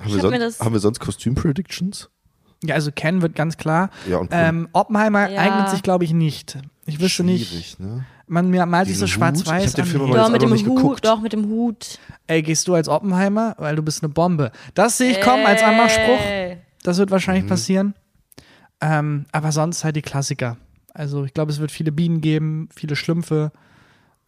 Haben, 0.00 0.14
wir 0.14 0.22
hab 0.22 0.30
sonst, 0.40 0.60
haben 0.60 0.72
wir 0.72 0.80
sonst 0.80 1.00
Kostüm-Predictions? 1.00 2.08
Ja, 2.64 2.74
also 2.74 2.90
Ken 2.92 3.22
wird 3.22 3.34
ganz 3.36 3.56
klar. 3.56 3.90
Ja, 4.08 4.18
und 4.18 4.32
cool. 4.32 4.38
Ähm, 4.40 4.68
Oppenheimer 4.72 5.28
Ja. 5.30 5.40
eignet 5.40 5.70
sich, 5.70 5.82
glaube 5.82 6.04
ich, 6.04 6.12
nicht. 6.12 6.58
Ich 6.86 7.00
wüsste 7.00 7.22
nicht. 7.24 7.78
Ne? 7.78 8.04
Man 8.26 8.50
mir 8.50 8.66
malt 8.66 8.88
sich 8.88 8.98
so 8.98 9.06
schwarz-weiß 9.06 9.76
an. 9.76 9.84
Film 9.86 10.12
Doch, 10.12 10.28
mit 10.28 10.42
dem 10.42 10.50
Hut. 10.50 10.64
geguckt. 10.64 11.04
Doch, 11.04 11.20
mit 11.20 11.32
dem 11.32 11.46
Hut. 11.46 11.98
Ey, 12.26 12.42
gehst 12.42 12.66
du 12.68 12.74
als 12.74 12.88
Oppenheimer? 12.88 13.54
Weil 13.58 13.76
du 13.76 13.82
bist 13.82 14.02
eine 14.02 14.12
Bombe. 14.12 14.50
Das 14.74 14.98
sehe 14.98 15.10
ich 15.12 15.20
kommen 15.20 15.46
als 15.46 15.62
Anmachspruch. 15.62 16.20
Ey. 16.20 16.58
Das 16.82 16.98
wird 16.98 17.10
wahrscheinlich 17.10 17.44
Mhm. 17.44 17.48
passieren. 17.48 17.94
Ähm, 18.80 19.26
aber 19.32 19.52
sonst 19.52 19.84
halt 19.84 19.96
die 19.96 20.02
Klassiker. 20.02 20.56
Also 20.94 21.24
ich 21.24 21.34
glaube, 21.34 21.52
es 21.52 21.60
wird 21.60 21.70
viele 21.70 21.92
Bienen 21.92 22.20
geben, 22.20 22.68
viele 22.74 22.96
Schlümpfe. 22.96 23.52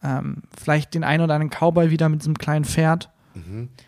Ähm, 0.03 0.43
vielleicht 0.57 0.93
den 0.93 1.03
einen 1.03 1.23
oder 1.23 1.35
anderen 1.35 1.51
Cowboy 1.51 1.89
wieder 1.91 2.09
mit 2.09 2.21
diesem 2.21 2.37
kleinen 2.37 2.65
Pferd. 2.65 3.09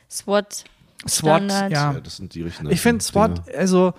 SWAT. 0.09 0.65
SWAT, 1.07 1.43
Standard. 1.43 1.71
ja. 1.71 1.93
Ja, 1.93 1.99
das 1.99 2.17
sind 2.17 2.33
die 2.33 2.43
richtigen. 2.43 2.69
Ich 2.69 2.81
finde 2.81 3.03
SWAT, 3.03 3.53
also 3.55 3.93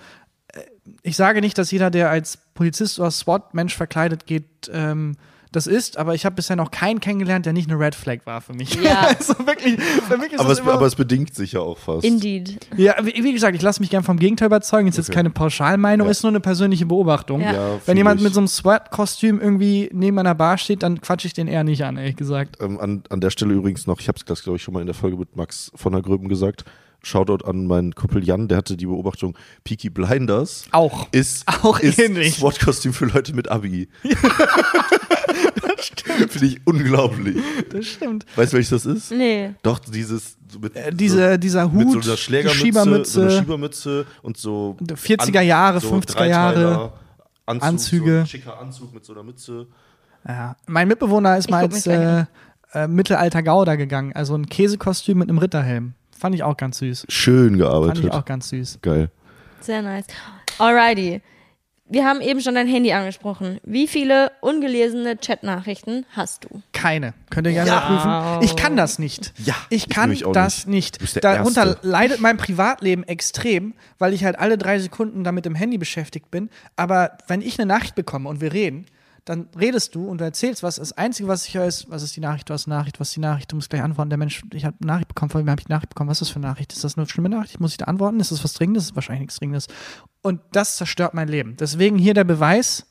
äh, 0.53 0.61
ich 1.03 1.15
sage 1.15 1.41
nicht, 1.41 1.57
dass 1.57 1.71
jeder, 1.71 1.91
der 1.91 2.09
als 2.09 2.37
Polizist 2.53 2.99
oder 2.99 3.11
SWAT-Mensch 3.11 3.75
verkleidet 3.75 4.25
geht, 4.25 4.69
ähm, 4.71 5.17
das 5.55 5.67
ist, 5.67 5.97
aber 5.97 6.13
ich 6.15 6.25
habe 6.25 6.35
bisher 6.35 6.55
noch 6.55 6.71
keinen 6.71 6.99
kennengelernt, 6.99 7.45
der 7.45 7.53
nicht 7.53 7.69
eine 7.69 7.79
Red 7.79 7.95
Flag 7.95 8.19
war 8.25 8.41
für 8.41 8.53
mich. 8.53 8.75
Ja. 8.75 9.01
also 9.19 9.33
wirklich, 9.45 9.79
für 9.81 10.17
mich 10.17 10.33
ist 10.33 10.39
Aber 10.39 10.51
es, 10.51 10.61
aber 10.61 10.85
es 10.85 10.95
bedingt 10.95 11.33
sich 11.33 11.53
ja 11.53 11.61
auch 11.61 11.77
fast. 11.77 12.03
Indeed. 12.05 12.59
Ja, 12.77 12.95
wie, 13.03 13.23
wie 13.23 13.33
gesagt, 13.33 13.55
ich 13.55 13.61
lasse 13.61 13.79
mich 13.79 13.89
gern 13.89 14.03
vom 14.03 14.17
Gegenteil 14.17 14.47
überzeugen. 14.47 14.87
Ist 14.87 14.97
jetzt 14.97 15.09
Okay. 15.09 15.15
keine 15.17 15.29
Pauschalmeinung, 15.29 16.07
Ja. 16.07 16.11
ist 16.11 16.23
nur 16.23 16.31
eine 16.31 16.39
persönliche 16.39 16.85
Beobachtung. 16.85 17.41
Ja. 17.41 17.53
Ja, 17.53 17.79
Wenn 17.85 17.97
jemand 17.97 18.19
ich. 18.19 18.23
mit 18.25 18.33
so 18.33 18.39
einem 18.39 18.47
SWAT-Kostüm 18.47 19.39
irgendwie 19.39 19.89
neben 19.93 20.17
einer 20.19 20.35
Bar 20.35 20.57
steht, 20.57 20.83
dann 20.83 21.01
quatsche 21.01 21.27
ich 21.27 21.33
den 21.33 21.47
eher 21.47 21.63
nicht 21.63 21.83
an, 21.83 21.97
ehrlich 21.97 22.15
gesagt. 22.15 22.57
ähm, 22.61 22.79
an, 22.79 23.03
an 23.09 23.21
der 23.21 23.29
Stelle 23.29 23.53
übrigens 23.53 23.87
noch, 23.87 23.99
ich 23.99 24.07
habe 24.07 24.17
es 24.17 24.25
glaube 24.43 24.57
ich 24.57 24.63
schon 24.63 24.73
mal 24.73 24.81
in 24.81 24.87
der 24.87 24.95
Folge 24.95 25.17
mit 25.17 25.35
Max 25.35 25.71
von 25.75 25.93
der 25.93 26.01
Gröben 26.01 26.27
gesagt, 26.29 26.65
Shoutout 27.05 27.45
an 27.45 27.67
meinen 27.67 27.93
Kumpel 27.93 28.23
Jan, 28.23 28.47
der 28.47 28.57
hatte 28.57 28.75
die 28.77 28.87
Beobachtung, 28.87 29.37
Peaky 29.63 29.91
Blinders 29.91 30.65
Auch. 30.71 31.07
ist, 31.11 31.47
Auch 31.61 31.79
ist 31.79 31.99
ähnlich. 31.99 32.37
SWAT-Kostüm 32.37 32.93
für 32.93 33.05
Leute 33.05 33.35
mit 33.35 33.49
Abi. 33.51 33.87
Finde 36.29 36.47
ich 36.47 36.59
unglaublich. 36.65 37.37
Das 37.69 37.85
stimmt. 37.85 38.25
Weißt 38.35 38.53
du, 38.53 38.57
welches 38.57 38.69
das 38.71 38.85
ist? 38.87 39.11
Nee. 39.11 39.53
Doch, 39.61 39.77
dieses 39.79 40.35
so 40.51 40.57
mit, 40.59 40.75
Äh, 40.75 40.91
diese, 40.91 41.37
dieser 41.37 41.65
so, 41.65 41.69
mit 41.69 41.87
Hut, 41.87 42.03
so 42.03 42.09
einer 42.09 42.17
Schlägermütze, 42.17 42.59
Schiebermütze, 42.59 43.11
so 43.11 43.21
einer 43.21 43.31
Schiebermütze 43.31 44.05
und 44.23 44.37
so 44.37 44.75
40er 44.81 45.41
Jahre, 45.41 45.77
50er 45.79 46.05
Dreiteiler, 46.07 46.29
Jahre, 46.29 46.93
Anzug, 47.45 47.67
Anzüge. 47.69 48.11
So 48.13 48.19
ein 48.21 48.27
schicker 48.27 48.59
Anzug 48.59 48.93
mit 48.95 49.05
so 49.05 49.13
einer 49.13 49.23
Mütze. 49.23 49.67
Ja. 50.27 50.55
Mein 50.65 50.87
Mitbewohner 50.87 51.37
ist 51.37 51.45
Ich 51.45 51.51
mal 51.51 51.65
als 51.65 51.85
äh, 51.85 52.25
äh, 52.73 52.87
Mittelalter 52.87 53.43
Gauder 53.43 53.77
gegangen. 53.77 54.13
Also 54.13 54.35
ein 54.35 54.47
Käsekostüm 54.47 55.19
mit 55.19 55.29
einem 55.29 55.37
Ritterhelm. 55.37 55.93
Fand 56.17 56.35
ich 56.35 56.43
auch 56.43 56.57
ganz 56.57 56.79
süß. 56.79 57.05
Schön 57.09 57.49
Fand 57.49 57.57
gearbeitet. 57.57 58.05
ich 58.05 58.11
auch 58.11 58.25
ganz 58.25 58.49
süß. 58.49 58.79
Geil. 58.81 59.09
Sehr 59.61 59.81
nice. 59.81 60.05
Alrighty. 60.59 61.21
Wir 61.87 62.03
haben 62.03 62.19
eben 62.19 62.41
schon 62.41 62.55
dein 62.55 62.67
Handy 62.67 62.93
angesprochen. 62.93 63.59
Wie 63.63 63.87
viele 63.87 64.31
ungelesene 64.41 65.17
Chatnachrichten 65.17 66.07
hast 66.15 66.45
du? 66.45 66.63
Keine. 66.73 67.13
Könnt 67.29 67.45
ihr 67.45 67.53
gerne 67.53 67.69
prüfen. 67.69 68.43
Ich 68.43 68.55
kann 68.55 68.75
das 68.75 68.97
nicht. 68.97 69.33
Ja, 69.45 69.53
Ich 69.69 69.83
ich 69.83 69.89
kann 69.89 70.11
auch 70.25 70.31
das 70.31 70.65
nicht. 70.65 70.99
nicht. 70.99 71.23
Darunter 71.23 71.67
Erste. 71.67 71.87
leidet 71.87 72.21
mein 72.21 72.37
Privatleben 72.37 73.03
extrem, 73.03 73.75
weil 73.99 74.13
ich 74.13 74.23
halt 74.23 74.39
alle 74.39 74.57
drei 74.57 74.79
Sekunden 74.79 75.23
damit 75.23 75.45
im 75.45 75.53
Handy 75.53 75.77
beschäftigt 75.77 76.31
bin. 76.31 76.49
Aber 76.75 77.19
wenn 77.27 77.41
ich 77.41 77.59
eine 77.59 77.67
Nachricht 77.67 77.93
bekomme 77.93 78.29
und 78.29 78.41
wir 78.41 78.51
reden, 78.51 78.87
dann 79.25 79.49
redest 79.59 79.95
du 79.95 80.07
und 80.07 80.21
du 80.21 80.23
erzählst 80.23 80.61
was. 80.61 80.75
Das 80.75 80.93
Einzige, 80.93 81.27
was 81.27 81.47
ich 81.47 81.55
höre, 81.55 81.65
ist, 81.65 81.89
was 81.89 82.03
ist 82.03 82.15
die 82.15 82.19
Nachricht, 82.19 82.47
du 82.47 82.53
hast 82.53 82.67
eine 82.67 82.75
Nachricht, 82.75 82.99
was 82.99 83.09
ist 83.09 83.15
die 83.15 83.21
Nachricht, 83.21 83.51
du 83.51 83.55
musst 83.55 83.71
gleich 83.71 83.81
antworten. 83.81 84.11
Der 84.11 84.19
Mensch, 84.19 84.43
ich 84.53 84.65
habe 84.65 84.77
eine 84.79 84.87
Nachricht 84.87 85.07
bekommen, 85.07 85.31
von 85.31 85.41
wem 85.41 85.49
habe 85.49 85.59
ich 85.59 85.65
eine 85.65 85.75
Nachricht 85.75 85.89
bekommen, 85.89 86.11
was 86.11 86.17
ist 86.17 86.27
das 86.27 86.29
für 86.29 86.35
eine 86.35 86.47
Nachricht? 86.47 86.71
Ist 86.73 86.83
das 86.83 86.95
eine 86.95 87.09
schlimme 87.09 87.29
Nachricht? 87.29 87.59
Muss 87.59 87.71
ich 87.71 87.77
da 87.77 87.85
antworten? 87.85 88.19
Ist 88.19 88.31
das 88.31 88.43
was 88.43 88.53
Dringendes? 88.53 88.95
Wahrscheinlich 88.95 89.21
nichts 89.21 89.39
Dringendes. 89.39 89.67
Und 90.21 90.41
das 90.51 90.75
zerstört 90.77 91.15
mein 91.15 91.27
Leben. 91.27 91.57
Deswegen 91.57 91.97
hier 91.97 92.13
der 92.13 92.23
Beweis, 92.23 92.85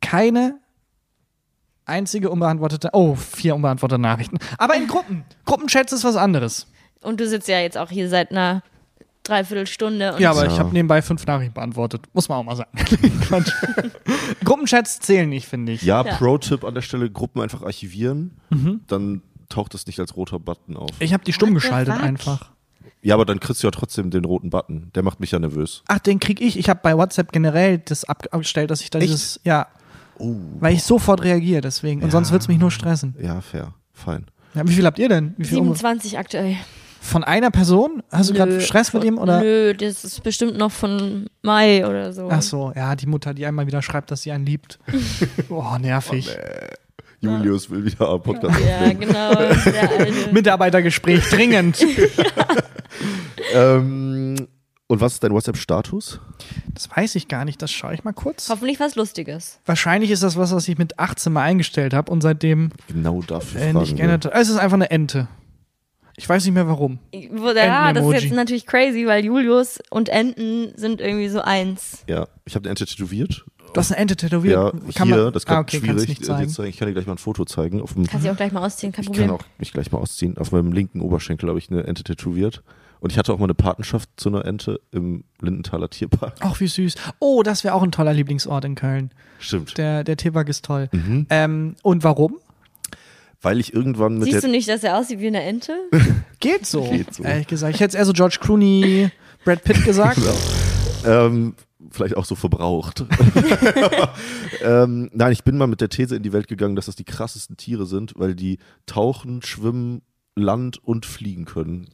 keine 0.00 0.58
einzige 1.84 2.30
unbeantwortete, 2.30 2.90
oh, 2.92 3.14
vier 3.14 3.54
unbeantwortete 3.54 4.00
Nachrichten. 4.00 4.38
Aber 4.58 4.74
in 4.74 4.88
Gruppen. 4.88 5.24
Gruppenchats 5.44 5.92
ist 5.92 6.02
was 6.02 6.16
anderes. 6.16 6.66
Und 7.00 7.20
du 7.20 7.28
sitzt 7.28 7.46
ja 7.46 7.60
jetzt 7.60 7.78
auch 7.78 7.90
hier 7.90 8.08
seit 8.08 8.32
einer 8.32 8.62
Dreiviertelstunde. 9.24 10.14
Und 10.14 10.20
Ja, 10.20 10.30
aber 10.30 10.44
Ja. 10.46 10.52
ich 10.52 10.58
habe 10.58 10.72
nebenbei 10.72 11.02
fünf 11.02 11.26
Nachrichten 11.26 11.54
beantwortet. 11.54 12.06
Muss 12.12 12.28
man 12.28 12.38
auch 12.38 12.44
mal 12.44 12.56
sagen. 12.56 12.70
Gruppenchats 14.44 15.00
zählen 15.00 15.28
nicht, 15.28 15.46
finde 15.48 15.72
ich. 15.72 15.82
Ja, 15.82 16.04
Ja. 16.04 16.14
Pro-Tipp 16.16 16.64
an 16.64 16.74
der 16.74 16.82
Stelle, 16.82 17.10
Gruppen 17.10 17.40
einfach 17.42 17.62
archivieren, 17.62 18.32
dann 18.86 19.22
taucht 19.48 19.74
es 19.74 19.86
nicht 19.86 19.98
als 20.00 20.16
roter 20.16 20.38
Button 20.38 20.76
auf. 20.76 20.90
Ich 20.98 21.12
habe 21.12 21.24
die 21.24 21.32
stumm 21.32 21.50
What 21.50 21.62
geschaltet 21.62 21.94
einfach. 21.94 22.50
Ja, 23.02 23.14
aber 23.14 23.26
dann 23.26 23.38
kriegst 23.40 23.62
du 23.62 23.66
ja 23.66 23.70
trotzdem 23.70 24.10
den 24.10 24.24
roten 24.24 24.48
Button. 24.50 24.90
Der 24.94 25.02
macht 25.02 25.20
mich 25.20 25.30
ja 25.30 25.38
nervös. 25.38 25.82
Ach, 25.88 25.98
den 25.98 26.20
krieg 26.20 26.40
ich. 26.40 26.58
Ich 26.58 26.68
habe 26.70 26.80
bei 26.82 26.96
WhatsApp 26.96 27.32
generell 27.32 27.78
das 27.78 28.04
ab- 28.04 28.26
abgestellt, 28.30 28.70
dass 28.70 28.80
ich 28.80 28.88
da 28.90 28.98
dieses, 28.98 29.40
ja, 29.44 29.66
Oh. 30.18 30.36
weil 30.60 30.74
ich 30.74 30.82
sofort 30.84 31.22
reagiere 31.22 31.60
deswegen. 31.60 32.02
Und 32.02 32.10
sonst 32.12 32.30
wird's 32.32 32.48
mich 32.48 32.58
nur 32.58 32.70
stressen. 32.70 33.14
Ja, 33.20 33.40
fair. 33.42 33.74
Fein. 33.92 34.26
Ja, 34.54 34.66
wie 34.66 34.72
viel 34.72 34.86
habt 34.86 34.98
ihr 34.98 35.08
denn? 35.08 35.34
Wie 35.36 35.44
viel 35.44 35.58
unbe- 35.58 35.76
27 35.76 36.18
aktuell. 36.18 36.56
Von 37.04 37.22
einer 37.22 37.50
Person? 37.50 38.02
Hast 38.10 38.30
du 38.30 38.34
gerade 38.34 38.60
Stress 38.62 38.92
mit 38.94 39.02
von- 39.02 39.08
ihm 39.08 39.18
oder? 39.18 39.40
Nö, 39.40 39.74
das 39.74 40.04
ist 40.04 40.22
bestimmt 40.22 40.56
noch 40.56 40.72
von 40.72 41.26
Mai 41.42 41.86
oder 41.86 42.12
so. 42.14 42.28
Ach 42.30 42.40
so, 42.40 42.72
ja, 42.74 42.96
die 42.96 43.06
Mutter, 43.06 43.34
die 43.34 43.44
einmal 43.44 43.66
wieder 43.66 43.82
schreibt, 43.82 44.10
dass 44.10 44.22
sie 44.22 44.32
einen 44.32 44.46
liebt. 44.46 44.78
oh, 45.50 45.76
nervig. 45.78 46.34
Julius 47.20 47.68
will 47.70 47.84
wieder 47.84 48.08
am 48.08 48.22
Podcast 48.22 48.58
Ja, 48.66 48.78
aufnehmen. 48.80 49.00
genau. 49.00 50.32
Mitarbeitergespräch, 50.32 51.28
dringend. 51.28 51.84
Ähm, 53.52 54.48
und 54.86 55.00
was 55.00 55.14
ist 55.14 55.22
dein 55.24 55.32
WhatsApp-Status? 55.32 56.20
Das 56.72 56.88
weiß 56.90 57.14
ich 57.14 57.28
gar 57.28 57.44
nicht, 57.44 57.60
das 57.62 57.70
schaue 57.70 57.94
ich 57.94 58.04
mal 58.04 58.12
kurz. 58.12 58.48
Hoffentlich 58.48 58.80
was 58.80 58.96
Lustiges. 58.96 59.60
Wahrscheinlich 59.64 60.10
ist 60.10 60.22
das 60.22 60.36
was, 60.36 60.52
was 60.52 60.66
ich 60.68 60.78
mit 60.78 60.98
18 60.98 61.32
mal 61.32 61.42
eingestellt 61.42 61.94
habe 61.94 62.10
und 62.10 62.20
seitdem 62.22 62.70
Genau 62.88 63.22
dafür 63.22 63.60
äh, 63.60 63.72
nicht 63.72 63.96
geändert 63.96 64.26
habe. 64.26 64.34
Es 64.34 64.48
ist 64.48 64.56
einfach 64.56 64.74
eine 64.76 64.90
Ente. 64.90 65.28
Ich 66.16 66.28
weiß 66.28 66.44
nicht 66.44 66.54
mehr 66.54 66.68
warum. 66.68 66.98
Ja, 67.12 67.92
das 67.92 68.06
ist 68.06 68.22
jetzt 68.22 68.34
natürlich 68.34 68.66
crazy, 68.66 69.06
weil 69.06 69.24
Julius 69.24 69.80
und 69.90 70.08
Enten 70.08 70.72
sind 70.76 71.00
irgendwie 71.00 71.28
so 71.28 71.40
eins. 71.40 72.04
Ja, 72.08 72.28
ich 72.44 72.54
habe 72.54 72.64
eine 72.64 72.70
Ente 72.70 72.86
tätowiert. 72.86 73.44
Du 73.72 73.80
hast 73.80 73.90
eine 73.90 74.00
Ente 74.02 74.14
tätowiert. 74.14 74.54
Ja, 74.54 74.92
Kann 74.94 75.08
hier, 75.08 75.24
man, 75.24 75.32
das 75.32 75.44
kann 75.46 75.56
ah, 75.56 75.60
okay, 75.60 75.78
schwierig 75.78 76.08
nicht 76.08 76.22
äh, 76.22 76.24
zeigen. 76.24 76.68
Ich 76.68 76.78
kann 76.78 76.86
dir 76.86 76.94
gleich 76.94 77.06
mal 77.06 77.14
ein 77.14 77.18
Foto 77.18 77.44
zeigen. 77.44 77.80
Auf 77.80 77.94
dem, 77.94 78.06
Kannst 78.06 78.24
du 78.24 78.30
auch 78.30 78.36
gleich 78.36 78.52
mal 78.52 78.64
ausziehen, 78.64 78.92
kein 78.92 79.02
ich 79.02 79.08
Problem. 79.08 79.28
kann 79.28 79.36
auch 79.36 79.44
mich 79.58 79.72
gleich 79.72 79.90
mal 79.90 79.98
ausziehen. 79.98 80.38
Auf 80.38 80.52
meinem 80.52 80.72
linken 80.72 81.00
Oberschenkel 81.00 81.48
habe 81.48 81.58
ich 81.58 81.70
eine 81.70 81.84
Ente 81.84 82.04
tätowiert. 82.04 82.62
Und 83.00 83.10
ich 83.10 83.18
hatte 83.18 83.34
auch 83.34 83.38
mal 83.38 83.44
eine 83.44 83.54
Patenschaft 83.54 84.08
zu 84.16 84.28
einer 84.28 84.44
Ente 84.46 84.80
im 84.92 85.24
Lindenthaler 85.40 85.90
Tierpark. 85.90 86.36
Ach, 86.40 86.58
wie 86.60 86.68
süß. 86.68 86.94
Oh, 87.18 87.42
das 87.42 87.64
wäre 87.64 87.74
auch 87.74 87.82
ein 87.82 87.92
toller 87.92 88.14
Lieblingsort 88.14 88.64
in 88.64 88.76
Köln. 88.76 89.10
Stimmt. 89.40 89.76
Der, 89.76 90.04
der 90.04 90.16
Tierpark 90.16 90.48
ist 90.48 90.64
toll. 90.64 90.88
Mhm. 90.92 91.26
Ähm, 91.28 91.76
und 91.82 92.04
warum? 92.04 92.38
Weil 93.44 93.60
ich 93.60 93.74
irgendwann 93.74 94.18
mit 94.18 94.24
Siehst 94.30 94.42
du 94.42 94.48
nicht, 94.48 94.68
dass 94.68 94.82
er 94.82 94.98
aussieht 94.98 95.20
wie 95.20 95.26
eine 95.26 95.42
Ente? 95.42 95.76
Geht 96.40 96.66
so. 96.66 96.88
Geht 96.88 97.14
so. 97.14 97.22
Ehrlich 97.22 97.46
gesagt. 97.46 97.74
Ich 97.74 97.80
hätte 97.80 97.96
eher 97.96 98.06
so 98.06 98.14
George 98.14 98.38
Clooney, 98.40 99.10
Brad 99.44 99.62
Pitt 99.62 99.84
gesagt. 99.84 100.18
Ähm, 101.06 101.54
vielleicht 101.90 102.16
auch 102.16 102.24
so 102.24 102.34
verbraucht. 102.34 103.04
ähm, 104.64 105.10
nein, 105.12 105.32
ich 105.32 105.44
bin 105.44 105.58
mal 105.58 105.66
mit 105.66 105.82
der 105.82 105.90
These 105.90 106.16
in 106.16 106.22
die 106.22 106.32
Welt 106.32 106.48
gegangen, 106.48 106.74
dass 106.74 106.86
das 106.86 106.96
die 106.96 107.04
krassesten 107.04 107.58
Tiere 107.58 107.84
sind, 107.84 108.14
weil 108.16 108.34
die 108.34 108.58
tauchen, 108.86 109.42
schwimmen, 109.42 110.00
Land 110.34 110.82
und 110.82 111.04
fliegen 111.04 111.44
können. 111.44 111.88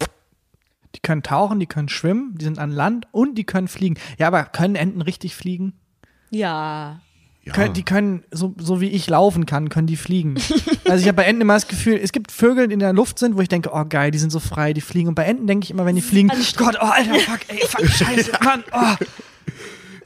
Die 0.95 1.01
können 1.01 1.25
tauchen, 1.25 1.59
die 1.59 1.67
können 1.67 1.89
schwimmen, 1.89 2.37
die 2.39 2.45
sind 2.45 2.61
an 2.61 2.71
Land 2.71 3.09
und 3.11 3.37
die 3.37 3.45
können 3.45 3.67
fliegen. 3.67 3.97
Ja, 4.19 4.29
aber 4.29 4.45
können 4.45 4.77
Enten 4.77 5.03
richtig 5.03 5.35
fliegen? 5.35 5.73
Ja. 6.31 7.01
Ja. 7.51 7.57
Können, 7.57 7.75
die 7.75 7.83
können, 7.83 8.25
so, 8.31 8.55
so 8.59 8.81
wie 8.81 8.89
ich 8.89 9.09
laufen 9.09 9.47
kann, 9.47 9.69
können 9.69 9.87
die 9.87 9.97
fliegen. 9.97 10.37
also 10.89 11.01
ich 11.03 11.09
habe 11.09 11.17
bei 11.17 11.25
Enten 11.25 11.43
immer 11.43 11.55
das 11.55 11.69
Gefühl, 11.69 11.99
es 12.03 12.13
gibt 12.13 12.31
Vögel, 12.33 12.69
die 12.69 12.75
in 12.75 12.81
der 12.81 12.93
Luft 12.93 13.19
sind, 13.19 13.37
wo 13.37 13.41
ich 13.41 13.49
denke, 13.49 13.71
oh 13.73 13.85
geil, 13.89 14.11
die 14.11 14.19
sind 14.19 14.31
so 14.31 14.41
frei, 14.41 14.73
die 14.73 14.81
fliegen. 14.81 15.09
Und 15.09 15.15
bei 15.15 15.25
Enten 15.25 15.47
denke 15.47 15.65
ich 15.65 15.71
immer, 15.71 15.85
wenn 15.85 15.97
die 15.97 16.03
fliegen, 16.03 16.31
Gott, 16.57 16.77
oh 16.81 16.87
Alter, 16.87 17.15
fuck, 17.15 17.41
ey, 17.49 17.61
fuck, 17.67 17.87
scheiße, 17.89 18.33
Mann, 18.43 18.65
oh. 18.73 19.05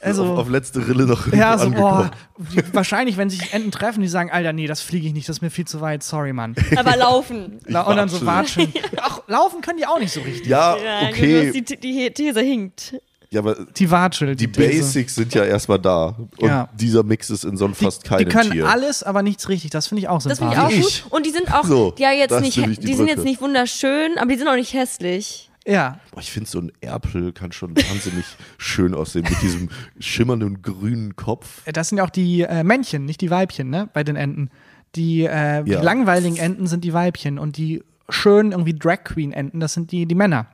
Also, 0.01 0.23
auf, 0.25 0.39
auf 0.39 0.49
letzte 0.49 0.87
Rille 0.87 1.05
noch 1.05 1.33
ja, 1.33 1.57
so, 1.57 1.65
angekommen. 1.65 2.11
boah, 2.37 2.45
die, 2.51 2.73
wahrscheinlich, 2.73 3.17
wenn 3.17 3.31
sich 3.31 3.53
Enten 3.53 3.71
treffen, 3.71 4.01
die 4.01 4.07
sagen, 4.07 4.29
Alter, 4.29 4.53
nee, 4.53 4.67
das 4.67 4.81
fliege 4.81 5.07
ich 5.07 5.13
nicht, 5.13 5.27
das 5.27 5.37
ist 5.37 5.41
mir 5.41 5.49
viel 5.49 5.65
zu 5.65 5.81
weit, 5.81 6.03
sorry, 6.03 6.31
Mann. 6.31 6.55
Aber 6.75 6.95
laufen. 6.95 7.59
La- 7.65 7.81
und 7.81 7.95
dann 7.95 8.07
so 8.07 8.23
watschen. 8.23 8.71
Ach, 8.97 9.21
laufen 9.27 9.61
können 9.61 9.79
die 9.79 9.87
auch 9.87 9.99
nicht 9.99 10.11
so 10.13 10.21
richtig. 10.21 10.47
Ja, 10.47 10.77
Ja, 10.77 11.09
okay. 11.09 11.47
Julius, 11.47 11.65
die, 11.65 11.79
die 11.79 12.11
These 12.11 12.41
hinkt. 12.41 12.95
Ja, 13.35 13.41
aber 13.41 13.55
Die 13.77 13.91
Watschel. 13.91 14.35
die 14.35 14.47
These. 14.51 14.67
Basics 14.69 15.15
sind 15.15 15.33
ja 15.33 15.43
erstmal 15.43 15.77
da. 15.79 16.15
Und 16.39 16.47
Ja. 16.49 16.69
dieser 16.73 17.03
Mix 17.03 17.29
ist 17.29 17.43
in 17.43 17.57
sonst 17.57 17.79
Die, 17.81 17.85
fast 17.85 18.03
die 18.05 18.07
keinem 18.09 18.29
können 18.29 18.51
Tier. 18.51 18.67
alles, 18.69 19.03
aber 19.03 19.21
nichts 19.23 19.49
richtig. 19.49 19.71
Das 19.71 19.87
finde 19.87 20.01
ich 20.01 20.07
auch 20.07 20.23
Das 20.23 20.37
sympathisch. 20.37 20.73
finde 20.73 20.87
ich 20.87 21.01
auch 21.01 21.03
gut. 21.03 21.11
Und 21.11 21.25
die 21.25 21.31
sind 21.31 21.53
auch, 21.53 21.65
So, 21.65 21.93
ja, 21.97 22.11
jetzt 22.11 22.31
das 22.31 22.41
nicht, 22.41 22.55
die, 22.57 22.77
die 22.79 22.93
sind 22.93 23.07
jetzt 23.07 23.23
nicht 23.25 23.41
wunderschön, 23.41 24.17
aber 24.17 24.31
die 24.31 24.37
sind 24.37 24.47
auch 24.47 24.55
nicht 24.55 24.73
hässlich. 24.73 25.51
Ja, 25.67 25.99
Boah, 26.11 26.19
ich 26.21 26.31
finde 26.31 26.49
so 26.49 26.59
ein 26.59 26.71
Erpel 26.79 27.33
kann 27.33 27.51
schon 27.51 27.75
wahnsinnig 27.75 28.23
schön 28.57 28.93
aussehen 28.93 29.25
mit 29.27 29.41
diesem 29.41 29.69
schimmernden 29.99 30.61
grünen 30.61 31.15
Kopf. 31.15 31.61
das 31.65 31.89
sind 31.89 31.97
ja 31.97 32.03
auch 32.05 32.09
die 32.11 32.41
äh, 32.41 32.63
Männchen, 32.63 33.03
nicht 33.05 33.19
die 33.21 33.31
Weibchen, 33.31 33.69
ne? 33.69 33.89
Bei 33.91 34.03
den 34.03 34.15
Enten. 34.15 34.49
Die, 34.95 35.23
äh, 35.25 35.63
die 35.63 35.71
Ja. 35.71 35.81
langweiligen 35.81 36.37
Enten 36.37 36.67
sind 36.67 36.83
die 36.85 36.93
Weibchen 36.93 37.37
und 37.39 37.57
die 37.57 37.83
schönen 38.09 38.51
irgendwie 38.51 38.75
Drag 38.77 39.03
Queen 39.03 39.33
Enten, 39.33 39.59
das 39.59 39.73
sind 39.73 39.91
die, 39.91 40.05
die 40.05 40.15
Männer. 40.15 40.45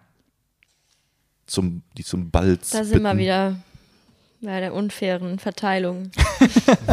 Zum, 1.47 1.83
die 1.97 2.03
zum 2.03 2.31
Balz. 2.31 2.69
Da 2.69 2.83
sind 2.83 3.01
wir 3.01 3.09
bitten. 3.09 3.19
wieder 3.19 3.55
bei 4.41 4.59
der 4.59 4.73
unfairen 4.73 5.37
Verteilung. 5.37 6.11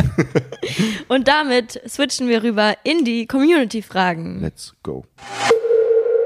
Und 1.09 1.29
damit 1.29 1.81
switchen 1.89 2.29
wir 2.29 2.43
rüber 2.43 2.75
in 2.85 3.05
die 3.05 3.27
Community-Fragen. 3.27 4.41
Let's 4.41 4.75
go. 4.83 5.05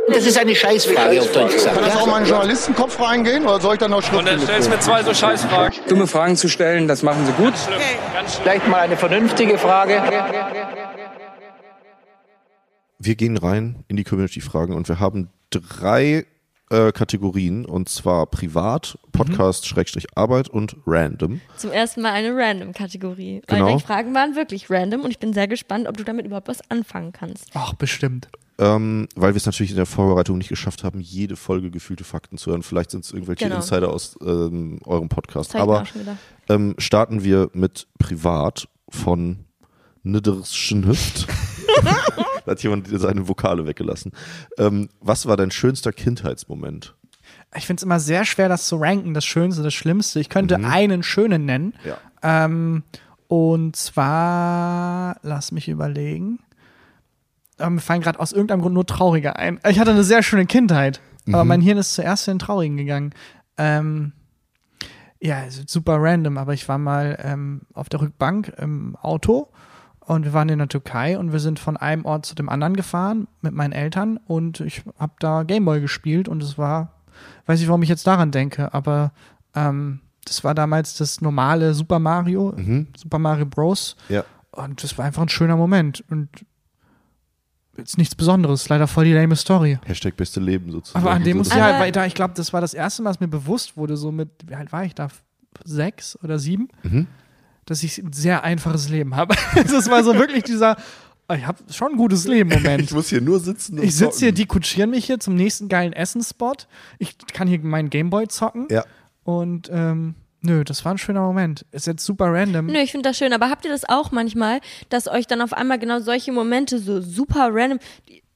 Das 0.08 0.26
ist 0.26 0.36
eine 0.36 0.54
Scheißfrage, 0.54 1.20
auf 1.20 1.32
Deutsch 1.32 1.54
gesagt. 1.54 1.76
Kann 1.76 1.84
das 1.84 1.96
auch 1.96 2.06
mal 2.06 2.18
in 2.18 2.24
den 2.24 2.30
Journalistenkopf 2.30 3.00
reingehen 3.00 3.44
oder 3.44 3.60
soll 3.60 3.74
ich 3.74 3.78
dann 3.78 3.92
noch 3.92 4.12
Und 4.12 4.26
dann 4.26 4.40
stellst 4.40 4.66
du 4.66 4.72
mir 4.72 4.80
zwei 4.80 5.02
so 5.04 5.14
Scheißfragen. 5.14 5.78
Dumme 5.88 6.06
Fragen 6.08 6.36
zu 6.36 6.48
stellen, 6.48 6.88
das 6.88 7.02
machen 7.02 7.24
sie 7.24 7.32
gut. 7.32 7.54
Vielleicht 8.42 8.66
mal 8.68 8.80
eine 8.80 8.96
vernünftige 8.96 9.58
Frage. 9.58 10.02
Wir 12.98 13.14
gehen 13.14 13.36
rein 13.36 13.84
in 13.88 13.96
die 13.96 14.04
Community-Fragen 14.04 14.74
und 14.74 14.88
wir 14.88 14.98
haben 14.98 15.30
drei 15.50 16.26
äh, 16.72 16.90
Kategorien 16.92 17.64
und 17.66 17.88
zwar 17.88 18.26
privat, 18.26 18.98
Podcast, 19.12 19.66
Schrägstrich 19.66 20.06
Arbeit 20.16 20.48
und 20.48 20.76
random. 20.86 21.40
Zum 21.56 21.70
ersten 21.70 22.00
Mal 22.00 22.12
eine 22.12 22.34
Random-Kategorie. 22.34 23.42
Genau. 23.46 23.66
Weil 23.66 23.76
die 23.76 23.82
Fragen 23.82 24.14
waren 24.14 24.34
wirklich 24.34 24.70
random 24.70 25.02
und 25.02 25.10
ich 25.10 25.18
bin 25.18 25.32
sehr 25.32 25.46
gespannt, 25.46 25.86
ob 25.86 25.96
du 25.96 26.04
damit 26.04 26.26
überhaupt 26.26 26.48
was 26.48 26.68
anfangen 26.70 27.12
kannst. 27.12 27.50
Ach, 27.54 27.74
bestimmt. 27.74 28.28
Ähm, 28.58 29.08
weil 29.14 29.32
wir 29.32 29.36
es 29.36 29.46
natürlich 29.46 29.70
in 29.70 29.76
der 29.76 29.86
Vorbereitung 29.86 30.38
nicht 30.38 30.48
geschafft 30.48 30.84
haben, 30.84 31.00
jede 31.00 31.36
Folge 31.36 31.70
gefühlte 31.70 32.04
Fakten 32.04 32.38
zu 32.38 32.50
hören. 32.50 32.62
Vielleicht 32.62 32.90
sind 32.90 33.04
es 33.04 33.12
irgendwelche 33.12 33.44
Genau. 33.44 33.56
Insider 33.56 33.90
aus 33.90 34.16
ähm, 34.24 34.78
eurem 34.84 35.08
Podcast. 35.08 35.54
Aber 35.56 35.84
ähm, 36.48 36.74
starten 36.78 37.24
wir 37.24 37.50
mit 37.54 37.86
privat 37.98 38.68
von 38.88 39.44
Nidderschen 40.02 40.86
Hüft. 40.86 41.26
da 42.44 42.52
hat 42.52 42.62
jemand 42.62 42.88
seine 42.88 43.28
Vokale 43.28 43.66
weggelassen. 43.66 44.12
Ähm, 44.58 44.88
was 45.00 45.26
war 45.26 45.36
dein 45.36 45.50
schönster 45.50 45.92
Kindheitsmoment? 45.92 46.94
ich 47.54 47.66
finde 47.66 47.80
es 47.80 47.84
immer 47.84 48.00
sehr 48.00 48.24
schwer, 48.24 48.48
das 48.48 48.66
zu 48.66 48.76
ranken, 48.76 49.14
das 49.14 49.24
Schönste, 49.24 49.62
das 49.62 49.74
Schlimmste. 49.74 50.20
Ich 50.20 50.28
könnte 50.28 50.56
einen 50.56 51.02
schönen 51.02 51.44
nennen. 51.44 51.74
Ja. 51.84 51.98
Ähm, 52.22 52.82
und 53.28 53.76
zwar, 53.76 55.16
lass 55.22 55.52
mich 55.52 55.68
überlegen. 55.68 56.38
Aber 57.58 57.70
mir 57.70 57.80
fallen 57.80 58.00
gerade 58.00 58.20
aus 58.20 58.32
irgendeinem 58.32 58.62
Grund 58.62 58.74
nur 58.74 58.86
traurige 58.86 59.36
ein. 59.36 59.60
Ich 59.68 59.78
hatte 59.78 59.90
eine 59.90 60.04
sehr 60.04 60.22
schöne 60.22 60.46
Kindheit, 60.46 61.00
aber 61.28 61.44
mein 61.44 61.60
Hirn 61.60 61.78
ist 61.78 61.94
zuerst 61.94 62.26
in 62.26 62.34
den 62.34 62.38
Traurigen 62.40 62.76
gegangen. 62.76 63.14
Ähm, 63.58 64.12
ja, 65.20 65.42
ist 65.44 65.68
super 65.68 65.98
random, 66.00 66.38
aber 66.38 66.54
ich 66.54 66.68
war 66.68 66.78
mal 66.78 67.18
ähm, 67.22 67.62
auf 67.74 67.88
der 67.88 68.00
Rückbank 68.00 68.52
im 68.58 68.96
Auto 68.96 69.51
und 70.06 70.24
wir 70.24 70.32
waren 70.32 70.48
in 70.48 70.58
der 70.58 70.68
Türkei 70.68 71.18
und 71.18 71.32
wir 71.32 71.40
sind 71.40 71.58
von 71.58 71.76
einem 71.76 72.04
Ort 72.04 72.26
zu 72.26 72.34
dem 72.34 72.48
anderen 72.48 72.76
gefahren 72.76 73.28
mit 73.40 73.54
meinen 73.54 73.72
Eltern 73.72 74.18
und 74.26 74.60
ich 74.60 74.82
habe 74.98 75.14
da 75.20 75.42
Gameboy 75.42 75.80
gespielt 75.80 76.28
und 76.28 76.42
es 76.42 76.58
war, 76.58 76.92
weiß 77.46 77.60
nicht, 77.60 77.68
warum 77.68 77.82
ich 77.82 77.88
jetzt 77.88 78.06
daran 78.06 78.30
denke, 78.30 78.72
aber 78.74 79.12
ähm, 79.54 80.00
das 80.24 80.44
war 80.44 80.54
damals 80.54 80.96
das 80.96 81.20
normale 81.20 81.74
Super 81.74 81.98
Mario, 81.98 82.54
Super 82.96 83.18
Mario 83.18 83.46
Bros. 83.46 83.96
Ja. 84.08 84.24
Und 84.52 84.82
das 84.82 84.96
war 84.98 85.04
einfach 85.04 85.22
ein 85.22 85.28
schöner 85.28 85.56
Moment 85.56 86.04
und 86.10 86.28
jetzt 87.76 87.98
nichts 87.98 88.14
Besonderes, 88.14 88.68
leider 88.68 88.86
voll 88.86 89.04
die 89.04 89.12
lame 89.12 89.36
Story. 89.36 89.78
Hashtag 89.84 90.16
beste 90.16 90.40
Leben 90.40 90.70
sozusagen. 90.70 91.04
Aber 91.04 91.14
an 91.14 91.24
dem 91.24 91.38
muss 91.38 91.48
ich 91.48 91.54
halt 91.54 91.80
weiter. 91.80 92.06
Ich 92.06 92.14
glaube, 92.14 92.34
das 92.36 92.52
war 92.52 92.60
das 92.60 92.74
erste 92.74 93.02
Mal, 93.02 93.10
dass 93.10 93.20
mir 93.20 93.28
bewusst 93.28 93.76
wurde, 93.76 93.96
so 93.96 94.12
mit, 94.12 94.30
wie 94.46 94.54
alt 94.54 94.72
war 94.72 94.84
ich 94.84 94.94
da? 94.94 95.08
Sechs 95.64 96.18
oder 96.22 96.38
sieben? 96.38 96.68
Mhm. 96.82 97.06
Dass 97.66 97.82
ich 97.82 97.98
ein 97.98 98.12
sehr 98.12 98.42
einfaches 98.44 98.88
Leben 98.88 99.16
habe. 99.16 99.34
das 99.54 99.88
war 99.90 100.02
so 100.02 100.14
wirklich 100.14 100.42
dieser, 100.42 100.76
oh, 101.28 101.34
ich 101.34 101.46
habe 101.46 101.58
schon 101.72 101.92
ein 101.92 101.96
gutes 101.96 102.26
Leben, 102.26 102.50
Moment. 102.50 102.82
Ich 102.82 102.92
muss 102.92 103.08
hier 103.08 103.20
nur 103.20 103.40
sitzen 103.40 103.78
und 103.78 103.84
Ich 103.84 103.96
sitze 103.96 104.20
hier, 104.20 104.32
die 104.32 104.46
kutschieren 104.46 104.90
mich 104.90 105.06
hier 105.06 105.20
zum 105.20 105.34
nächsten 105.34 105.68
geilen 105.68 105.92
Essensspot. 105.92 106.66
Ich 106.98 107.16
kann 107.32 107.48
hier 107.48 107.60
meinen 107.60 107.90
Gameboy 107.90 108.28
zocken. 108.28 108.66
Ja. 108.70 108.84
Und 109.24 109.70
ähm, 109.72 110.14
nö, 110.40 110.64
das 110.64 110.84
war 110.84 110.92
ein 110.92 110.98
schöner 110.98 111.22
Moment. 111.22 111.64
Ist 111.70 111.86
jetzt 111.86 112.04
super 112.04 112.32
random. 112.32 112.66
Nö, 112.66 112.78
ich 112.78 112.90
finde 112.90 113.08
das 113.08 113.16
schön, 113.16 113.32
aber 113.32 113.48
habt 113.48 113.64
ihr 113.64 113.70
das 113.70 113.88
auch 113.88 114.10
manchmal, 114.10 114.60
dass 114.88 115.08
euch 115.08 115.26
dann 115.26 115.40
auf 115.40 115.52
einmal 115.52 115.78
genau 115.78 116.00
solche 116.00 116.32
Momente 116.32 116.78
so 116.78 117.00
super 117.00 117.50
random, 117.52 117.78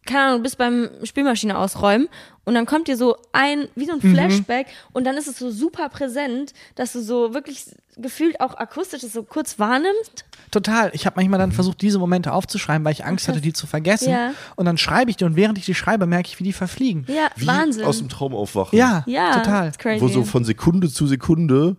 keine 0.07 0.23
Ahnung, 0.25 0.39
du 0.39 0.43
bist 0.45 0.59
beim 0.59 0.89
Spielmaschine 1.05 1.59
ausräumen 1.59 2.09
und 2.45 2.55
dann 2.55 2.65
kommt 2.67 2.89
dir 2.89 2.97
so 2.97 3.17
ein, 3.33 3.69
wie 3.75 3.87
so 3.87 3.93
ein 3.93 4.01
Flashback 4.01 4.69
und 4.93 5.05
dann 5.05 5.17
ist 5.17 5.27
es 5.27 5.39
so 5.39 5.51
super 5.51 5.89
präsent, 5.89 6.53
dass 6.77 6.93
du 6.93 7.01
so 7.03 7.35
wirklich 7.35 7.65
gefühlt 7.99 8.41
auch 8.41 8.55
akustisch 8.57 9.03
es 9.03 9.13
so 9.15 9.23
kurz 9.23 9.59
wahrnimmst. 9.59 10.25
Total. 10.51 10.91
Ich 10.93 11.07
habe 11.07 11.17
manchmal 11.17 11.39
dann 11.41 11.51
versucht, 11.53 11.81
diese 11.83 11.99
Momente 11.99 12.33
aufzuschreiben, 12.33 12.85
weil 12.85 12.93
ich 12.93 13.05
Angst 13.05 13.27
hatte, 13.27 13.41
die 13.41 13.53
zu 13.53 13.67
vergessen. 13.67 14.11
Ja. 14.11 14.33
Und 14.55 14.67
dann 14.67 14.77
schreibe 14.79 15.11
ich 15.11 15.17
die 15.17 15.25
und 15.25 15.35
während 15.35 15.59
ich 15.59 15.65
die 15.65 15.75
schreibe, 15.75 16.07
merke 16.07 16.29
ich, 16.29 16.39
wie 16.39 16.45
die 16.45 16.53
verfliegen. 16.53 17.05
Ja, 17.09 17.29
Wie 17.37 17.47
Wahnsinn. 17.47 17.85
aus 17.85 17.99
dem 17.99 18.09
Traum 18.09 18.35
aufwachen. 18.35 18.79
Ja, 18.79 19.03
ja, 19.07 19.39
total. 19.39 19.73
crazy. 19.73 20.01
Wo 20.03 20.09
so 20.09 20.25
von 20.25 20.45
Sekunde 20.45 20.89
zu 20.89 21.07
Sekunde 21.07 21.77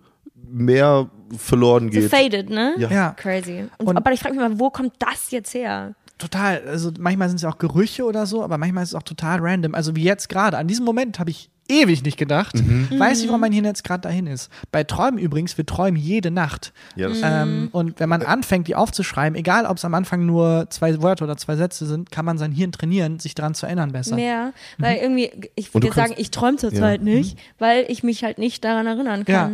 mehr 0.49 1.09
verloren 1.37 1.91
so 1.91 1.99
geht. 1.99 2.09
faded, 2.09 2.49
ne? 2.49 2.73
Ja. 2.77 2.89
Ja. 2.89 3.11
Crazy. 3.11 3.65
Und, 3.77 3.87
Und- 3.87 3.97
aber 3.97 4.11
ich 4.11 4.19
frage 4.19 4.35
mich 4.35 4.41
mal, 4.41 4.59
wo 4.59 4.69
kommt 4.69 4.93
das 4.99 5.29
jetzt 5.31 5.53
her? 5.53 5.93
Total. 6.17 6.61
Also 6.67 6.91
manchmal 6.97 7.29
sind 7.29 7.37
es 7.37 7.41
ja 7.43 7.49
auch 7.49 7.57
Gerüche 7.57 8.03
oder 8.05 8.25
so, 8.25 8.43
aber 8.43 8.57
manchmal 8.57 8.83
ist 8.83 8.89
es 8.89 8.95
auch 8.95 9.03
total 9.03 9.39
random. 9.39 9.75
Also 9.75 9.95
wie 9.95 10.03
jetzt 10.03 10.29
gerade. 10.29 10.57
An 10.57 10.67
diesem 10.67 10.85
Moment 10.85 11.19
habe 11.19 11.29
ich 11.29 11.49
ewig 11.69 12.03
nicht 12.03 12.17
gedacht. 12.17 12.55
Weiß 12.55 13.19
nicht, 13.19 13.27
warum 13.27 13.41
mein 13.41 13.51
Hirn 13.51 13.65
jetzt 13.65 13.83
gerade 13.83 14.01
dahin 14.01 14.27
ist. 14.27 14.49
Bei 14.71 14.83
Träumen 14.83 15.19
übrigens, 15.19 15.57
wir 15.57 15.65
träumen 15.65 15.97
jede 15.97 16.31
Nacht. 16.31 16.73
Ja, 16.95 17.09
das 17.09 17.19
Ähm, 17.23 17.69
und 17.71 17.99
wenn 17.99 18.09
man 18.09 18.23
anfängt, 18.23 18.67
die 18.67 18.75
aufzuschreiben, 18.75 19.37
egal 19.37 19.65
ob 19.65 19.77
es 19.77 19.85
am 19.85 19.93
Anfang 19.93 20.25
nur 20.25 20.67
zwei 20.69 21.01
Wörter 21.01 21.25
oder 21.25 21.37
zwei 21.37 21.55
Sätze 21.55 21.85
sind, 21.85 22.11
kann 22.11 22.25
man 22.25 22.37
sein 22.37 22.51
Hirn 22.51 22.71
trainieren, 22.71 23.19
sich 23.19 23.35
daran 23.35 23.53
zu 23.53 23.65
erinnern 23.65 23.91
besser. 23.91 24.15
Mehr, 24.15 24.53
weil 24.77 24.97
irgendwie, 24.97 25.31
ich 25.55 25.73
würde 25.73 25.91
sagen, 25.91 26.13
ich 26.17 26.31
träume 26.31 26.57
zurzeit 26.57 27.01
nicht, 27.01 27.37
weil 27.59 27.85
ich 27.89 28.03
mich 28.03 28.23
halt 28.23 28.37
nicht 28.37 28.63
daran 28.63 28.87
erinnern 28.87 29.25
Ja. 29.27 29.51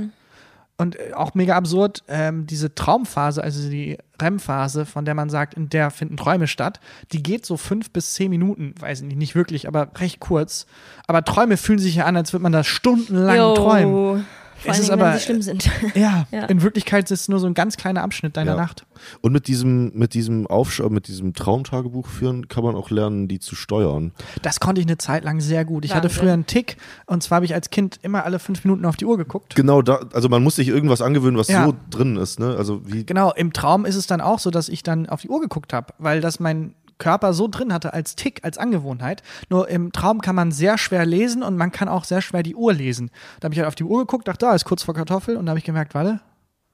Und 0.84 1.00
äh, 1.00 1.14
auch 1.14 1.34
mega 1.34 1.56
absurd, 1.56 2.04
ähm, 2.10 2.46
diese 2.46 2.76
Traumphase, 2.76 3.42
also 3.42 3.70
die 3.70 3.98
REM-Phase, 4.22 4.86
von 4.86 5.06
der 5.06 5.16
man 5.16 5.30
sagt, 5.30 5.54
in 5.54 5.70
der 5.70 5.92
finden 5.92 6.18
Träume 6.18 6.46
statt, 6.48 6.82
die 7.14 7.24
geht 7.24 7.46
so 7.46 7.56
fünf 7.56 7.92
bis 7.92 8.14
zehn 8.14 8.30
Minuten, 8.30 8.76
weiß 8.80 9.00
ich 9.00 9.08
nicht, 9.08 9.18
nicht 9.18 9.34
wirklich, 9.34 9.68
aber 9.68 9.88
recht 9.98 10.20
kurz. 10.20 10.66
Aber 11.08 11.24
Träume 11.24 11.56
fühlen 11.56 11.80
sich 11.80 11.96
ja 11.96 12.06
an, 12.06 12.18
als 12.18 12.34
würde 12.34 12.44
man 12.44 12.52
da 12.52 12.66
stundenlang 12.66 13.38
Yo. 13.38 13.54
träumen. 13.54 14.26
Vor 14.64 14.72
Es 14.72 14.78
allem, 14.78 14.84
ist 14.84 14.92
wenn 14.92 15.00
aber- 15.02 15.18
sie 15.18 15.24
schlimm 15.24 15.42
sind. 15.42 15.70
Ja, 15.96 16.26
Ja. 16.32 16.46
in 16.46 16.62
Wirklichkeit 16.62 17.04
ist 17.12 17.22
es 17.22 17.28
nur 17.30 17.40
so 17.40 17.48
ein 17.48 17.54
ganz 17.54 17.78
kleiner 17.78 18.02
Abschnitt 18.02 18.38
deiner 18.38 18.52
Ja. 18.52 18.58
Nacht. 18.58 18.86
Und 19.22 19.34
mit 19.34 19.48
diesem, 19.48 19.92
mit 19.94 20.14
diesem 20.14 20.48
Aufschau, 20.48 20.90
mit 20.90 21.08
diesem 21.08 21.34
Traumtagebuch 21.34 22.08
führen, 22.08 22.48
kann 22.48 22.64
man 22.64 22.76
auch 22.76 22.90
lernen, 22.90 23.28
die 23.28 23.40
zu 23.40 23.56
steuern. 23.56 24.12
Das 24.42 24.60
konnte 24.60 24.80
ich 24.82 24.88
eine 24.88 24.98
Zeit 24.98 25.24
lang 25.26 25.42
sehr 25.42 25.66
gut. 25.66 25.84
Ich 25.86 25.94
hatte 25.94 26.06
Wahnsinn. 26.06 26.20
früher 26.22 26.34
einen 26.34 26.46
Tick 26.46 26.78
und 27.06 27.22
zwar 27.24 27.38
habe 27.38 27.46
ich 27.46 27.54
als 27.54 27.70
Kind 27.70 28.00
immer 28.02 28.24
alle 28.24 28.40
fünf 28.40 28.64
Minuten 28.64 28.86
auf 28.86 28.96
die 28.96 29.06
Uhr 29.06 29.18
geguckt. 29.18 29.56
Genau 29.56 29.82
da, 29.82 30.00
also 30.14 30.30
man 30.30 30.42
muss 30.44 30.56
sich 30.56 30.68
irgendwas 30.70 31.02
angewöhnen, 31.02 31.38
was 31.38 31.50
Ja. 31.50 31.66
so 31.66 31.74
drin 31.90 32.16
ist, 32.16 32.40
ne? 32.40 32.56
Also 32.58 32.82
wie 32.86 33.06
Genau, 33.06 33.32
im 33.34 33.52
Traum 33.54 33.86
ist 33.86 33.96
es 33.96 34.08
dann 34.08 34.22
auch 34.22 34.40
so, 34.40 34.50
dass 34.52 34.70
ich 34.70 34.84
dann 34.84 35.08
auf 35.10 35.22
die 35.22 35.30
Uhr 35.30 35.42
geguckt 35.42 35.74
habe, 35.74 35.94
weil 36.00 36.22
das 36.22 36.40
mein 36.40 36.74
Körper 36.98 37.34
so 37.34 37.48
drin 37.48 37.74
hatte 37.74 37.94
als 37.94 38.16
Tick, 38.16 38.40
als 38.44 38.58
Angewohnheit. 38.58 39.24
Nur 39.50 39.68
im 39.70 39.92
Traum 39.92 40.22
kann 40.22 40.36
man 40.36 40.52
sehr 40.52 40.78
schwer 40.78 41.06
lesen 41.06 41.44
und 41.44 41.58
man 41.58 41.72
kann 41.72 41.88
auch 41.90 42.04
sehr 42.04 42.22
schwer 42.22 42.44
die 42.44 42.56
Uhr 42.56 42.74
lesen. 42.74 43.12
Da 43.40 43.46
habe 43.46 43.54
ich 43.54 43.60
halt 43.60 43.68
auf 43.68 43.76
die 43.76 43.84
Uhr 43.84 44.00
geguckt, 44.00 44.28
dachte, 44.28 44.46
da 44.46 44.56
ist 44.56 44.66
kurz 44.66 44.84
vor 44.84 44.94
Kartoffel 44.94 45.38
und 45.38 45.46
da 45.46 45.52
habe 45.52 45.60
ich 45.60 45.66
gemerkt, 45.66 45.94
warte, 45.94 46.22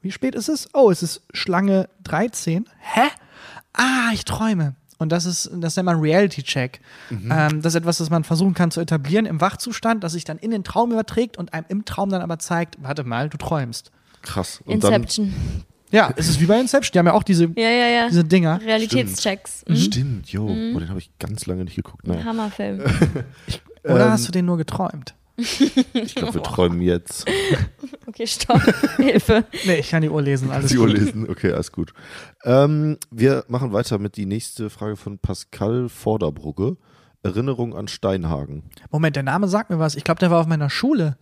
wie 0.01 0.11
spät 0.11 0.35
ist 0.35 0.49
es? 0.49 0.69
Oh, 0.73 0.91
es 0.91 1.03
ist 1.03 1.23
Schlange 1.33 1.89
13. 2.03 2.65
Hä? 2.79 3.09
Ah, 3.73 4.11
ich 4.13 4.25
träume. 4.25 4.75
Und 4.97 5.13
das 5.13 5.25
ist, 5.25 5.49
das 5.55 5.75
nennt 5.77 5.85
man 5.85 5.99
Reality-Check. 5.99 6.81
Ähm, 7.09 7.61
das 7.61 7.73
ist 7.73 7.75
etwas, 7.79 7.99
das 7.99 8.09
man 8.09 8.25
versuchen 8.25 8.53
kann 8.53 8.69
zu 8.69 8.81
etablieren 8.81 9.25
im 9.25 9.39
Wachzustand, 9.39 10.03
das 10.03 10.11
sich 10.11 10.25
dann 10.25 10.37
in 10.37 10.51
den 10.51 10.65
Traum 10.65 10.91
überträgt 10.91 11.37
und 11.37 11.53
einem 11.53 11.65
im 11.69 11.85
Traum 11.85 12.09
dann 12.09 12.21
aber 12.21 12.37
zeigt, 12.37 12.75
warte 12.81 13.05
mal, 13.05 13.29
du 13.29 13.37
träumst. 13.37 13.91
krass. 14.21 14.61
Und 14.65 14.83
dann, 14.83 14.93
Inception. 14.93 15.33
Ja, 15.91 16.13
es 16.15 16.29
ist 16.29 16.39
wie 16.39 16.45
bei 16.45 16.59
Inception. 16.59 16.91
Die 16.93 16.99
haben 16.99 17.05
ja 17.07 17.13
auch 17.13 17.23
diese, 17.23 17.45
Ja, 17.55 17.69
ja, 17.69 17.87
ja. 17.87 18.07
diese 18.09 18.23
Dinger. 18.23 18.59
Realitätschecks. 18.61 19.63
Mhm. 19.67 19.75
Stimmt, 19.75 20.29
jo. 20.31 20.43
Oh, 20.45 20.79
den 20.79 20.89
habe 20.89 20.99
ich 20.99 21.09
ganz 21.19 21.45
lange 21.45 21.63
nicht 21.63 21.75
geguckt. 21.75 22.07
Naja, 22.07 22.23
Hammerfilm. 22.25 22.79
Oder 23.83 24.05
Ähm, 24.05 24.11
hast 24.11 24.27
du 24.27 24.31
den 24.31 24.45
nur 24.45 24.57
geträumt? 24.57 25.15
ich 25.37 26.15
glaube, 26.15 26.33
wir 26.35 26.43
träumen 26.43 26.81
jetzt. 26.81 27.25
Okay, 28.05 28.25
stopp. 28.25 28.59
Hilfe. 28.97 29.45
Nee, 29.67 29.75
ich 29.75 29.91
kann 29.91 30.01
die 30.01 30.09
Uhr 30.09 30.19
lesen. 30.21 30.49
Alles 30.49 30.71
Die 30.71 30.79
Uhr 30.79 30.87
gut. 30.87 30.97
lesen. 30.97 31.29
Okay, 31.29 31.51
alles 31.51 31.71
gut. 31.71 31.93
Ähm, 32.43 32.97
wir 33.11 33.45
machen 33.49 33.71
weiter 33.71 33.99
mit 33.99 34.17
die 34.17 34.25
nächste 34.25 34.71
Frage 34.71 34.95
von 34.95 35.19
Pascal 35.19 35.89
Vorderbrugge. 35.89 36.75
Erinnerung 37.21 37.75
an 37.77 37.87
Steinhagen. 37.87 38.63
Moment, 38.89 39.15
der 39.15 39.21
Name 39.23 39.47
sagt 39.47 39.69
mir 39.69 39.77
was. 39.77 39.93
Ich 39.93 40.03
glaube, 40.03 40.19
der 40.19 40.31
war 40.31 40.41
auf 40.41 40.47
meiner 40.47 40.71
Schule. 40.71 41.17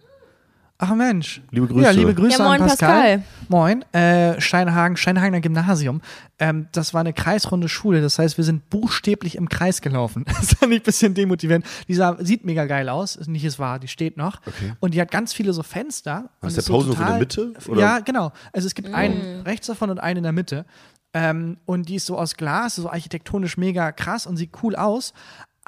Ach 0.80 0.94
Mensch. 0.94 1.42
Liebe 1.50 1.66
Grüße. 1.66 1.84
Ja, 1.84 1.90
liebe 1.90 2.14
Grüße 2.14 2.38
Ja, 2.38 2.44
moin, 2.44 2.62
an 2.62 2.68
Pascal. 2.68 3.18
Pascal. 3.18 3.24
Moin. 3.50 3.94
Äh, 3.94 4.40
Steinhagen, 4.40 4.96
Steinhagener 4.96 5.42
Gymnasium. 5.42 6.02
Ähm, 6.38 6.68
das 6.72 6.94
war 6.94 7.02
eine 7.02 7.14
kreisrunde 7.14 7.68
Schule. 7.68 8.00
Das 8.00 8.20
heißt, 8.20 8.38
wir 8.38 8.44
sind 8.44 8.70
buchstäblich 8.70 9.36
im 9.38 9.50
Kreis 9.50 9.82
gelaufen. 9.82 10.26
Das 10.38 10.54
fand 10.54 10.72
ich 10.74 10.82
ein 10.82 10.84
bisschen 10.84 11.14
demotivierend. 11.16 11.66
Die 11.88 11.96
sah, 11.96 12.16
sieht 12.20 12.46
mega 12.46 12.66
geil 12.66 12.90
aus. 12.90 13.16
Ist 13.16 13.28
nicht 13.28 13.44
es 13.44 13.58
wahr, 13.58 13.80
die 13.80 13.88
steht 13.88 14.18
noch. 14.18 14.40
Und 14.80 14.94
die 14.94 15.02
hat 15.02 15.10
ganz 15.10 15.34
viele 15.34 15.52
so 15.52 15.64
Fenster. 15.64 16.30
Und 16.42 16.50
ist 16.50 16.58
der 16.58 16.64
so 16.64 16.74
Pausenhof 16.74 17.00
in 17.00 17.06
der 17.08 17.18
Mitte, 17.18 17.54
oder? 17.68 17.82
Ja, 17.82 18.00
genau. 18.00 18.32
Also 18.54 18.68
es 18.68 18.76
gibt 18.76 18.94
einen 18.94 19.42
rechts 19.42 19.66
davon 19.66 19.90
und 19.90 20.00
einen 20.00 20.18
in 20.18 20.24
der 20.24 20.32
Mitte. 20.32 20.66
Ähm, 21.14 21.58
und 21.66 21.90
die 21.90 21.96
ist 21.96 22.06
so 22.06 22.20
aus 22.20 22.36
Glas, 22.36 22.76
so 22.76 22.88
architektonisch 22.90 23.58
mega 23.58 23.92
krass 23.92 24.28
und 24.28 24.38
sieht 24.38 24.52
cool 24.62 24.76
aus. 24.76 25.14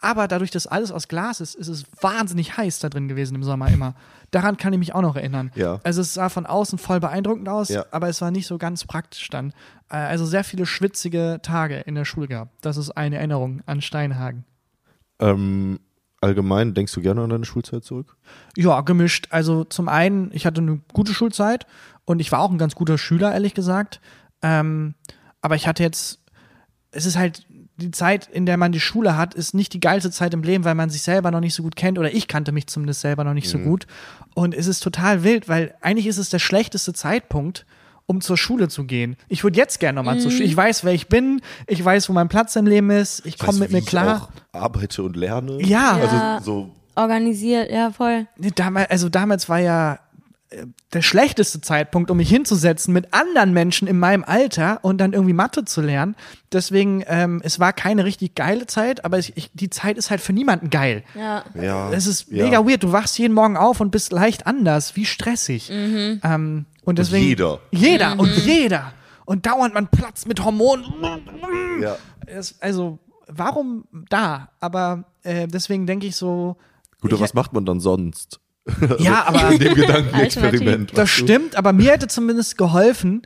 Aber 0.02 0.28
dadurch, 0.28 0.52
dass 0.52 0.68
alles 0.68 0.92
aus 0.92 1.08
Glas 1.08 1.42
ist, 1.42 1.56
ist 1.56 1.68
es 1.68 1.84
wahnsinnig 2.00 2.56
heiß 2.58 2.80
da 2.80 2.90
drin 2.90 3.08
gewesen 3.08 3.36
im 3.36 3.44
Sommer 3.44 3.70
immer. 3.70 3.96
Daran 4.32 4.58
kann 4.58 4.74
ich 4.74 4.80
mich 4.80 4.94
auch 4.96 5.02
noch 5.02 5.16
erinnern. 5.16 5.52
Ja. 5.56 5.80
Also 5.84 6.02
es 6.02 6.14
sah 6.14 6.30
von 6.30 6.46
außen 6.46 6.78
voll 6.78 7.00
beeindruckend 7.00 7.50
aus, 7.50 7.70
Ja. 7.70 7.86
aber 7.92 8.10
es 8.10 8.22
war 8.22 8.32
nicht 8.32 8.48
so 8.48 8.58
ganz 8.58 8.86
praktisch 8.86 9.30
dann. 9.30 9.54
Äh, 9.90 9.98
Also 9.98 10.26
sehr 10.26 10.44
viele 10.44 10.66
schwitzige 10.66 11.40
Tage 11.42 11.78
in 11.80 11.96
der 11.96 12.06
Schule 12.06 12.28
gehabt. 12.28 12.54
Das 12.62 12.78
ist 12.78 12.92
eine 12.92 13.18
Erinnerung 13.18 13.62
an 13.66 13.82
Steinhagen. 13.82 14.46
Ähm, 15.20 15.80
allgemein, 16.22 16.74
denkst 16.74 16.94
du 16.94 17.02
gerne 17.02 17.22
an 17.24 17.30
deine 17.30 17.46
Schulzeit 17.46 17.84
zurück? 17.84 18.18
Ja, 18.56 18.82
gemischt. 18.82 19.28
Also 19.32 19.64
zum 19.64 19.90
einen, 19.90 20.32
ich 20.34 20.46
hatte 20.46 20.62
eine 20.62 20.80
gute 20.94 21.14
Schulzeit 21.14 21.66
und 22.06 22.20
ich 22.20 22.32
war 22.32 22.40
auch 22.40 22.52
ein 22.52 22.58
ganz 22.58 22.76
guter 22.76 22.98
Schüler, 22.98 23.34
ehrlich 23.34 23.54
gesagt. 23.54 24.00
Ähm, 24.42 24.96
aber 25.42 25.56
ich 25.56 25.68
hatte 25.68 25.84
jetzt, 25.84 26.20
es 26.92 27.06
ist 27.06 27.18
halt 27.18 27.46
die 27.80 27.92
Zeit, 27.92 28.28
in 28.32 28.46
der 28.46 28.58
man 28.58 28.72
die 28.72 28.80
Schule 28.80 29.18
hat, 29.18 29.34
ist 29.34 29.54
nicht 29.54 29.74
die 29.74 29.80
geilste 29.80 30.12
Zeit 30.12 30.34
im 30.34 30.44
Leben, 30.44 30.64
weil 30.66 30.76
man 30.76 30.90
sich 30.90 31.02
selber 31.02 31.32
noch 31.32 31.40
nicht 31.40 31.56
so 31.56 31.64
gut 31.64 31.76
kennt 31.76 31.98
oder 31.98 32.14
ich 32.14 32.28
kannte 32.28 32.52
mich 32.52 32.68
zumindest 32.68 33.02
selber 33.02 33.24
noch 33.24 33.34
nicht 33.34 33.50
so 33.50 33.58
gut. 33.58 33.88
Und 34.36 34.54
es 34.54 34.68
ist 34.68 34.82
total 34.82 35.24
wild, 35.24 35.50
weil 35.50 35.74
eigentlich 35.82 36.08
ist 36.08 36.18
es 36.18 36.30
der 36.30 36.40
schlechteste 36.40 36.94
Zeitpunkt, 36.94 37.66
um 38.06 38.22
zur 38.22 38.38
Schule 38.38 38.70
zu 38.70 38.86
gehen. 38.86 39.18
Ich 39.28 39.44
würde 39.44 39.58
jetzt 39.58 39.80
gerne 39.80 39.96
nochmal 39.98 40.20
zur 40.20 40.32
Schule. 40.32 40.44
Ich 40.44 40.56
weiß, 40.56 40.84
wer 40.84 40.94
ich 40.94 41.08
bin, 41.08 41.42
ich 41.68 41.84
weiß, 41.84 42.10
wo 42.10 42.14
mein 42.14 42.30
Platz 42.30 42.56
im 42.56 42.68
Leben 42.68 42.90
ist, 42.90 43.26
ich 43.26 43.38
komme 43.38 43.60
mit 43.60 43.72
mir 43.72 43.80
ich 43.80 43.86
klar. 43.86 44.30
auch 44.54 44.60
arbeite 44.60 45.04
und 45.04 45.16
lerne. 45.16 45.62
Ja. 45.62 45.98
Ja. 45.98 46.40
Also 46.40 46.46
so, 46.46 46.72
Organisiert, 47.00 47.72
ja, 47.72 47.92
voll. 47.92 48.28
Damals, 48.56 48.90
also 48.90 49.08
damals 49.08 49.48
war 49.48 49.60
ja 49.60 50.00
der 50.94 51.04
schlechteste 51.04 51.62
Zeitpunkt, 51.62 52.10
um 52.10 52.18
mich 52.18 52.30
hinzusetzen 52.30 52.92
mit 52.92 53.14
anderen 53.14 53.54
Menschen 53.54 53.88
in 53.88 54.00
meinem 54.00 54.24
Alter 54.24 54.80
und 54.82 54.98
dann 54.98 55.14
irgendwie 55.14 55.34
Mathe 55.34 55.64
zu 55.64 55.80
lernen. 55.82 56.16
Deswegen, 56.52 57.04
ähm, 57.08 57.40
es 57.44 57.60
war 57.60 57.72
keine 57.72 58.04
richtig 58.04 58.34
geile 58.34 58.66
Zeit, 58.66 59.06
aber 59.06 59.20
ich, 59.20 59.38
ich, 59.38 59.52
die 59.54 59.70
Zeit 59.70 59.98
ist 60.00 60.10
halt 60.10 60.22
für 60.22 60.34
niemanden 60.34 60.72
geil. 60.72 61.04
Ja. 61.14 61.44
Ja. 61.54 61.92
Es 61.92 62.08
ist 62.08 62.32
ja. 62.32 62.46
mega 62.46 62.66
weird. 62.66 62.82
Du 62.82 62.92
wachst 62.92 63.20
jeden 63.20 63.36
Morgen 63.36 63.58
auf 63.58 63.80
und 63.80 63.92
bist 63.92 64.12
leicht 64.12 64.48
anders. 64.48 64.96
Wie 64.96 65.06
stressig. 65.06 65.70
Ähm, 65.70 66.66
und 66.84 66.98
deswegen. 66.98 67.28
jeder. 67.28 67.60
Jeder 67.70 68.18
und 68.20 68.36
jeder. 68.38 68.94
Und 69.26 69.46
dauernd 69.46 69.76
man 69.76 69.88
platzt 69.88 70.28
mit 70.28 70.44
Hormonen. 70.44 70.86
Ja. 71.80 71.96
Es, 72.26 72.60
also, 72.60 72.98
warum 73.28 73.86
da? 74.10 74.50
Aber 74.60 75.04
äh, 75.22 75.48
deswegen 75.48 75.86
denke 75.86 76.08
ich 76.08 76.16
so. 76.16 76.58
Gut, 77.02 77.12
aber 77.12 77.18
Ich- 77.18 77.22
was 77.22 77.34
macht 77.36 77.54
man 77.54 77.66
dann 77.66 77.80
sonst? 77.80 78.40
Ja, 79.00 79.26
aber 79.26 79.52
In 79.52 79.60
dem 79.60 79.76
Gedankenexperiment. 79.76 80.98
Das 80.98 81.10
stimmt, 81.10 81.56
aber 81.56 81.74
mir 81.74 81.92
hätte 81.92 82.08
zumindest 82.08 82.58
geholfen, 82.58 83.22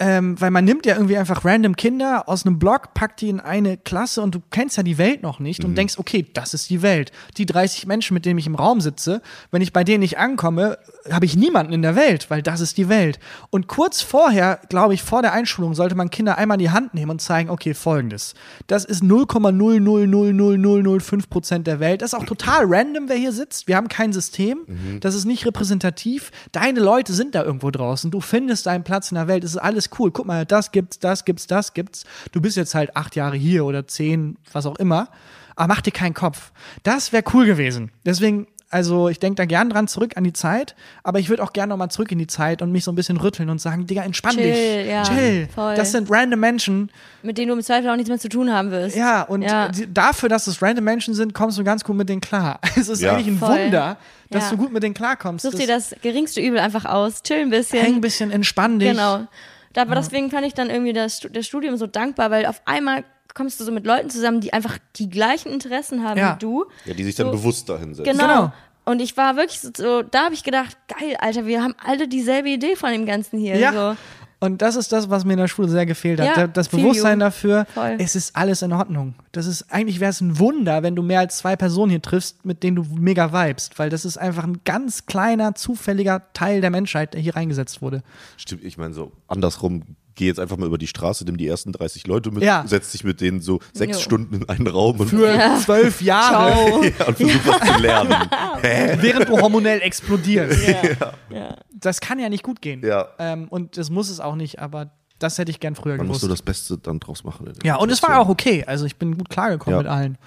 ähm, 0.00 0.40
weil 0.40 0.50
man 0.50 0.64
nimmt 0.64 0.86
ja 0.86 0.94
irgendwie 0.94 1.16
einfach 1.16 1.44
random 1.44 1.74
Kinder 1.74 2.28
aus 2.28 2.46
einem 2.46 2.58
Blog, 2.58 2.94
packt 2.94 3.20
die 3.20 3.28
in 3.28 3.40
eine 3.40 3.76
Klasse 3.76 4.22
und 4.22 4.34
du 4.34 4.40
kennst 4.50 4.76
ja 4.76 4.82
die 4.82 4.96
Welt 4.96 5.22
noch 5.22 5.40
nicht 5.40 5.64
und 5.64 5.74
denkst, 5.76 5.98
okay, 5.98 6.26
das 6.34 6.54
ist 6.54 6.70
die 6.70 6.82
Welt. 6.82 7.10
Die 7.36 7.46
30 7.46 7.86
Menschen, 7.86 8.14
mit 8.14 8.24
denen 8.24 8.38
ich 8.38 8.46
im 8.46 8.54
Raum 8.54 8.80
sitze, 8.80 9.22
wenn 9.50 9.60
ich 9.60 9.72
bei 9.72 9.82
denen 9.82 10.00
nicht 10.00 10.18
ankomme, 10.18 10.78
habe 11.10 11.26
ich 11.26 11.36
niemanden 11.36 11.72
in 11.72 11.82
der 11.82 11.96
Welt, 11.96 12.30
weil 12.30 12.42
das 12.42 12.60
ist 12.60 12.76
die 12.76 12.88
Welt. 12.88 13.18
Und 13.50 13.68
kurz 13.68 14.02
vorher, 14.02 14.60
glaube 14.68 14.94
ich, 14.94 15.02
vor 15.02 15.22
der 15.22 15.32
Einschulung 15.32 15.74
sollte 15.74 15.94
man 15.94 16.10
Kinder 16.10 16.38
einmal 16.38 16.56
in 16.56 16.64
die 16.64 16.70
Hand 16.70 16.94
nehmen 16.94 17.10
und 17.10 17.20
zeigen, 17.20 17.50
okay, 17.50 17.74
folgendes. 17.74 18.34
Das 18.66 18.84
ist 18.84 19.02
0,0000005 19.02 21.28
Prozent 21.28 21.66
der 21.66 21.80
Welt. 21.80 22.02
Das 22.02 22.12
ist 22.12 22.18
auch 22.18 22.24
total 22.24 22.64
random, 22.66 23.08
wer 23.08 23.16
hier 23.16 23.32
sitzt. 23.32 23.68
Wir 23.68 23.76
haben 23.76 23.88
kein 23.88 24.12
System. 24.12 24.58
Das 25.00 25.14
ist 25.14 25.24
nicht 25.24 25.46
repräsentativ. 25.46 26.30
Deine 26.52 26.80
Leute 26.80 27.12
sind 27.12 27.34
da 27.34 27.44
irgendwo 27.44 27.70
draußen. 27.70 28.10
Du 28.10 28.20
findest 28.20 28.66
deinen 28.66 28.84
Platz 28.84 29.10
in 29.10 29.16
der 29.16 29.28
Welt. 29.28 29.44
Es 29.44 29.52
ist 29.52 29.58
alles 29.58 29.90
cool. 29.98 30.10
Guck 30.10 30.26
mal, 30.26 30.46
das 30.46 30.72
gibt's, 30.72 30.98
das 30.98 31.24
gibt's, 31.24 31.46
das 31.46 31.74
gibt's. 31.74 32.04
Du 32.32 32.40
bist 32.40 32.56
jetzt 32.56 32.74
halt 32.74 32.96
acht 32.96 33.16
Jahre 33.16 33.36
hier 33.36 33.64
oder 33.64 33.86
zehn, 33.86 34.36
was 34.52 34.66
auch 34.66 34.76
immer. 34.76 35.08
Aber 35.56 35.74
mach 35.74 35.80
dir 35.80 35.90
keinen 35.90 36.14
Kopf. 36.14 36.52
Das 36.84 37.12
wäre 37.12 37.24
cool 37.34 37.46
gewesen. 37.46 37.90
Deswegen, 38.04 38.46
also 38.70 39.08
ich 39.08 39.18
denke 39.18 39.36
da 39.36 39.44
gern 39.46 39.70
dran 39.70 39.88
zurück 39.88 40.16
an 40.16 40.24
die 40.24 40.32
Zeit, 40.32 40.74
aber 41.02 41.18
ich 41.18 41.28
würde 41.30 41.42
auch 41.42 41.52
gern 41.52 41.68
nochmal 41.70 41.90
zurück 41.90 42.12
in 42.12 42.18
die 42.18 42.26
Zeit 42.26 42.60
und 42.60 42.70
mich 42.72 42.84
so 42.84 42.92
ein 42.92 42.94
bisschen 42.94 43.16
rütteln 43.16 43.48
und 43.50 43.60
sagen, 43.60 43.86
Digga, 43.86 44.02
entspann 44.02 44.34
Chill, 44.36 44.42
dich. 44.52 44.86
ja, 44.90 45.02
Chill. 45.04 45.48
voll. 45.54 45.74
Das 45.74 45.92
sind 45.92 46.10
random 46.10 46.38
Menschen. 46.40 46.90
Mit 47.22 47.38
denen 47.38 47.48
du 47.48 47.54
im 47.54 47.62
Zweifel 47.62 47.88
auch 47.90 47.96
nichts 47.96 48.08
mehr 48.10 48.18
zu 48.18 48.28
tun 48.28 48.52
haben 48.52 48.70
wirst. 48.70 48.94
Ja, 48.96 49.22
und 49.22 49.42
Ja. 49.42 49.70
dafür, 49.92 50.28
dass 50.28 50.46
es 50.46 50.60
random 50.60 50.84
Menschen 50.84 51.14
sind, 51.14 51.32
kommst 51.34 51.58
du 51.58 51.64
ganz 51.64 51.82
gut 51.84 51.96
mit 51.96 52.08
denen 52.08 52.20
klar. 52.20 52.60
Es 52.76 52.88
ist 52.88 53.00
Ja. 53.00 53.12
eigentlich 53.14 53.28
ein 53.28 53.38
Voll. 53.38 53.58
Wunder, 53.64 53.96
dass 54.30 54.44
Ja. 54.44 54.50
du 54.50 54.56
gut 54.58 54.72
mit 54.72 54.82
denen 54.82 54.94
klarkommst. 54.94 55.44
Such 55.44 55.54
dir 55.58 55.66
das 55.66 55.94
geringste 56.02 56.40
Übel 56.40 56.58
einfach 56.58 56.84
aus. 56.84 57.22
Chill 57.22 57.38
ein 57.40 57.50
bisschen. 57.50 57.80
Häng 57.80 57.94
ein 57.96 58.00
bisschen, 58.00 58.30
entspann 58.30 58.78
dich. 58.78 58.90
Genau. 58.90 59.26
Aber 59.76 59.94
deswegen 59.94 60.28
fand 60.30 60.44
ich 60.44 60.54
dann 60.54 60.70
irgendwie 60.70 60.92
das, 60.92 61.20
das 61.32 61.46
Studium 61.46 61.76
so 61.76 61.86
dankbar, 61.86 62.30
weil 62.32 62.46
auf 62.46 62.60
einmal 62.64 63.04
kommst 63.38 63.58
du 63.60 63.64
so 63.64 63.72
mit 63.72 63.86
Leuten 63.86 64.10
zusammen, 64.10 64.40
die 64.42 64.52
einfach 64.52 64.76
die 64.96 65.08
gleichen 65.08 65.50
Interessen 65.50 66.04
haben 66.04 66.18
Ja. 66.18 66.34
wie 66.34 66.38
du. 66.40 66.66
Ja, 66.84 66.92
die 66.92 67.04
sich 67.04 67.14
dann 67.14 67.28
So- 67.28 67.32
bewusst 67.32 67.68
dahin 67.70 67.94
setzen. 67.94 68.10
Genau. 68.12 68.26
Genau. 68.26 68.52
Und 68.84 69.00
ich 69.00 69.16
war 69.16 69.36
wirklich 69.36 69.60
so, 69.60 69.70
so 69.74 70.02
da 70.02 70.24
habe 70.24 70.34
ich 70.34 70.44
gedacht, 70.44 70.76
geil, 70.88 71.16
Alter, 71.20 71.46
wir 71.46 71.62
haben 71.62 71.74
alle 71.84 72.08
dieselbe 72.08 72.48
Idee 72.50 72.74
von 72.76 72.90
dem 72.90 73.06
Ganzen 73.06 73.38
hier. 73.38 73.56
Ja. 73.56 73.72
So. 73.72 73.96
Und 74.40 74.62
das 74.62 74.76
ist 74.76 74.92
das, 74.92 75.10
was 75.10 75.24
mir 75.24 75.32
in 75.32 75.40
der 75.40 75.48
Schule 75.48 75.68
sehr 75.68 75.84
gefehlt 75.84 76.20
hat. 76.20 76.26
Ja, 76.28 76.34
Da- 76.34 76.46
das 76.46 76.68
Bewusstsein 76.68 77.18
dafür, 77.18 77.66
Voll. 77.74 77.96
es 77.98 78.14
ist 78.14 78.36
alles 78.36 78.62
in 78.62 78.72
Ordnung. 78.72 79.14
Das 79.32 79.46
ist, 79.46 79.66
eigentlich 79.72 79.98
wäre 79.98 80.10
es 80.10 80.20
ein 80.20 80.38
Wunder, 80.38 80.84
wenn 80.84 80.94
du 80.94 81.02
mehr 81.02 81.18
als 81.20 81.38
zwei 81.38 81.56
Personen 81.56 81.90
hier 81.90 82.00
triffst, 82.00 82.44
mit 82.46 82.62
denen 82.62 82.76
du 82.76 82.84
mega 82.94 83.32
vibest, 83.32 83.78
weil 83.80 83.90
das 83.90 84.04
ist 84.04 84.16
einfach 84.16 84.44
ein 84.44 84.60
ganz 84.64 85.06
kleiner, 85.06 85.56
zufälliger 85.56 86.22
Teil 86.34 86.60
der 86.60 86.70
Menschheit, 86.70 87.14
der 87.14 87.20
hier 87.20 87.34
reingesetzt 87.34 87.82
wurde. 87.82 88.02
Stimmt, 88.36 88.62
ich 88.64 88.78
meine 88.78 88.94
so 88.94 89.10
andersrum, 89.26 89.82
geh 90.18 90.26
jetzt 90.26 90.38
einfach 90.40 90.56
mal 90.58 90.66
über 90.66 90.76
die 90.78 90.86
Straße, 90.86 91.24
nimm 91.24 91.36
die 91.38 91.46
ersten 91.46 91.72
30 91.72 92.06
Leute 92.06 92.30
mit, 92.30 92.42
Ja. 92.42 92.64
setz 92.66 92.92
dich 92.92 93.04
mit 93.04 93.20
denen 93.22 93.40
so 93.40 93.60
sechs 93.72 93.96
Jo. 93.98 94.02
Stunden 94.02 94.34
in 94.34 94.48
einen 94.48 94.66
Raum 94.66 95.00
und, 95.00 95.08
Für 95.08 95.56
zwölf 95.64 96.02
Jahre, 96.02 96.86
ja, 96.98 97.06
und 97.06 97.16
versuch 97.16 97.40
was 97.46 97.60
zu 97.74 97.80
lernen. 97.80 98.14
während 98.60 99.28
du 99.28 99.40
hormonell 99.40 99.80
explodierst. 99.80 100.58
Das 101.80 102.00
kann 102.00 102.18
ja 102.18 102.28
nicht 102.28 102.42
gut 102.42 102.60
gehen. 102.60 102.84
Ja. 102.84 103.06
Ähm, 103.20 103.46
und 103.48 103.76
das 103.78 103.88
muss 103.88 104.10
es 104.10 104.18
auch 104.18 104.34
nicht, 104.34 104.58
aber 104.58 104.90
das 105.20 105.38
hätte 105.38 105.50
ich 105.52 105.60
gern 105.60 105.76
früher 105.76 105.96
Man 105.96 106.08
muss 106.08 106.16
gewusst. 106.16 106.22
nur 106.24 106.30
das 106.30 106.42
Beste 106.42 106.76
dann 106.76 106.98
draus 106.98 107.22
machen. 107.22 107.52
ja, 107.62 107.76
und 107.76 107.90
es 107.92 108.02
war 108.02 108.18
auch 108.18 108.28
okay. 108.28 108.64
Also 108.66 108.84
ich 108.84 108.96
bin 108.96 109.16
gut 109.16 109.28
klargekommen 109.28 109.76
Ja. 109.78 109.82
mit 109.84 109.90
allen. 109.90 110.18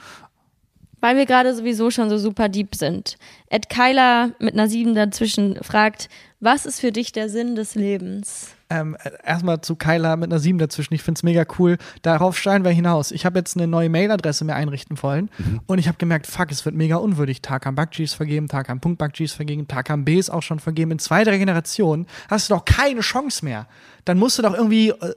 Weil 1.01 1.17
wir 1.17 1.25
gerade 1.25 1.53
sowieso 1.53 1.91
schon 1.91 2.09
so 2.09 2.17
super 2.17 2.47
deep 2.47 2.75
sind. 2.75 3.17
Ed 3.49 3.69
Kyler 3.69 4.31
mit 4.39 4.53
einer 4.53 4.69
7 4.69 4.95
dazwischen 4.95 5.57
fragt, 5.61 6.07
was 6.39 6.65
ist 6.65 6.79
für 6.79 6.91
dich 6.93 7.11
der 7.11 7.27
Sinn 7.27 7.55
des 7.55 7.75
Lebens? 7.75 8.49
Ähm, 8.71 8.95
äh, 9.03 9.11
erstmal 9.25 9.59
zu 9.59 9.75
Kyla 9.75 10.15
mit 10.15 10.31
einer 10.31 10.39
7 10.39 10.57
dazwischen. 10.57 10.93
Ich 10.93 11.03
finde 11.03 11.19
es 11.19 11.23
mega 11.23 11.43
cool. 11.59 11.77
Darauf 12.03 12.37
steuern 12.37 12.63
wir 12.63 12.71
hinaus. 12.71 13.11
Ich 13.11 13.25
habe 13.25 13.37
jetzt 13.37 13.57
eine 13.57 13.67
neue 13.67 13.89
Mailadresse 13.89 14.45
mir 14.45 14.55
einrichten 14.55 15.01
wollen 15.03 15.29
und 15.67 15.77
ich 15.77 15.89
habe 15.89 15.97
gemerkt, 15.97 16.25
fuck, 16.25 16.49
es 16.51 16.63
wird 16.63 16.75
mega 16.75 16.95
unwürdig. 16.95 17.41
Tarkan 17.41 17.75
Bakji 17.75 18.05
ist 18.05 18.13
vergeben, 18.13 18.47
Tarkan 18.47 18.79
Punkt 18.79 18.97
Bakji 18.97 19.25
ist 19.25 19.33
vergeben, 19.33 19.67
Tarkan 19.67 20.05
B 20.05 20.17
ist 20.17 20.29
auch 20.29 20.41
schon 20.41 20.59
vergeben. 20.59 20.91
In 20.91 20.99
zwei, 20.99 21.25
drei 21.25 21.37
Generationen 21.37 22.07
hast 22.29 22.49
du 22.49 22.53
doch 22.53 22.63
keine 22.63 23.01
Chance 23.01 23.43
mehr. 23.43 23.67
Dann 24.05 24.17
musst 24.17 24.37
du 24.37 24.41
doch 24.41 24.53
irgendwie 24.53 24.89
äh, 24.89 25.13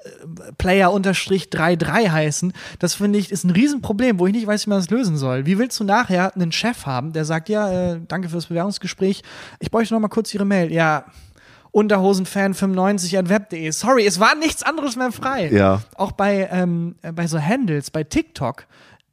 Player-33 0.59 2.11
heißen. 2.11 2.53
Das 2.81 2.95
finde 2.95 3.21
ich 3.21 3.31
ist 3.31 3.45
ein 3.45 3.51
Riesenproblem, 3.51 4.19
wo 4.19 4.27
ich 4.27 4.33
nicht 4.33 4.49
weiß, 4.49 4.67
wie 4.67 4.71
man 4.71 4.81
das 4.81 4.91
lösen 4.91 5.17
soll. 5.17 5.47
Wie 5.47 5.59
willst 5.59 5.79
du 5.79 5.85
nachher 5.85 6.35
einen 6.35 6.51
Chef 6.51 6.87
haben, 6.87 7.13
der 7.13 7.25
sagt, 7.25 7.49
ja, 7.49 7.93
äh, 7.93 8.01
danke 8.09 8.29
fürs 8.29 8.47
Bewerbungsgespräch, 8.47 9.23
ich 9.61 9.71
bräuchte 9.71 9.95
noch 9.95 10.01
mal 10.01 10.09
kurz 10.09 10.35
Ihre 10.35 10.45
Mail. 10.45 10.73
Ja, 10.73 11.05
Unterhosenfan95 11.75 13.19
at 13.19 13.29
web.de. 13.29 13.71
Sorry, 13.71 14.07
es 14.07 14.21
war 14.21 14.35
nichts 14.35 14.63
anderes 14.63 14.97
mehr 14.97 15.13
frei. 15.13 15.49
Ja. 15.51 15.83
Auch 15.97 16.13
bei, 16.13 16.49
ähm, 16.51 16.97
äh, 17.03 17.13
bei 17.13 17.27
so 17.27 17.41
Handles, 17.41 17.91
bei 17.91 18.05
TikTok. 18.05 18.67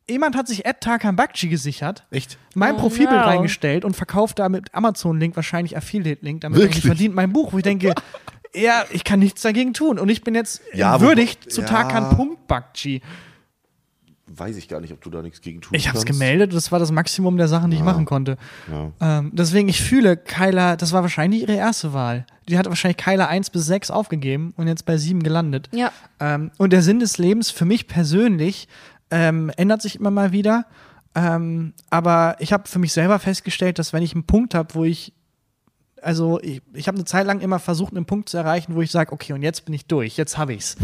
Jemand 0.10 0.36
hat 0.36 0.48
sich 0.48 0.66
Ed 0.66 0.82
Tarkan 0.82 1.16
Bakci 1.16 1.48
gesichert, 1.48 2.04
Echt? 2.12 2.38
mein 2.54 2.76
Oh, 2.76 2.80
Profilbild 2.80 3.22
no. 3.22 3.26
reingestellt 3.28 3.86
und 3.86 3.96
verkauft 3.96 4.40
da 4.40 4.50
mit 4.50 4.74
Amazon-Link, 4.74 5.36
wahrscheinlich 5.38 5.78
Affiliate-Link, 5.78 6.42
damit 6.42 6.60
Wirklich? 6.60 6.84
er 6.84 6.88
verdient 6.88 7.16
mein 7.16 7.32
Buch, 7.32 7.54
wo 7.54 7.58
ich 7.58 7.64
denke, 7.64 7.94
ja, 8.54 8.84
ich 8.92 9.04
kann 9.06 9.20
nichts 9.20 9.42
dagegen 9.42 9.74
tun. 9.74 10.00
Und 10.00 10.10
ich 10.10 10.24
bin 10.24 10.36
jetzt 10.36 10.62
Ja, 10.74 11.00
würdigt 11.00 11.46
wobei- 11.46 11.52
zu 11.52 11.62
ja. 11.62 11.68
Tarkan 11.68 12.16
Punkt 12.18 12.48
Bakci. 12.48 13.02
Weiß 14.36 14.58
ich 14.58 14.68
gar 14.68 14.82
nicht, 14.82 14.94
ob 14.94 15.02
du 15.02 15.10
da 15.10 15.22
nichts 15.22 15.42
gegen 15.42 15.62
tun 15.62 15.76
Ich 15.76 15.88
habe 15.88 15.98
es 15.98 16.06
gemeldet, 16.06 16.54
das 16.54 16.72
war 16.72 16.80
das 16.80 16.92
Maximum 16.92 17.38
der 17.38 17.48
Sachen, 17.48 17.72
die 17.72 17.78
ich 17.78 17.84
machen 17.84 18.06
konnte. 18.06 18.38
Ja. 18.72 18.92
Ähm, 19.00 19.32
deswegen, 19.34 19.68
ich 19.68 19.82
fühle, 19.82 20.18
Kyla, 20.18 20.76
das 20.76 20.94
war 20.94 21.02
wahrscheinlich 21.02 21.42
ihre 21.42 21.56
erste 21.56 21.94
Wahl. 21.94 22.26
Die 22.48 22.58
hat 22.58 22.68
wahrscheinlich 22.68 22.98
Kyla 22.98 23.28
1 23.28 23.50
bis 23.50 23.66
6 23.66 23.92
aufgegeben 23.92 24.54
und 24.58 24.68
jetzt 24.68 24.86
bei 24.86 24.98
7 24.98 25.24
gelandet. 25.24 25.70
Ja. 25.74 25.92
Ähm, 26.20 26.52
und 26.58 26.74
der 26.74 26.82
Sinn 26.82 27.00
des 27.00 27.18
Lebens 27.18 27.52
für 27.52 27.66
mich 27.66 27.88
persönlich 27.88 28.68
ähm, 29.10 29.52
ändert 29.58 29.82
sich 29.82 29.98
immer 29.98 30.12
mal 30.12 30.32
wieder. 30.32 30.66
Ähm, 31.14 31.74
aber 31.90 32.38
ich 32.40 32.54
habe 32.54 32.68
für 32.68 32.80
mich 32.80 32.94
selber 32.94 33.20
festgestellt, 33.20 33.80
dass 33.80 33.94
wenn 33.94 34.04
ich 34.04 34.14
einen 34.14 34.26
Punkt 34.26 34.56
habe, 34.56 34.74
wo 34.76 34.86
ich, 34.86 35.14
also 36.02 36.40
ich, 36.42 36.62
ich 36.74 36.88
habe 36.88 36.98
eine 36.98 37.06
Zeit 37.06 37.28
lang 37.28 37.42
immer 37.42 37.60
versucht, 37.60 37.96
einen 37.96 38.06
Punkt 38.06 38.30
zu 38.30 38.38
erreichen, 38.38 38.76
wo 38.76 38.82
ich 38.82 38.92
sage, 38.92 39.12
okay, 39.12 39.34
und 39.34 39.42
jetzt 39.42 39.66
bin 39.66 39.74
ich 39.74 39.86
durch, 39.86 40.18
jetzt 40.18 40.38
habe 40.38 40.54
ich's. 40.54 40.78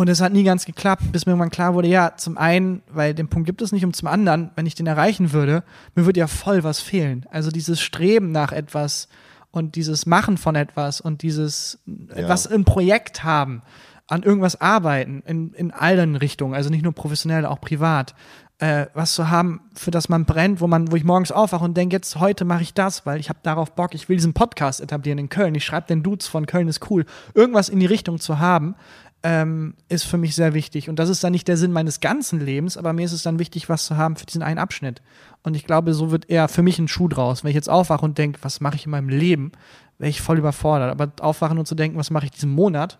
Und 0.00 0.08
es 0.08 0.22
hat 0.22 0.32
nie 0.32 0.44
ganz 0.44 0.64
geklappt, 0.64 1.12
bis 1.12 1.26
mir 1.26 1.32
irgendwann 1.32 1.50
klar 1.50 1.74
wurde, 1.74 1.86
ja, 1.86 2.16
zum 2.16 2.38
einen, 2.38 2.80
weil 2.90 3.12
den 3.12 3.28
Punkt 3.28 3.44
gibt 3.44 3.60
es 3.60 3.70
nicht, 3.70 3.84
und 3.84 3.94
zum 3.94 4.08
anderen, 4.08 4.50
wenn 4.56 4.64
ich 4.64 4.74
den 4.74 4.86
erreichen 4.86 5.34
würde, 5.34 5.62
mir 5.94 6.06
würde 6.06 6.20
ja 6.20 6.26
voll 6.26 6.64
was 6.64 6.80
fehlen. 6.80 7.26
Also 7.30 7.50
dieses 7.50 7.82
Streben 7.82 8.32
nach 8.32 8.50
etwas 8.50 9.08
und 9.50 9.74
dieses 9.74 10.06
Machen 10.06 10.38
von 10.38 10.54
etwas 10.54 11.02
und 11.02 11.20
dieses 11.20 11.80
etwas 12.14 12.46
im 12.46 12.64
Projekt 12.64 13.24
haben, 13.24 13.60
an 14.06 14.22
irgendwas 14.22 14.58
arbeiten, 14.58 15.22
in, 15.26 15.52
in 15.52 15.70
allen 15.70 16.16
Richtungen, 16.16 16.54
also 16.54 16.70
nicht 16.70 16.82
nur 16.82 16.94
professionell, 16.94 17.44
auch 17.44 17.60
privat, 17.60 18.14
äh, 18.56 18.86
was 18.94 19.12
zu 19.12 19.28
haben, 19.28 19.60
für 19.74 19.90
das 19.90 20.08
man 20.08 20.24
brennt, 20.24 20.62
wo 20.62 20.66
man, 20.66 20.90
wo 20.90 20.96
ich 20.96 21.04
morgens 21.04 21.30
aufwache 21.30 21.64
und 21.64 21.76
denke, 21.76 21.96
jetzt 21.96 22.18
heute 22.18 22.46
mache 22.46 22.62
ich 22.62 22.72
das, 22.72 23.04
weil 23.04 23.20
ich 23.20 23.28
habe 23.28 23.40
darauf 23.42 23.74
Bock, 23.74 23.94
ich 23.94 24.08
will 24.08 24.16
diesen 24.16 24.32
Podcast 24.32 24.80
etablieren 24.80 25.18
in 25.18 25.28
Köln, 25.28 25.54
ich 25.54 25.64
schreibe 25.66 25.88
den 25.88 26.02
Dudes 26.02 26.26
von 26.26 26.46
Köln 26.46 26.68
ist 26.68 26.90
cool, 26.90 27.04
irgendwas 27.34 27.68
in 27.68 27.80
die 27.80 27.86
Richtung 27.86 28.18
zu 28.18 28.38
haben, 28.38 28.76
ähm, 29.22 29.74
ist 29.88 30.04
für 30.04 30.16
mich 30.16 30.34
sehr 30.34 30.54
wichtig. 30.54 30.88
Und 30.88 30.98
das 30.98 31.08
ist 31.08 31.22
dann 31.22 31.32
nicht 31.32 31.46
der 31.48 31.56
Sinn 31.56 31.72
meines 31.72 32.00
ganzen 32.00 32.40
Lebens, 32.40 32.76
aber 32.76 32.92
mir 32.92 33.04
ist 33.04 33.12
es 33.12 33.22
dann 33.22 33.38
wichtig, 33.38 33.68
was 33.68 33.84
zu 33.86 33.96
haben 33.96 34.16
für 34.16 34.26
diesen 34.26 34.42
einen 34.42 34.58
Abschnitt. 34.58 35.02
Und 35.42 35.54
ich 35.56 35.64
glaube, 35.64 35.92
so 35.94 36.10
wird 36.10 36.28
eher 36.30 36.48
für 36.48 36.62
mich 36.62 36.78
ein 36.78 36.88
Schuh 36.88 37.08
draus. 37.08 37.44
Wenn 37.44 37.50
ich 37.50 37.54
jetzt 37.54 37.68
aufwache 37.70 38.04
und 38.04 38.16
denke, 38.18 38.38
was 38.42 38.60
mache 38.60 38.76
ich 38.76 38.84
in 38.86 38.90
meinem 38.90 39.08
Leben, 39.08 39.52
wäre 39.98 40.08
ich 40.10 40.20
voll 40.20 40.38
überfordert. 40.38 40.90
Aber 40.90 41.12
aufwachen 41.20 41.58
und 41.58 41.66
zu 41.66 41.74
denken, 41.74 41.98
was 41.98 42.10
mache 42.10 42.26
ich 42.26 42.30
diesen 42.30 42.50
Monat, 42.50 42.98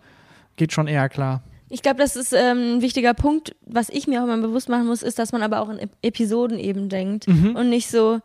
geht 0.57 0.73
schon 0.73 0.87
eher 0.87 1.09
klar. 1.09 1.41
Ich 1.69 1.81
glaube, 1.81 1.97
das 1.99 2.15
ist 2.15 2.33
ähm, 2.33 2.77
ein 2.77 2.81
wichtiger 2.81 3.13
Punkt. 3.13 3.55
Was 3.65 3.89
ich 3.89 4.05
mir 4.07 4.21
auch 4.21 4.25
immer 4.25 4.37
bewusst 4.37 4.69
machen 4.69 4.87
muss, 4.87 5.01
ist, 5.03 5.17
dass 5.17 5.31
man 5.31 5.41
aber 5.41 5.61
auch 5.61 5.69
in 5.69 5.77
Ep- 5.79 5.95
Episoden 6.01 6.59
eben 6.59 6.89
denkt 6.89 7.27
Mhm. 7.27 7.55
und 7.55 7.69
nicht 7.69 7.89
so, 7.89 8.19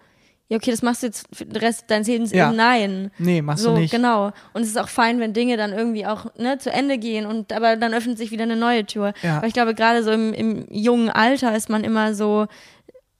ja, 0.48 0.56
okay, 0.58 0.70
das 0.70 0.82
machst 0.82 1.02
du 1.02 1.06
jetzt 1.08 1.26
für 1.32 1.44
den 1.44 1.56
Rest 1.56 1.84
deines 1.88 2.06
Lebens 2.06 2.30
Ja. 2.32 2.48
eben 2.48 2.56
nein. 2.56 3.10
Nee, 3.18 3.42
machst 3.42 3.64
so, 3.64 3.74
du 3.74 3.80
nicht. 3.80 3.90
genau. 3.90 4.26
Und 4.52 4.62
es 4.62 4.68
ist 4.68 4.78
auch 4.78 4.88
fein, 4.88 5.18
wenn 5.18 5.32
Dinge 5.32 5.56
dann 5.56 5.72
irgendwie 5.72 6.06
auch 6.06 6.26
ne, 6.36 6.58
zu 6.58 6.70
Ende 6.70 6.98
gehen 6.98 7.26
und 7.26 7.52
aber 7.52 7.76
dann 7.76 7.92
öffnet 7.94 8.16
sich 8.18 8.30
wieder 8.30 8.44
eine 8.44 8.56
neue 8.56 8.86
Tür. 8.86 9.12
Ja. 9.22 9.38
Aber 9.38 9.46
ich 9.48 9.54
glaube, 9.54 9.74
gerade 9.74 10.02
so 10.04 10.12
im, 10.12 10.32
im 10.32 10.66
jungen 10.70 11.10
Alter 11.10 11.56
ist 11.56 11.68
man 11.68 11.82
immer 11.82 12.14
so, 12.14 12.46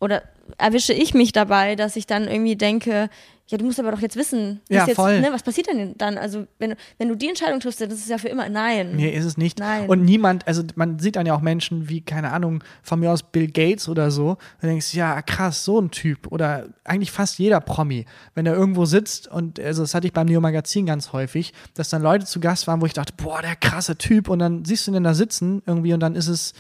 oder 0.00 0.22
erwische 0.58 0.92
ich 0.92 1.14
mich 1.14 1.32
dabei, 1.32 1.74
dass 1.74 1.96
ich 1.96 2.06
dann 2.06 2.28
irgendwie 2.28 2.54
denke, 2.56 3.08
Ja, 3.48 3.58
du 3.58 3.64
musst 3.64 3.78
aber 3.78 3.92
doch 3.92 4.00
jetzt 4.00 4.16
wissen, 4.16 4.60
Ja, 4.68 4.80
was, 4.80 4.88
jetzt, 4.88 4.96
voll. 4.96 5.20
Ne, 5.20 5.28
was 5.30 5.42
passiert 5.44 5.68
denn 5.68 5.94
dann? 5.96 6.18
Also, 6.18 6.46
wenn, 6.58 6.70
du- 6.70 6.76
wenn 6.98 7.08
du 7.08 7.14
die 7.14 7.28
Entscheidung 7.28 7.60
triffst, 7.60 7.80
dann 7.80 7.90
ist 7.90 8.00
es 8.00 8.08
ja 8.08 8.18
für 8.18 8.28
immer 8.28 8.48
nein. 8.48 8.96
Nee, 8.96 9.10
ist 9.10 9.24
es 9.24 9.36
nicht. 9.36 9.60
Nein. 9.60 9.88
Und 9.88 10.04
niemand, 10.04 10.46
also 10.48 10.64
man 10.74 10.98
sieht 10.98 11.14
dann 11.14 11.26
ja 11.26 11.34
auch 11.34 11.40
Menschen 11.40 11.88
wie, 11.88 12.00
keine 12.00 12.32
Ahnung, 12.32 12.64
von 12.82 12.98
mir 12.98 13.12
aus 13.12 13.22
Bill 13.22 13.46
Gates 13.46 13.88
oder 13.88 14.10
so. 14.10 14.36
Du 14.60 14.66
denkst, 14.66 14.94
ja, 14.94 15.22
krass, 15.22 15.64
so 15.64 15.80
ein 15.80 15.92
Typ. 15.92 16.26
Oder 16.32 16.66
eigentlich 16.82 17.12
fast 17.12 17.38
jeder 17.38 17.60
Promi. 17.60 18.04
Wenn 18.34 18.46
er 18.46 18.54
irgendwo 18.54 18.84
sitzt 18.84 19.28
und, 19.28 19.60
also 19.60 19.82
das 19.82 19.94
hatte 19.94 20.08
ich 20.08 20.12
beim 20.12 20.26
Neo 20.26 20.40
Magazin 20.40 20.84
ganz 20.86 21.12
häufig, 21.12 21.52
dass 21.74 21.88
dann 21.88 22.02
Leute 22.02 22.26
zu 22.26 22.40
Gast 22.40 22.66
waren, 22.66 22.80
wo 22.80 22.86
ich 22.86 22.94
dachte, 22.94 23.12
boah, 23.16 23.42
der 23.42 23.54
krasse 23.54 23.96
Typ. 23.96 24.28
Und 24.28 24.40
dann 24.40 24.64
siehst 24.64 24.86
du 24.86 24.90
ihn 24.90 24.94
dann 24.94 25.04
da 25.04 25.14
sitzen 25.14 25.62
irgendwie 25.66 25.92
und 25.94 26.00
dann 26.00 26.16
ist 26.16 26.26
es 26.28 26.52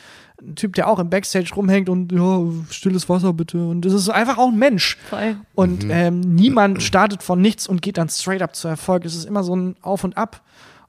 ein 0.42 0.54
Typ, 0.54 0.74
der 0.74 0.88
auch 0.88 0.98
im 0.98 1.08
Backstage 1.10 1.52
rumhängt 1.54 1.88
und, 1.88 2.12
ja, 2.12 2.42
stilles 2.70 3.08
Wasser 3.08 3.32
bitte. 3.32 3.66
Und 3.66 3.86
es 3.86 3.92
ist 3.92 4.08
einfach 4.08 4.38
auch 4.38 4.48
ein 4.48 4.58
Mensch. 4.58 4.96
Voll. 5.08 5.36
Und 5.54 5.86
ähm, 5.88 6.20
niemand 6.20 6.82
startet 6.82 7.22
von 7.22 7.40
nichts 7.40 7.66
und 7.66 7.82
geht 7.82 7.98
dann 7.98 8.08
straight 8.08 8.42
up 8.42 8.54
zu 8.54 8.68
Erfolg. 8.68 9.04
Es 9.04 9.14
ist 9.14 9.24
immer 9.24 9.42
so 9.42 9.56
ein 9.56 9.76
Auf 9.82 10.04
und 10.04 10.16
Ab. 10.16 10.42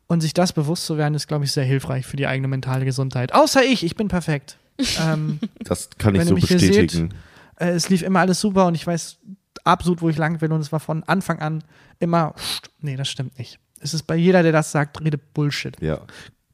Und 0.10 0.22
sich 0.22 0.34
das 0.34 0.54
bewusst 0.54 0.86
zu 0.86 0.98
werden, 0.98 1.16
ist, 1.16 1.28
glaube 1.28 1.44
ich, 1.44 1.52
sehr 1.52 1.66
hilfreich 1.66 2.06
für 2.06 2.16
die 2.16 2.28
eigene 2.28 2.48
mentale 2.48 2.86
Gesundheit. 2.86 3.34
Außer 3.34 3.66
ich, 3.66 3.84
ich 3.84 3.98
bin 3.98 4.08
perfekt. 4.08 4.58
ähm, 5.02 5.40
Das 5.60 5.90
kann 5.98 6.16
ich 6.16 6.22
Wenn 6.22 6.28
so 6.30 6.36
bestätigen. 6.36 7.14
äh, 7.58 7.72
es 7.72 7.90
lief 7.90 8.04
immer 8.04 8.22
alles 8.22 8.40
super 8.40 8.68
und 8.68 8.76
ich 8.76 8.88
weiß 8.88 9.18
absolut, 9.66 10.02
wo 10.02 10.08
ich 10.08 10.18
lang 10.18 10.40
will. 10.40 10.52
Und 10.54 10.62
es 10.62 10.72
war 10.72 10.80
von 10.80 11.04
Anfang 11.04 11.40
an 11.40 11.64
immer, 12.00 12.36
nee, 12.80 12.96
das 12.96 13.10
stimmt 13.10 13.38
nicht. 13.38 13.60
Es 13.80 13.94
ist 13.94 14.04
bei 14.04 14.16
jeder, 14.16 14.44
der 14.44 14.54
das 14.54 14.72
sagt, 14.72 15.04
redet 15.04 15.34
Bullshit. 15.34 15.76
Ja. 15.82 16.00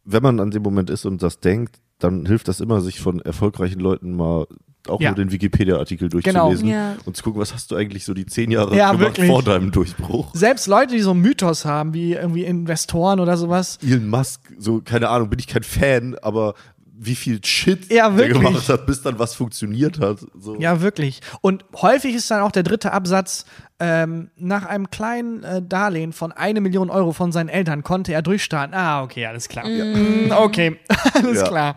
Wenn 0.04 0.24
man 0.24 0.40
an 0.40 0.50
dem 0.52 0.64
Moment 0.64 0.90
ist 0.90 1.06
und 1.06 1.22
das 1.22 1.40
denkt, 1.40 1.80
dann 2.04 2.26
hilft 2.26 2.48
das 2.48 2.60
immer, 2.60 2.82
sich 2.82 3.00
von 3.00 3.20
erfolgreichen 3.22 3.80
Leuten 3.80 4.16
mal 4.16 4.46
auch 4.90 5.00
Ja. 5.00 5.12
nur 5.12 5.16
den 5.16 5.32
Wikipedia-Artikel 5.32 6.10
Genau. 6.10 6.50
durchzulesen 6.50 6.68
Ja. 6.70 6.96
und 7.06 7.16
zu 7.16 7.24
gucken, 7.24 7.40
was 7.42 7.54
hast 7.54 7.72
du 7.72 7.76
eigentlich 7.78 8.04
so 8.04 8.14
die 8.14 8.26
zehn 8.26 8.52
Jahre 8.52 8.76
Ja, 8.76 8.92
gemacht 8.92 9.18
wirklich. 9.18 9.28
vor 9.28 9.42
deinem 9.42 9.72
Durchbruch. 9.72 10.32
Selbst 10.34 10.68
Leute, 10.68 10.94
die 10.96 11.02
so 11.02 11.12
einen 11.12 11.22
Mythos 11.22 11.64
haben, 11.64 11.94
wie 11.94 12.14
irgendwie 12.14 12.44
Investoren 12.44 13.22
oder 13.22 13.38
sowas, 13.38 13.80
Elon 13.82 14.10
Musk, 14.10 14.42
so, 14.60 14.82
keine 14.82 15.08
Ahnung, 15.08 15.30
bin 15.30 15.40
ich 15.40 15.48
kein 15.48 15.64
Fan, 15.64 16.18
aber 16.22 16.54
wie 16.96 17.16
viel 17.16 17.44
Shit 17.44 17.92
Ja, 17.92 18.10
der 18.10 18.18
wirklich. 18.18 18.44
gemacht 18.44 18.68
hat, 18.70 18.86
bis 18.86 19.02
dann 19.02 19.20
was 19.20 19.34
funktioniert 19.36 20.00
hat. 20.00 20.20
So. 20.38 20.58
Ja, 20.60 20.82
wirklich. 20.82 21.22
Und 21.42 21.64
häufig 21.82 22.14
ist 22.16 22.30
dann 22.30 22.42
auch 22.42 22.52
der 22.52 22.64
dritte 22.64 22.92
Absatz, 22.94 23.46
ähm, 23.80 24.30
nach 24.38 24.66
einem 24.66 24.90
kleinen 24.92 25.44
äh, 25.44 25.62
Darlehen 25.62 26.12
von 26.14 26.32
eine 26.34 26.62
Million 26.62 26.90
Euro 26.90 27.12
von 27.14 27.32
seinen 27.32 27.50
Eltern 27.50 27.84
konnte 27.84 28.14
er 28.14 28.22
durchstarten. 28.22 28.74
Ah, 28.76 29.02
okay, 29.04 29.26
alles 29.26 29.48
klar. 29.50 29.66
Mm, 29.68 30.32
okay, 30.38 30.78
alles 31.14 31.40
Ja. 31.40 31.48
klar. 31.48 31.76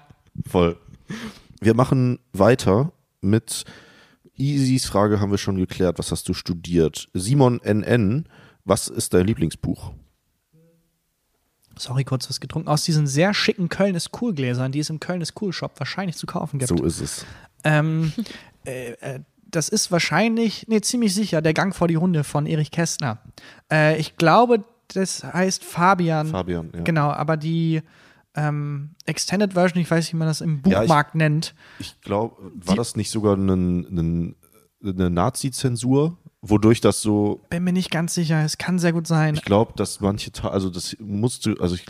Voll. 0.48 0.76
Wir 1.60 1.74
machen 1.74 2.18
weiter 2.32 2.92
mit 3.20 3.64
Easys 4.36 4.86
Frage 4.86 5.20
haben 5.20 5.30
wir 5.30 5.38
schon 5.38 5.56
geklärt. 5.56 5.98
Was 5.98 6.12
hast 6.12 6.28
du 6.28 6.34
studiert? 6.34 7.08
Simon 7.14 7.60
NN, 7.64 8.28
was 8.64 8.88
ist 8.88 9.14
dein 9.14 9.26
Lieblingsbuch? 9.26 9.92
Sorry, 11.78 12.04
kurz 12.04 12.28
was 12.28 12.40
getrunken. 12.40 12.68
Aus 12.68 12.84
diesen 12.84 13.06
sehr 13.06 13.34
schicken 13.34 13.68
Köln 13.68 13.94
ist 13.94 14.10
cool 14.20 14.34
Gläsern, 14.34 14.72
die 14.72 14.78
es 14.78 14.90
im 14.90 15.00
Köln 15.00 15.20
ist 15.20 15.40
cool 15.40 15.52
Shop 15.52 15.78
wahrscheinlich 15.78 16.16
zu 16.16 16.26
kaufen 16.26 16.58
gibt. 16.58 16.68
So 16.68 16.84
ist 16.84 17.00
es. 17.00 17.26
Ähm, 17.64 18.12
äh, 18.66 18.92
äh, 18.92 19.20
das 19.48 19.68
ist 19.68 19.92
wahrscheinlich, 19.92 20.66
nee, 20.68 20.80
ziemlich 20.80 21.14
sicher, 21.14 21.42
der 21.42 21.54
Gang 21.54 21.74
vor 21.74 21.88
die 21.88 21.96
Hunde 21.96 22.24
von 22.24 22.46
Erich 22.46 22.70
Kästner. 22.70 23.18
Äh, 23.70 23.98
ich 23.98 24.16
glaube, 24.16 24.64
das 24.88 25.22
heißt 25.22 25.64
Fabian. 25.64 26.28
Fabian, 26.28 26.70
ja. 26.74 26.82
Genau, 26.82 27.10
aber 27.10 27.36
die 27.36 27.82
ähm, 28.36 28.90
Extended 29.06 29.54
Version, 29.54 29.80
ich 29.82 29.90
weiß 29.90 30.04
nicht, 30.04 30.12
wie 30.12 30.18
man 30.18 30.28
das 30.28 30.40
im 30.40 30.62
Ja, 30.66 30.82
ich- 30.82 30.88
Buchmarkt 30.88 31.14
nennt. 31.14 31.54
Ich 31.78 32.00
glaube, 32.02 32.36
war 32.54 32.76
das 32.76 32.94
nicht 32.96 33.10
sogar 33.10 33.34
einen, 33.34 33.86
einen, 33.86 34.36
eine 34.84 35.10
Nazi-Zensur, 35.10 36.16
wodurch 36.42 36.80
das 36.80 37.00
so, 37.00 37.40
Bin 37.50 37.64
mir 37.64 37.72
nicht 37.72 37.90
ganz 37.90 38.14
sicher, 38.14 38.44
es 38.44 38.58
kann 38.58 38.78
sehr 38.78 38.92
gut 38.92 39.06
sein. 39.06 39.34
ich 39.34 39.42
glaube, 39.42 39.72
dass 39.76 40.00
manche, 40.00 40.30
also 40.44 40.70
das 40.70 40.96
musste, 41.00 41.56
also 41.60 41.74
ich 41.74 41.86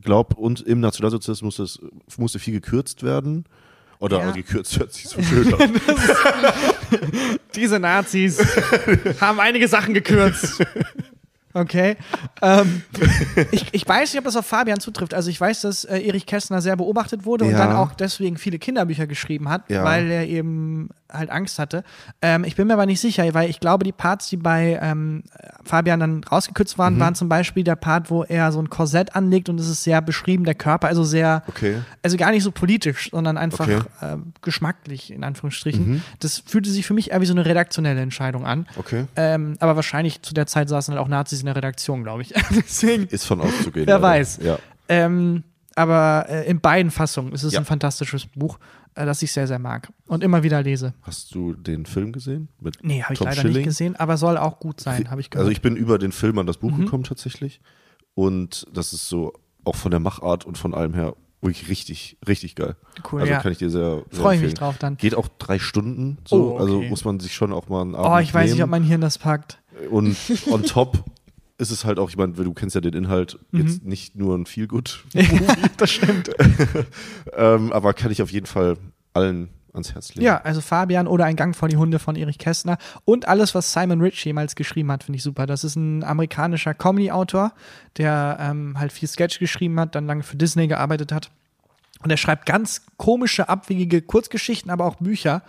glaube, 0.00 0.36
und 0.36 0.60
im 0.62 0.80
Nationalsozialismus 0.80 1.58
musste, 1.58 1.62
es- 2.06 2.16
musste 2.18 2.38
viel 2.38 2.54
gekürzt 2.54 3.02
werden. 3.02 3.44
Oder 3.98 4.18
Ja. 4.20 4.30
gekürzt 4.32 4.78
hört 4.78 4.92
sich 4.92 5.08
so 5.08 5.22
schön 5.22 5.54
an. 5.54 5.72
Diese 7.54 7.78
Nazis 7.80 8.38
haben 9.22 9.40
einige 9.40 9.68
Sachen 9.68 9.94
gekürzt. 9.94 10.62
Okay. 11.56 11.96
Ähm, 12.42 12.82
ich, 13.50 13.66
ich 13.72 13.88
weiß 13.88 14.12
nicht, 14.12 14.18
ob 14.18 14.24
das 14.26 14.36
auf 14.36 14.44
Fabian 14.44 14.78
zutrifft. 14.78 15.14
Also 15.14 15.30
ich 15.30 15.40
weiß, 15.40 15.62
dass 15.62 15.84
äh, 15.84 16.00
Erich 16.00 16.26
Kästner 16.26 16.60
sehr 16.60 16.76
beobachtet 16.76 17.24
wurde 17.24 17.46
und 17.46 17.52
Ja. 17.52 17.58
dann 17.58 17.72
auch 17.76 17.92
deswegen 17.94 18.36
viele 18.36 18.58
Kinderbücher 18.58 19.06
geschrieben 19.06 19.48
hat, 19.48 19.70
Ja. 19.70 19.82
weil 19.82 20.10
er 20.10 20.26
eben 20.26 20.90
halt 21.12 21.30
Angst 21.30 21.58
hatte. 21.58 21.84
Ähm, 22.22 22.44
ich 22.44 22.56
bin 22.56 22.66
mir 22.66 22.74
aber 22.74 22.86
nicht 22.86 23.00
sicher, 23.00 23.24
weil 23.34 23.48
ich 23.50 23.60
glaube, 23.60 23.84
die 23.84 23.92
Parts, 23.92 24.28
die 24.28 24.36
bei 24.36 24.78
ähm, 24.82 25.22
Fabian 25.64 26.00
dann 26.00 26.24
rausgekürzt 26.24 26.76
Mhm. 26.76 26.78
waren, 26.82 27.00
waren 27.00 27.14
zum 27.14 27.28
Beispiel 27.28 27.64
der 27.64 27.76
Part, 27.76 28.10
wo 28.10 28.24
er 28.24 28.52
so 28.52 28.60
ein 28.60 28.70
Korsett 28.70 29.14
anlegt 29.14 29.48
und 29.48 29.58
es 29.60 29.68
ist 29.68 29.84
sehr 29.84 30.00
beschrieben, 30.02 30.44
der 30.44 30.54
Körper, 30.54 30.88
also 30.88 31.04
sehr, 31.04 31.42
Okay. 31.48 31.78
also 32.02 32.16
gar 32.16 32.30
nicht 32.30 32.42
so 32.42 32.50
politisch, 32.50 33.10
sondern 33.12 33.36
einfach 33.38 33.66
Okay. 33.66 33.78
ähm, 34.02 34.32
geschmacklich, 34.42 35.12
in 35.12 35.24
Anführungsstrichen. 35.24 36.02
Das 36.20 36.42
fühlte 36.46 36.70
sich 36.70 36.86
für 36.86 36.94
mich 36.94 37.10
eher 37.12 37.20
wie 37.20 37.26
so 37.26 37.34
eine 37.34 37.44
redaktionelle 37.46 38.00
Entscheidung 38.00 38.46
an. 38.46 38.66
Okay. 38.76 39.06
Ähm, 39.16 39.56
aber 39.60 39.76
wahrscheinlich 39.76 40.22
zu 40.22 40.34
der 40.34 40.46
Zeit 40.46 40.68
saßen 40.68 40.94
halt 40.94 41.02
auch 41.04 41.08
Nazis 41.08 41.40
in 41.40 41.46
der 41.46 41.56
Redaktion, 41.56 42.02
glaube 42.02 42.22
ich. 42.22 42.34
Deswegen, 42.50 43.06
Ist 43.06 43.24
von 43.26 43.40
auszugehen. 43.40 43.86
Wer 43.86 43.94
leider. 43.98 44.02
weiß. 44.02 44.38
Ja. 44.42 44.58
ähm, 44.88 45.44
aber 45.78 46.24
äh, 46.30 46.48
in 46.48 46.60
beiden 46.60 46.90
Fassungen 46.90 47.32
ist 47.32 47.42
es 47.42 47.52
Ja. 47.52 47.58
ein 47.60 47.66
fantastisches 47.66 48.26
Buch, 48.34 48.56
äh, 48.56 48.60
das 49.04 49.20
ich 49.20 49.32
sehr, 49.32 49.46
sehr 49.46 49.58
mag 49.58 49.92
und 50.06 50.24
immer 50.24 50.42
wieder 50.42 50.62
lese. 50.62 50.94
Hast 51.02 51.34
du 51.34 51.52
den 51.52 51.84
Film 51.84 52.12
gesehen? 52.12 52.48
Mit 52.60 52.78
Nee, 52.82 53.02
habe 53.02 53.12
ich 53.12 53.20
leider 53.20 53.42
Schilling? 53.42 53.56
nicht 53.58 53.64
gesehen, 53.66 53.96
aber 53.96 54.16
soll 54.16 54.38
auch 54.38 54.58
gut 54.58 54.80
sein, 54.80 55.10
habe 55.10 55.20
ich 55.20 55.28
gehört. 55.28 55.42
Also 55.44 55.50
ich 55.52 55.60
bin 55.60 55.76
über 55.76 55.98
den 55.98 56.12
Film 56.12 56.38
an 56.38 56.46
das 56.46 56.62
Mhm. 56.62 56.68
Buch 56.70 56.78
gekommen 56.78 57.04
tatsächlich. 57.04 57.60
Und 58.14 58.66
das 58.72 58.92
ist 58.94 59.08
so 59.08 59.32
auch 59.64 59.76
von 59.76 59.90
der 59.90 60.00
Machart 60.00 60.46
und 60.46 60.56
von 60.56 60.72
allem 60.72 60.94
her 60.94 61.14
wirklich 61.42 61.68
richtig, 61.68 62.16
richtig 62.26 62.54
geil. 62.56 62.76
Cool, 63.12 63.20
also 63.20 63.32
ja. 63.32 63.40
kann 63.40 63.52
ich 63.52 63.58
dir 63.58 63.68
sehr, 63.68 64.02
sehr 64.10 64.22
Freue 64.22 64.36
ich 64.36 64.42
mich 64.42 64.54
drauf 64.54 64.78
dann. 64.78 64.96
Geht 64.96 65.14
auch 65.14 65.28
drei 65.38 65.58
Stunden 65.58 66.18
so, 66.26 66.36
Oh, 66.36 66.54
okay. 66.54 66.62
also 66.62 66.82
muss 66.82 67.04
man 67.04 67.20
sich 67.20 67.34
schon 67.34 67.52
auch 67.52 67.68
mal 67.68 67.82
einen 67.82 67.94
Abend 67.94 68.10
Oh, 68.10 68.18
ich 68.18 68.32
weiß 68.32 68.52
nicht, 68.52 68.62
ob 68.62 68.70
mein 68.70 68.82
Hirn 68.84 69.00
das 69.02 69.18
packt. 69.18 69.58
Und 69.90 70.16
on 70.50 70.62
top 70.62 71.04
ist 71.58 71.70
es 71.70 71.84
halt 71.84 71.98
auch, 71.98 72.10
ich 72.10 72.16
meine, 72.16 72.32
du 72.32 72.52
kennst 72.52 72.74
ja 72.74 72.80
den 72.80 72.92
Inhalt, 72.94 73.38
Mhm. 73.50 73.60
jetzt 73.60 73.84
nicht 73.84 74.16
nur 74.16 74.36
ein 74.36 74.46
Feelgood, 74.46 75.04
das 75.78 75.90
stimmt. 75.90 76.30
ähm, 77.36 77.72
aber 77.72 77.94
kann 77.94 78.10
ich 78.10 78.22
auf 78.22 78.30
jeden 78.30 78.46
Fall 78.46 78.76
allen 79.14 79.48
ans 79.72 79.92
Herz 79.94 80.14
legen. 80.14 80.24
Ja, 80.24 80.38
also 80.40 80.60
Fabian 80.60 81.06
oder 81.06 81.24
Ein 81.26 81.36
Gang 81.36 81.54
vor 81.54 81.68
die 81.68 81.76
Hunde 81.76 81.98
von 81.98 82.16
Erich 82.16 82.38
Kästner 82.38 82.78
und 83.04 83.28
alles, 83.28 83.54
was 83.54 83.72
Simon 83.72 84.00
Rich 84.00 84.24
jemals 84.24 84.54
geschrieben 84.54 84.90
hat, 84.90 85.04
finde 85.04 85.16
ich 85.16 85.22
super. 85.22 85.46
Das 85.46 85.64
ist 85.64 85.76
ein 85.76 86.02
amerikanischer 86.02 86.72
Comedy-Autor, 86.74 87.52
der 87.98 88.38
ähm, 88.40 88.78
halt 88.78 88.92
viel 88.92 89.08
Sketch 89.08 89.38
geschrieben 89.38 89.78
hat, 89.78 89.94
dann 89.94 90.06
lange 90.06 90.22
für 90.22 90.36
Disney 90.36 90.66
gearbeitet 90.66 91.12
hat. 91.12 91.30
Und 92.02 92.10
er 92.10 92.16
schreibt 92.16 92.46
ganz 92.46 92.82
komische, 92.96 93.48
abwegige 93.48 94.00
Kurzgeschichten, 94.02 94.70
aber 94.70 94.84
auch 94.86 94.96
Bücher, 94.96 95.42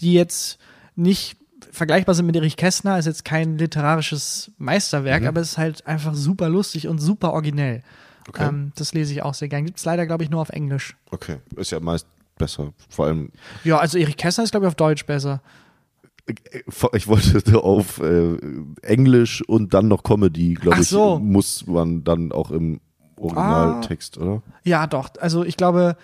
die 0.00 0.12
jetzt 0.14 0.58
nicht 0.94 1.36
vergleichbar 1.72 2.14
sind 2.14 2.26
mit 2.26 2.36
Erich 2.36 2.56
Kästner, 2.56 2.98
ist 2.98 3.06
jetzt 3.06 3.24
kein 3.24 3.58
literarisches 3.58 4.52
Meisterwerk, 4.58 5.24
aber 5.24 5.40
es 5.40 5.52
ist 5.52 5.58
halt 5.58 5.86
einfach 5.86 6.14
super 6.14 6.48
lustig 6.48 6.86
und 6.86 6.98
super 6.98 7.32
originell. 7.32 7.82
Okay. 8.28 8.46
Ähm, 8.46 8.72
das 8.76 8.94
lese 8.94 9.12
ich 9.12 9.22
auch 9.22 9.34
sehr 9.34 9.48
gern. 9.48 9.64
Gibt 9.64 9.78
es 9.78 9.84
leider, 9.84 10.06
glaube 10.06 10.22
ich, 10.22 10.30
nur 10.30 10.40
auf 10.40 10.50
Englisch. 10.50 10.96
Okay, 11.10 11.38
ist 11.56 11.72
ja 11.72 11.80
meist 11.80 12.06
besser. 12.38 12.72
Vor 12.88 13.06
allem 13.06 13.30
Ja, 13.64 13.78
also 13.78 13.98
Erich 13.98 14.16
Kästner 14.16 14.44
ist, 14.44 14.52
glaube 14.52 14.66
ich, 14.66 14.68
auf 14.68 14.74
Deutsch 14.76 15.06
besser. 15.06 15.42
Ich 16.92 17.08
wollte 17.08 17.58
auf 17.64 17.98
äh, 18.00 18.36
Englisch 18.82 19.42
und 19.48 19.74
dann 19.74 19.88
noch 19.88 20.04
Comedy, 20.04 20.54
glaube 20.54 20.76
Ach 20.76 20.82
ich, 20.82 20.88
so. 20.88 21.18
muss 21.18 21.66
man 21.66 22.04
dann 22.04 22.30
auch 22.30 22.50
im 22.50 22.80
Originaltext, 23.16 24.18
oder? 24.18 24.42
Ja, 24.62 24.86
doch. 24.86 25.10
Also 25.20 25.44
ich 25.44 25.56
glaube, 25.56 25.96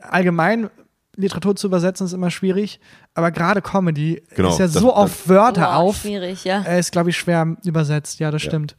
allgemein 0.00 0.70
Literatur 1.16 1.54
zu 1.56 1.66
übersetzen 1.66 2.06
ist 2.06 2.12
immer 2.14 2.30
schwierig, 2.30 2.80
aber 3.14 3.30
gerade 3.30 3.60
Comedy 3.60 4.22
Genau, 4.34 4.48
ist 4.50 4.58
ja 4.58 4.66
das- 4.66 4.74
so 4.74 4.88
das- 4.88 4.96
auf 4.96 5.28
Wörter 5.28 5.62
Boah, 5.62 5.76
auf. 5.76 5.98
Schwierig, 6.00 6.44
ja. 6.44 6.62
Er 6.62 6.78
ist, 6.78 6.90
glaube 6.92 7.10
ich, 7.10 7.16
schwer 7.18 7.56
übersetzt. 7.64 8.18
Ja, 8.18 8.30
das 8.30 8.42
Ja. 8.44 8.50
stimmt. 8.50 8.76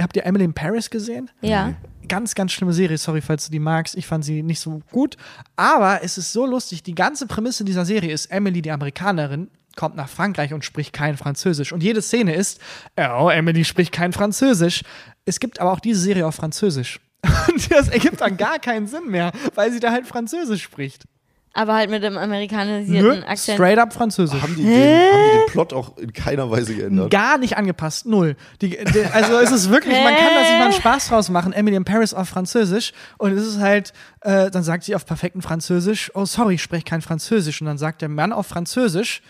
Habt 0.00 0.16
ihr 0.16 0.24
Emily 0.24 0.44
in 0.44 0.54
Paris 0.54 0.88
gesehen? 0.88 1.30
Ja. 1.42 1.74
Ganz, 2.08 2.34
ganz 2.34 2.52
schlimme 2.52 2.72
Serie. 2.72 2.96
Sorry, 2.96 3.20
falls 3.20 3.44
du 3.46 3.52
die 3.52 3.58
magst. 3.58 3.94
Ich 3.94 4.06
fand 4.06 4.24
sie 4.24 4.42
nicht 4.42 4.58
so 4.60 4.80
gut. 4.90 5.16
Aber 5.56 6.02
es 6.02 6.16
ist 6.16 6.32
so 6.32 6.46
lustig. 6.46 6.82
Die 6.82 6.94
ganze 6.94 7.26
Prämisse 7.26 7.64
dieser 7.64 7.84
Serie 7.84 8.10
ist, 8.10 8.26
Emily, 8.32 8.62
die 8.62 8.70
Amerikanerin, 8.70 9.50
kommt 9.76 9.96
nach 9.96 10.08
Frankreich 10.08 10.52
und 10.54 10.64
spricht 10.64 10.92
kein 10.94 11.16
Französisch. 11.16 11.72
Und 11.72 11.82
jede 11.82 12.00
Szene 12.02 12.34
ist, 12.34 12.58
oh, 12.96 13.28
Emily 13.28 13.64
spricht 13.64 13.92
kein 13.92 14.12
Französisch. 14.12 14.82
Es 15.26 15.38
gibt 15.40 15.60
aber 15.60 15.72
auch 15.72 15.80
diese 15.80 16.00
Serie 16.00 16.26
auf 16.26 16.34
Französisch. 16.34 16.98
Und 17.48 17.70
das 17.70 17.88
ergibt 17.88 18.22
dann 18.22 18.36
gar 18.38 18.58
keinen 18.58 18.86
Sinn 18.86 19.08
mehr, 19.08 19.30
weil 19.54 19.70
sie 19.70 19.78
da 19.78 19.92
halt 19.92 20.06
Französisch 20.06 20.62
spricht. 20.62 21.04
Aber 21.52 21.74
halt 21.74 21.90
mit 21.90 22.02
dem 22.04 22.16
amerikanisierten 22.16 23.20
Nö, 23.20 23.26
Akzent. 23.26 23.56
straight 23.56 23.78
up 23.78 23.92
Französisch. 23.92 24.40
Haben 24.40 24.54
die, 24.54 24.62
den, 24.62 24.72
haben 24.72 25.30
die 25.32 25.38
den 25.38 25.46
Plot 25.48 25.72
auch 25.72 25.96
in 25.98 26.12
keiner 26.12 26.48
Weise 26.48 26.74
geändert? 26.74 27.10
Gar 27.10 27.38
nicht 27.38 27.56
angepasst, 27.56 28.06
null. 28.06 28.36
Die, 28.60 28.70
die, 28.70 29.04
also 29.12 29.36
es 29.38 29.50
ist 29.50 29.68
wirklich, 29.68 29.96
man 29.96 30.14
kann 30.14 30.34
da 30.34 30.44
sich 30.44 30.58
mal 30.58 30.64
einen 30.64 30.72
Spaß 30.72 31.08
draus 31.08 31.28
machen. 31.28 31.52
Emily 31.52 31.76
in 31.76 31.84
Paris 31.84 32.14
auf 32.14 32.28
Französisch 32.28 32.92
und 33.18 33.32
es 33.32 33.44
ist 33.44 33.58
halt, 33.58 33.92
äh, 34.20 34.50
dann 34.50 34.62
sagt 34.62 34.84
sie 34.84 34.94
auf 34.94 35.04
perfektem 35.04 35.42
Französisch, 35.42 36.12
oh 36.14 36.24
sorry, 36.24 36.54
ich 36.54 36.62
spreche 36.62 36.84
kein 36.84 37.02
Französisch 37.02 37.60
und 37.60 37.66
dann 37.66 37.78
sagt 37.78 38.02
der 38.02 38.08
Mann 38.08 38.32
auf 38.32 38.46
Französisch 38.46 39.20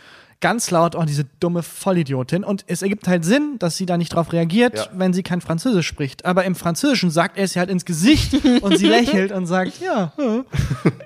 ganz 0.41 0.71
laut, 0.71 0.95
oh, 0.95 1.05
diese 1.05 1.25
dumme 1.41 1.63
Vollidiotin. 1.63 2.45
Und 2.45 2.65
es 2.67 2.83
ergibt 2.83 3.07
halt 3.09 3.25
Sinn, 3.25 3.57
dass 3.59 3.77
sie 3.77 3.87
da 3.87 3.97
nicht 3.97 4.15
drauf 4.15 4.33
reagiert, 4.33 4.77
Ja. 4.77 4.87
wenn 4.95 5.13
sie 5.13 5.23
kein 5.23 5.41
Französisch 5.41 5.87
spricht. 5.87 6.25
Aber 6.25 6.45
im 6.45 6.55
Französischen 6.55 7.11
sagt 7.11 7.37
er 7.37 7.45
es 7.45 7.55
ihr 7.57 7.61
halt 7.61 7.71
ins 7.71 7.85
Gesicht 7.85 8.35
und 8.63 8.79
sie 8.79 8.87
lächelt 8.89 9.33
und 9.33 9.47
sagt, 9.47 9.81
ja, 9.81 10.13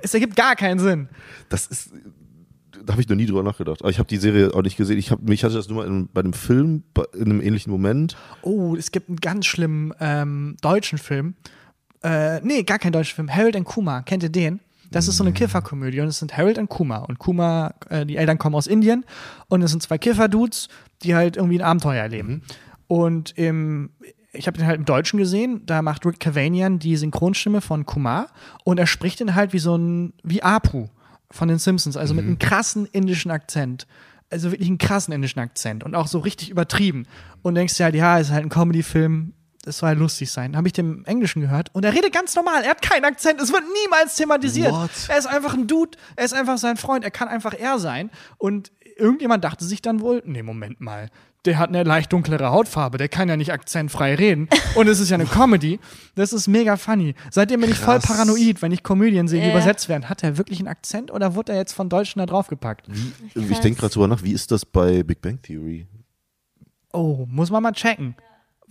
es 0.03 0.15
ergibt 0.15 0.37
gar 0.37 0.55
keinen 0.57 0.79
Sinn. 0.79 1.09
Das 1.49 1.67
ist, 1.67 1.91
da 2.85 2.93
habe 2.93 3.03
ich 3.03 3.09
noch 3.09 3.17
nie 3.17 3.27
drüber 3.27 3.43
nachgedacht. 3.43 3.81
Aber 3.81 3.91
ich 3.91 3.99
habe 3.99 4.09
die 4.09 4.19
Serie 4.19 4.55
auch 4.55 4.63
nicht 4.63 4.77
gesehen. 4.77 4.99
Ich 4.99 5.11
hab, 5.11 5.21
mich 5.23 5.43
hatte 5.43 5.55
das 5.55 5.69
nur 5.69 5.79
mal 5.79 5.87
in, 5.87 6.09
bei 6.13 6.21
einem 6.21 6.33
Film, 6.33 6.85
in 7.15 7.23
einem 7.25 7.41
ähnlichen 7.41 7.73
Moment. 7.73 8.17
Oh, 8.43 8.77
es 8.77 8.91
gibt 8.93 9.09
einen 9.09 9.17
ganz 9.21 9.47
schlimmen 9.47 9.93
ähm, 10.01 10.57
deutschen 10.61 10.99
Film. 10.99 11.35
Äh, 12.03 12.41
nee, 12.43 12.63
gar 12.63 12.79
keinen 12.79 12.93
deutschen 12.93 13.17
Film. 13.17 13.35
Harold 13.35 13.57
and 13.57 13.65
Kumar. 13.65 14.03
Kennt 14.05 14.23
ihr 14.23 14.29
den? 14.29 14.61
Das 14.95 15.09
ist 15.09 15.17
so 15.17 15.25
eine 15.25 15.33
Kifferkomödie 15.33 16.01
und 16.01 16.07
es 16.07 16.21
sind 16.21 16.37
Harold 16.37 16.57
und 16.57 16.69
Kumar. 16.69 17.09
Und 17.09 17.19
Kumar, 17.19 17.75
äh, 17.89 18.07
die 18.07 18.17
Eltern 18.17 18.39
kommen 18.39 18.55
aus 18.55 18.69
Indien 18.69 19.05
und 19.49 19.61
es 19.61 19.73
sind 19.73 19.83
zwei 19.83 19.99
Kiffer-Dudes, 19.99 20.69
die 21.03 21.17
halt 21.17 21.37
irgendwie 21.37 21.59
ein 21.59 21.67
Abenteuer 21.67 22.01
erleben. 22.01 22.43
Und 22.87 23.37
im, 23.37 23.91
ich 24.33 24.47
habe 24.47 24.57
den 24.57 24.69
halt 24.69 24.79
im 24.79 24.85
Deutschen 24.85 25.19
gesehen, 25.19 25.63
da 25.67 25.83
macht 25.83 26.07
Rick 26.07 26.21
Cavanian 26.21 26.79
die 26.79 26.97
Synchronstimme 26.97 27.61
von 27.61 27.87
Kumar 27.87 28.29
und 28.63 28.79
er 28.79 28.87
spricht 28.87 29.19
den 29.19 29.35
halt 29.35 29.53
wie 29.53 29.59
so 29.59 29.77
ein, 29.77 30.13
wie 30.23 30.45
Apu 30.45 30.87
von 31.29 31.49
den 31.49 31.59
Simpsons, 31.59 31.97
also 31.97 32.15
mit 32.15 32.25
einem 32.25 32.39
krassen 32.39 32.87
indischen 32.87 33.33
Akzent. 33.33 33.89
Also 34.31 34.53
wirklich 34.53 34.69
einen 34.69 34.79
krassen 34.79 35.13
indischen 35.13 35.41
Akzent 35.41 35.83
und 35.83 35.97
auch 35.97 36.07
so 36.07 36.21
richtig 36.21 36.51
übertrieben. 36.51 37.07
Und 37.43 37.57
denkst 37.57 37.77
dir 37.77 37.85
halt, 37.85 37.97
ja, 37.97 38.19
ist 38.19 38.31
halt 38.31 38.45
ein 38.45 38.49
Comedy-Film, 38.49 39.33
das 39.65 39.79
soll 39.79 39.93
lustig 39.95 40.31
sein. 40.31 40.57
Habe 40.57 40.69
ich 40.69 40.73
dem 40.73 41.05
Englischen 41.07 41.41
gehört 41.41 41.71
und 41.75 41.85
er 41.85 41.95
redet 41.95 42.13
ganz 42.13 42.35
normal. 42.37 42.63
Er 42.65 42.71
hat 42.71 42.83
keinen 42.83 43.05
Akzent. 43.05 43.41
Es 43.41 43.53
wird 43.53 43.63
niemals 43.83 44.17
thematisiert. 44.17 44.73
What? 44.73 44.91
Er 45.09 45.19
ist 45.19 45.27
einfach 45.27 45.55
ein 45.55 45.67
Dude. 45.67 45.97
Er 46.17 46.25
ist 46.25 46.35
einfach 46.35 46.59
sein 46.59 46.77
Freund. 46.77 47.05
Er 47.05 47.11
kann 47.11 47.29
einfach 47.29 47.55
er 47.55 47.79
sein. 47.79 48.11
Und 48.39 48.73
irgendjemand 48.97 49.43
dachte 49.45 49.65
sich 49.65 49.81
dann 49.83 50.01
wohl, 50.01 50.23
nee, 50.27 50.43
Moment 50.43 50.81
mal. 50.81 51.09
Der 51.47 51.59
hat 51.59 51.69
eine 51.69 51.83
leicht 51.83 52.11
dunklere 52.13 52.51
Hautfarbe. 52.51 52.97
Der 52.97 53.09
kann 53.11 53.29
ja 53.29 53.37
nicht 53.37 53.53
akzentfrei 53.53 54.15
reden. 54.15 54.49
Und 54.77 54.89
es 54.89 54.99
ist 54.99 55.11
ja 55.11 55.17
eine 55.17 55.27
Comedy. 55.27 55.79
Das 56.15 56.33
ist 56.33 56.47
mega 56.49 56.77
funny. 56.79 57.15
Seitdem 57.31 57.61
bin 57.61 57.71
ich 57.71 57.79
voll 57.79 57.99
Krass. 57.99 58.07
paranoid, 58.07 58.63
wenn 58.63 58.73
ich 58.73 58.83
Komödien 58.83 59.29
sehe, 59.29 59.41
die 59.43 59.49
Ja. 59.49 59.53
übersetzt 59.53 59.89
werden. 59.91 60.09
Hat 60.09 60.23
er 60.23 60.39
wirklich 60.39 60.59
einen 60.61 60.69
Akzent 60.69 61.11
oder 61.11 61.35
wurde 61.35 61.53
er 61.53 61.59
jetzt 61.59 61.75
von 61.75 61.91
Deutschen 61.91 62.19
da 62.21 62.27
draufgepackt? 62.27 62.87
Ich 63.35 63.59
denke 63.61 63.79
gerade 63.81 63.93
drüber 63.93 64.09
nach, 64.09 64.23
wie 64.23 64.33
ist 64.33 64.53
das 64.53 64.65
bei 64.65 65.03
Big 65.03 65.21
Bang 65.21 65.41
Theory? 65.43 65.87
Oh, 66.95 67.27
muss 67.29 67.51
man 67.51 67.63
mal 67.63 67.73
checken. 67.73 68.15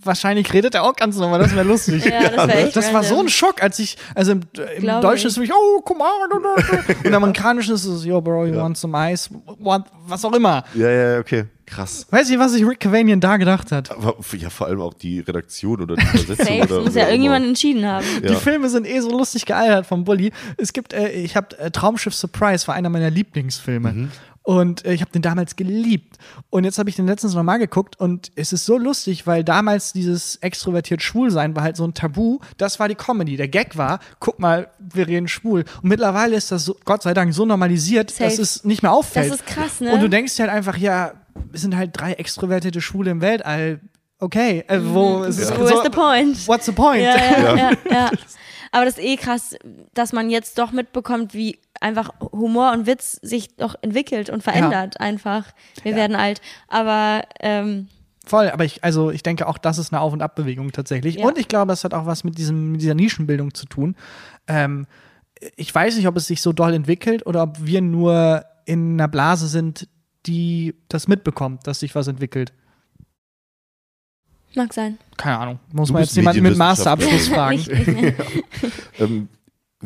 Wahrscheinlich 0.02 0.52
redet 0.52 0.74
er 0.74 0.82
auch 0.82 0.94
ganz 0.94 1.16
normal, 1.16 1.38
das 1.38 1.54
wäre 1.54 1.66
lustig. 1.66 2.04
Ja, 2.14 2.28
das 2.28 2.48
wär 2.48 2.66
echt 2.66 2.76
Das 2.76 2.92
war 2.92 3.02
so 3.02 3.20
ein 3.20 3.28
Schock, 3.28 3.62
als 3.62 3.78
ich, 3.78 3.96
also 4.14 4.32
im, 4.32 4.40
im 4.76 4.86
Deutschen 4.86 5.14
ich. 5.14 5.24
ist 5.24 5.32
es 5.32 5.36
wirklich, 5.38 5.52
oh, 5.54 5.80
come 5.80 6.00
on. 6.02 6.32
Und 6.32 7.04
im 7.04 7.14
Amerikanischen 7.14 7.74
ist 7.74 7.84
es, 7.84 8.04
yo, 8.04 8.20
bro, 8.20 8.46
you 8.46 8.56
want 8.56 8.76
some 8.76 8.96
ice? 9.12 9.30
What, 9.58 9.84
was 10.06 10.24
auch 10.24 10.32
immer. 10.32 10.64
Ja, 10.74 10.90
ja, 10.90 11.18
okay. 11.18 11.46
Krass. 11.66 12.06
Weiß 12.10 12.28
ich, 12.28 12.38
was 12.38 12.52
sich 12.52 12.66
Rick 12.66 12.80
Cavanian 12.80 13.20
da 13.20 13.36
gedacht 13.38 13.72
hat? 13.72 13.90
Aber 13.90 14.16
ja, 14.36 14.50
vor 14.50 14.66
allem 14.66 14.80
auch 14.82 14.92
die 14.94 15.20
Redaktion 15.20 15.80
oder 15.80 15.96
die 15.96 16.02
Übersetzung. 16.02 16.46
Safe, 16.46 16.62
oder 16.74 16.82
muss 16.82 16.94
ja 16.94 17.06
irgendjemand 17.06 17.46
entschieden 17.46 17.86
haben. 17.86 18.04
Ja. 18.22 18.28
Die 18.30 18.36
Filme 18.36 18.68
sind 18.68 18.86
eh 18.86 19.00
so 19.00 19.10
lustig 19.10 19.46
gealtert 19.46 19.86
vom 19.86 20.04
Bully. 20.04 20.32
Es 20.58 20.72
gibt, 20.72 20.92
äh, 20.92 21.08
ich 21.08 21.36
habe 21.36 21.58
äh, 21.58 21.70
Traumschiff 21.70 22.14
Surprise 22.14 22.66
war 22.68 22.74
einer 22.74 22.90
meiner 22.90 23.10
Lieblingsfilme. 23.10 23.92
Mhm. 23.92 24.10
Und 24.46 24.84
äh, 24.84 24.92
ich 24.92 25.00
habe 25.00 25.10
den 25.10 25.22
damals 25.22 25.56
geliebt. 25.56 26.18
Und 26.50 26.64
jetzt 26.64 26.78
habe 26.78 26.90
ich 26.90 26.96
den 26.96 27.06
letztens 27.06 27.34
nochmal 27.34 27.58
geguckt 27.58 27.98
und 27.98 28.30
es 28.36 28.52
ist 28.52 28.66
so 28.66 28.76
lustig, 28.76 29.26
weil 29.26 29.42
damals 29.42 29.94
dieses 29.94 30.36
extrovertiert 30.36 31.02
schwul 31.02 31.30
sein 31.30 31.56
war 31.56 31.62
halt 31.62 31.78
so 31.78 31.84
ein 31.84 31.94
Tabu. 31.94 32.40
Das 32.58 32.78
war 32.78 32.86
die 32.88 32.94
Comedy. 32.94 33.38
Der 33.38 33.48
Gag 33.48 33.78
war, 33.78 34.00
guck 34.20 34.38
mal, 34.38 34.68
wir 34.78 35.08
reden 35.08 35.28
schwul. 35.28 35.64
Und 35.82 35.88
mittlerweile 35.88 36.36
ist 36.36 36.52
das 36.52 36.66
so, 36.66 36.76
Gott 36.84 37.02
sei 37.02 37.14
Dank 37.14 37.32
so 37.32 37.46
normalisiert, 37.46 38.10
Safe. 38.10 38.24
dass 38.24 38.38
es 38.38 38.64
nicht 38.64 38.82
mehr 38.82 38.92
auffällt. 38.92 39.30
Das 39.30 39.36
ist 39.40 39.46
krass, 39.46 39.80
ne? 39.80 39.92
Und 39.94 40.00
du 40.00 40.08
denkst 40.10 40.38
halt 40.38 40.50
einfach, 40.50 40.76
ja, 40.76 41.12
es 41.54 41.62
sind 41.62 41.74
halt 41.74 41.92
drei 41.94 42.12
extrovertierte 42.12 42.82
Schwule 42.82 43.12
im 43.12 43.22
Weltall. 43.22 43.80
Okay, 44.18 44.62
äh, 44.68 44.78
wo 44.82 45.22
ist 45.22 45.38
es 45.38 45.50
Mhm. 45.50 45.58
Where's 45.58 45.82
the 45.84 45.90
point? 45.90 46.46
What's 46.48 46.66
the 46.66 46.72
point? 46.72 47.02
Ja, 47.02 47.16
ja, 47.16 47.56
ja, 47.56 47.70
ja. 47.90 48.10
Aber 48.74 48.86
das 48.86 48.98
ist 48.98 49.04
eh 49.04 49.16
krass, 49.16 49.54
dass 49.94 50.12
man 50.12 50.30
jetzt 50.30 50.58
doch 50.58 50.72
mitbekommt, 50.72 51.32
wie 51.32 51.60
einfach 51.80 52.10
Humor 52.32 52.72
und 52.72 52.88
Witz 52.88 53.12
sich 53.22 53.54
doch 53.54 53.76
entwickelt 53.82 54.30
und 54.30 54.42
verändert 54.42 54.98
einfach. 54.98 55.46
Wir 55.84 55.94
werden 55.94 56.16
alt. 56.16 56.40
Aber 56.66 57.22
ähm, 57.38 57.86
Voll, 58.26 58.50
aber 58.50 58.64
ich, 58.64 58.82
also 58.82 59.12
ich 59.12 59.22
denke 59.22 59.46
auch, 59.46 59.58
das 59.58 59.78
ist 59.78 59.92
eine 59.92 60.00
Auf- 60.00 60.12
und 60.12 60.22
Abbewegung 60.22 60.72
tatsächlich. 60.72 61.16
Ja. 61.16 61.26
Und 61.26 61.38
ich 61.38 61.46
glaube, 61.46 61.68
das 61.68 61.84
hat 61.84 61.94
auch 61.94 62.06
was 62.06 62.24
mit, 62.24 62.36
diesem, 62.36 62.72
mit 62.72 62.80
dieser 62.80 62.94
Nischenbildung 62.94 63.54
zu 63.54 63.66
tun. 63.66 63.94
Ähm, 64.48 64.88
ich 65.54 65.72
weiß 65.72 65.96
nicht, 65.96 66.08
ob 66.08 66.16
es 66.16 66.26
sich 66.26 66.42
so 66.42 66.52
doll 66.52 66.74
entwickelt 66.74 67.24
oder 67.26 67.44
ob 67.44 67.64
wir 67.64 67.80
nur 67.80 68.44
in 68.64 68.94
einer 68.94 69.06
Blase 69.06 69.46
sind, 69.46 69.86
die 70.26 70.74
das 70.88 71.06
mitbekommt, 71.06 71.68
dass 71.68 71.78
sich 71.78 71.94
was 71.94 72.08
entwickelt. 72.08 72.52
Mag 74.56 74.72
sein. 74.72 74.98
Keine 75.16 75.38
Ahnung. 75.38 75.58
Muss 75.72 75.88
Du 75.88 75.94
man 75.94 76.02
jetzt 76.02 76.16
jemanden 76.16 76.42
mit. 76.42 76.56
Masterabschluss 76.56 77.28
fragen. 77.28 77.58
Richtig. 77.58 78.14
Ähm, 78.98 79.28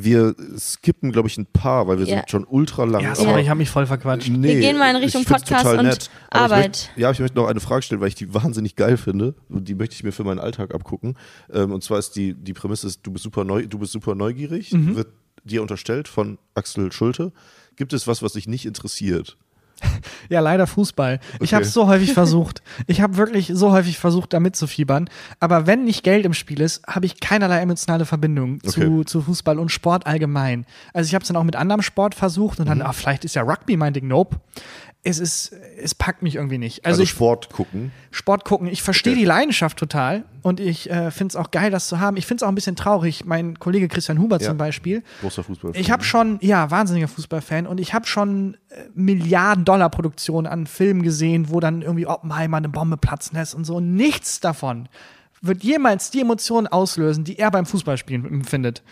wir 0.00 0.36
skippen, 0.56 1.10
glaube 1.10 1.26
ich, 1.28 1.36
ein 1.38 1.46
paar, 1.46 1.88
weil 1.88 1.98
wir 1.98 2.06
Ja. 2.06 2.18
sind 2.18 2.30
schon 2.30 2.44
ultra 2.44 2.84
lang. 2.84 3.02
Ja, 3.02 3.08
aber- 3.12 3.16
sorry, 3.22 3.40
ich 3.42 3.48
habe 3.48 3.58
mich 3.58 3.68
voll 3.70 3.84
verquatscht. 3.86 4.28
Nee, 4.28 4.46
Wir 4.54 4.60
gehen 4.60 4.78
mal 4.78 4.90
in 4.90 4.96
Richtung 4.96 5.24
Podcast 5.24 5.64
total 5.64 5.78
und 5.80 5.86
nett. 5.86 6.08
Arbeit. 6.30 6.60
möchte, 6.86 7.00
ja, 7.00 7.10
ich 7.10 7.18
möchte 7.18 7.36
noch 7.36 7.48
eine 7.48 7.58
Frage 7.58 7.82
stellen, 7.82 8.00
weil 8.00 8.06
ich 8.08 8.14
die 8.14 8.32
wahnsinnig 8.32 8.76
geil 8.76 8.96
finde. 8.96 9.34
Und 9.48 9.66
die 9.68 9.74
möchte 9.74 9.94
ich 9.96 10.04
mir 10.04 10.12
für 10.12 10.22
meinen 10.22 10.38
Alltag 10.38 10.72
abgucken. 10.72 11.16
Ähm, 11.52 11.72
und 11.72 11.82
zwar 11.82 11.98
ist 11.98 12.12
die, 12.12 12.34
die 12.34 12.52
Prämisse, 12.52 12.86
ist, 12.86 13.00
du 13.04 13.10
bist 13.10 13.24
super, 13.24 13.42
neu, 13.44 13.66
du 13.66 13.78
bist 13.80 13.90
super 13.92 14.14
neugierig, 14.14 14.72
Mhm. 14.72 14.94
wird 14.94 15.08
dir 15.42 15.62
unterstellt 15.62 16.06
von 16.06 16.38
Axel 16.54 16.92
Schulte. 16.92 17.32
Gibt 17.74 17.92
es 17.92 18.06
was, 18.06 18.22
was 18.22 18.34
dich 18.34 18.46
nicht 18.46 18.66
interessiert? 18.66 19.36
Ja, 20.30 20.40
leider 20.40 20.66
Fußball. 20.66 21.20
Ich 21.34 21.40
Okay. 21.40 21.54
habe 21.54 21.64
es 21.64 21.72
so 21.72 21.86
häufig 21.88 22.12
versucht. 22.14 22.62
Ich 22.86 23.00
habe 23.00 23.16
wirklich 23.16 23.50
so 23.54 23.72
häufig 23.72 23.98
versucht, 23.98 24.32
da 24.34 24.40
mitzufiebern. 24.40 25.08
Aber 25.40 25.66
wenn 25.66 25.84
nicht 25.84 26.02
Geld 26.02 26.26
im 26.26 26.34
Spiel 26.34 26.60
ist, 26.60 26.86
habe 26.86 27.06
ich 27.06 27.18
keinerlei 27.20 27.60
emotionale 27.60 28.04
Verbindung 28.04 28.60
zu, 28.62 28.80
Okay. 28.80 29.04
zu 29.06 29.22
Fußball 29.22 29.58
und 29.58 29.70
Sport 29.70 30.06
allgemein. 30.06 30.66
Also 30.92 31.08
ich 31.08 31.14
habe 31.14 31.22
es 31.22 31.28
dann 31.28 31.36
auch 31.36 31.44
mit 31.44 31.56
anderem 31.56 31.80
Sport 31.82 32.14
versucht 32.14 32.58
und 32.60 32.66
Mhm. 32.66 32.68
dann, 32.80 32.82
ah, 32.82 32.92
vielleicht 32.92 33.24
ist 33.24 33.34
ja 33.36 33.42
Rugby 33.42 33.76
mein 33.76 33.92
Ding. 33.94 34.06
Nope. 34.08 34.36
Es 35.04 35.20
ist, 35.20 35.52
es 35.80 35.94
packt 35.94 36.22
mich 36.22 36.34
irgendwie 36.34 36.58
nicht. 36.58 36.84
Also, 36.84 36.94
Also, 36.96 37.02
ich, 37.04 37.10
Sport 37.10 37.50
gucken. 37.50 37.92
Sport 38.10 38.44
gucken. 38.44 38.66
Ich 38.68 38.82
verstehe 38.82 39.12
Okay. 39.12 39.20
die 39.20 39.26
Leidenschaft 39.26 39.78
total 39.78 40.24
und 40.42 40.58
ich 40.60 40.90
äh, 40.90 41.10
finde 41.12 41.32
es 41.32 41.36
auch 41.36 41.50
geil, 41.52 41.70
das 41.70 41.86
zu 41.88 42.00
haben. 42.00 42.16
Ich 42.16 42.26
finde 42.26 42.38
es 42.38 42.42
auch 42.42 42.48
ein 42.48 42.54
bisschen 42.56 42.74
traurig. 42.76 43.24
Mein 43.24 43.58
Kollege 43.58 43.86
Christian 43.88 44.18
Huber 44.18 44.40
Ja. 44.40 44.48
zum 44.48 44.56
Beispiel, 44.58 45.02
Großer 45.20 45.44
Fußball. 45.44 45.72
ich 45.76 45.90
habe 45.92 46.02
schon, 46.02 46.38
ja, 46.42 46.70
wahnsinniger 46.70 47.06
Fußballfan 47.08 47.66
und 47.68 47.78
ich 47.80 47.94
habe 47.94 48.06
schon 48.06 48.56
äh, 48.70 48.82
Milliarden 48.94 49.64
Dollar 49.64 49.88
Produktionen 49.88 50.46
an 50.48 50.66
Filmen 50.66 51.02
gesehen, 51.02 51.48
wo 51.48 51.60
dann 51.60 51.80
irgendwie 51.82 52.06
Oppenheimer 52.06 52.56
eine 52.56 52.68
Bombe 52.68 52.96
platzen 52.96 53.38
lässt 53.38 53.54
und 53.54 53.64
so. 53.64 53.78
Nichts 53.80 54.40
davon 54.40 54.88
wird 55.40 55.62
jemals 55.62 56.10
die 56.10 56.20
Emotionen 56.20 56.66
auslösen, 56.66 57.22
die 57.22 57.38
er 57.38 57.52
beim 57.52 57.64
Fußballspielen 57.66 58.26
empfindet. 58.26 58.82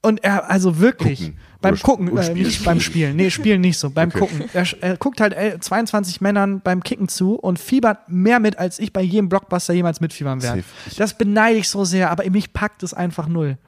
Und 0.00 0.22
er, 0.22 0.48
also 0.48 0.78
wirklich, 0.78 1.18
Gucken. 1.20 1.38
beim 1.60 1.74
Oder- 1.74 1.82
Gucken, 1.82 2.16
äh, 2.16 2.22
spielen. 2.22 2.46
nicht 2.46 2.64
beim 2.64 2.80
Spielen, 2.80 3.16
nee, 3.16 3.30
Spielen 3.30 3.60
nicht 3.60 3.78
so, 3.78 3.90
beim 3.90 4.10
Okay. 4.10 4.18
Gucken. 4.20 4.44
Er, 4.52 4.64
er 4.80 4.96
guckt 4.96 5.20
halt 5.20 5.32
äh, 5.34 5.58
22 5.58 6.20
Männern 6.20 6.60
beim 6.60 6.84
Kicken 6.84 7.08
zu 7.08 7.34
und 7.34 7.58
fiebert 7.58 8.08
mehr 8.08 8.38
mit, 8.38 8.58
als 8.60 8.78
ich 8.78 8.92
bei 8.92 9.02
jedem 9.02 9.28
Blockbuster 9.28 9.74
jemals 9.74 10.00
mitfiebern 10.00 10.40
werde. 10.40 10.62
Das 10.96 11.14
beneide 11.18 11.58
ich 11.58 11.68
so 11.68 11.84
sehr, 11.84 12.10
aber 12.12 12.28
mich 12.30 12.52
packt 12.52 12.84
es 12.84 12.94
einfach 12.94 13.26
null. 13.26 13.58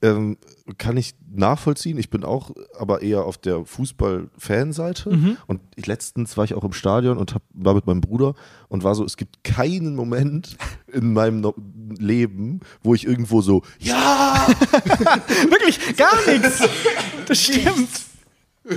Ähm, 0.00 0.38
kann 0.78 0.96
ich 0.96 1.14
nachvollziehen. 1.34 1.98
Ich 1.98 2.08
bin 2.08 2.22
auch 2.24 2.50
aber 2.78 3.02
eher 3.02 3.24
auf 3.24 3.36
der 3.36 3.64
Fußball-Fanseite. 3.64 5.10
Mhm. 5.10 5.36
Und 5.48 5.60
ich, 5.74 5.86
letztens 5.86 6.36
war 6.36 6.44
ich 6.44 6.54
auch 6.54 6.62
im 6.62 6.72
Stadion 6.72 7.18
und 7.18 7.34
hab, 7.34 7.42
war 7.52 7.74
mit 7.74 7.86
meinem 7.86 8.00
Bruder 8.00 8.34
und 8.68 8.84
war 8.84 8.94
so, 8.94 9.04
es 9.04 9.16
gibt 9.16 9.42
keinen 9.42 9.96
Moment 9.96 10.56
in 10.92 11.12
meinem 11.12 11.40
No- 11.40 11.54
Leben, 11.98 12.60
wo 12.82 12.94
ich 12.94 13.06
irgendwo 13.06 13.40
so, 13.42 13.62
ja, 13.80 14.46
Wirklich 15.50 15.96
gar 15.96 16.14
nichts. 16.28 16.62
Das 17.26 17.40
stimmt. 17.42 17.88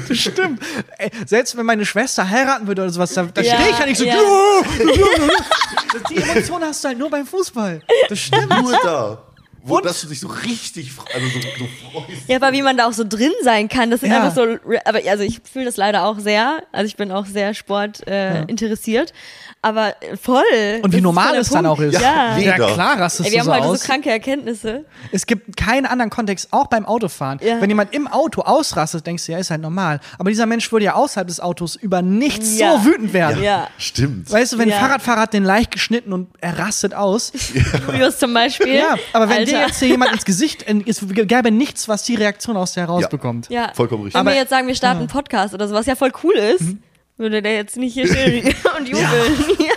Das 0.08 0.18
stimmt. 0.18 0.60
Ey, 0.98 1.12
selbst 1.28 1.56
wenn 1.58 1.66
meine 1.66 1.86
Schwester 1.86 2.28
heiraten 2.30 2.66
würde 2.66 2.82
oder 2.84 2.92
sowas, 2.92 3.14
da, 3.14 3.24
da 3.26 3.42
Ja, 3.42 3.56
stehe 3.56 3.70
ich 3.72 3.80
ja 3.80 3.86
nicht 3.86 3.98
so. 3.98 4.06
ja. 4.06 4.16
Die 6.10 6.16
Emotion 6.18 6.62
hast 6.64 6.84
du 6.84 6.88
halt 6.88 6.98
nur 6.98 7.10
beim 7.10 7.26
Fußball. 7.26 7.82
Das 8.10 8.18
stimmt. 8.20 8.50
nur 8.50 8.72
da. 8.84 9.24
Wo, 9.64 9.78
Und? 9.78 9.86
dass 9.86 10.02
du 10.02 10.08
dich 10.08 10.20
so 10.20 10.28
richtig 10.28 10.92
also 11.14 11.28
so, 11.28 11.40
so 11.42 11.48
freust. 11.92 12.28
Ja, 12.28 12.38
aber 12.38 12.52
wie 12.52 12.62
man 12.62 12.78
da 12.78 12.88
auch 12.88 12.94
so 12.94 13.04
drin 13.08 13.32
sein 13.44 13.70
kann, 13.70 13.92
das 13.92 14.02
sind 14.02 14.12
Ja. 14.12 14.24
einfach 14.24 14.34
so, 14.36 14.44
aber 14.86 15.00
also 15.08 15.24
ich 15.24 15.40
fühle 15.52 15.66
das 15.66 15.78
leider 15.78 16.04
auch 16.06 16.18
sehr, 16.20 16.64
also 16.72 16.86
ich 16.88 16.96
bin 16.96 17.12
auch 17.12 17.26
sehr 17.26 17.54
Sport 17.54 18.08
äh, 18.08 18.42
interessiert, 18.46 19.14
aber 19.62 19.90
äh, 20.02 20.18
voll. 20.18 20.42
Und 20.82 20.94
wie 20.94 21.02
normal 21.02 21.36
es 21.36 21.50
dann 21.50 21.66
auch 21.68 21.80
ist. 21.80 21.94
Ja. 22.02 22.38
Ja, 22.38 22.58
Ja, 22.58 22.74
klar 22.74 23.00
rastest 23.00 23.30
Ey, 23.30 23.36
wir 23.36 23.44
so 23.44 23.52
haben 23.52 23.60
heute 23.62 23.70
aus. 23.72 23.82
so 23.82 23.86
kranke 23.88 24.10
Erkenntnisse. 24.10 24.86
Es 25.12 25.26
gibt 25.28 25.56
keinen 25.58 25.86
anderen 25.86 26.10
Kontext, 26.10 26.48
auch 26.52 26.68
beim 26.68 26.86
Autofahren. 26.86 27.40
Ja. 27.44 27.62
Wenn 27.62 27.70
jemand 27.70 27.94
im 27.94 28.08
Auto 28.08 28.42
ausrastet, 28.42 29.06
denkst 29.06 29.26
du, 29.28 29.32
ja, 29.34 29.38
ist 29.38 29.52
halt 29.52 29.62
normal. 29.62 30.00
Aber 30.18 30.30
dieser 30.32 30.48
Mensch 30.48 30.72
würde 30.72 30.86
ja 30.86 30.94
außerhalb 30.96 31.28
des 31.28 31.40
Autos 31.40 31.76
über 31.76 32.02
nichts 32.02 32.58
Ja. 32.58 32.78
so 32.80 32.86
wütend 32.86 33.14
werden. 33.14 33.44
Ja. 33.44 33.68
Stimmt. 33.78 34.32
Weißt 34.32 34.54
du, 34.54 34.58
wenn 34.58 34.70
ein 34.70 34.72
Ja. 34.72 34.80
Fahrradfahrer 34.80 35.22
hat 35.22 35.34
den 35.34 35.44
leicht 35.44 35.70
geschnitten 35.72 36.14
und 36.14 36.30
er 36.42 36.58
rastet 36.58 36.94
aus. 36.96 37.32
Julius 37.88 38.18
zum 38.18 38.34
Beispiel. 38.34 38.76
Ja, 38.76 38.96
aber 39.14 39.30
wenn 39.30 39.46
dir 39.52 39.60
jetzt 39.68 39.80
hier 39.80 39.88
jemand 39.90 40.12
ins 40.14 40.26
Gesicht, 40.26 40.66
es 40.88 41.04
gäbe 41.08 41.52
nichts, 41.52 41.88
was 41.88 42.04
die 42.04 42.16
Reaktion 42.16 42.58
aus 42.58 42.74
der 42.74 42.84
herausbekommt. 42.88 43.50
Ja. 43.50 43.72
Vollkommen 43.74 44.04
richtig. 44.04 44.16
Wenn 44.16 44.22
Aber- 44.22 44.32
wir 44.32 44.38
jetzt 44.38 44.50
sagen, 44.50 44.68
wir 44.68 44.76
starten 44.76 45.00
einen 45.00 45.08
Podcast 45.08 45.54
oder 45.54 45.68
so, 45.68 45.74
was 45.76 45.86
ja 45.86 45.96
voll 45.96 46.12
cool 46.24 46.34
ist, 46.36 46.62
Mhm. 46.62 46.84
Würde 47.22 47.42
der 47.42 47.56
jetzt 47.56 47.78
nicht 47.78 47.94
hier 47.94 48.08
stehen 48.08 48.44
und 48.78 48.88
jubeln. 48.88 49.08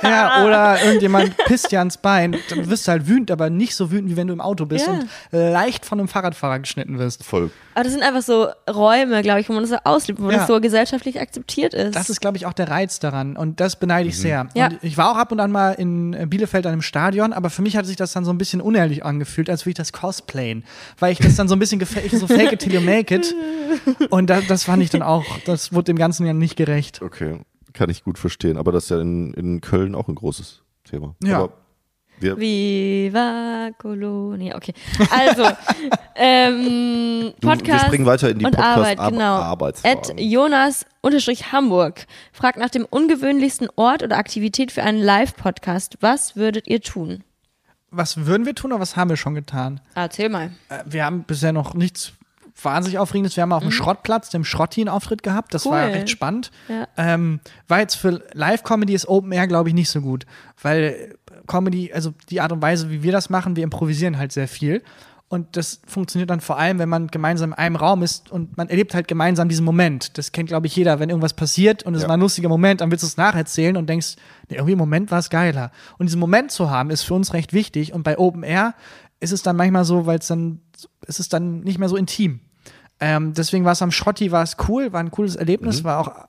Ja. 0.03 0.11
Ja, 0.11 0.45
oder 0.45 0.83
irgendjemand 0.85 1.37
pisst 1.47 1.71
dir 1.73 1.79
ans 1.79 1.97
Bein. 1.97 2.37
Dann 2.51 2.69
wirst 2.69 2.87
du 2.87 2.93
halt 2.93 3.09
wütend, 3.09 3.31
aber 3.31 3.49
nicht 3.51 3.75
so 3.75 3.91
wütend, 3.91 4.11
wie 4.11 4.17
wenn 4.17 4.27
du 4.27 4.33
im 4.33 4.41
Auto 4.41 4.67
bist 4.67 4.87
Ja. 4.87 4.93
und 4.95 5.09
leicht 5.31 5.87
von 5.87 5.99
einem 5.99 6.09
Fahrradfahrer 6.09 6.59
geschnitten 6.59 6.99
wirst. 6.99 7.25
Voll. 7.25 7.51
Aber 7.75 7.85
das 7.85 7.93
sind 7.93 8.03
einfach 8.03 8.23
so 8.23 8.49
Räume, 8.71 9.23
glaube 9.23 9.41
ich, 9.41 9.49
wo 9.49 9.53
man 9.53 9.63
das 9.63 9.71
so 9.71 9.77
auslebt, 9.85 10.21
wo 10.21 10.31
Ja. 10.31 10.39
das 10.39 10.47
so 10.47 10.61
gesellschaftlich 10.61 11.21
akzeptiert 11.21 11.75
ist. 11.75 11.95
Das 11.97 12.11
ist, 12.11 12.21
glaube 12.21 12.37
ich, 12.37 12.47
auch 12.47 12.53
der 12.53 12.69
Reiz 12.69 12.99
daran. 13.01 13.37
Und 13.37 13.61
das 13.61 13.77
beneide 13.77 14.09
ich 14.09 14.19
sehr. 14.19 14.49
Ja. 14.55 14.67
Und 14.69 14.79
ich 14.83 14.97
war 14.97 15.11
auch 15.13 15.17
ab 15.17 15.33
und 15.33 15.41
an 15.41 15.51
mal 15.53 15.73
in 15.73 16.15
äh, 16.15 16.27
Bielefeld 16.27 16.67
an 16.67 16.73
einem 16.73 16.83
Stadion, 16.83 17.33
aber 17.33 17.51
für 17.51 17.63
mich 17.63 17.77
hat 17.77 17.87
sich 17.87 17.97
das 17.97 18.13
dann 18.13 18.25
so 18.25 18.31
ein 18.33 18.39
bisschen 18.39 18.61
unehrlich 18.61 19.05
angefühlt, 19.05 19.51
als 19.51 19.63
würde 19.63 19.71
ich 19.71 19.77
das 19.77 19.93
cosplayen. 19.93 20.65
Weil 20.99 21.13
ich 21.13 21.19
das 21.19 21.37
dann 21.37 21.49
so 21.49 21.57
ein 21.57 21.59
bisschen 21.59 21.79
gefällt, 21.79 22.11
so 22.13 22.27
fake 22.27 22.53
it 22.53 22.61
till 22.61 22.73
you 22.75 22.81
make 22.81 23.15
it. 23.15 23.35
Und 24.11 24.31
das, 24.31 24.47
das 24.47 24.65
fand 24.65 24.83
ich 24.83 24.91
dann 24.91 25.03
auch, 25.03 25.25
das 25.47 25.73
wurde 25.73 25.85
dem 25.85 25.97
Ganzen 25.99 26.27
ja 26.27 26.33
nicht 26.33 26.57
gerecht. 26.57 27.03
Okay, 27.03 27.34
kann 27.75 27.91
ich 27.91 28.03
gut 28.05 28.17
verstehen. 28.19 28.57
Aber 28.57 28.73
das 28.73 28.85
ist 28.85 28.91
ja 28.91 29.01
in, 29.01 29.35
in 29.35 29.61
Köln 29.61 29.95
auch 29.95 30.09
ein 30.09 30.15
großes 30.15 30.63
Thema. 30.85 31.15
Ja. 31.23 31.41
Aber 31.41 31.53
wir, 32.21 32.39
Viva 32.39 33.71
Colonia. 33.77 34.55
Okay. 34.57 34.73
Also, 35.11 35.43
ähm, 36.15 37.33
Du, 37.41 37.49
Podcast 37.49 37.67
wir 37.67 37.79
springen 37.89 38.07
weiter 38.07 38.31
in 38.31 38.39
die 38.39 38.45
und 38.47 38.53
Podcast- 38.55 38.77
Arbeit, 38.79 38.99
Ar- 39.01 39.11
genau. 39.11 39.35
Arbeitsfragen. 39.35 39.99
At 39.99 40.21
Jonas 40.21 40.87
unterstrich 41.01 41.53
Hamburg 41.53 42.07
fragt 42.33 42.59
nach 42.59 42.71
dem 42.71 42.85
ungewöhnlichsten 42.89 43.69
Ort 43.77 44.03
oder 44.03 44.17
Aktivität 44.17 44.71
für 44.73 44.83
einen 44.83 44.99
Live-Podcast. 45.03 45.99
Was 46.01 46.37
würdet 46.37 46.69
ihr 46.69 46.81
tun? 46.81 47.25
Was 47.91 48.27
würden 48.27 48.47
wir 48.47 48.55
tun 48.55 48.73
oder 48.73 48.81
was 48.81 48.97
haben 48.97 49.11
wir 49.11 49.17
schon 49.17 49.35
getan? 49.35 49.81
Erzähl 49.95 50.29
mal. 50.29 50.51
Äh, 50.69 50.79
Wir 50.87 51.05
haben 51.05 51.25
bisher 51.25 51.53
noch 51.53 51.75
nichts 51.75 52.13
wahnsinnig 52.63 52.99
Aufregendes. 52.99 53.37
Wir 53.37 53.43
haben 53.43 53.53
auf 53.53 53.63
dem 53.63 53.71
Schrottplatz, 53.73 54.31
dem 54.31 54.45
Schrotti, 54.45 54.81
einen 54.83 54.89
Auftritt 54.89 55.23
gehabt. 55.23 55.55
Das 55.55 55.67
war 55.67 55.83
Mhm. 55.87 55.89
Cool. 55.89 55.93
recht 55.99 56.11
spannend. 56.11 56.51
Ja. 56.69 56.87
Ähm, 56.97 57.41
war 57.69 57.81
jetzt 57.81 57.97
für 57.97 58.23
Live-Comedy 58.33 58.95
ist 58.95 59.09
Open 59.09 59.33
Air, 59.33 59.47
glaube 59.47 59.69
ich, 59.69 59.75
nicht 59.75 59.91
so 59.91 60.01
gut. 60.01 60.25
Weil 60.63 61.17
Comedy, 61.47 61.93
also 61.93 62.15
die 62.31 62.41
Art 62.41 62.53
und 62.53 62.63
Weise, 62.63 62.91
wie 62.91 63.03
wir 63.03 63.13
das 63.13 63.29
machen, 63.31 63.57
wir 63.57 63.65
improvisieren 63.65 64.19
halt 64.19 64.33
sehr 64.33 64.49
viel. 64.49 64.83
Und 65.29 65.57
das 65.57 65.81
funktioniert 65.87 66.31
dann 66.31 66.41
vor 66.41 66.59
allem, 66.59 66.79
wenn 66.79 66.89
man 66.89 67.09
gemeinsam 67.09 67.51
in 67.51 67.59
einem 67.59 67.77
Raum 67.77 68.03
ist 68.05 68.31
und 68.31 68.57
man 68.57 68.69
erlebt 68.69 68.95
halt 68.95 69.09
gemeinsam 69.09 69.49
diesen 69.49 69.65
Moment. 69.65 70.17
Das 70.17 70.31
kennt, 70.31 70.49
glaube 70.49 70.67
ich, 70.69 70.77
jeder. 70.77 71.01
Wenn 71.01 71.09
irgendwas 71.09 71.33
passiert 71.33 71.83
und 71.83 71.95
es 71.97 72.03
Ja. 72.03 72.09
war 72.09 72.17
ein 72.17 72.21
lustiger 72.21 72.49
Moment, 72.49 72.81
dann 72.83 72.91
willst 72.93 73.03
du 73.03 73.07
es 73.09 73.17
nacherzählen 73.17 73.77
und 73.77 73.89
denkst, 73.89 74.15
nee, 74.49 74.57
irgendwie 74.57 74.73
im 74.73 74.79
Moment 74.79 75.11
war 75.11 75.19
es 75.19 75.31
geiler. 75.31 75.73
Und 75.99 76.07
diesen 76.07 76.21
Moment 76.21 76.53
zu 76.53 76.71
haben, 76.71 76.91
ist 76.91 77.03
für 77.03 77.15
uns 77.15 77.33
recht 77.33 77.53
wichtig. 77.53 77.93
Und 77.93 78.05
bei 78.05 78.17
Open 78.19 78.45
Air 78.45 78.75
ist 79.19 79.33
es 79.33 79.43
dann 79.43 79.57
manchmal 79.57 79.85
so, 79.85 80.07
weil 80.07 80.19
es 80.19 80.29
dann, 80.29 80.61
ist 81.07 81.19
es 81.19 81.29
dann 81.31 81.61
nicht 81.61 81.79
mehr 81.79 81.89
so 81.89 81.97
intim. 81.97 82.41
Ähm, 83.07 83.35
deswegen 83.35 83.65
war 83.65 83.73
es 83.73 83.83
am 83.83 83.91
Schrotti, 83.91 84.33
war 84.33 84.43
es 84.43 84.57
cool, 84.69 84.93
war 84.93 85.01
ein 85.01 85.11
cooles 85.11 85.37
Erlebnis, 85.37 85.85
war 85.85 85.99
auch 86.01 86.27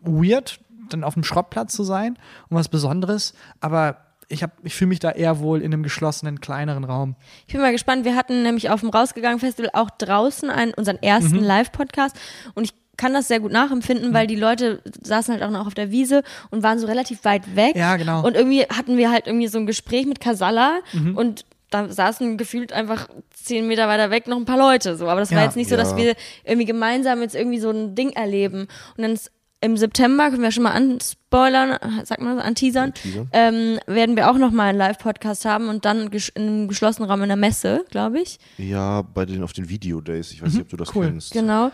weird, 0.00 0.58
dann 0.88 1.04
auf 1.04 1.14
dem 1.14 1.24
Schrottplatz 1.24 1.72
zu 1.72 1.84
sein 1.84 2.18
und 2.48 2.56
was 2.56 2.68
Besonderes. 2.68 3.34
Aber 3.60 3.98
ich, 4.28 4.42
hab- 4.42 4.58
ich 4.64 4.74
fühle 4.74 4.88
mich 4.88 4.98
da 4.98 5.10
eher 5.12 5.38
wohl 5.38 5.60
in 5.62 5.72
einem 5.72 5.82
geschlossenen, 5.82 6.40
kleineren 6.40 6.84
Raum. 6.84 7.14
Ich 7.46 7.52
bin 7.52 7.62
mal 7.62 7.72
gespannt. 7.72 8.04
Wir 8.04 8.16
hatten 8.16 8.42
nämlich 8.42 8.70
auf 8.70 8.80
dem 8.80 8.90
Rausgegangen 8.90 9.38
Festival 9.38 9.70
auch 9.72 9.90
draußen 9.90 10.50
einen, 10.50 10.74
unseren 10.74 10.96
ersten 11.02 11.36
Mhm. 11.36 11.44
Live-Podcast 11.44 12.16
und 12.54 12.64
ich 12.64 12.74
kann 12.96 13.12
das 13.12 13.28
sehr 13.28 13.40
gut 13.40 13.52
nachempfinden, 13.52 14.14
weil 14.14 14.26
die 14.26 14.36
Leute 14.36 14.80
saßen 15.02 15.34
halt 15.34 15.42
auch 15.44 15.50
noch 15.50 15.66
auf 15.66 15.74
der 15.74 15.90
Wiese 15.90 16.22
und 16.50 16.62
waren 16.62 16.78
so 16.78 16.86
relativ 16.86 17.24
weit 17.24 17.54
weg. 17.54 17.76
Ja, 17.76 17.96
genau. 17.96 18.24
Und 18.26 18.34
irgendwie 18.36 18.62
hatten 18.62 18.96
wir 18.96 19.10
halt 19.10 19.26
irgendwie 19.26 19.48
so 19.48 19.58
ein 19.58 19.66
Gespräch 19.66 20.06
mit 20.06 20.18
Kasala 20.18 20.78
Mhm. 20.94 21.14
und 21.16 21.44
da 21.70 21.88
saßen 21.88 22.36
gefühlt 22.36 22.72
einfach 22.72 23.08
zehn 23.34 23.66
Meter 23.66 23.88
weiter 23.88 24.10
weg 24.10 24.26
noch 24.28 24.36
ein 24.36 24.44
paar 24.44 24.58
Leute. 24.58 24.96
So. 24.96 25.08
Aber 25.08 25.20
das 25.20 25.30
war 25.32 25.38
Ja. 25.38 25.44
jetzt 25.44 25.56
nicht 25.56 25.68
so, 25.70 25.76
dass 25.76 25.96
wir 25.96 26.14
irgendwie 26.44 26.66
gemeinsam 26.66 27.20
jetzt 27.22 27.34
irgendwie 27.34 27.58
so 27.58 27.70
ein 27.70 27.94
Ding 27.94 28.10
erleben. 28.10 28.68
Und 28.96 29.02
dann 29.02 29.12
ist 29.12 29.30
im 29.62 29.76
September, 29.76 30.28
können 30.30 30.42
wir 30.42 30.52
schon 30.52 30.64
mal 30.64 30.72
anspoilern, 30.72 31.78
sag 32.04 32.20
mal, 32.20 32.38
anteasern, 32.40 32.92
Anteasern. 32.94 33.28
ähm, 33.32 33.78
werden 33.86 34.14
wir 34.14 34.30
auch 34.30 34.36
nochmal 34.36 34.68
einen 34.68 34.78
Live-Podcast 34.78 35.44
haben 35.46 35.68
und 35.68 35.84
dann 35.86 36.10
in 36.34 36.42
einem 36.42 36.68
geschlossenen 36.68 37.10
Raum 37.10 37.22
in 37.22 37.28
der 37.28 37.36
Messe, 37.38 37.84
glaube 37.90 38.20
ich. 38.20 38.38
ja, 38.58 39.02
bei 39.02 39.24
den 39.24 39.42
auf 39.42 39.54
den 39.54 39.68
Video-Days, 39.68 40.30
ich 40.32 40.42
weiß 40.42 40.52
nicht, 40.52 40.62
ob 40.62 40.68
du 40.68 40.76
das 40.76 40.94
cool. 40.94 41.06
kennst. 41.06 41.32
Genau. 41.32 41.70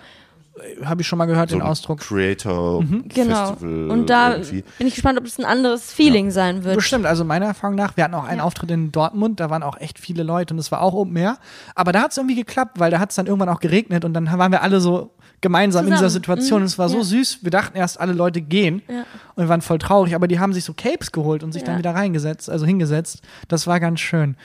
Habe 0.84 1.00
ich 1.00 1.08
schon 1.08 1.18
mal 1.18 1.24
gehört, 1.26 1.50
So 1.50 1.56
den 1.56 1.62
Ausdruck. 1.62 2.00
Genau. 2.06 2.78
Creator-Festival. 2.78 3.90
Und 3.90 4.10
da 4.10 4.32
irgendwie. 4.32 4.64
bin 4.78 4.86
ich 4.86 4.94
gespannt, 4.94 5.18
ob 5.18 5.24
es 5.24 5.38
ein 5.38 5.44
anderes 5.46 5.92
Feeling 5.92 6.30
sein 6.30 6.62
wird. 6.64 6.76
Bestimmt, 6.76 7.06
also 7.06 7.24
meiner 7.24 7.46
Erfahrung 7.46 7.74
nach, 7.76 7.96
wir 7.96 8.04
hatten 8.04 8.14
auch 8.14 8.24
einen 8.24 8.40
Auftritt 8.40 8.70
in 8.70 8.92
Dortmund, 8.92 9.40
da 9.40 9.48
waren 9.50 9.62
auch 9.62 9.78
echt 9.80 9.98
viele 9.98 10.22
Leute 10.22 10.52
und 10.54 10.58
es 10.60 10.70
war 10.70 10.82
auch 10.82 10.92
Open 10.94 11.16
Air. 11.16 11.38
Aber 11.74 11.92
da 11.92 12.02
hat 12.02 12.10
es 12.10 12.18
irgendwie 12.18 12.34
geklappt, 12.34 12.78
weil 12.78 12.90
da 12.90 12.98
hat 12.98 13.10
es 13.10 13.16
dann 13.16 13.26
irgendwann 13.26 13.48
auch 13.48 13.60
geregnet 13.60 14.04
und 14.04 14.12
dann 14.14 14.26
waren 14.30 14.52
wir 14.52 14.62
alle 14.62 14.80
so 14.80 15.14
gemeinsam 15.40 15.86
in 15.86 15.92
dieser 15.92 16.02
Zusammen. 16.08 16.12
Situation 16.12 16.58
Mhm. 16.58 16.62
und 16.62 16.66
es 16.66 16.78
war 16.78 16.88
so 16.88 16.98
Ja. 16.98 17.04
süß. 17.04 17.38
Wir 17.42 17.50
dachten 17.50 17.76
erst, 17.76 17.98
alle 17.98 18.12
Leute 18.12 18.40
gehen 18.42 18.82
Ja. 18.88 19.00
und 19.34 19.44
wir 19.44 19.48
waren 19.48 19.62
voll 19.62 19.78
traurig, 19.78 20.14
aber 20.14 20.28
die 20.28 20.38
haben 20.38 20.52
sich 20.52 20.64
so 20.64 20.74
Capes 20.74 21.10
geholt 21.12 21.42
und 21.42 21.52
sich 21.52 21.64
dann 21.64 21.74
Ja. 21.74 21.78
wieder 21.78 21.94
reingesetzt, 21.94 22.48
also 22.50 22.66
hingesetzt. 22.66 23.22
Das 23.48 23.66
war 23.66 23.80
ganz 23.80 24.00
schön. 24.00 24.36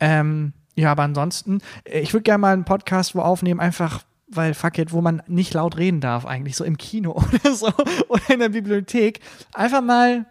Ähm, 0.00 0.52
ja, 0.76 0.92
aber 0.92 1.02
ansonsten, 1.02 1.60
äh, 1.84 2.00
ich 2.00 2.12
würde 2.12 2.22
gerne 2.22 2.38
mal 2.38 2.52
einen 2.54 2.64
Podcast 2.64 3.14
wo 3.14 3.20
aufnehmen, 3.20 3.60
einfach 3.60 4.02
weil 4.28 4.54
fuck 4.54 4.78
it, 4.78 4.92
wo 4.92 5.00
man 5.00 5.22
nicht 5.26 5.54
laut 5.54 5.76
reden 5.76 6.00
darf 6.00 6.24
eigentlich, 6.26 6.56
so 6.56 6.64
im 6.64 6.76
Kino 6.78 7.12
oder 7.42 7.54
so 7.54 7.68
oder 8.08 8.30
in 8.30 8.38
der 8.40 8.48
Bibliothek. 8.50 9.20
Einfach 9.52 9.82
mal, 9.82 10.24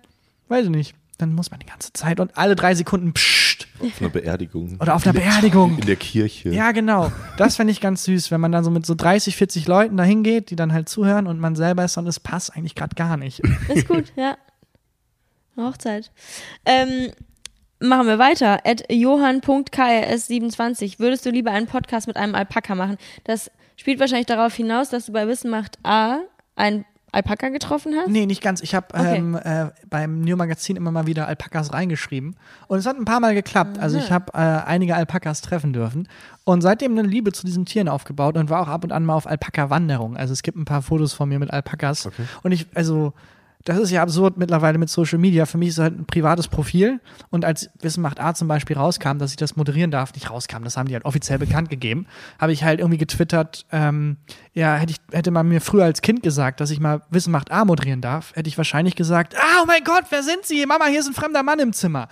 weiß 0.49 0.65
ich 0.65 0.71
nicht, 0.71 0.95
dann 1.17 1.33
muss 1.33 1.49
man 1.51 1.59
die 1.61 1.65
ganze 1.65 1.93
Zeit 1.93 2.19
und 2.19 2.37
alle 2.37 2.55
drei 2.57 2.75
Sekunden 2.75 3.13
pssst 3.13 3.67
Auf 3.79 4.01
einer 4.01 4.09
Beerdigung. 4.09 4.75
oder 4.81 4.95
auf 4.95 5.05
einer 5.07 5.13
Beerdigung. 5.13 5.77
In 5.79 5.85
der 5.85 5.95
Kirche. 5.95 6.49
Ja, 6.49 6.73
genau. 6.73 7.09
Das 7.37 7.55
fände 7.55 7.71
ich 7.71 7.79
ganz 7.79 8.03
süß, 8.03 8.31
wenn 8.31 8.41
man 8.41 8.51
dann 8.51 8.65
so 8.65 8.69
mit 8.71 8.85
so 8.85 8.95
30, 8.95 9.37
40 9.37 9.65
Leuten 9.67 9.95
da 9.95 10.03
hingeht, 10.03 10.49
die 10.49 10.57
dann 10.57 10.73
halt 10.73 10.89
zuhören 10.89 11.25
und 11.27 11.39
man 11.39 11.55
selber 11.55 11.85
ist 11.85 11.95
und 11.97 12.05
es 12.07 12.19
passt 12.19 12.53
eigentlich 12.55 12.75
gerade 12.75 12.95
gar 12.95 13.15
nicht. 13.15 13.39
Ist 13.73 13.87
gut, 13.87 14.11
ja. 14.17 14.35
Hochzeit. 15.55 16.11
Ähm, 16.65 17.11
machen 17.79 18.07
wir 18.07 18.19
weiter. 18.19 18.59
At 18.65 18.83
johann.krs27. 18.91 20.99
Würdest 20.99 21.25
du 21.25 21.29
lieber 21.29 21.51
einen 21.51 21.67
Podcast 21.67 22.07
mit 22.07 22.17
einem 22.17 22.35
Alpaka 22.35 22.75
machen? 22.75 22.97
Das 23.23 23.49
spielt 23.75 23.99
wahrscheinlich 23.99 24.27
darauf 24.27 24.53
hinaus, 24.53 24.89
dass 24.89 25.05
du 25.07 25.11
bei 25.11 25.27
Wissen 25.27 25.49
macht 25.49 25.77
A 25.83 26.19
einen 26.55 26.85
Alpaka 27.11 27.47
getroffen 27.47 27.93
hast. 27.95 28.09
Nee, 28.09 28.25
nicht 28.25 28.41
ganz. 28.41 28.61
Ich 28.61 28.75
habe 28.75 28.87
Okay. 28.93 29.15
ähm, 29.15 29.35
äh, 29.41 29.67
beim 29.89 30.19
New 30.19 30.35
Magazin 30.35 30.75
immer 30.75 30.91
mal 30.91 31.07
wieder 31.07 31.27
Alpakas 31.29 31.71
reingeschrieben. 31.71 32.35
Und 32.67 32.77
es 32.77 32.85
hat 32.85 32.97
ein 32.97 33.05
paar 33.05 33.21
Mal 33.21 33.33
geklappt. 33.33 33.79
Also 33.79 33.97
ich 33.97 34.11
habe 34.11 34.33
äh, 34.33 34.37
einige 34.37 34.95
Alpakas 34.97 35.39
treffen 35.39 35.71
dürfen. 35.71 36.09
Und 36.43 36.59
seitdem 36.61 36.91
eine 36.91 37.07
Liebe 37.07 37.31
zu 37.31 37.45
diesen 37.45 37.65
Tieren 37.65 37.87
aufgebaut 37.87 38.35
und 38.35 38.49
war 38.49 38.61
auch 38.61 38.67
ab 38.67 38.83
und 38.83 38.91
an 38.91 39.05
mal 39.05 39.13
auf 39.15 39.27
Alpaka-Wanderung. 39.27 40.17
Also 40.17 40.33
es 40.33 40.43
gibt 40.43 40.57
ein 40.57 40.65
paar 40.65 40.81
Fotos 40.81 41.13
von 41.13 41.29
mir 41.29 41.39
mit 41.39 41.51
Alpakas. 41.51 42.09
Und 42.43 42.51
ich, 42.51 42.67
also 42.75 43.13
das 43.65 43.79
ist 43.79 43.89
ja 43.89 44.03
absurd 44.03 44.37
mittlerweile 44.37 44.77
mit 44.77 44.89
Social 44.89 45.17
Media. 45.17 45.47
Für 45.47 45.57
mich 45.57 45.69
ist 45.69 45.79
es 45.79 45.83
halt 45.83 45.99
ein 45.99 46.05
privates 46.05 46.47
Profil. 46.47 47.01
Und 47.31 47.43
als 47.43 47.69
Wissen 47.81 48.01
macht 48.01 48.19
A 48.19 48.35
zum 48.35 48.47
Beispiel 48.47 48.77
rauskam, 48.77 49.17
dass 49.17 49.31
ich 49.31 49.37
das 49.37 49.55
moderieren 49.55 49.89
darf, 49.89 50.13
nicht 50.13 50.29
rauskam, 50.29 50.63
das 50.63 50.77
haben 50.77 50.87
die 50.87 50.93
halt 50.93 51.03
offiziell 51.03 51.39
bekannt 51.39 51.69
gegeben, 51.69 52.05
habe 52.39 52.53
ich 52.53 52.63
halt 52.63 52.79
irgendwie 52.79 52.99
getwittert, 52.99 53.65
ähm, 53.71 54.17
ja, 54.53 54.75
hätte, 54.75 54.91
ich, 54.91 54.99
hätte 55.11 55.31
man 55.31 55.47
mir 55.47 55.61
früher 55.61 55.83
als 55.83 56.01
Kind 56.01 56.21
gesagt, 56.21 56.61
dass 56.61 56.69
ich 56.69 56.79
mal 56.79 57.01
Wissen 57.09 57.31
macht 57.31 57.51
A 57.51 57.65
moderieren 57.65 58.01
darf, 58.01 58.35
hätte 58.35 58.47
ich 58.47 58.57
wahrscheinlich 58.57 58.95
gesagt, 58.95 59.35
ah, 59.35 59.61
oh 59.63 59.65
mein 59.65 59.83
Gott, 59.83 60.05
wer 60.11 60.21
sind 60.21 60.45
Sie? 60.45 60.63
Mama, 60.67 60.85
hier 60.85 60.99
ist 60.99 61.07
ein 61.07 61.13
fremder 61.15 61.41
Mann 61.41 61.59
im 61.59 61.73
Zimmer. 61.73 62.07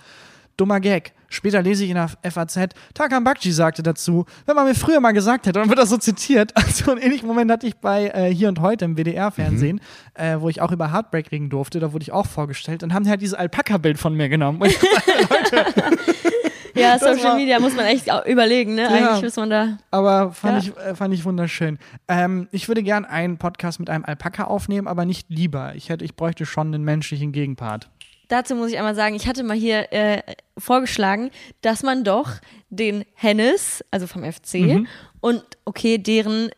Dummer 0.56 0.80
Gag. 0.80 1.12
Später 1.34 1.60
lese 1.62 1.84
ich 1.84 1.90
in 1.90 1.96
der 1.96 2.08
FAZ, 2.30 2.58
Tarkan 2.94 3.24
Bakci 3.24 3.50
sagte 3.52 3.82
dazu, 3.82 4.24
wenn 4.46 4.54
man 4.54 4.66
mir 4.66 4.74
früher 4.74 5.00
mal 5.00 5.12
gesagt 5.12 5.46
hätte, 5.46 5.58
dann 5.58 5.68
wird 5.68 5.78
das 5.78 5.90
so 5.90 5.96
zitiert. 5.96 6.52
Also 6.64 6.90
einen 6.92 7.00
ähnlichen 7.00 7.28
Moment 7.28 7.50
hatte 7.50 7.66
ich 7.66 7.76
bei 7.76 8.06
äh, 8.08 8.32
Hier 8.34 8.48
und 8.48 8.60
Heute 8.60 8.84
im 8.84 8.96
WDR-Fernsehen, 8.96 9.80
äh, 10.14 10.36
wo 10.38 10.48
ich 10.48 10.60
auch 10.60 10.72
über 10.72 10.92
Heartbreak 10.92 11.30
reden 11.30 11.50
durfte. 11.50 11.78
Da 11.80 11.92
wurde 11.92 12.02
ich 12.02 12.12
auch 12.12 12.26
vorgestellt. 12.26 12.82
Dann 12.82 12.94
haben 12.94 13.04
die 13.04 13.10
halt 13.10 13.20
dieses 13.20 13.34
Alpaka-Bild 13.34 13.98
von 13.98 14.14
mir 14.14 14.28
genommen. 14.28 14.60
Und 14.60 14.68
ich 14.68 14.78
Ja, 16.74 16.98
Das 16.98 17.16
Social 17.18 17.36
Media 17.36 17.60
muss 17.60 17.74
man 17.74 17.84
echt 17.86 18.06
überlegen, 18.26 18.74
ne? 18.74 18.88
Eigentlich 18.88 19.22
muss 19.22 19.36
man 19.36 19.50
da. 19.50 19.78
Aber 19.90 20.32
fand, 20.32 20.64
Ja. 20.64 20.72
ich, 20.72 20.84
äh, 20.84 20.94
fand 20.94 21.14
ich 21.14 21.24
wunderschön. 21.24 21.78
Ähm, 22.08 22.48
ich 22.50 22.66
würde 22.68 22.82
gern 22.82 23.04
einen 23.04 23.38
Podcast 23.38 23.78
mit 23.78 23.88
einem 23.90 24.04
Alpaka 24.04 24.44
aufnehmen, 24.44 24.88
aber 24.88 25.04
nicht 25.04 25.30
lieber. 25.30 25.74
Ich, 25.76 25.88
hätte, 25.88 26.04
ich 26.04 26.16
bräuchte 26.16 26.46
schon 26.46 26.74
einen 26.74 26.84
menschlichen 26.84 27.30
Gegenpart. 27.32 27.90
Dazu 28.28 28.54
muss 28.54 28.70
ich 28.70 28.78
einmal 28.78 28.94
sagen, 28.94 29.14
ich 29.14 29.26
hatte 29.26 29.42
mal 29.42 29.56
hier 29.56 29.92
äh, 29.92 30.22
vorgeschlagen, 30.58 31.30
dass 31.62 31.82
man 31.82 32.04
doch 32.04 32.30
den 32.70 33.04
Hennes, 33.14 33.84
also 33.90 34.06
vom 34.06 34.24
FC, 34.24 34.54
Mhm. 34.54 34.86
und 35.20 35.42
okay, 35.64 35.98
deren 35.98 36.50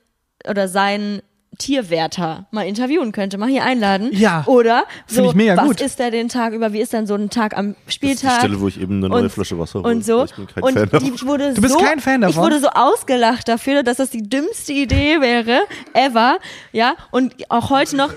oder 0.49 0.69
seinen 0.69 1.23
Tierwärter 1.59 2.47
mal 2.51 2.67
interviewen 2.67 3.13
könnte, 3.13 3.39
mal 3.39 3.49
hier 3.49 3.65
einladen. 3.65 4.11
Ja, 4.13 4.45
Oder 4.47 4.85
so, 5.07 5.17
find 5.17 5.29
ich 5.29 5.35
mega 5.35 5.57
was 5.57 5.65
gut. 5.67 5.81
ist 5.81 5.99
der 5.99 6.11
den 6.11 6.29
Tag 6.29 6.53
über, 6.53 6.73
wie 6.75 6.81
ist 6.81 6.93
denn 6.93 7.07
so 7.07 7.15
ein 7.15 7.31
Tag 7.31 7.57
am 7.57 7.69
Das 7.69 7.77
ist 7.79 7.87
die 7.87 7.93
Spieltag? 7.93 8.39
Stelle, 8.41 8.61
wo 8.61 8.69
ich 8.69 8.79
eben 8.81 8.99
eine 8.99 9.09
neue 9.09 9.23
Und- 9.23 9.31
Flasche 9.33 9.59
Wasser 9.59 9.81
hole. 9.83 9.89
und 9.95 10.05
so. 10.05 10.25
Ich 10.25 10.35
bin 10.35 10.47
kein 10.47 10.63
und 10.63 10.75
Fan 10.75 10.89
davon. 10.91 11.13
die 11.17 11.27
wurde 11.27 11.55
Du 11.55 11.63
bist 11.63 11.73
so, 11.75 11.81
kein 11.81 12.01
Fan 12.01 12.21
davon? 12.21 12.31
Ich 12.35 12.37
wurde 12.41 12.61
so 12.61 12.69
ausgelacht 12.69 13.49
dafür, 13.49 13.83
dass 13.83 13.97
das 13.97 14.11
die 14.11 14.29
dümmste 14.29 14.75
Idee 14.75 15.21
wäre, 15.23 15.61
ever. 15.95 16.39
Ja, 16.73 16.95
und 17.11 17.35
auch 17.51 17.71
heute 17.71 17.97
noch. 17.97 18.11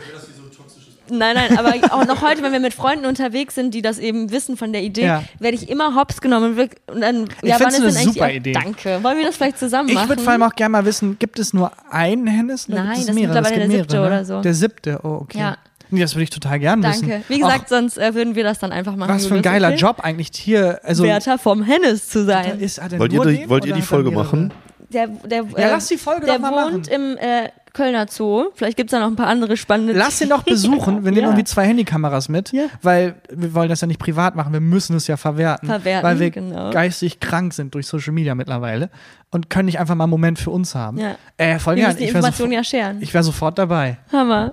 Nein, 1.11 1.35
nein, 1.35 1.57
aber 1.57 1.73
auch 1.93 2.05
noch 2.05 2.21
heute, 2.21 2.41
wenn 2.43 2.51
wir 2.51 2.59
mit 2.59 2.73
Freunden 2.73 3.05
unterwegs 3.05 3.55
sind, 3.55 3.73
die 3.73 3.81
das 3.81 3.99
eben 3.99 4.31
wissen 4.31 4.57
von 4.57 4.71
der 4.73 4.83
Idee, 4.83 5.05
Ja. 5.05 5.23
werde 5.39 5.55
ich 5.55 5.69
immer 5.69 5.95
hops 5.95 6.21
genommen. 6.21 6.57
Und 6.57 7.01
dann, 7.01 7.27
ja, 7.43 7.57
find's 7.57 7.79
wann 7.79 7.87
ist 7.87 7.97
eine 7.97 8.05
super 8.13 8.31
Idee. 8.31 8.53
Danke. 8.53 8.99
Wollen 9.03 9.17
wir 9.17 9.25
das 9.25 9.37
vielleicht 9.37 9.57
zusammen 9.59 9.89
Ich 9.89 9.95
machen? 9.95 10.09
würde 10.09 10.21
vor 10.23 10.31
allem 10.33 10.43
auch 10.43 10.55
gerne 10.55 10.71
mal 10.73 10.85
wissen, 10.85 11.17
gibt 11.19 11.39
es 11.39 11.53
nur 11.53 11.71
einen 11.89 12.27
Hennes? 12.27 12.67
Oder 12.69 12.77
Nein, 12.83 12.87
gibt 12.87 12.99
es 12.99 13.05
das 13.07 13.15
ist 13.15 13.21
mittlerweile 13.21 13.55
Es 13.55 13.69
der 13.69 13.69
siebte 13.77 13.95
mehrere, 13.95 14.09
ne? 14.09 14.15
oder 14.15 14.25
so. 14.25 14.41
Der 14.41 14.53
siebte, 14.53 14.99
oh, 15.03 15.07
okay. 15.21 15.39
Ja. 15.39 15.57
Nee, 15.91 16.01
das 16.01 16.13
würde 16.13 16.23
ich 16.25 16.29
total 16.29 16.59
gern 16.59 16.83
wissen. 16.83 17.09
Danke. 17.09 17.23
Wie 17.29 17.39
gesagt, 17.39 17.67
sonst 17.69 17.97
äh, 17.97 18.13
würden 18.13 18.35
wir 18.35 18.43
das 18.43 18.59
dann 18.59 18.71
einfach 18.71 18.95
machen. 18.95 19.09
was 19.11 19.25
für 19.25 19.35
ein 19.35 19.41
geiler 19.41 19.69
okay? 19.69 19.77
Job 19.77 19.99
eigentlich 20.01 20.29
hier. 20.33 20.79
Also, 20.83 21.03
Wärter 21.03 21.39
vom 21.39 21.63
Hennes 21.63 22.07
zu 22.09 22.25
sein. 22.25 22.59
ist, 22.59 22.79
Wollt 22.99 23.11
ihr 23.11 23.21
die- 23.25 23.37
den 23.39 23.49
wollt 23.49 23.65
ihr 23.65 23.73
die 23.73 23.81
Folge 23.81 24.11
machen? 24.11 24.53
Der, 24.91 25.07
der, 25.07 25.43
Ja, 25.55 25.57
äh, 25.57 25.69
lass 25.71 25.87
die 25.87 25.97
Folge 25.97 26.25
der 26.25 26.35
doch 26.39 26.49
mal 26.49 26.73
wohnt 26.73 26.87
im 26.87 27.15
äh, 27.17 27.49
Kölner 27.73 28.07
Zoo. 28.09 28.45
Vielleicht 28.55 28.77
gibt 28.77 28.89
es 28.89 28.91
da 28.91 28.99
noch 28.99 29.07
ein 29.07 29.15
paar 29.15 29.27
andere 29.27 29.57
spannende. 29.57 29.93
Lass 29.93 30.19
ihn 30.21 30.29
doch 30.29 30.43
besuchen. 30.43 31.03
Wir 31.03 31.11
nehmen 31.11 31.17
Ja. 31.23 31.23
irgendwie 31.29 31.43
zwei 31.45 31.65
Handykameras 31.65 32.29
mit, 32.29 32.51
Ja. 32.51 32.63
weil 32.81 33.15
wir 33.31 33.53
wollen 33.53 33.69
das 33.69 33.81
ja 33.81 33.87
nicht 33.87 33.99
privat 33.99 34.35
machen. 34.35 34.51
Wir 34.53 34.59
müssen 34.59 34.95
es 34.95 35.07
ja 35.07 35.17
verwerten. 35.17 35.67
Verwerten, 35.67 36.03
weil 36.07 36.19
wir 36.19 36.31
genau. 36.31 36.71
geistig 36.71 37.19
krank 37.19 37.53
sind 37.53 37.73
durch 37.75 37.87
Social 37.87 38.13
Media 38.13 38.35
mittlerweile 38.35 38.89
und 39.31 39.49
können 39.49 39.67
nicht 39.67 39.79
einfach 39.79 39.95
mal 39.95 40.05
einen 40.05 40.11
Moment 40.11 40.39
für 40.39 40.51
uns 40.51 40.75
haben. 40.75 40.97
Ja. 40.97 41.15
Äh, 41.37 41.59
voll 41.59 41.75
wir 41.75 41.81
gern. 41.83 41.89
müssen 41.91 41.97
die 41.99 42.03
Ich 42.05 42.09
wäre 42.13 42.17
Information 42.19 42.49
sofort, 42.49 42.53
ja 42.53 42.63
scheren. 42.63 42.97
ich 43.01 43.13
wär 43.13 43.23
sofort 43.23 43.57
dabei. 43.57 43.97
Hammer. 44.11 44.51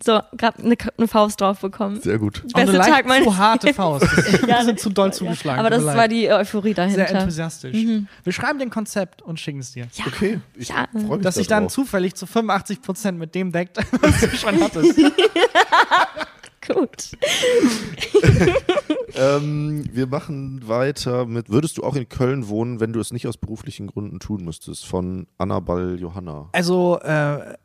So, 0.00 0.20
gerade 0.36 0.62
eine 0.62 0.76
eine 0.96 1.08
Faust 1.08 1.40
drauf 1.40 1.58
bekommen. 1.60 2.00
Sehr 2.00 2.18
gut. 2.18 2.44
Eine 2.54 2.66
Beste 2.66 2.76
leicht 2.78 2.90
Tag 2.90 3.06
meines 3.06 3.26
zu 3.26 3.36
harte 3.36 3.66
Lebens. 3.66 3.76
Faust. 3.76 4.02
Das 4.04 4.12
ist 4.28 4.42
ein 4.44 4.48
Ja, 4.48 4.58
bisschen 4.58 4.78
zu 4.78 4.90
doll 4.90 5.08
ja. 5.08 5.12
zugeschlagen. 5.12 5.58
Aber 5.58 5.70
das 5.70 5.84
war 5.84 6.06
die 6.06 6.30
Euphorie 6.30 6.72
dahinter. 6.74 7.06
sehr 7.08 7.16
enthusiastisch. 7.16 7.76
Wir 8.24 8.32
schreiben 8.32 8.60
den 8.60 8.70
Konzept 8.70 9.22
und 9.22 9.40
schicken 9.40 9.58
es 9.58 9.72
dir. 9.72 9.88
Ja. 9.94 10.04
Okay, 10.06 10.40
ich 10.54 10.68
Ja. 10.68 10.86
freue 10.92 11.16
mich 11.16 11.24
Dass 11.24 11.34
sich 11.34 11.48
dann 11.48 11.68
zufällig 11.68 12.14
zu 12.14 12.26
85 12.26 12.80
Prozent 12.80 13.18
mit 13.18 13.34
dem 13.34 13.50
deckt, 13.50 13.78
was 14.00 14.20
du 14.20 14.28
schon 14.36 14.60
hattest. 14.62 14.98
Gut. 16.72 17.16
Ähm, 19.18 19.84
wir 19.92 20.06
machen 20.06 20.68
weiter 20.68 21.26
mit 21.26 21.50
Würdest 21.50 21.78
du 21.78 21.82
auch 21.82 21.96
in 21.96 22.08
Köln 22.08 22.48
wohnen, 22.48 22.78
wenn 22.78 22.92
du 22.92 23.00
es 23.00 23.12
nicht 23.12 23.26
aus 23.26 23.36
beruflichen 23.36 23.88
Gründen 23.88 24.20
tun 24.20 24.44
müsstest? 24.44 24.86
Von 24.86 25.26
Annabel 25.38 25.98
Johanna. 25.98 26.48
Also 26.52 27.00
äh, 27.00 27.56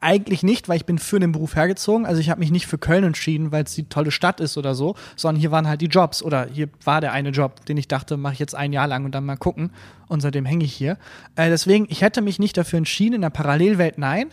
eigentlich 0.00 0.42
nicht, 0.42 0.68
weil 0.68 0.76
ich 0.76 0.86
bin 0.86 0.98
für 0.98 1.20
den 1.20 1.32
Beruf 1.32 1.56
hergezogen. 1.56 2.06
Also 2.06 2.20
ich 2.20 2.30
habe 2.30 2.40
mich 2.40 2.50
nicht 2.50 2.66
für 2.66 2.78
Köln 2.78 3.04
entschieden, 3.04 3.52
weil 3.52 3.64
es 3.64 3.74
die 3.74 3.88
tolle 3.88 4.10
Stadt 4.10 4.40
ist 4.40 4.56
oder 4.56 4.74
so, 4.74 4.94
sondern 5.16 5.40
hier 5.40 5.50
waren 5.50 5.68
halt 5.68 5.80
die 5.80 5.86
Jobs 5.86 6.22
oder 6.22 6.46
hier 6.46 6.68
war 6.84 7.00
der 7.00 7.12
eine 7.12 7.30
Job, 7.30 7.66
den 7.66 7.76
ich 7.76 7.88
dachte, 7.88 8.16
mache 8.16 8.34
ich 8.34 8.38
jetzt 8.38 8.54
ein 8.54 8.72
Jahr 8.72 8.86
lang 8.86 9.04
und 9.04 9.14
dann 9.14 9.26
mal 9.26 9.36
gucken. 9.36 9.70
Und 10.08 10.20
seitdem 10.20 10.46
hänge 10.46 10.64
ich 10.64 10.72
hier. 10.72 10.96
Äh, 11.36 11.50
deswegen, 11.50 11.86
ich 11.90 12.02
hätte 12.02 12.22
mich 12.22 12.38
nicht 12.38 12.56
dafür 12.56 12.78
entschieden, 12.78 13.16
in 13.16 13.22
der 13.22 13.30
Parallelwelt 13.30 13.98
nein. 13.98 14.30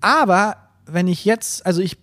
Aber 0.00 0.56
wenn 0.86 1.06
ich 1.06 1.24
jetzt, 1.24 1.66
also 1.66 1.80
ich 1.82 1.98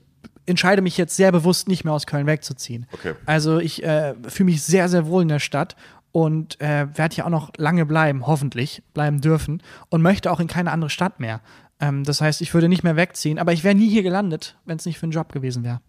entscheide 0.46 0.82
mich 0.82 0.98
jetzt 0.98 1.16
sehr 1.16 1.32
bewusst, 1.32 1.68
nicht 1.68 1.84
mehr 1.84 1.94
aus 1.94 2.06
Köln 2.06 2.28
wegzuziehen. 2.28 2.88
Okay. 2.94 3.14
Also 3.26 3.60
ich 3.60 3.84
äh, 3.84 4.14
fühle 4.28 4.52
mich 4.52 4.64
sehr, 4.64 4.90
sehr 4.90 5.08
wohl 5.08 5.22
in 5.22 5.28
der 5.28 5.40
Stadt 5.40 5.76
und 6.12 6.62
äh, 6.62 6.88
werde 6.96 7.16
hier 7.16 7.26
auch 7.26 7.30
noch 7.30 7.52
lange 7.58 7.86
bleiben, 7.86 8.26
hoffentlich 8.26 8.84
bleiben 8.94 9.22
dürfen 9.22 9.62
und 9.90 10.02
möchte 10.02 10.32
auch 10.32 10.40
in 10.40 10.48
keine 10.48 10.72
andere 10.72 10.90
Stadt 10.90 11.20
mehr. 11.20 11.42
Ähm, 11.80 12.04
das 12.04 12.22
heißt, 12.22 12.42
ich 12.42 12.54
würde 12.54 12.70
nicht 12.70 12.84
mehr 12.84 12.96
wegziehen, 12.96 13.40
aber 13.40 13.54
ich 13.54 13.64
wäre 13.64 13.76
nie 13.76 13.90
hier 13.90 14.04
gelandet, 14.04 14.58
wenn 14.66 14.78
es 14.78 14.86
nicht 14.86 14.98
für 14.98 15.04
einen 15.04 15.12
Job 15.12 15.34
gewesen 15.34 15.64
wäre. 15.64 15.82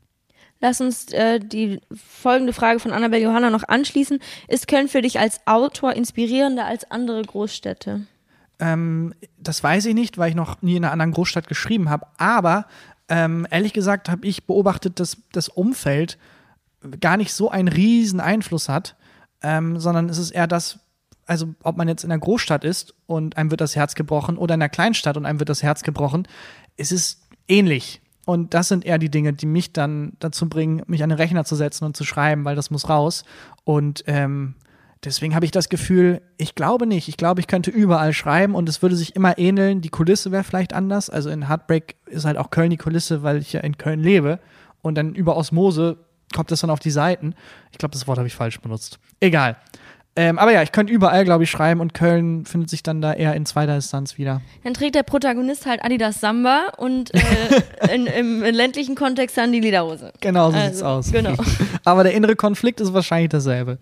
Lass 0.61 0.81
uns 0.81 1.13
äh, 1.13 1.39
die 1.39 1.81
folgende 1.95 2.53
Frage 2.53 2.81
von 2.81 2.93
Annabel 2.93 3.21
Johanna 3.21 3.51
noch 3.51 3.69
anschließen. 3.69 4.21
Ist 4.49 4.69
Köln 4.69 4.89
für 4.89 5.03
dich 5.03 5.21
als 5.21 5.41
Autor 5.47 5.93
inspirierender 5.93 6.65
als 6.65 6.91
andere 6.91 7.23
Großstädte? 7.23 8.07
Ähm, 8.59 9.15
das 9.39 9.63
weiß 9.63 9.85
ich 9.87 9.95
nicht, 9.95 10.17
weil 10.17 10.31
ich 10.31 10.35
noch 10.35 10.63
nie 10.63 10.77
in 10.77 10.85
einer 10.85 10.93
anderen 10.93 11.13
Großstadt 11.13 11.47
geschrieben 11.47 11.91
habe. 11.91 12.07
Aber 12.17 12.67
ähm, 13.09 13.47
ehrlich 13.51 13.73
gesagt 13.73 14.09
habe 14.09 14.27
ich 14.27 14.47
beobachtet, 14.47 15.01
dass 15.01 15.19
das 15.33 15.49
Umfeld 15.49 16.19
gar 17.01 17.17
nicht 17.17 17.33
so 17.33 17.51
einen 17.51 17.69
riesen 17.69 18.21
Einfluss 18.21 18.69
hat, 18.69 18.97
ähm, 19.43 19.79
sondern 19.79 20.09
es 20.09 20.19
ist 20.19 20.31
eher 20.31 20.47
das, 20.47 20.81
also 21.27 21.55
ob 21.63 21.77
man 21.77 21.89
jetzt 21.89 22.05
in 22.05 22.11
einer 22.11 22.21
Großstadt 22.21 22.65
ist 22.65 22.95
und 23.07 23.37
einem 23.37 23.51
wird 23.51 23.61
das 23.61 23.77
Herz 23.77 23.95
gebrochen 23.95 24.39
oder 24.39 24.55
in 24.55 24.63
einer 24.63 24.69
Kleinstadt 24.69 25.17
und 25.17 25.27
einem 25.27 25.39
wird 25.39 25.49
das 25.49 25.63
Herz 25.63 25.83
gebrochen, 25.83 26.27
es 26.77 26.93
ist 26.93 27.23
ähnlich. 27.49 28.01
Und 28.25 28.55
das 28.55 28.67
sind 28.67 28.85
eher 28.85 28.99
die 28.99 29.09
Dinge, 29.09 29.33
die 29.33 29.47
mich 29.47 29.73
dann 29.73 30.15
dazu 30.19 30.49
bringen, 30.49 30.83
mich 30.87 31.05
an 31.05 31.11
den 31.11 31.19
Rechner 31.19 31.45
zu 31.45 31.55
setzen 31.55 31.85
und 31.85 31.97
zu 31.97 32.05
schreiben, 32.05 32.45
weil 32.45 32.57
das 32.57 32.73
muss 32.73 32.89
raus. 32.89 33.25
Und 33.63 34.03
ähm, 34.09 34.57
deswegen 35.05 35.35
habe 35.35 35.45
ich 35.45 35.51
das 35.51 35.69
Gefühl, 35.69 36.21
ich 36.39 36.55
glaube 36.55 36.87
nicht. 36.87 37.09
Ich 37.09 37.17
glaube, 37.17 37.41
ich 37.41 37.47
könnte 37.47 37.71
überall 37.71 38.13
schreiben 38.13 38.55
und 38.55 38.69
es 38.69 38.83
würde 38.83 38.97
sich 38.97 39.15
immer 39.17 39.39
ähneln. 39.39 39.81
Die 39.81 39.89
Kulisse 39.89 40.33
wäre 40.33 40.45
vielleicht 40.45 40.73
anders. 40.73 41.11
Also 41.11 41.31
in 41.31 41.49
Heartbreak 41.49 41.97
ist 42.07 42.25
halt 42.25 42.37
auch 42.39 42.51
Köln 42.51 42.71
die 42.71 42.77
Kulisse, 42.77 43.23
weil 43.23 43.39
ich 43.39 43.53
ja 43.53 43.61
in 43.61 43.79
Köln 43.79 44.01
lebe. 44.01 44.39
Und 44.83 44.97
dann 44.97 45.15
über 45.15 45.37
Osmose 45.37 45.99
kommt 46.35 46.51
das 46.51 46.61
dann 46.61 46.71
auf 46.71 46.81
die 46.81 46.91
Seiten. 46.91 47.35
Ich 47.73 47.79
glaube, 47.79 47.93
das 47.93 48.07
Wort 48.07 48.19
habe 48.19 48.29
ich 48.29 48.35
falsch 48.35 48.61
benutzt. 48.61 48.99
Egal. 49.21 49.57
Ähm, 50.19 50.39
aber 50.39 50.51
ja, 50.51 50.63
ich 50.63 50.73
könnte 50.73 50.91
überall, 50.93 51.27
glaube 51.27 51.45
ich, 51.45 51.51
schreiben 51.51 51.81
und 51.83 51.93
Köln 51.93 52.47
findet 52.47 52.71
sich 52.71 52.83
dann 52.83 53.03
da 53.03 53.13
eher 53.13 53.35
in 53.35 53.45
zweiter 53.45 53.75
Instanz 53.75 54.17
wieder. 54.17 54.41
Dann 54.65 54.73
trägt 54.73 54.95
der 54.95 55.03
Protagonist 55.03 55.67
halt 55.67 55.85
Adidas 55.85 56.21
Samba 56.21 56.69
und 56.79 57.13
äh, 57.15 57.21
in, 57.95 58.07
im 58.07 58.41
ländlichen 58.43 58.95
Kontext 58.95 59.37
dann 59.37 59.53
die 59.53 59.61
Lederhose. 59.61 60.15
Genau 60.23 60.51
so 60.51 60.57
Also, 60.57 60.69
sieht's 60.69 60.83
aus. 60.83 61.13
genau. 61.13 61.35
aber 61.85 62.03
der 62.03 62.15
innere 62.15 62.35
Konflikt 62.35 62.81
ist 62.81 62.95
wahrscheinlich 62.95 63.29
dasselbe. 63.29 63.77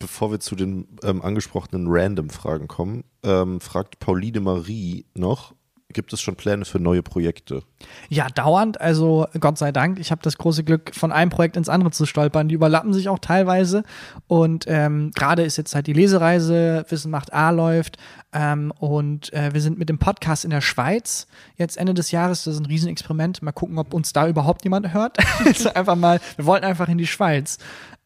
Bevor 0.00 0.32
wir 0.32 0.40
zu 0.40 0.56
den 0.56 0.88
ähm, 1.04 1.20
angesprochenen 1.20 1.86
Random-Fragen 1.86 2.68
kommen, 2.68 3.04
ähm, 3.22 3.60
fragt 3.60 3.98
Pauline 3.98 4.40
Marie 4.40 5.04
noch, 5.14 5.54
gibt 5.92 6.12
es 6.12 6.20
schon 6.20 6.36
Pläne 6.36 6.64
für 6.64 6.78
neue 6.78 7.02
Projekte? 7.02 7.62
Ja, 8.08 8.28
dauernd. 8.28 8.80
Also 8.80 9.26
Gott 9.38 9.58
sei 9.58 9.72
Dank. 9.72 9.98
Ich 9.98 10.10
habe 10.10 10.22
das 10.22 10.38
große 10.38 10.64
Glück, 10.64 10.94
von 10.94 11.12
einem 11.12 11.30
Projekt 11.30 11.56
ins 11.56 11.68
andere 11.68 11.90
zu 11.90 12.06
stolpern. 12.06 12.48
Die 12.48 12.54
überlappen 12.54 12.92
sich 12.92 13.08
auch 13.08 13.18
teilweise. 13.18 13.82
Und 14.26 14.64
ähm, 14.68 15.10
gerade 15.14 15.42
ist 15.42 15.56
jetzt 15.56 15.74
halt 15.74 15.86
die 15.86 15.92
Lesereise, 15.92 16.84
Wissen 16.88 17.10
macht 17.10 17.32
A 17.32 17.50
läuft. 17.50 17.96
Ähm, 18.32 18.72
und 18.78 19.32
äh, 19.32 19.52
wir 19.52 19.60
sind 19.60 19.78
mit 19.78 19.88
dem 19.88 19.98
Podcast 19.98 20.44
in 20.44 20.50
der 20.50 20.60
Schweiz 20.60 21.26
jetzt 21.56 21.76
Ende 21.76 21.94
des 21.94 22.10
Jahres. 22.10 22.44
Das 22.44 22.54
ist 22.54 22.60
ein 22.60 22.66
Riesenexperiment. 22.66 23.42
Mal 23.42 23.52
gucken, 23.52 23.78
ob 23.78 23.94
uns 23.94 24.12
da 24.12 24.28
überhaupt 24.28 24.64
jemand 24.64 24.92
hört. 24.92 25.18
also 25.44 25.72
einfach 25.74 25.96
mal, 25.96 26.20
wir 26.36 26.46
wollten 26.46 26.64
einfach 26.64 26.88
in 26.88 26.98
die 26.98 27.06
Schweiz. 27.06 27.58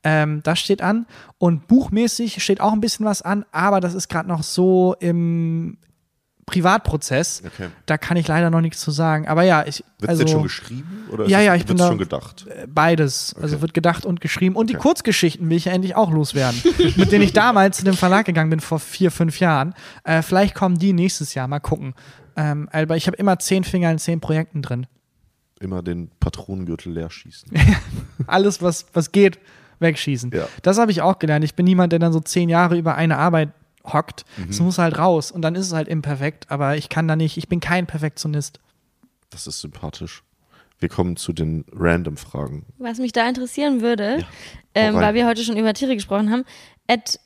Ähm, 0.04 0.42
das 0.42 0.60
steht 0.60 0.82
an. 0.82 1.06
Und 1.38 1.66
buchmäßig 1.66 2.42
steht 2.42 2.60
auch 2.60 2.72
ein 2.72 2.80
bisschen 2.80 3.06
was 3.06 3.22
an, 3.22 3.44
aber 3.52 3.80
das 3.80 3.94
ist 3.94 4.08
gerade 4.08 4.28
noch 4.28 4.42
so 4.42 4.94
im 5.00 5.78
Privatprozess. 6.46 7.42
Okay. 7.46 7.68
Da 7.86 7.98
kann 7.98 8.16
ich 8.16 8.28
leider 8.28 8.50
noch 8.50 8.60
nichts 8.60 8.80
zu 8.80 8.90
sagen. 8.90 9.26
Aber 9.28 9.42
ja, 9.42 9.64
ich. 9.66 9.84
Wird 9.98 10.02
es 10.02 10.08
also, 10.08 10.22
jetzt 10.22 10.32
schon 10.32 10.42
geschrieben 10.42 11.04
oder 11.10 11.26
Ja, 11.26 11.40
ja, 11.40 11.54
ich 11.54 11.64
bin 11.66 11.76
da- 11.76 11.88
schon 11.88 11.98
gedacht? 11.98 12.46
Beides. 12.68 13.34
Also 13.40 13.56
Okay. 13.56 13.62
wird 13.62 13.74
gedacht 13.74 14.04
und 14.06 14.20
geschrieben. 14.20 14.56
Und 14.56 14.70
die 14.70 14.74
Okay. 14.76 14.82
Kurzgeschichten 14.82 15.48
will 15.48 15.56
ich 15.56 15.64
ja 15.66 15.72
endlich 15.72 15.96
auch 15.96 16.10
loswerden. 16.10 16.60
mit 16.96 17.12
denen 17.12 17.24
ich 17.24 17.32
damals 17.32 17.78
zu 17.78 17.84
dem 17.84 17.94
Verlag 17.94 18.26
gegangen 18.26 18.50
bin 18.50 18.60
vor 18.60 18.78
vier, 18.78 19.10
fünf 19.10 19.40
Jahren. 19.40 19.74
Äh, 20.04 20.22
vielleicht 20.22 20.54
kommen 20.54 20.78
die 20.78 20.92
nächstes 20.92 21.34
Jahr. 21.34 21.48
Mal 21.48 21.60
gucken. 21.60 21.94
Ähm, 22.36 22.68
aber 22.72 22.96
ich 22.96 23.06
habe 23.06 23.16
immer 23.16 23.38
zehn 23.38 23.64
Finger 23.64 23.90
in 23.90 23.98
zehn 23.98 24.20
Projekten 24.20 24.60
drin. 24.62 24.86
Immer 25.60 25.82
den 25.82 26.10
Patronengürtel 26.20 26.92
leer 26.92 27.10
schießen. 27.10 27.50
Alles, 28.26 28.60
was, 28.60 28.86
was 28.92 29.12
geht, 29.12 29.38
wegschießen. 29.78 30.30
Ja. 30.34 30.48
Das 30.62 30.78
habe 30.78 30.90
ich 30.90 31.00
auch 31.00 31.18
gelernt. 31.18 31.44
Ich 31.44 31.54
bin 31.54 31.64
niemand, 31.64 31.92
der 31.92 32.00
dann 32.00 32.12
so 32.12 32.20
zehn 32.20 32.48
Jahre 32.48 32.76
über 32.76 32.96
eine 32.96 33.16
Arbeit 33.18 33.50
hockt. 33.84 34.24
Mhm. 34.36 34.50
Es 34.50 34.60
muss 34.60 34.78
halt 34.78 34.98
raus. 34.98 35.30
Und 35.30 35.42
dann 35.42 35.54
ist 35.54 35.66
es 35.66 35.72
halt 35.72 35.88
imperfekt. 35.88 36.50
Aber 36.50 36.76
ich 36.76 36.88
kann 36.88 37.06
da 37.08 37.16
nicht, 37.16 37.36
ich 37.36 37.48
bin 37.48 37.60
kein 37.60 37.86
Perfektionist. 37.86 38.60
Das 39.30 39.46
ist 39.46 39.60
sympathisch. 39.60 40.22
Wir 40.78 40.88
kommen 40.88 41.16
zu 41.16 41.32
den 41.32 41.64
Random-Fragen. 41.72 42.66
Was 42.78 42.98
mich 42.98 43.12
da 43.12 43.28
interessieren 43.28 43.80
würde, 43.80 44.18
Ja. 44.20 44.26
ähm, 44.74 44.94
weil 44.96 45.14
wir 45.14 45.26
heute 45.26 45.44
schon 45.44 45.56
über 45.56 45.72
Tiere 45.72 45.94
gesprochen 45.94 46.30
haben, 46.30 46.44
at 46.88 47.18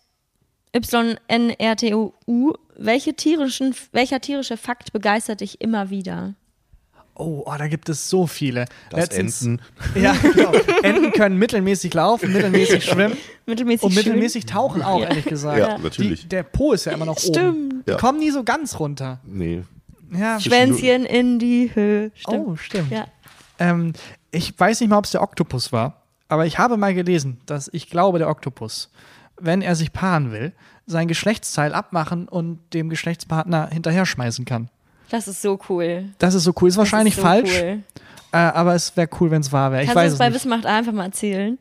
YNRTU, 0.75 2.13
welche 2.77 3.15
tierischen, 3.15 3.75
welcher 3.93 4.21
tierische 4.21 4.57
Fakt 4.57 4.93
begeistert 4.93 5.41
dich 5.41 5.61
immer 5.61 5.91
wieder? 5.91 6.35
Oh, 7.19 7.43
oh, 7.47 7.55
da 7.59 7.67
gibt 7.69 7.89
es 7.89 8.09
so 8.09 8.27
viele. 8.27 8.65
Das 8.91 9.01
Letztens- 9.11 9.43
Enten. 9.45 9.63
Ja, 10.01 10.13
genau. 10.15 10.53
Enten 10.83 11.13
können 11.13 11.37
mittelmäßig 11.39 11.93
laufen, 11.95 12.33
mittelmäßig 12.33 12.85
schwimmen 12.85 13.17
Mittelmäßig 13.47 13.83
und 13.83 13.93
schwimmen? 13.93 14.07
mittelmäßig 14.07 14.47
tauchen 14.47 14.83
auch, 14.83 15.03
ehrlich 15.03 15.25
gesagt. 15.25 15.59
Ja, 15.59 15.79
natürlich. 15.79 16.23
Die, 16.23 16.29
der 16.29 16.45
Po 16.45 16.73
ist 16.73 16.85
ja 16.87 16.93
immer 16.93 17.05
noch 17.07 17.17
oben. 17.23 17.35
Stimmt. 17.35 17.87
Die 17.87 17.91
Ja. 17.91 17.97
kommen 17.97 18.19
nie 18.21 18.31
so 18.31 18.45
ganz 18.45 18.79
runter. 18.79 19.21
Nee. 19.25 19.63
Ja. 20.13 20.39
Schwänzchen 20.41 21.05
in 21.05 21.39
die 21.39 21.71
Höhe. 21.75 22.11
Stimmt. 22.15 22.47
Oh, 22.47 22.57
stimmt. 22.57 22.91
Ja. 22.91 23.07
Ähm, 23.59 23.93
ich 24.31 24.59
weiß 24.59 24.81
nicht 24.81 24.89
mal, 24.91 24.99
ob 24.99 25.05
es 25.05 25.11
der 25.11 25.23
Oktopus 25.23 25.73
war, 25.73 26.03
aber 26.29 26.47
ich 26.47 26.59
habe 26.59 26.77
mal 26.77 26.95
gelesen, 26.95 27.41
dass 27.47 27.69
ich 27.73 27.91
glaube, 27.91 28.19
der 28.19 28.29
Oktopus, 28.29 28.91
wenn 29.41 29.61
er 29.63 29.75
sich 29.75 29.93
paaren 29.93 30.31
will, 30.31 30.53
sein 30.87 31.09
Geschlechtsteil 31.09 31.75
abmachen 31.75 32.29
und 32.29 32.61
dem 32.73 32.89
Geschlechtspartner 32.89 33.69
hinterher 33.73 34.07
schmeißen 34.07 34.45
kann. 34.45 34.71
Das 35.11 35.29
ist 35.29 35.41
so 35.43 35.59
cool. 35.69 36.05
Das 36.19 36.35
ist 36.35 36.45
so 36.45 36.53
cool. 36.61 36.69
Ist 36.69 36.77
wahrscheinlich 36.77 37.17
das 37.17 37.25
ist 37.25 37.25
so 37.25 37.29
falsch, 37.29 37.63
Cool. 37.63 37.79
äh, 38.33 38.37
aber 38.37 38.75
es 38.75 38.97
wäre 38.97 39.09
cool, 39.21 39.31
wenn 39.31 39.41
es 39.41 39.51
wahr 39.53 39.73
wäre. 39.73 39.83
Ich 39.83 39.89
Kannst 39.89 39.97
du 39.97 40.01
weiß 40.01 40.07
es 40.09 40.13
es 40.15 40.19
bei. 40.19 40.35
Wismacht 40.35 40.67
einfach 40.67 40.93
mal 40.93 41.05
erzählen? 41.07 41.59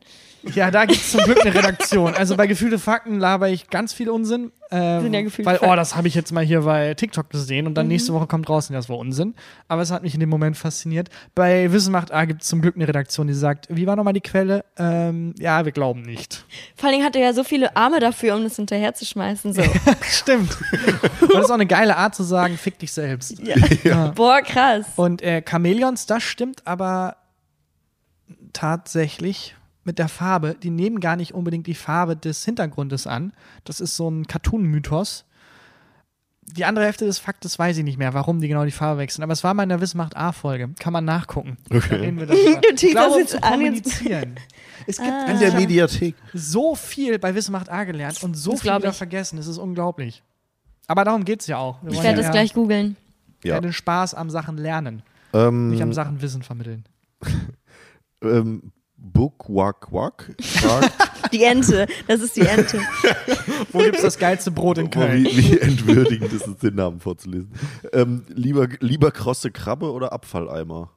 Ja, 0.54 0.70
da 0.70 0.84
gibt 0.84 1.00
es 1.00 1.12
zum 1.12 1.22
Glück 1.22 1.44
eine 1.44 1.54
Redaktion. 1.54 2.14
Also 2.14 2.36
bei 2.36 2.46
Gefühlte 2.46 2.78
Fakten 2.78 3.18
laber 3.18 3.48
ich 3.48 3.68
ganz 3.68 3.92
viel 3.92 4.10
Unsinn. 4.10 4.52
Ähm, 4.70 5.02
Sind 5.02 5.14
ja 5.14 5.22
gefühlte 5.22 5.50
weil, 5.50 5.56
oh, 5.56 5.60
Fakten. 5.60 5.76
das 5.76 5.96
habe 5.96 6.08
ich 6.08 6.14
jetzt 6.14 6.30
mal 6.32 6.44
hier 6.44 6.62
bei 6.62 6.94
TikTok 6.94 7.30
gesehen 7.30 7.66
und 7.66 7.74
dann 7.74 7.88
nächste 7.88 8.12
Woche 8.12 8.26
kommt 8.26 8.48
raus, 8.48 8.68
und 8.68 8.74
das 8.74 8.88
war 8.88 8.98
Unsinn. 8.98 9.34
Aber 9.66 9.82
es 9.82 9.90
hat 9.90 10.02
mich 10.02 10.14
in 10.14 10.20
dem 10.20 10.28
Moment 10.28 10.56
fasziniert. 10.56 11.08
Bei 11.34 11.72
Wissen 11.72 11.92
macht 11.92 12.12
A 12.12 12.24
gibt 12.26 12.42
es 12.42 12.48
zum 12.48 12.60
Glück 12.60 12.76
eine 12.76 12.86
Redaktion, 12.86 13.26
die 13.26 13.34
sagt, 13.34 13.66
wie 13.70 13.86
war 13.86 13.96
nochmal 13.96 14.12
die 14.12 14.20
Quelle? 14.20 14.64
Ähm, 14.76 15.34
ja, 15.38 15.64
wir 15.64 15.72
glauben 15.72 16.02
nicht. 16.02 16.44
Vor 16.76 16.90
allem 16.90 17.02
hat 17.02 17.16
er 17.16 17.22
ja 17.22 17.32
so 17.32 17.44
viele 17.44 17.76
Arme 17.76 18.00
dafür, 18.00 18.36
um 18.36 18.44
das 18.44 18.56
hinterher 18.56 18.94
zu 18.94 19.04
schmeißen. 19.06 19.54
So. 19.54 19.62
Stimmt. 20.02 20.56
und 21.20 21.32
das 21.32 21.44
ist 21.44 21.50
auch 21.50 21.54
eine 21.54 21.66
geile 21.66 21.96
Art 21.96 22.14
zu 22.14 22.22
sagen, 22.22 22.58
fick 22.58 22.78
dich 22.78 22.92
selbst. 22.92 23.40
Boah, 24.14 24.42
krass. 24.42 24.86
Und 24.96 25.22
äh, 25.22 25.42
Chamäleons, 25.48 26.06
das 26.06 26.22
stimmt, 26.22 26.66
aber 26.66 27.16
tatsächlich 28.52 29.54
mit 29.88 29.98
der 29.98 30.08
Farbe. 30.08 30.54
Die 30.62 30.70
nehmen 30.70 31.00
gar 31.00 31.16
nicht 31.16 31.34
unbedingt 31.34 31.66
die 31.66 31.74
Farbe 31.74 32.14
des 32.14 32.44
Hintergrundes 32.44 33.06
an. 33.08 33.32
Das 33.64 33.80
ist 33.80 33.96
so 33.96 34.08
ein 34.08 34.26
Cartoon-Mythos. 34.28 35.24
Die 36.56 36.64
andere 36.64 36.84
Hälfte 36.86 37.04
des 37.04 37.18
Faktes 37.18 37.58
weiß 37.58 37.76
ich 37.78 37.84
nicht 37.84 37.98
mehr, 37.98 38.14
warum 38.14 38.40
die 38.40 38.48
genau 38.48 38.64
die 38.64 38.70
Farbe 38.70 39.00
wechseln. 39.00 39.22
Aber 39.22 39.32
es 39.32 39.44
war 39.44 39.52
mal 39.54 39.64
in 39.64 39.68
der 39.70 39.80
Wissmacht 39.80 40.16
A-Folge. 40.16 40.70
Kann 40.78 40.92
man 40.92 41.04
nachgucken. 41.04 41.56
Da. 41.68 41.78
Du 41.78 41.80
teaserst 42.76 42.90
glaube, 42.92 43.14
um 43.14 43.18
jetzt 43.20 43.42
an, 43.42 43.52
kommunizieren. 43.52 44.34
Es 44.86 44.96
gibt 44.98 45.10
Ah. 45.10 45.26
In 45.32 45.38
der 45.40 45.52
Mediathek. 45.54 46.14
so 46.32 46.74
viel 46.74 47.18
bei 47.18 47.34
Wissmacht 47.34 47.68
A 47.68 47.84
gelernt 47.84 48.22
und 48.22 48.34
so 48.34 48.52
Das 48.52 48.60
viel 48.62 48.74
wieder 48.74 48.88
ich. 48.90 48.96
vergessen. 48.96 49.38
Es 49.38 49.46
ist 49.46 49.58
unglaublich. 49.58 50.22
Aber 50.86 51.04
darum 51.04 51.24
geht 51.24 51.40
es 51.42 51.46
ja 51.48 51.58
auch. 51.58 51.82
Wir 51.82 51.90
Ich 51.92 52.02
werde 52.02 52.20
ja 52.20 52.26
das 52.26 52.30
gleich 52.30 52.54
googeln. 52.54 52.96
Ja. 53.44 53.60
den 53.60 53.72
Spaß 53.74 54.14
am 54.14 54.30
Sachen 54.30 54.56
lernen, 54.56 55.02
Ähm, 55.34 55.68
nicht 55.70 55.82
am 55.82 55.92
Sachen 55.92 56.22
Wissen 56.22 56.42
vermitteln. 56.42 56.84
ähm, 58.22 58.72
Book 58.98 59.48
Wak 59.48 59.92
Wak 59.92 60.34
fragt, 60.40 60.92
Die 61.32 61.44
Ente, 61.44 61.86
das 62.06 62.20
ist 62.20 62.36
die 62.36 62.42
Ente. 62.42 62.80
Wo 63.72 63.78
gibt 63.78 63.96
es 63.96 64.02
das 64.02 64.18
geilste 64.18 64.50
Brot 64.50 64.78
in 64.78 64.90
Köln? 64.90 65.24
wie, 65.24 65.36
wie 65.36 65.58
entwürdigend 65.58 66.32
ist 66.32 66.46
es, 66.46 66.56
den 66.58 66.74
Namen 66.74 67.00
vorzulesen. 67.00 67.52
Ähm, 67.92 68.24
lieber, 68.28 68.68
lieber 68.80 69.10
krosse 69.10 69.50
Krabbe 69.50 69.92
oder 69.92 70.12
Abfalleimer? 70.12 70.90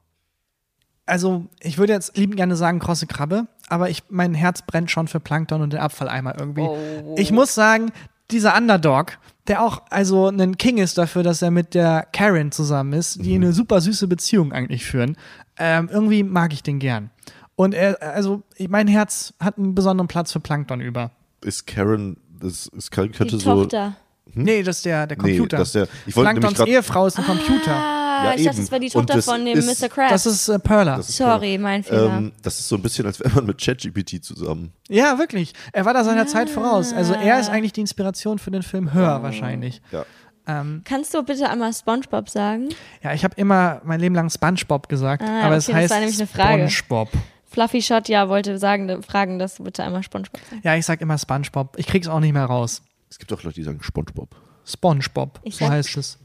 Also, 1.06 1.48
ich 1.60 1.78
würde 1.78 1.94
jetzt 1.94 2.16
liebend 2.18 2.38
gerne 2.38 2.56
sagen 2.56 2.80
krosse 2.80 3.08
Krabbe, 3.08 3.48
aber 3.68 3.90
ich, 3.90 4.04
mein 4.10 4.34
Herz 4.34 4.62
brennt 4.62 4.92
schon 4.92 5.08
für 5.08 5.20
Plankton 5.20 5.62
und 5.62 5.74
den 5.74 5.80
Abfalleimer 5.80 6.40
irgendwie. 6.40 6.62
Oh. 6.62 7.16
Ich 7.18 7.32
muss 7.32 7.54
sagen, 7.54 7.92
dieser 8.30 8.56
Underdog, 8.56 9.18
der 9.48 9.62
auch 9.62 9.82
also 9.90 10.28
ein 10.28 10.58
King 10.58 10.78
ist 10.78 10.98
dafür, 10.98 11.24
dass 11.24 11.42
er 11.42 11.52
mit 11.52 11.74
der 11.74 12.08
Karen 12.14 12.52
zusammen 12.52 12.94
ist, 12.94 13.26
die 13.26 13.36
eine 13.36 13.52
super 13.52 13.82
süße 13.82 14.08
Beziehung 14.08 14.54
eigentlich 14.54 14.86
führen, 14.86 15.18
ähm, 15.58 15.90
irgendwie 15.92 16.24
mag 16.24 16.54
ich 16.54 16.64
den 16.64 16.80
gern. 16.80 17.10
Und 17.56 17.74
er, 17.74 18.02
also, 18.02 18.42
mein 18.70 18.88
Herz 18.88 19.34
hat 19.40 19.58
einen 19.58 19.76
besonderen 19.76 20.08
Platz 20.08 20.32
für 20.32 20.40
Plankton 20.40 20.82
über. 20.82 21.12
Ist 21.44 21.68
Karen, 21.68 22.18
das 22.40 22.68
ist, 22.68 22.92
könnte 22.92 23.26
Die 23.26 23.40
so. 23.40 23.64
Tochter. 23.64 23.96
Nee, 24.34 24.64
das 24.64 24.78
ist 24.78 24.86
der, 24.86 25.08
der 25.08 25.18
Hm? 25.18 25.26
Nee, 25.26 25.32
Computer. 25.38 25.58
das 25.58 25.68
ist 25.70 25.76
der- 25.76 25.88
ich 26.06 26.16
wollte 26.16 26.30
nämlich 26.30 26.42
Planktons 26.42 26.58
grad- 26.58 26.68
Ehefrau 26.70 27.08
ist 27.08 27.20
ein 27.20 27.26
Computer. 27.26 27.72
Ah, 27.76 28.24
Ja, 28.26 28.34
ich 28.36 28.46
dachte, 28.46 28.56
eben. 28.58 28.58
das 28.66 28.72
war 28.72 28.80
die 28.80 28.90
Tochter 28.90 29.14
das 29.16 29.26
von 29.26 29.44
dem 29.44 29.58
ist- 29.58 29.82
Mr. 29.82 29.90
Krabs. 29.90 30.12
Das 30.12 30.26
ist 30.26 30.48
äh, 30.48 30.60
Perla. 30.60 30.98
Das 30.98 31.10
ist 31.10 31.18
Sorry, 31.18 31.58
mein 31.58 31.84
Fehler. 31.84 32.18
Ähm, 32.18 32.32
das 32.42 32.60
ist 32.60 32.70
so 32.70 32.76
ein 32.78 32.82
bisschen, 32.82 33.06
als 33.08 33.20
wäre 33.20 33.30
man 33.36 33.46
mit 33.48 33.60
ChatGPT 33.60 34.24
zusammen. 34.24 34.72
Ja, 34.90 35.18
wirklich. 35.20 35.54
Er 35.74 35.84
war 35.86 35.94
da 35.94 36.04
seiner 36.06 36.28
Zeit 36.28 36.50
voraus. 36.50 36.94
Also 36.94 37.14
er 37.14 37.36
Ah. 37.36 37.40
ist 37.40 37.50
eigentlich 37.50 37.74
die 37.74 37.82
Inspiration 37.82 38.40
für 38.40 38.52
den 38.52 38.64
Film 38.64 38.94
Hör 38.94 39.22
wahrscheinlich. 39.24 39.82
Ja. 39.92 40.06
Ähm, 40.48 40.82
Kannst 40.86 41.14
du 41.14 41.22
bitte 41.24 41.50
einmal 41.50 41.74
SpongeBob 41.74 42.30
sagen? 42.30 42.70
ja, 43.04 43.14
ich 43.14 43.24
habe 43.24 43.34
immer 43.38 43.82
mein 43.84 44.00
Leben 44.00 44.16
lang 44.16 44.30
SpongeBob 44.30 44.88
gesagt, 44.88 45.24
Ah, 45.24 45.42
aber 45.48 45.58
es 45.58 45.66
okay, 45.68 45.74
das 45.74 45.82
heißt 45.84 45.92
war 45.92 46.00
nämlich 46.00 46.18
eine 46.20 46.28
Frage. 46.28 46.70
SpongeBob. 46.70 47.10
Fluffy 47.52 47.82
Shot, 47.82 48.08
ja, 48.08 48.30
wollte 48.30 48.58
sagen, 48.58 49.04
fragen, 49.04 49.38
dass 49.38 49.56
du 49.56 49.64
bitte 49.66 49.84
einmal 49.84 50.04
SpongeBob 50.04 50.40
sagst. 50.50 50.64
Ja, 50.64 50.76
ich 50.76 50.86
sag 50.86 51.02
immer 51.02 51.18
SpongeBob. 51.18 51.78
Ich 51.78 51.86
krieg's 51.86 52.08
auch 52.08 52.22
nicht 52.22 52.32
mehr 52.32 52.46
raus. 52.46 52.82
Es 53.10 53.20
gibt 53.20 53.34
auch 53.34 53.44
Leute, 53.44 53.56
die 53.56 53.64
sagen 53.64 53.80
SpongeBob. 53.82 54.30
SpongeBob, 54.66 55.40
Ich 55.44 55.58
so 55.58 55.68
heißt 55.68 55.98
es. 55.98 56.18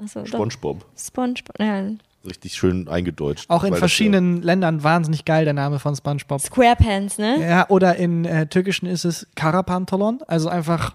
Achso. 0.00 0.24
SpongeBob. 0.24 0.86
SpongeBob. 0.96 1.58
Ja. 1.58 1.82
Richtig 2.24 2.54
schön 2.54 2.86
eingedeutscht. 2.88 3.50
Auch 3.50 3.64
in 3.64 3.70
das 3.70 3.80
verschiedenen 3.80 4.40
Ländern 4.42 4.84
wahnsinnig 4.84 5.24
geil 5.24 5.44
der 5.44 5.54
Name 5.54 5.80
von 5.80 5.96
SpongeBob. 5.96 6.40
Squarepants, 6.40 7.18
ne? 7.18 7.40
Ja, 7.40 7.68
oder 7.68 7.96
in 7.96 8.24
äh, 8.24 8.46
Türkischen 8.46 8.86
ist 8.86 9.04
es 9.04 9.26
Karapantolon, 9.34 10.20
also 10.28 10.48
einfach 10.48 10.94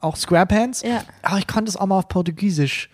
auch 0.00 0.16
Squarepants. 0.16 0.82
Ja. 0.82 1.02
Aber 1.20 1.38
ich 1.38 1.46
konnte 1.46 1.68
es 1.68 1.76
auch 1.76 1.86
mal 1.86 1.98
auf 1.98 2.08
Portugiesisch. 2.08 2.88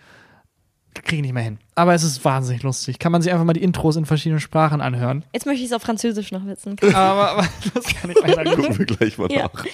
Kriege 1.03 1.17
ich 1.17 1.21
nicht 1.23 1.33
mehr 1.33 1.43
hin. 1.43 1.59
Aber 1.75 1.93
es 1.93 2.03
ist 2.03 2.23
wahnsinnig 2.25 2.63
lustig. 2.63 2.99
Kann 2.99 3.11
man 3.11 3.21
sich 3.21 3.31
einfach 3.31 3.45
mal 3.45 3.53
die 3.53 3.63
Intros 3.63 3.95
in 3.95 4.05
verschiedenen 4.05 4.39
Sprachen 4.39 4.81
anhören. 4.81 5.23
Jetzt 5.33 5.45
möchte 5.45 5.61
ich 5.61 5.67
es 5.69 5.73
auf 5.73 5.81
Französisch 5.81 6.31
noch 6.31 6.45
wissen. 6.45 6.75
aber, 6.93 7.31
aber 7.31 7.47
das 7.73 7.85
kann 7.85 8.09
ich 8.09 8.23
nicht. 8.23 8.55
Gucken 8.55 8.77
wir 8.79 8.85
gleich 8.85 9.17
mal 9.17 9.31
Ja. 9.31 9.43
nach. 9.53 9.65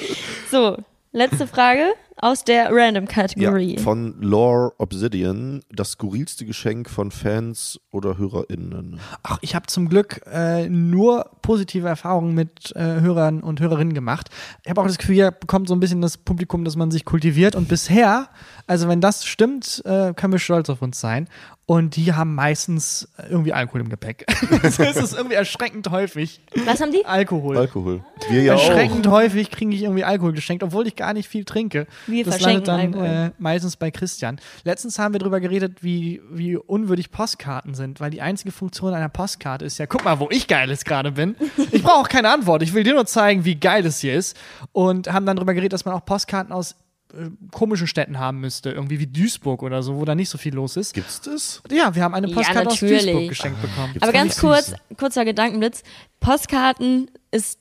So, 0.49 0.77
letzte 1.11 1.47
Frage 1.47 1.85
aus 2.21 2.43
der 2.43 2.65
Ja, 2.65 2.69
Random-Kategorie. 2.71 3.77
von 3.79 4.15
Lore 4.21 4.73
Obsidian, 4.77 5.61
das 5.71 5.91
skurrilste 5.93 6.45
Geschenk 6.45 6.89
von 6.89 7.11
Fans 7.11 7.79
oder 7.91 8.17
HörerInnen. 8.17 8.99
Ach, 9.23 9.39
ich 9.41 9.55
habe 9.55 9.65
zum 9.67 9.89
Glück 9.89 10.21
äh, 10.31 10.69
nur 10.69 11.31
positive 11.41 11.87
Erfahrungen 11.87 12.35
mit 12.35 12.75
äh, 12.75 13.01
Hörern 13.01 13.41
und 13.41 13.59
Hörerinnen 13.59 13.93
gemacht. 13.93 14.29
Ich 14.63 14.69
habe 14.69 14.81
auch 14.81 14.87
das 14.87 14.99
Gefühl, 14.99 15.15
hier 15.15 15.31
bekommt 15.31 15.67
so 15.67 15.73
ein 15.75 15.79
bisschen 15.79 16.01
das 16.01 16.17
Publikum, 16.17 16.63
dass 16.63 16.75
man 16.75 16.91
sich 16.91 17.05
kultiviert. 17.05 17.55
Und 17.55 17.67
bisher, 17.67 18.29
also 18.67 18.87
wenn 18.87 19.01
das 19.01 19.25
stimmt, 19.25 19.81
äh, 19.85 20.13
können 20.13 20.33
wir 20.33 20.39
stolz 20.39 20.69
auf 20.69 20.81
uns 20.81 20.99
sein. 20.99 21.27
Und 21.67 21.95
die 21.95 22.11
haben 22.11 22.35
meistens 22.35 23.07
irgendwie 23.29 23.53
Alkohol 23.53 23.81
im 23.81 23.89
Gepäck. 23.89 24.25
es 24.63 24.77
ist 24.77 25.13
irgendwie 25.13 25.35
erschreckend 25.35 25.89
häufig. 25.89 26.41
Was 26.65 26.81
haben 26.81 26.91
die? 26.91 27.05
Alkohol. 27.05 27.57
Alkohol. 27.57 28.03
Wir 28.29 28.43
ja 28.43 28.55
auch. 28.55 28.59
Erschreckend 28.59 29.07
häufig 29.07 29.49
kriege 29.51 29.73
ich 29.73 29.83
irgendwie 29.83 30.03
Alkohol 30.03 30.33
geschenkt, 30.33 30.63
obwohl 30.63 30.85
ich 30.85 30.97
gar 30.97 31.13
nicht 31.13 31.29
viel 31.29 31.45
trinke. 31.45 31.87
Wir 32.11 32.25
das 32.25 32.35
verschenken 32.37 32.65
landet 32.65 32.95
dann 32.95 33.05
äh, 33.05 33.31
meistens 33.39 33.77
bei 33.77 33.91
Christian. 33.91 34.39
Letztens 34.63 34.99
haben 34.99 35.13
wir 35.13 35.19
darüber 35.19 35.39
geredet, 35.39 35.83
wie, 35.83 36.21
wie 36.29 36.57
unwürdig 36.57 37.11
Postkarten 37.11 37.73
sind, 37.73 37.99
weil 37.99 38.11
die 38.11 38.21
einzige 38.21 38.51
Funktion 38.51 38.93
einer 38.93 39.09
Postkarte 39.09 39.65
ist 39.65 39.77
ja, 39.77 39.85
guck 39.85 40.03
mal, 40.03 40.19
wo 40.19 40.27
ich 40.29 40.47
geiles 40.47 40.83
gerade 40.83 41.11
bin. 41.11 41.35
Ich 41.71 41.83
brauche 41.83 42.01
auch 42.01 42.09
keine 42.09 42.29
Antwort. 42.29 42.63
Ich 42.63 42.73
will 42.73 42.83
dir 42.83 42.93
nur 42.93 43.05
zeigen, 43.05 43.45
wie 43.45 43.55
geil 43.55 43.85
es 43.85 43.99
hier 43.99 44.13
ist. 44.13 44.35
Und 44.71 45.11
haben 45.11 45.25
dann 45.25 45.37
darüber 45.37 45.53
geredet, 45.53 45.73
dass 45.73 45.85
man 45.85 45.93
auch 45.93 46.03
Postkarten 46.03 46.51
aus 46.51 46.75
äh, 47.13 47.29
komischen 47.51 47.87
Städten 47.87 48.19
haben 48.19 48.39
müsste, 48.39 48.71
irgendwie 48.71 48.99
wie 48.99 49.07
Duisburg 49.07 49.63
oder 49.63 49.83
so, 49.83 49.95
wo 49.97 50.05
da 50.05 50.15
nicht 50.15 50.29
so 50.29 50.37
viel 50.37 50.53
los 50.53 50.77
ist. 50.77 50.93
Gibt's 50.93 51.21
das? 51.21 51.61
Ja, 51.69 51.93
wir 51.95 52.03
haben 52.03 52.13
eine 52.13 52.27
Ja, 52.27 52.35
Postkarte 52.35 52.67
aus 52.67 52.81
natürlich. 52.81 53.03
Duisburg 53.03 53.29
geschenkt 53.29 53.61
bekommen. 53.61 53.95
Aber 53.99 54.11
ganz 54.11 54.37
kurz, 54.39 54.73
kurzer 54.97 55.25
Gedankenblitz. 55.25 55.83
Postkarten 56.19 57.09
ist 57.31 57.59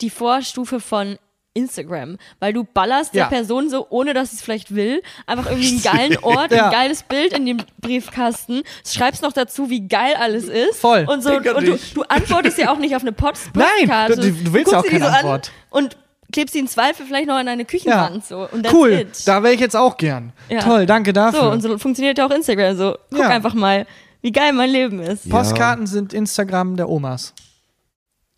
die 0.00 0.10
Vorstufe 0.10 0.80
von 0.80 1.18
Instagram, 1.54 2.18
weil 2.40 2.52
du 2.52 2.64
ballerst 2.64 3.14
Ja. 3.14 3.24
der 3.28 3.36
Person 3.36 3.70
so, 3.70 3.86
ohne 3.90 4.12
dass 4.12 4.30
sie 4.30 4.36
es 4.36 4.42
vielleicht 4.42 4.74
will, 4.74 5.02
einfach 5.26 5.46
irgendwie 5.50 5.68
einen 5.68 5.82
geilen 5.82 6.16
Ort, 6.22 6.50
Ja. 6.52 6.66
ein 6.66 6.72
geiles 6.72 7.02
Bild 7.04 7.32
in 7.32 7.46
den 7.46 7.62
Briefkasten, 7.80 8.62
schreibst 8.86 9.22
noch 9.22 9.32
dazu, 9.32 9.70
wie 9.70 9.86
geil 9.88 10.14
alles 10.18 10.44
ist. 10.44 10.80
Voll. 10.80 11.06
Und, 11.08 11.22
so, 11.22 11.32
und 11.36 11.44
du, 11.44 11.78
du 11.94 12.02
antwortest 12.08 12.58
ja 12.58 12.72
auch 12.72 12.78
nicht 12.78 12.94
auf 12.96 13.02
eine 13.02 13.12
Post 13.12 13.50
Nein, 13.54 13.66
Postkarte. 13.78 14.16
du- 14.16 14.32
du 14.32 14.52
willst 14.52 14.72
ja 14.72 14.78
guckst 14.78 14.92
auch 14.94 14.98
keine 14.98 15.04
so 15.10 15.16
Antwort. 15.16 15.52
An 15.70 15.82
und 15.84 15.96
klebst 16.32 16.54
sie 16.54 16.58
im 16.58 16.66
Zweifel 16.66 17.06
vielleicht 17.06 17.28
noch 17.28 17.36
an 17.36 17.46
deine 17.46 17.64
Küchenwand. 17.64 18.24
So. 18.24 18.48
Und 18.50 18.64
that's 18.64 18.74
Cool, 18.74 18.90
it. 18.92 19.28
da 19.28 19.42
wäre 19.44 19.54
ich 19.54 19.60
jetzt 19.60 19.76
auch 19.76 19.96
gern. 19.96 20.32
Ja. 20.48 20.58
Toll, 20.60 20.84
danke 20.86 21.12
dafür. 21.12 21.40
So, 21.42 21.50
und 21.50 21.60
so 21.60 21.78
funktioniert 21.78 22.18
ja 22.18 22.26
auch 22.26 22.30
Instagram. 22.32 22.76
So, 22.76 22.96
guck 23.10 23.20
Ja. 23.20 23.28
einfach 23.28 23.54
mal, 23.54 23.86
wie 24.22 24.32
geil 24.32 24.52
mein 24.52 24.70
Leben 24.70 24.98
ist. 25.00 25.26
Ja. 25.26 25.30
Postkarten 25.36 25.86
sind 25.86 26.12
Instagram 26.12 26.76
der 26.76 26.88
Omas. 26.88 27.32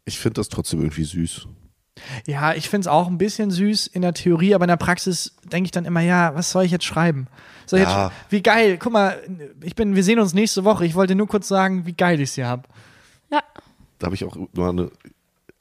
Ich 0.04 0.18
finde 0.18 0.34
das 0.40 0.48
trotzdem 0.50 0.80
irgendwie 0.80 1.04
süß. 1.04 1.46
Ja, 2.26 2.52
ich 2.54 2.68
finde 2.68 2.82
es 2.82 2.86
auch 2.88 3.06
ein 3.08 3.18
bisschen 3.18 3.50
süß 3.50 3.86
in 3.88 4.02
der 4.02 4.12
Theorie, 4.14 4.54
aber 4.54 4.64
in 4.64 4.68
der 4.68 4.76
Praxis 4.76 5.34
denke 5.44 5.66
ich 5.66 5.70
dann 5.70 5.84
immer, 5.84 6.00
ja, 6.00 6.34
was 6.34 6.50
soll 6.50 6.64
ich 6.64 6.70
jetzt 6.70 6.84
schreiben? 6.84 7.26
Soll 7.66 7.80
ich 7.80 7.86
Ja. 7.86 8.06
jetzt, 8.08 8.14
wie 8.30 8.42
geil, 8.42 8.76
guck 8.78 8.92
mal, 8.92 9.18
ich 9.62 9.74
bin, 9.74 9.94
wir 9.96 10.04
sehen 10.04 10.18
uns 10.20 10.34
nächste 10.34 10.64
Woche. 10.64 10.84
Ich 10.86 10.94
wollte 10.94 11.14
nur 11.14 11.26
kurz 11.26 11.48
sagen, 11.48 11.86
wie 11.86 11.94
geil 11.94 12.20
ich 12.20 12.30
es 12.30 12.34
hier 12.34 12.46
habe. 12.46 12.62
Ja. 13.30 13.42
Da 13.98 14.06
habe 14.06 14.14
ich 14.14 14.24
auch 14.24 14.36
mal 14.52 14.70
eine. 14.70 14.90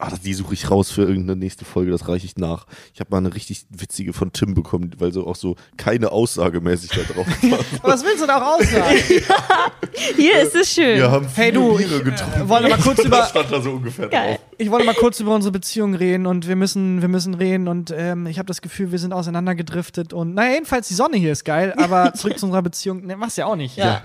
Ah, 0.08 0.18
die 0.24 0.34
suche 0.34 0.54
ich 0.54 0.70
raus 0.70 0.92
für 0.92 1.02
irgendeine 1.02 1.36
nächste 1.38 1.66
Folge, 1.66 1.92
das 1.92 2.08
reiche 2.08 2.26
ich 2.26 2.38
nach. 2.38 2.68
Ich 2.94 3.00
habe 3.00 3.10
mal 3.12 3.18
eine 3.18 3.34
richtig 3.34 3.66
witzige 3.70 4.14
von 4.14 4.32
Tim 4.34 4.54
bekommen, 4.54 4.92
weil 5.00 5.12
so 5.12 5.26
auch 5.26 5.36
so 5.36 5.56
keine 5.78 6.12
Aussagemäßig 6.12 6.92
da 6.92 7.02
drauf 7.14 7.28
war. 7.28 7.60
Was 7.92 8.04
willst 8.04 8.22
du 8.22 8.28
da 8.28 8.38
auch 8.42 8.60
aussagen? 8.60 8.98
Hier 10.16 10.42
ist 10.42 10.56
es 10.56 10.72
schön. 10.74 10.98
Wir 10.98 11.10
haben 11.12 11.28
Hey 11.34 11.52
du, 11.52 11.78
Biere 11.78 11.98
ich, 11.98 12.04
getrunken. 12.04 12.42
äh, 12.42 12.50
wollte 12.50 12.70
mal 12.70 12.78
kurz 12.80 12.98
das 12.98 13.06
über, 13.06 13.26
stand 13.26 13.52
da 13.52 13.62
so 13.62 13.72
ungefähr 13.72 14.08
Geil. 14.10 14.36
drauf. 14.36 14.40
ich 14.58 14.70
wollte 14.72 14.86
mal 14.86 14.96
kurz 14.96 15.20
über 15.20 15.34
unsere 15.34 15.52
Beziehung 15.52 15.96
reden 15.96 16.26
und 16.28 16.48
wir 16.48 16.56
müssen, 16.56 17.02
wir 17.02 17.08
müssen 17.08 17.34
reden 17.34 17.68
und 17.68 17.94
ähm, 17.96 18.28
ich 18.28 18.38
habe 18.38 18.48
das 18.48 18.62
Gefühl, 18.62 18.92
wir 18.92 19.00
sind 19.00 19.14
auseinandergedriftet 19.14 20.14
und 20.14 20.34
naja, 20.34 20.54
jedenfalls 20.54 20.88
die 20.88 20.94
Sonne 20.94 21.18
hier 21.18 21.32
ist 21.32 21.46
geil, 21.46 21.74
aber 21.78 22.14
zurück 22.16 22.38
zu 22.38 22.46
unserer 22.46 22.62
Beziehung, 22.62 23.06
ne, 23.06 23.18
machst 23.18 23.38
ja 23.38 23.46
auch 23.48 23.56
nicht. 23.56 23.78
Ja. 23.78 24.04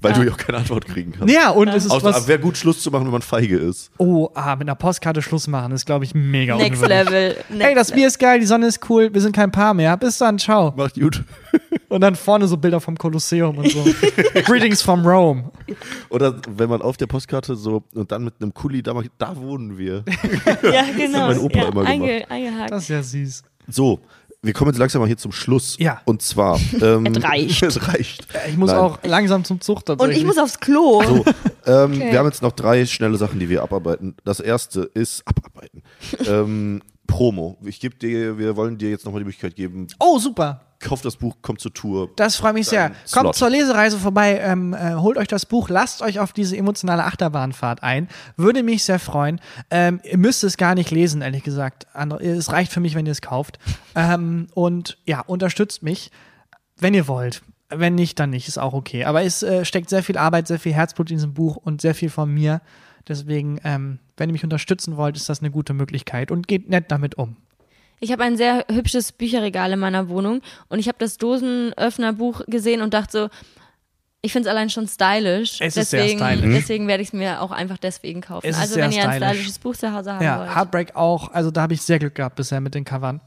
Weil 0.00 0.12
du 0.12 0.22
ja 0.22 0.32
auch 0.32 0.36
keine 0.36 0.58
Antwort 0.58 0.84
kriegen 0.86 1.12
kannst. 1.12 1.32
Ja, 1.34 1.50
und 1.50 1.68
es 1.68 1.86
ist 1.86 1.90
Außer, 1.90 2.04
was. 2.12 2.28
wäre 2.28 2.38
gut, 2.38 2.56
Schluss 2.58 2.82
zu 2.82 2.90
machen, 2.90 3.04
wenn 3.06 3.12
man 3.12 3.22
feige 3.22 3.56
ist. 3.56 3.90
Oh, 3.96 4.28
ah, 4.34 4.54
mit 4.54 4.68
einer 4.68 4.74
Postkarte 4.74 5.22
Schluss 5.22 5.46
machen 5.46 5.72
ist, 5.72 5.86
glaube 5.86 6.04
ich, 6.04 6.14
mega 6.14 6.56
Next 6.56 6.82
unwürdig. 6.82 7.10
Level. 7.10 7.36
Next 7.50 7.64
Hey, 7.64 7.74
das. 7.74 7.92
Bier 7.92 8.06
ist 8.06 8.18
geil, 8.18 8.38
die 8.40 8.46
Sonne 8.46 8.66
ist 8.66 8.80
cool, 8.90 9.12
wir 9.14 9.20
sind 9.20 9.34
kein 9.34 9.50
Paar 9.50 9.72
mehr. 9.72 9.96
Bis 9.96 10.18
dann, 10.18 10.38
ciao. 10.38 10.72
Macht 10.76 11.00
gut. 11.00 11.22
Und 11.88 12.00
dann 12.00 12.16
vorne 12.16 12.46
so 12.48 12.56
Bilder 12.56 12.80
vom 12.80 12.96
Kolosseum 12.98 13.56
und 13.56 13.70
so. 13.70 13.84
Greetings 14.46 14.82
from 14.82 15.06
Rome. 15.06 15.52
Oder 16.08 16.34
wenn 16.56 16.68
man 16.68 16.82
auf 16.82 16.96
der 16.96 17.06
Postkarte 17.06 17.54
so 17.54 17.84
und 17.94 18.10
dann 18.10 18.24
mit 18.24 18.34
einem 18.40 18.52
Kuli, 18.52 18.82
da, 18.82 18.94
macht- 18.94 19.10
da 19.16 19.36
wohnen 19.36 19.78
wir. 19.78 20.02
Ja, 20.62 20.82
genau. 20.96 21.28
mein 21.28 21.38
Opa 21.38 21.58
ja, 21.58 21.68
immer 21.68 21.84
einge, 21.84 22.28
eingehakt. 22.28 22.72
Das 22.72 22.82
ist 22.84 22.88
ja 22.88 23.00
süß. 23.02 23.42
So, 23.68 24.00
wir 24.44 24.52
kommen 24.52 24.70
jetzt 24.70 24.78
langsam 24.78 25.00
mal 25.00 25.06
hier 25.06 25.16
zum 25.16 25.32
Schluss. 25.32 25.76
Ja. 25.78 26.00
Und 26.04 26.22
zwar. 26.22 26.60
Ähm, 26.82 27.06
Es 27.06 27.22
reicht. 27.22 27.62
es 27.62 27.88
reicht. 27.88 28.26
Ich 28.48 28.56
muss 28.56 28.70
Nein. 28.70 28.78
auch 28.78 28.98
langsam 29.04 29.44
zum 29.44 29.60
Zug 29.60 29.88
Und 29.88 30.10
ich 30.10 30.24
muss 30.24 30.36
aufs 30.38 30.58
Klo. 30.60 31.02
So, 31.02 31.24
ähm, 31.66 31.92
Okay. 31.94 32.12
wir 32.12 32.18
haben 32.18 32.26
jetzt 32.26 32.42
noch 32.42 32.52
drei 32.52 32.84
schnelle 32.84 33.16
Sachen, 33.16 33.38
die 33.38 33.48
wir 33.48 33.62
abarbeiten. 33.62 34.16
Das 34.24 34.40
erste 34.40 34.82
ist 34.82 35.22
abarbeiten. 35.26 35.82
ähm, 36.26 36.82
Promo. 37.06 37.56
Ich 37.64 37.80
gebe 37.80 37.96
dir, 37.96 38.38
wir 38.38 38.56
wollen 38.56 38.76
dir 38.76 38.90
jetzt 38.90 39.04
nochmal 39.04 39.20
die 39.20 39.26
Möglichkeit 39.26 39.56
geben, 39.56 39.86
oh, 39.98 40.18
super. 40.18 40.60
Kauft 40.84 41.04
das 41.04 41.16
Buch, 41.16 41.36
kommt 41.42 41.60
zur 41.60 41.74
Tour. 41.74 42.10
Das 42.14 42.36
freut 42.36 42.54
mich 42.54 42.68
sehr. 42.68 42.90
Dein 42.90 42.96
Kommt 43.10 43.34
Slot. 43.34 43.36
zur 43.36 43.50
Lesereise 43.50 43.98
vorbei, 43.98 44.38
ähm, 44.40 44.74
äh, 44.74 44.94
holt 44.94 45.18
euch 45.18 45.26
das 45.26 45.46
Buch, 45.46 45.68
lasst 45.68 46.02
euch 46.02 46.20
auf 46.20 46.32
diese 46.32 46.56
emotionale 46.56 47.04
Achterbahnfahrt 47.04 47.82
ein. 47.82 48.08
Würde 48.36 48.62
mich 48.62 48.84
sehr 48.84 49.00
freuen. 49.00 49.40
Ähm, 49.70 50.00
ihr 50.04 50.18
müsst 50.18 50.44
es 50.44 50.56
gar 50.56 50.74
nicht 50.76 50.90
lesen, 50.92 51.22
ehrlich 51.22 51.42
gesagt. 51.42 51.86
Andere, 51.92 52.22
es 52.22 52.52
reicht 52.52 52.72
für 52.72 52.80
mich, 52.80 52.94
wenn 52.94 53.06
ihr 53.06 53.12
es 53.12 53.22
kauft. 53.22 53.58
Ähm, 53.96 54.48
und 54.54 54.98
ja, 55.04 55.20
unterstützt 55.20 55.84
mich, 55.84 56.10
wenn 56.78 56.94
ihr 56.94 57.06
wollt. 57.06 57.42
Wenn 57.68 57.94
nicht, 57.94 58.18
dann 58.18 58.30
nicht, 58.30 58.48
ist 58.48 58.58
auch 58.58 58.72
okay. 58.72 59.04
Aber 59.04 59.22
es 59.22 59.44
äh, 59.44 59.64
steckt 59.64 59.88
sehr 59.88 60.02
viel 60.02 60.18
Arbeit, 60.18 60.48
sehr 60.48 60.58
viel 60.58 60.74
Herzblut 60.74 61.12
in 61.12 61.18
diesem 61.18 61.32
Buch 61.32 61.54
und 61.54 61.80
sehr 61.80 61.94
viel 61.94 62.10
von 62.10 62.28
mir. 62.28 62.60
Deswegen, 63.06 63.60
ähm, 63.62 64.00
wenn 64.16 64.30
ihr 64.30 64.32
mich 64.32 64.42
unterstützen 64.42 64.96
wollt, 64.96 65.16
ist 65.16 65.28
das 65.28 65.40
eine 65.40 65.52
gute 65.52 65.74
Möglichkeit 65.74 66.32
und 66.32 66.48
geht 66.48 66.68
nett 66.68 66.86
damit 66.88 67.14
um. 67.16 67.36
Ich 68.04 68.12
habe 68.12 68.22
ein 68.22 68.36
sehr 68.36 68.66
hübsches 68.70 69.12
Bücherregal 69.12 69.72
in 69.72 69.78
meiner 69.78 70.10
Wohnung 70.10 70.42
und 70.68 70.78
ich 70.78 70.88
habe 70.88 70.98
das 70.98 71.16
Dosenöffnerbuch 71.16 72.42
gesehen 72.46 72.82
und 72.82 72.92
dachte 72.92 73.10
so, 73.12 73.28
ich 74.20 74.30
finde 74.30 74.46
es 74.46 74.50
allein 74.54 74.68
schon 74.68 74.86
stylisch. 74.86 75.58
Es 75.60 75.74
ist 75.78 75.88
sehr 75.88 76.02
deswegen, 76.02 76.20
stylisch. 76.20 76.54
Deswegen 76.54 76.86
werde 76.86 77.02
ich 77.02 77.08
es 77.08 77.12
mir 77.14 77.40
auch 77.40 77.50
einfach 77.50 77.78
deswegen 77.78 78.20
kaufen. 78.20 78.46
Es 78.46 78.56
ist 78.56 78.60
also 78.62 78.74
sehr 78.74 78.84
wenn 78.84 78.92
ihr 78.92 79.08
ein 79.08 79.12
stylisch. 79.16 79.28
stylisches 79.30 79.58
Buch 79.58 79.74
zu 79.74 79.90
Hause 79.90 80.12
haben 80.12 80.22
Ja, 80.22 80.38
wollt. 80.40 80.54
Heartbreak 80.54 80.96
auch. 80.96 81.32
Also 81.32 81.50
da 81.50 81.62
habe 81.62 81.72
ich 81.72 81.80
sehr 81.80 81.98
Glück 81.98 82.14
gehabt 82.14 82.36
bisher 82.36 82.60
mit 82.60 82.74
den 82.74 82.84
Covern. 82.84 83.22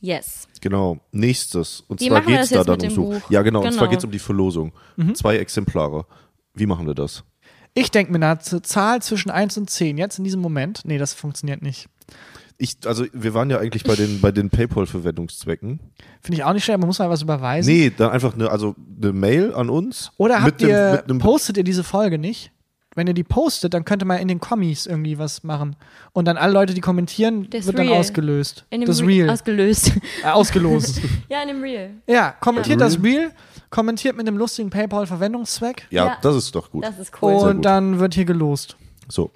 Yes. 0.00 0.46
Genau, 0.60 1.00
nächstes. 1.10 1.80
Und 1.88 2.00
Wie 2.00 2.06
zwar 2.08 2.20
geht 2.20 2.38
es 2.38 2.50
da 2.50 2.62
dann 2.62 2.80
um 2.82 2.90
so. 2.90 3.02
Buch? 3.02 3.30
Ja, 3.30 3.42
genau, 3.42 3.62
und 3.64 3.72
zwar 3.72 3.80
Genau. 3.82 3.90
geht 3.90 3.98
es 3.98 4.04
um 4.04 4.12
die 4.12 4.18
Verlosung. 4.20 4.72
Mhm. 4.96 5.16
Zwei 5.16 5.38
Exemplare. 5.38 6.06
Wie 6.54 6.66
machen 6.66 6.86
wir 6.86 6.94
das? 6.94 7.24
Ich 7.74 7.90
denke 7.90 8.12
mir 8.12 8.24
eine 8.24 8.38
Zahl 8.38 9.02
zwischen 9.02 9.30
1 9.30 9.58
und 9.58 9.68
10, 9.70 9.98
jetzt 9.98 10.18
in 10.18 10.24
diesem 10.24 10.40
Moment. 10.40 10.82
Nee, 10.84 10.98
das 10.98 11.14
funktioniert 11.14 11.60
nicht. 11.62 11.88
Ich, 12.56 12.76
also 12.86 13.04
wir 13.12 13.34
waren 13.34 13.50
ja 13.50 13.58
eigentlich 13.58 13.82
bei 13.84 13.96
den, 13.96 14.20
bei 14.20 14.30
den 14.30 14.48
PayPal-Verwendungszwecken. 14.50 15.80
Finde 16.20 16.36
ich 16.38 16.44
auch 16.44 16.52
nicht 16.52 16.64
schwer, 16.64 16.78
man 16.78 16.86
muss 16.86 16.98
mal 17.00 17.10
was 17.10 17.22
überweisen. 17.22 17.72
Nee, 17.72 17.90
dann 17.96 18.10
einfach 18.10 18.34
eine, 18.34 18.48
also 18.50 18.74
eine 19.02 19.12
Mail 19.12 19.52
an 19.54 19.68
uns. 19.70 20.12
Oder 20.18 20.36
habt 20.42 20.52
mit 20.52 20.60
dem- 20.62 20.68
ihr, 20.68 20.92
mit 20.92 21.04
einem- 21.10 21.18
postet 21.18 21.56
ihr 21.56 21.64
diese 21.64 21.82
Folge 21.84 22.18
nicht? 22.18 22.52
Wenn 22.96 23.08
ihr 23.08 23.14
die 23.14 23.24
postet, 23.24 23.74
dann 23.74 23.84
könnte 23.84 24.04
man 24.04 24.18
in 24.20 24.28
den 24.28 24.38
Kommis 24.38 24.86
irgendwie 24.86 25.18
was 25.18 25.42
machen. 25.42 25.74
Und 26.12 26.26
dann 26.26 26.36
alle 26.36 26.52
Leute, 26.52 26.74
die 26.74 26.80
kommentieren, 26.80 27.48
Das 27.50 27.66
wird 27.66 27.76
dann 27.76 27.88
Reel. 27.88 27.96
ausgelöst. 27.98 28.66
In 28.70 28.82
dem 28.82 28.86
das 28.86 29.02
Re- 29.02 29.06
Real. 29.08 29.30
Ausgelöst. 29.30 29.92
äh, 30.22 30.28
ausgelost. 30.28 31.00
ja, 31.28 31.42
in 31.42 31.48
dem 31.48 31.60
Real. 31.60 31.90
ja, 32.06 32.30
kommentiert 32.38 32.80
das 32.80 33.02
Real, 33.02 33.32
kommentiert 33.68 34.16
mit 34.16 34.28
dem 34.28 34.36
lustigen 34.38 34.70
PayPal-Verwendungszweck. 34.70 35.88
Ja, 35.90 36.06
Ja. 36.06 36.18
das 36.22 36.36
ist 36.36 36.54
doch 36.54 36.70
gut. 36.70 36.84
Das 36.84 36.96
ist 37.00 37.10
cool. 37.20 37.32
Und 37.34 37.62
dann 37.62 37.98
wird 37.98 38.14
hier 38.14 38.24
gelost. 38.26 38.76
So, 39.08 39.32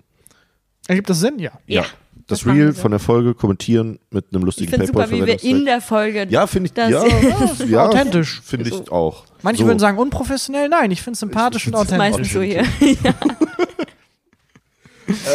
Ergibt 0.86 1.10
das 1.10 1.18
Sinn? 1.18 1.40
Ja. 1.40 1.50
ja. 1.66 1.84
Das 2.28 2.46
Reel 2.46 2.72
von 2.74 2.90
der 2.92 3.00
Folge 3.00 3.34
kommentieren 3.34 3.98
mit 4.10 4.26
einem 4.30 4.42
Ich 4.42 4.46
lustigen 4.46 4.70
finde 4.70 4.86
super, 4.86 5.10
wie 5.10 5.24
wir 5.26 5.42
in 5.42 5.64
der 5.64 5.80
Folge. 5.80 6.26
Ja, 6.30 6.46
finde 6.46 6.66
ich, 6.68 6.74
das- 6.74 6.90
ja, 6.90 7.04
ja, 7.66 7.86
authentisch. 7.86 8.40
Finde 8.44 8.68
ich 8.70 8.90
auch. 8.92 9.24
Manche 9.42 9.62
So. 9.62 9.66
würden 9.66 9.78
sagen 9.78 9.98
unprofessionell. 9.98 10.68
Nein, 10.68 10.90
ich 10.90 11.00
finde 11.02 11.14
es 11.14 11.20
sympathisch 11.20 11.66
und 11.66 11.72
Ich 11.72 11.78
find's 11.78 11.92
authentisch. 11.92 12.18
meistens 12.18 12.32
so 12.32 12.42
hier. 12.42 12.64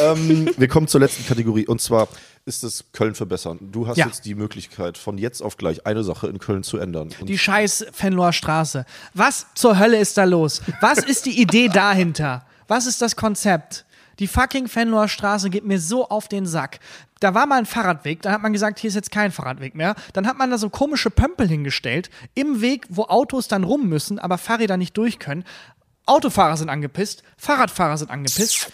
ähm, 0.03 0.49
wir 0.57 0.67
kommen 0.67 0.87
zur 0.87 0.99
letzten 1.01 1.25
Kategorie 1.25 1.65
und 1.67 1.81
zwar 1.81 2.07
ist 2.45 2.63
es 2.63 2.85
Köln 2.91 3.15
verbessern. 3.15 3.57
Du 3.71 3.87
hast 3.87 3.97
Ja. 3.97 4.05
jetzt 4.05 4.25
die 4.25 4.35
Möglichkeit, 4.35 4.97
von 4.97 5.17
jetzt 5.17 5.41
auf 5.41 5.57
gleich 5.57 5.85
eine 5.87 6.03
Sache 6.03 6.27
in 6.27 6.39
Köln 6.39 6.61
zu 6.63 6.77
ändern. 6.77 7.09
Und 7.19 7.27
Die 7.29 7.37
scheiß 7.37 7.85
Fenloher 7.93 8.33
Straße. 8.33 8.85
Was 9.13 9.47
zur 9.55 9.79
Hölle 9.79 9.97
ist 9.97 10.17
da 10.17 10.25
los? 10.25 10.61
Was 10.81 10.99
ist 10.99 11.25
die 11.25 11.41
Idee 11.41 11.69
dahinter? 11.69 12.45
Was 12.67 12.85
ist 12.85 13.01
das 13.01 13.15
Konzept? 13.15 13.85
Die 14.23 14.27
fucking 14.27 14.69
Fenloher 14.69 15.09
Straße 15.09 15.49
geht 15.49 15.65
mir 15.65 15.81
so 15.81 16.07
auf 16.07 16.29
den 16.29 16.45
Sack. 16.45 16.79
Da 17.19 17.33
war 17.33 17.45
mal 17.45 17.57
ein 17.57 17.65
Fahrradweg, 17.65 18.21
dann 18.21 18.31
hat 18.31 18.41
man 18.41 18.53
gesagt, 18.53 18.79
hier 18.79 18.87
ist 18.87 18.93
jetzt 18.93 19.11
kein 19.11 19.33
Fahrradweg 19.33 19.75
mehr. 19.75 19.95
Dann 20.13 20.27
hat 20.27 20.37
man 20.37 20.49
da 20.49 20.57
so 20.57 20.69
komische 20.69 21.09
Pömpel 21.09 21.45
hingestellt, 21.45 22.09
im 22.33 22.61
Weg, 22.61 22.85
wo 22.87 23.03
Autos 23.03 23.49
dann 23.49 23.65
rum 23.65 23.89
müssen, 23.89 24.19
aber 24.19 24.37
Fahrräder 24.37 24.77
nicht 24.77 24.95
durch 24.95 25.19
können. 25.19 25.43
Autofahrer 26.05 26.55
sind 26.55 26.69
angepisst, 26.69 27.23
Fahrradfahrer 27.35 27.97
sind 27.97 28.11
angepisst. 28.11 28.71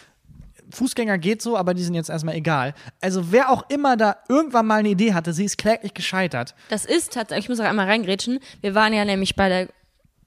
Fußgänger 0.70 1.18
geht 1.18 1.42
so, 1.42 1.58
aber 1.58 1.74
die 1.74 1.84
sind 1.84 1.96
jetzt 1.96 2.12
erstmal 2.12 2.36
egal. 2.36 2.76
Also 3.02 3.32
wer 3.32 3.50
auch 3.50 3.68
immer 3.72 3.98
da 3.98 4.18
irgendwann 4.30 4.68
mal 4.68 4.76
eine 4.76 4.90
Idee 4.90 5.16
hatte, 5.16 5.34
sie 5.34 5.46
ist 5.46 5.58
kläglich 5.58 5.96
gescheitert. 5.96 6.54
Das 6.70 6.86
ist 6.86 7.14
tatsächlich, 7.14 7.46
ich 7.46 7.50
muss 7.50 7.60
auch 7.60 7.66
einmal 7.66 7.88
reingrätschen. 7.88 8.40
Wir 8.62 8.76
waren 8.76 8.94
ja 8.94 9.04
nämlich 9.04 9.36
bei 9.36 9.50
der, 9.50 9.70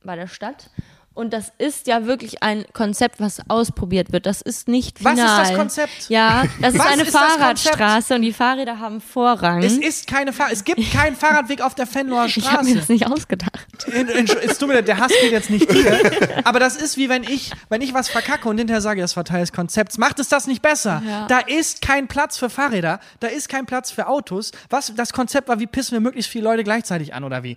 bei 0.02 0.16
der 0.16 0.26
Stadt. 0.26 0.68
Und 1.14 1.32
das 1.34 1.52
ist 1.58 1.86
ja 1.88 2.06
wirklich 2.06 2.42
ein 2.42 2.64
Konzept, 2.72 3.20
was 3.20 3.40
ausprobiert 3.48 4.12
wird. 4.12 4.24
Das 4.24 4.40
ist 4.40 4.66
nicht 4.66 5.04
Was 5.04 5.12
final. 5.18 5.42
ist 5.42 5.50
das 5.50 5.58
Konzept? 5.58 6.08
Ja, 6.08 6.44
das 6.60 6.72
ist 6.74 6.78
Was 6.80 6.86
eine 6.86 7.02
ist 7.02 7.10
Fahrradstraße 7.12 8.14
und 8.14 8.22
die 8.22 8.32
Fahrräder 8.32 8.78
haben 8.78 9.00
Vorrang. 9.02 9.62
Es 9.62 9.76
ist 9.76 10.06
keine 10.06 10.32
Fahr 10.32 10.48
es 10.50 10.64
gibt 10.64 10.90
keinen 10.92 11.14
Fahrradweg 11.14 11.60
auf 11.60 11.74
der 11.74 11.86
Fenloher 11.86 12.24
ich 12.26 12.36
habe 12.50 12.64
mir 12.64 12.70
Straße. 12.70 12.74
das 12.78 12.88
nicht 12.88 13.06
ausgedacht. 13.06 13.66
In- 13.92 14.08
in- 14.08 14.26
Es 14.26 14.58
tut 14.58 14.68
mir 14.68 14.74
leid, 14.76 14.88
der 14.88 14.98
Hass 14.98 15.12
geht 15.20 15.32
jetzt 15.32 15.50
nicht 15.50 15.70
dir. 15.70 16.00
Aber 16.44 16.58
das 16.60 16.76
ist 16.76 16.96
wie 16.96 17.08
wenn 17.10 17.24
ich, 17.24 17.50
wenn 17.68 17.82
ich 17.82 17.92
was 17.92 18.08
verkacke 18.08 18.48
und 18.48 18.56
hinterher 18.56 18.80
sage, 18.80 19.00
das 19.02 19.14
war 19.16 19.24
Teil 19.24 19.40
des 19.40 19.52
Konzepts. 19.52 19.98
Macht 19.98 20.18
es 20.18 20.28
das 20.28 20.46
nicht 20.46 20.62
besser? 20.62 21.02
Ja. 21.06 21.26
Da 21.26 21.40
ist 21.40 21.82
kein 21.82 22.08
Platz 22.08 22.38
für 22.38 22.48
Fahrräder, 22.48 23.00
da 23.20 23.28
ist 23.28 23.48
kein 23.50 23.66
Platz 23.66 23.90
für 23.90 24.06
Autos. 24.06 24.52
Was 24.70 24.92
das 24.96 25.12
Konzept 25.12 25.48
war, 25.48 25.60
wie 25.60 25.66
pissen 25.66 25.92
wir 25.92 26.00
möglichst 26.00 26.30
viele 26.30 26.44
Leute 26.44 26.64
gleichzeitig 26.64 27.12
an 27.14 27.24
oder 27.24 27.42
wie? 27.42 27.56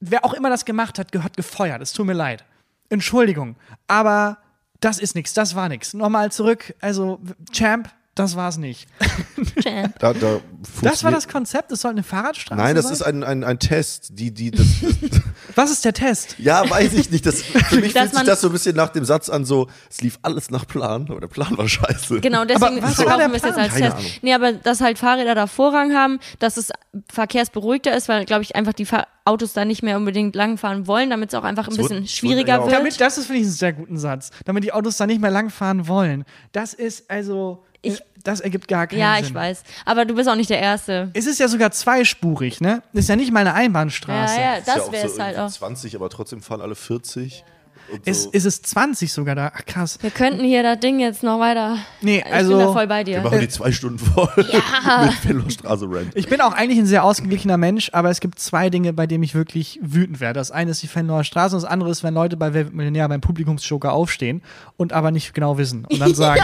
Wer 0.00 0.24
auch 0.24 0.32
immer 0.34 0.50
das 0.50 0.64
gemacht 0.64 0.98
hat, 0.98 1.12
gehört 1.12 1.36
gefeuert. 1.36 1.80
Es 1.82 1.92
tut 1.92 2.06
mir 2.06 2.12
leid. 2.14 2.44
Entschuldigung, 2.88 3.56
aber 3.86 4.38
das 4.80 4.98
ist 4.98 5.14
nichts, 5.14 5.32
das 5.34 5.54
war 5.54 5.68
nichts. 5.68 5.94
Nochmal 5.94 6.30
zurück, 6.30 6.74
also 6.80 7.20
Champ, 7.52 7.88
das 8.14 8.36
war's 8.36 8.58
nicht. 8.58 8.86
da, 9.98 10.12
da 10.12 10.40
Das 10.82 11.02
war 11.04 11.10
das 11.10 11.26
Konzept, 11.28 11.72
es 11.72 11.80
soll 11.80 11.90
eine 11.92 12.02
Fahrradstraße 12.02 12.60
Nein, 12.60 12.74
das 12.76 12.84
sein? 12.86 12.92
ist 12.92 13.02
ein, 13.02 13.24
ein, 13.24 13.44
ein 13.44 13.58
Test. 13.58 14.10
Die, 14.12 14.32
die, 14.32 14.50
das, 14.50 14.66
Was 15.56 15.70
ist 15.70 15.84
der 15.84 15.92
Test? 15.92 16.36
ja, 16.38 16.68
weiß 16.68 16.94
ich 16.94 17.10
nicht. 17.10 17.26
Das, 17.26 17.42
für 17.42 17.58
mich 17.80 17.92
fühlt 17.92 18.12
sich 18.14 18.22
das 18.24 18.40
so 18.40 18.48
ein 18.48 18.52
bisschen 18.52 18.76
nach 18.76 18.90
dem 18.90 19.04
Satz 19.04 19.28
an, 19.28 19.44
so, 19.44 19.68
es 19.90 20.00
lief 20.00 20.18
alles 20.22 20.50
nach 20.50 20.66
Plan, 20.66 21.06
aber 21.10 21.20
der 21.20 21.28
Plan 21.28 21.56
war 21.58 21.68
scheiße. 21.68 22.20
Genau, 22.20 22.44
deswegen 22.44 22.82
was 22.82 22.98
war 22.98 23.18
der 23.18 23.28
verkaufen 23.28 23.30
wir 23.32 23.36
es 23.36 23.42
jetzt 23.42 23.58
als 23.58 23.72
Keine 23.72 23.84
Test. 23.86 23.96
Ahnung. 23.98 24.10
Nee, 24.22 24.34
aber 24.34 24.52
dass 24.52 24.80
halt 24.80 24.98
Fahrräder 24.98 25.34
da 25.34 25.46
Vorrang 25.46 25.92
haben, 25.94 26.18
dass 26.38 26.56
es 26.56 26.70
verkehrsberuhigter 27.12 27.96
ist, 27.96 28.08
weil, 28.08 28.24
glaube 28.24 28.42
ich, 28.42 28.56
einfach 28.56 28.72
die 28.72 28.84
Fahr 28.86 29.06
Autos 29.26 29.54
da 29.54 29.64
nicht 29.64 29.82
mehr 29.82 29.96
unbedingt 29.96 30.34
langfahren 30.36 30.86
wollen, 30.86 31.08
damit 31.10 31.30
es 31.30 31.34
auch 31.34 31.44
einfach 31.44 31.66
ein 31.66 31.72
Es 31.72 31.78
wurde- 31.78 31.88
bisschen 31.88 32.04
es 32.04 32.12
schwieriger 32.12 32.60
auch- 32.60 32.66
wird. 32.66 32.76
Damit, 32.78 33.00
das 33.00 33.16
ist, 33.18 33.26
finde 33.26 33.40
ich, 33.40 33.46
einen 33.46 33.54
sehr 33.54 33.72
guten 33.72 33.96
Satz. 33.98 34.30
Damit 34.44 34.64
die 34.64 34.72
Autos 34.72 34.96
da 34.98 35.06
nicht 35.06 35.20
mehr 35.20 35.30
langfahren 35.30 35.88
wollen. 35.88 36.24
Das 36.52 36.74
ist 36.74 37.10
also, 37.10 37.64
Ich- 37.84 38.02
das 38.22 38.40
ergibt 38.40 38.68
gar 38.68 38.86
keinen 38.86 39.00
ja, 39.00 39.16
Sinn. 39.16 39.26
ich 39.26 39.34
weiß. 39.34 39.62
Aber 39.84 40.06
du 40.06 40.14
bist 40.14 40.30
auch 40.30 40.34
nicht 40.34 40.48
der 40.48 40.58
Erste. 40.58 41.10
Es 41.12 41.26
ist 41.26 41.38
ja 41.38 41.46
sogar 41.46 41.72
zweispurig, 41.72 42.60
ne? 42.62 42.82
Ist 42.94 43.08
ja 43.10 43.16
nicht 43.16 43.30
mal 43.32 43.40
eine 43.40 43.50
Ja, 43.50 43.54
Einbahnstraße. 43.56 44.40
ja, 44.40 44.54
Ist 44.54 44.66
ja 44.66 44.74
das 44.76 44.84
auch 44.88 44.92
wäre 44.92 45.08
so 45.08 45.14
es 45.14 45.20
halt 45.20 45.34
irgendwie 45.36 45.46
auch. 45.54 45.58
20, 45.58 45.94
aber 45.96 46.08
trotzdem 46.08 46.40
fahren 46.40 46.62
alle 46.62 46.74
40. 46.74 47.44
Und 47.92 48.06
Ist, 48.06 48.22
so. 48.22 48.30
ist 48.30 48.46
es 48.46 48.62
20 48.62 49.12
sogar 49.12 49.34
da? 49.34 49.52
Ach, 49.54 49.66
krass. 49.66 49.98
Wir 50.00 50.10
könnten 50.10 50.42
hier 50.42 50.62
das 50.62 50.80
Ding 50.80 51.00
jetzt 51.00 51.22
noch 51.22 51.38
weiter. 51.38 51.76
Nee, 52.00 52.16
ich 52.16 52.22
bin 52.24 52.32
da 52.32 52.36
also. 52.38 52.72
voll 52.72 52.86
bei 52.86 53.04
Wir 53.06 53.16
dir. 53.16 53.20
machen 53.20 53.40
die 53.40 53.48
zwei 53.50 53.70
Stunden 53.72 53.98
voll 53.98 54.26
mit 54.36 55.12
Fenlostraße 55.20 55.84
Rant. 55.90 56.12
Ich 56.14 56.26
bin 56.26 56.40
auch 56.40 56.54
eigentlich 56.54 56.78
ein 56.78 56.86
sehr 56.86 57.04
ausgeglichener 57.04 57.58
Mensch, 57.58 57.90
aber 57.92 58.08
es 58.08 58.20
gibt 58.20 58.38
zwei 58.38 58.70
Dinge, 58.70 58.94
bei 58.94 59.06
denen 59.06 59.22
ich 59.22 59.34
wirklich 59.34 59.78
wütend 59.82 60.20
werde. 60.20 60.40
Das 60.40 60.50
eine 60.50 60.70
ist 60.70 60.82
die 60.82 60.86
Fenloher 60.88 61.24
Straße 61.24 61.54
und 61.56 61.62
das 61.62 61.70
andere 61.70 61.90
ist, 61.90 62.02
wenn 62.02 62.14
Leute 62.14 62.38
bei 62.38 62.54
Wer 62.54 62.70
Millionär 62.70 63.06
beim 63.06 63.20
Publikumsjoker 63.20 63.92
aufstehen 63.92 64.40
und 64.78 64.94
aber 64.94 65.10
nicht 65.10 65.34
genau 65.34 65.58
wissen 65.58 65.84
und 65.84 66.00
dann 66.00 66.14
sagen, 66.14 66.40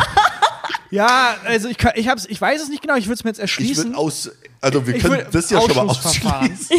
ja, 0.91 1.35
also 1.45 1.69
ich, 1.69 1.77
kann, 1.79 1.93
ich, 1.95 2.09
hab's, 2.09 2.27
ich 2.29 2.41
weiß 2.41 2.63
es 2.63 2.69
nicht 2.69 2.83
genau, 2.83 2.97
ich 2.97 3.07
würde 3.07 3.15
es 3.15 3.25
mir 3.25 3.31
jetzt 3.31 3.39
Ich 3.39 3.43
erschließen. 3.43 3.91
will 3.91 3.97
aus, 3.97 4.31
also 4.61 4.87
wir 4.87 4.97
Ich 4.97 5.03
können 5.03 5.15
will 5.19 5.27
das 5.31 5.51
ja 5.51 5.61
schon 5.61 5.75
mal 5.77 5.89
ausschließen. 5.91 6.77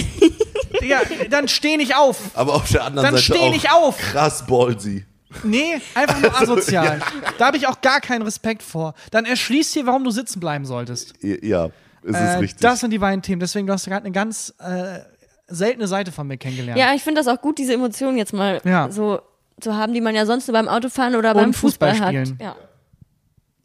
Ja, 0.84 1.02
dann 1.30 1.48
steh 1.48 1.78
nicht 1.78 1.96
auf. 1.96 2.18
Aber 2.34 2.56
auf 2.56 2.70
der 2.72 2.84
anderen 2.86 3.06
Dann 3.06 3.16
Seite 3.16 3.24
steh 3.36 3.40
auch 3.48 3.52
nicht 3.52 3.72
auf. 3.72 3.98
krass 3.98 4.46
ballsy. 4.46 5.06
Nee, 5.44 5.80
einfach 5.94 6.20
nur 6.20 6.36
asozial. 6.42 7.00
Da 7.38 7.46
habe 7.48 7.58
ich 7.58 7.68
auch 7.68 7.80
gar 7.82 8.02
keinen 8.02 8.24
Respekt 8.24 8.64
vor. 8.64 8.96
Dann 9.12 9.26
erschließt 9.26 9.76
dir, 9.76 9.86
warum 9.86 10.04
du 10.04 10.12
sitzen 10.12 10.40
bleiben 10.40 10.66
solltest. 10.66 11.14
Ja, 11.22 11.68
es 12.04 12.10
ist 12.10 12.16
Äh, 12.16 12.32
richtig. 12.38 12.60
das 12.62 12.80
sind 12.82 12.92
die 12.92 12.98
beiden 12.98 13.22
Themen. 13.22 13.40
Deswegen 13.40 13.68
du 13.68 13.74
hast 13.74 13.86
gerade 13.86 14.06
eine 14.06 14.12
ganz 14.12 14.54
äh, 14.60 15.00
seltene 15.48 15.88
Seite 15.88 16.12
von 16.12 16.28
mir 16.28 16.38
kennengelernt. 16.38 16.80
Ja, 16.80 16.94
ich 16.96 17.04
finde 17.04 17.22
das 17.22 17.28
auch 17.28 17.40
gut, 17.42 17.58
diese 17.60 17.74
Emotionen 17.74 18.18
jetzt 18.18 18.34
mal 18.34 18.60
Ja. 18.66 18.90
so 18.92 19.22
zu 19.60 19.76
haben, 19.76 19.94
die 19.94 20.02
man 20.02 20.16
ja 20.16 20.26
sonst 20.26 20.48
nur 20.48 20.54
beim 20.54 20.68
Autofahren 20.68 21.16
oder 21.16 21.34
beim 21.34 21.54
Fußball, 21.54 21.92
Fußball 21.92 22.08
hat. 22.08 22.14
spielen. 22.28 22.40
Ja. 22.42 22.56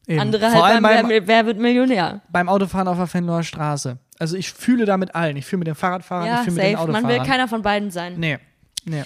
Eben. 0.07 0.21
Andere 0.21 0.51
Vor 0.51 0.63
halt 0.63 0.83
beim, 0.83 1.09
beim, 1.09 1.27
wer, 1.27 1.47
wird 1.47 1.59
Millionär? 1.59 2.21
beim 2.31 2.49
Autofahren 2.49 2.87
auf 2.87 2.97
der 2.97 3.09
Fenloher 3.09 3.43
Straße. 3.43 3.99
Also 4.19 4.37
ich 4.37 4.53
fühle 4.53 4.85
da 4.85 4.97
mit 4.97 5.15
allen. 5.15 5.37
Ich 5.37 5.45
fühle 5.45 5.59
mit 5.59 5.69
den 5.69 5.75
Fahrradfahrern, 5.75 6.27
Ja, 6.27 6.35
ich 6.37 6.45
fühle 6.45 6.57
mit 6.57 6.65
den. 6.65 6.77
Autofahrern. 6.77 7.03
Man 7.03 7.13
will 7.13 7.27
keiner 7.27 7.49
von 7.49 7.63
beiden 7.63 7.91
sein. 7.91 8.15
Nee. 8.17 8.39
nee. 8.85 9.03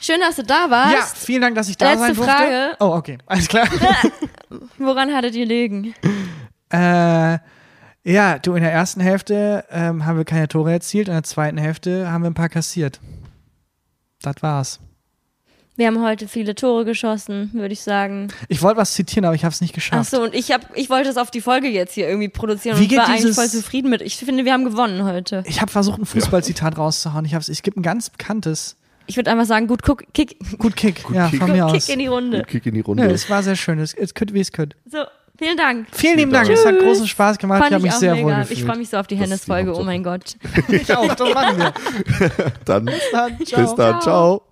Schön, 0.00 0.20
dass 0.20 0.36
du 0.36 0.42
da 0.44 0.70
warst. 0.70 0.92
Ja, 0.92 1.02
vielen 1.14 1.40
Dank, 1.40 1.54
dass 1.54 1.68
ich 1.68 1.76
da 1.76 1.90
Letzte 1.90 2.06
sein 2.06 2.14
durfte. 2.14 2.32
Frage. 2.32 2.76
Oh, 2.80 2.96
okay. 2.96 3.18
Alles 3.26 3.48
klar. 3.48 3.66
Woran 4.78 5.14
hattet 5.14 5.34
ihr 5.34 5.46
liegen? 5.46 5.94
äh, 6.70 7.38
ja, 8.04 8.38
du, 8.38 8.54
in 8.54 8.62
der 8.62 8.72
ersten 8.72 9.00
Hälfte 9.00 9.64
ähm, 9.70 10.04
haben 10.06 10.16
wir 10.16 10.24
keine 10.24 10.48
Tore 10.48 10.70
erzielt, 10.72 11.08
in 11.08 11.14
der 11.14 11.24
zweiten 11.24 11.58
Hälfte 11.58 12.10
haben 12.10 12.22
wir 12.22 12.30
ein 12.30 12.34
paar 12.34 12.48
kassiert. 12.48 13.00
Das 14.22 14.36
war's. 14.42 14.80
Wir 15.76 15.86
haben 15.88 16.02
heute 16.02 16.26
viele 16.26 16.54
Tore 16.54 16.84
geschossen, 16.86 17.50
würde 17.52 17.72
ich 17.74 17.80
sagen. 17.82 18.28
Ich 18.48 18.62
wollte 18.62 18.78
was 18.78 18.94
zitieren, 18.94 19.26
aber 19.26 19.34
ich 19.34 19.44
habe 19.44 19.52
es 19.52 19.60
nicht 19.60 19.72
Ach 19.72 19.74
geschafft. 19.74 20.10
so, 20.10 20.22
und 20.22 20.34
ich 20.34 20.50
hab, 20.52 20.74
ich 20.74 20.88
wollte 20.88 21.10
es 21.10 21.18
auf 21.18 21.30
die 21.30 21.42
Folge 21.42 21.68
jetzt 21.68 21.92
hier 21.92 22.08
irgendwie 22.08 22.28
produzieren 22.28 22.78
Wie 22.78 22.84
und 22.84 22.88
geht 22.88 22.98
war 22.98 23.08
eigentlich 23.08 23.34
voll 23.34 23.48
zufrieden 23.48 23.90
mit. 23.90 24.00
Ich 24.00 24.16
finde, 24.16 24.44
wir 24.46 24.52
haben 24.54 24.64
gewonnen 24.64 25.04
heute. 25.04 25.42
Ich 25.46 25.60
habe 25.60 25.70
versucht, 25.70 25.98
ein 26.00 26.06
Fußballzitat 26.06 26.78
rauszuhauen. 26.78 27.24
Ich 27.26 27.34
hab's, 27.34 27.48
es 27.50 27.62
gibt 27.62 27.76
ein 27.76 27.82
ganz 27.82 28.08
bekanntes. 28.08 28.76
Ich 29.06 29.16
würde 29.16 29.30
einfach 29.30 29.44
sagen, 29.44 29.66
gut, 29.66 29.82
guck, 29.82 30.02
kick, 30.14 30.36
Gut 30.58 30.74
Kick. 30.76 31.04
ja, 31.12 31.28
Kick. 31.28 31.40
von 31.40 31.52
mir 31.52 31.64
gut, 31.66 31.74
aus. 31.76 31.84
kick 31.86 31.94
in 31.94 31.98
die 32.00 32.06
Runde. 32.08 32.42
Kick 32.44 32.66
in 32.66 32.74
die 32.74 32.80
Ja, 32.80 32.86
Runde. 32.86 33.06
es 33.10 33.28
war 33.30 33.42
sehr 33.42 33.54
schön. 33.54 33.78
Es, 33.78 33.92
es 33.94 34.14
könnte, 34.14 34.32
wie 34.34 34.40
es 34.40 34.50
könnte. 34.50 34.76
So, 34.90 34.98
vielen 35.38 35.56
Dank. 35.58 35.86
Vielen 35.92 36.16
lieben 36.16 36.32
Dank. 36.32 36.46
Dank. 36.48 36.58
Es 36.58 36.64
hat 36.66 36.74
Tschüss. 36.74 36.84
großen 36.84 37.06
Spaß 37.06 37.38
gemacht. 37.38 37.58
Fand 37.58 37.70
ich 37.70 37.74
habe 37.74 37.82
mich 37.84 37.92
sehr 37.92 38.14
mega. 38.14 38.26
wohl 38.26 38.32
Ich 38.42 38.48
gefühlt. 38.48 38.66
freue 38.66 38.78
mich 38.78 38.88
so 38.88 38.96
auf 38.96 39.06
die 39.06 39.16
Hennes-Folge. 39.16 39.76
Oh 39.76 39.84
mein 39.84 40.02
Gott. 40.02 40.36
Ich 40.68 40.92
auch. 40.96 41.14
Das 41.14 41.34
machen 41.34 41.58
wir. 41.58 41.72
dann 42.64 42.86
Dann, 43.12 43.36
bis 43.38 43.74
dann. 43.76 44.00
Ciao. 44.00 44.42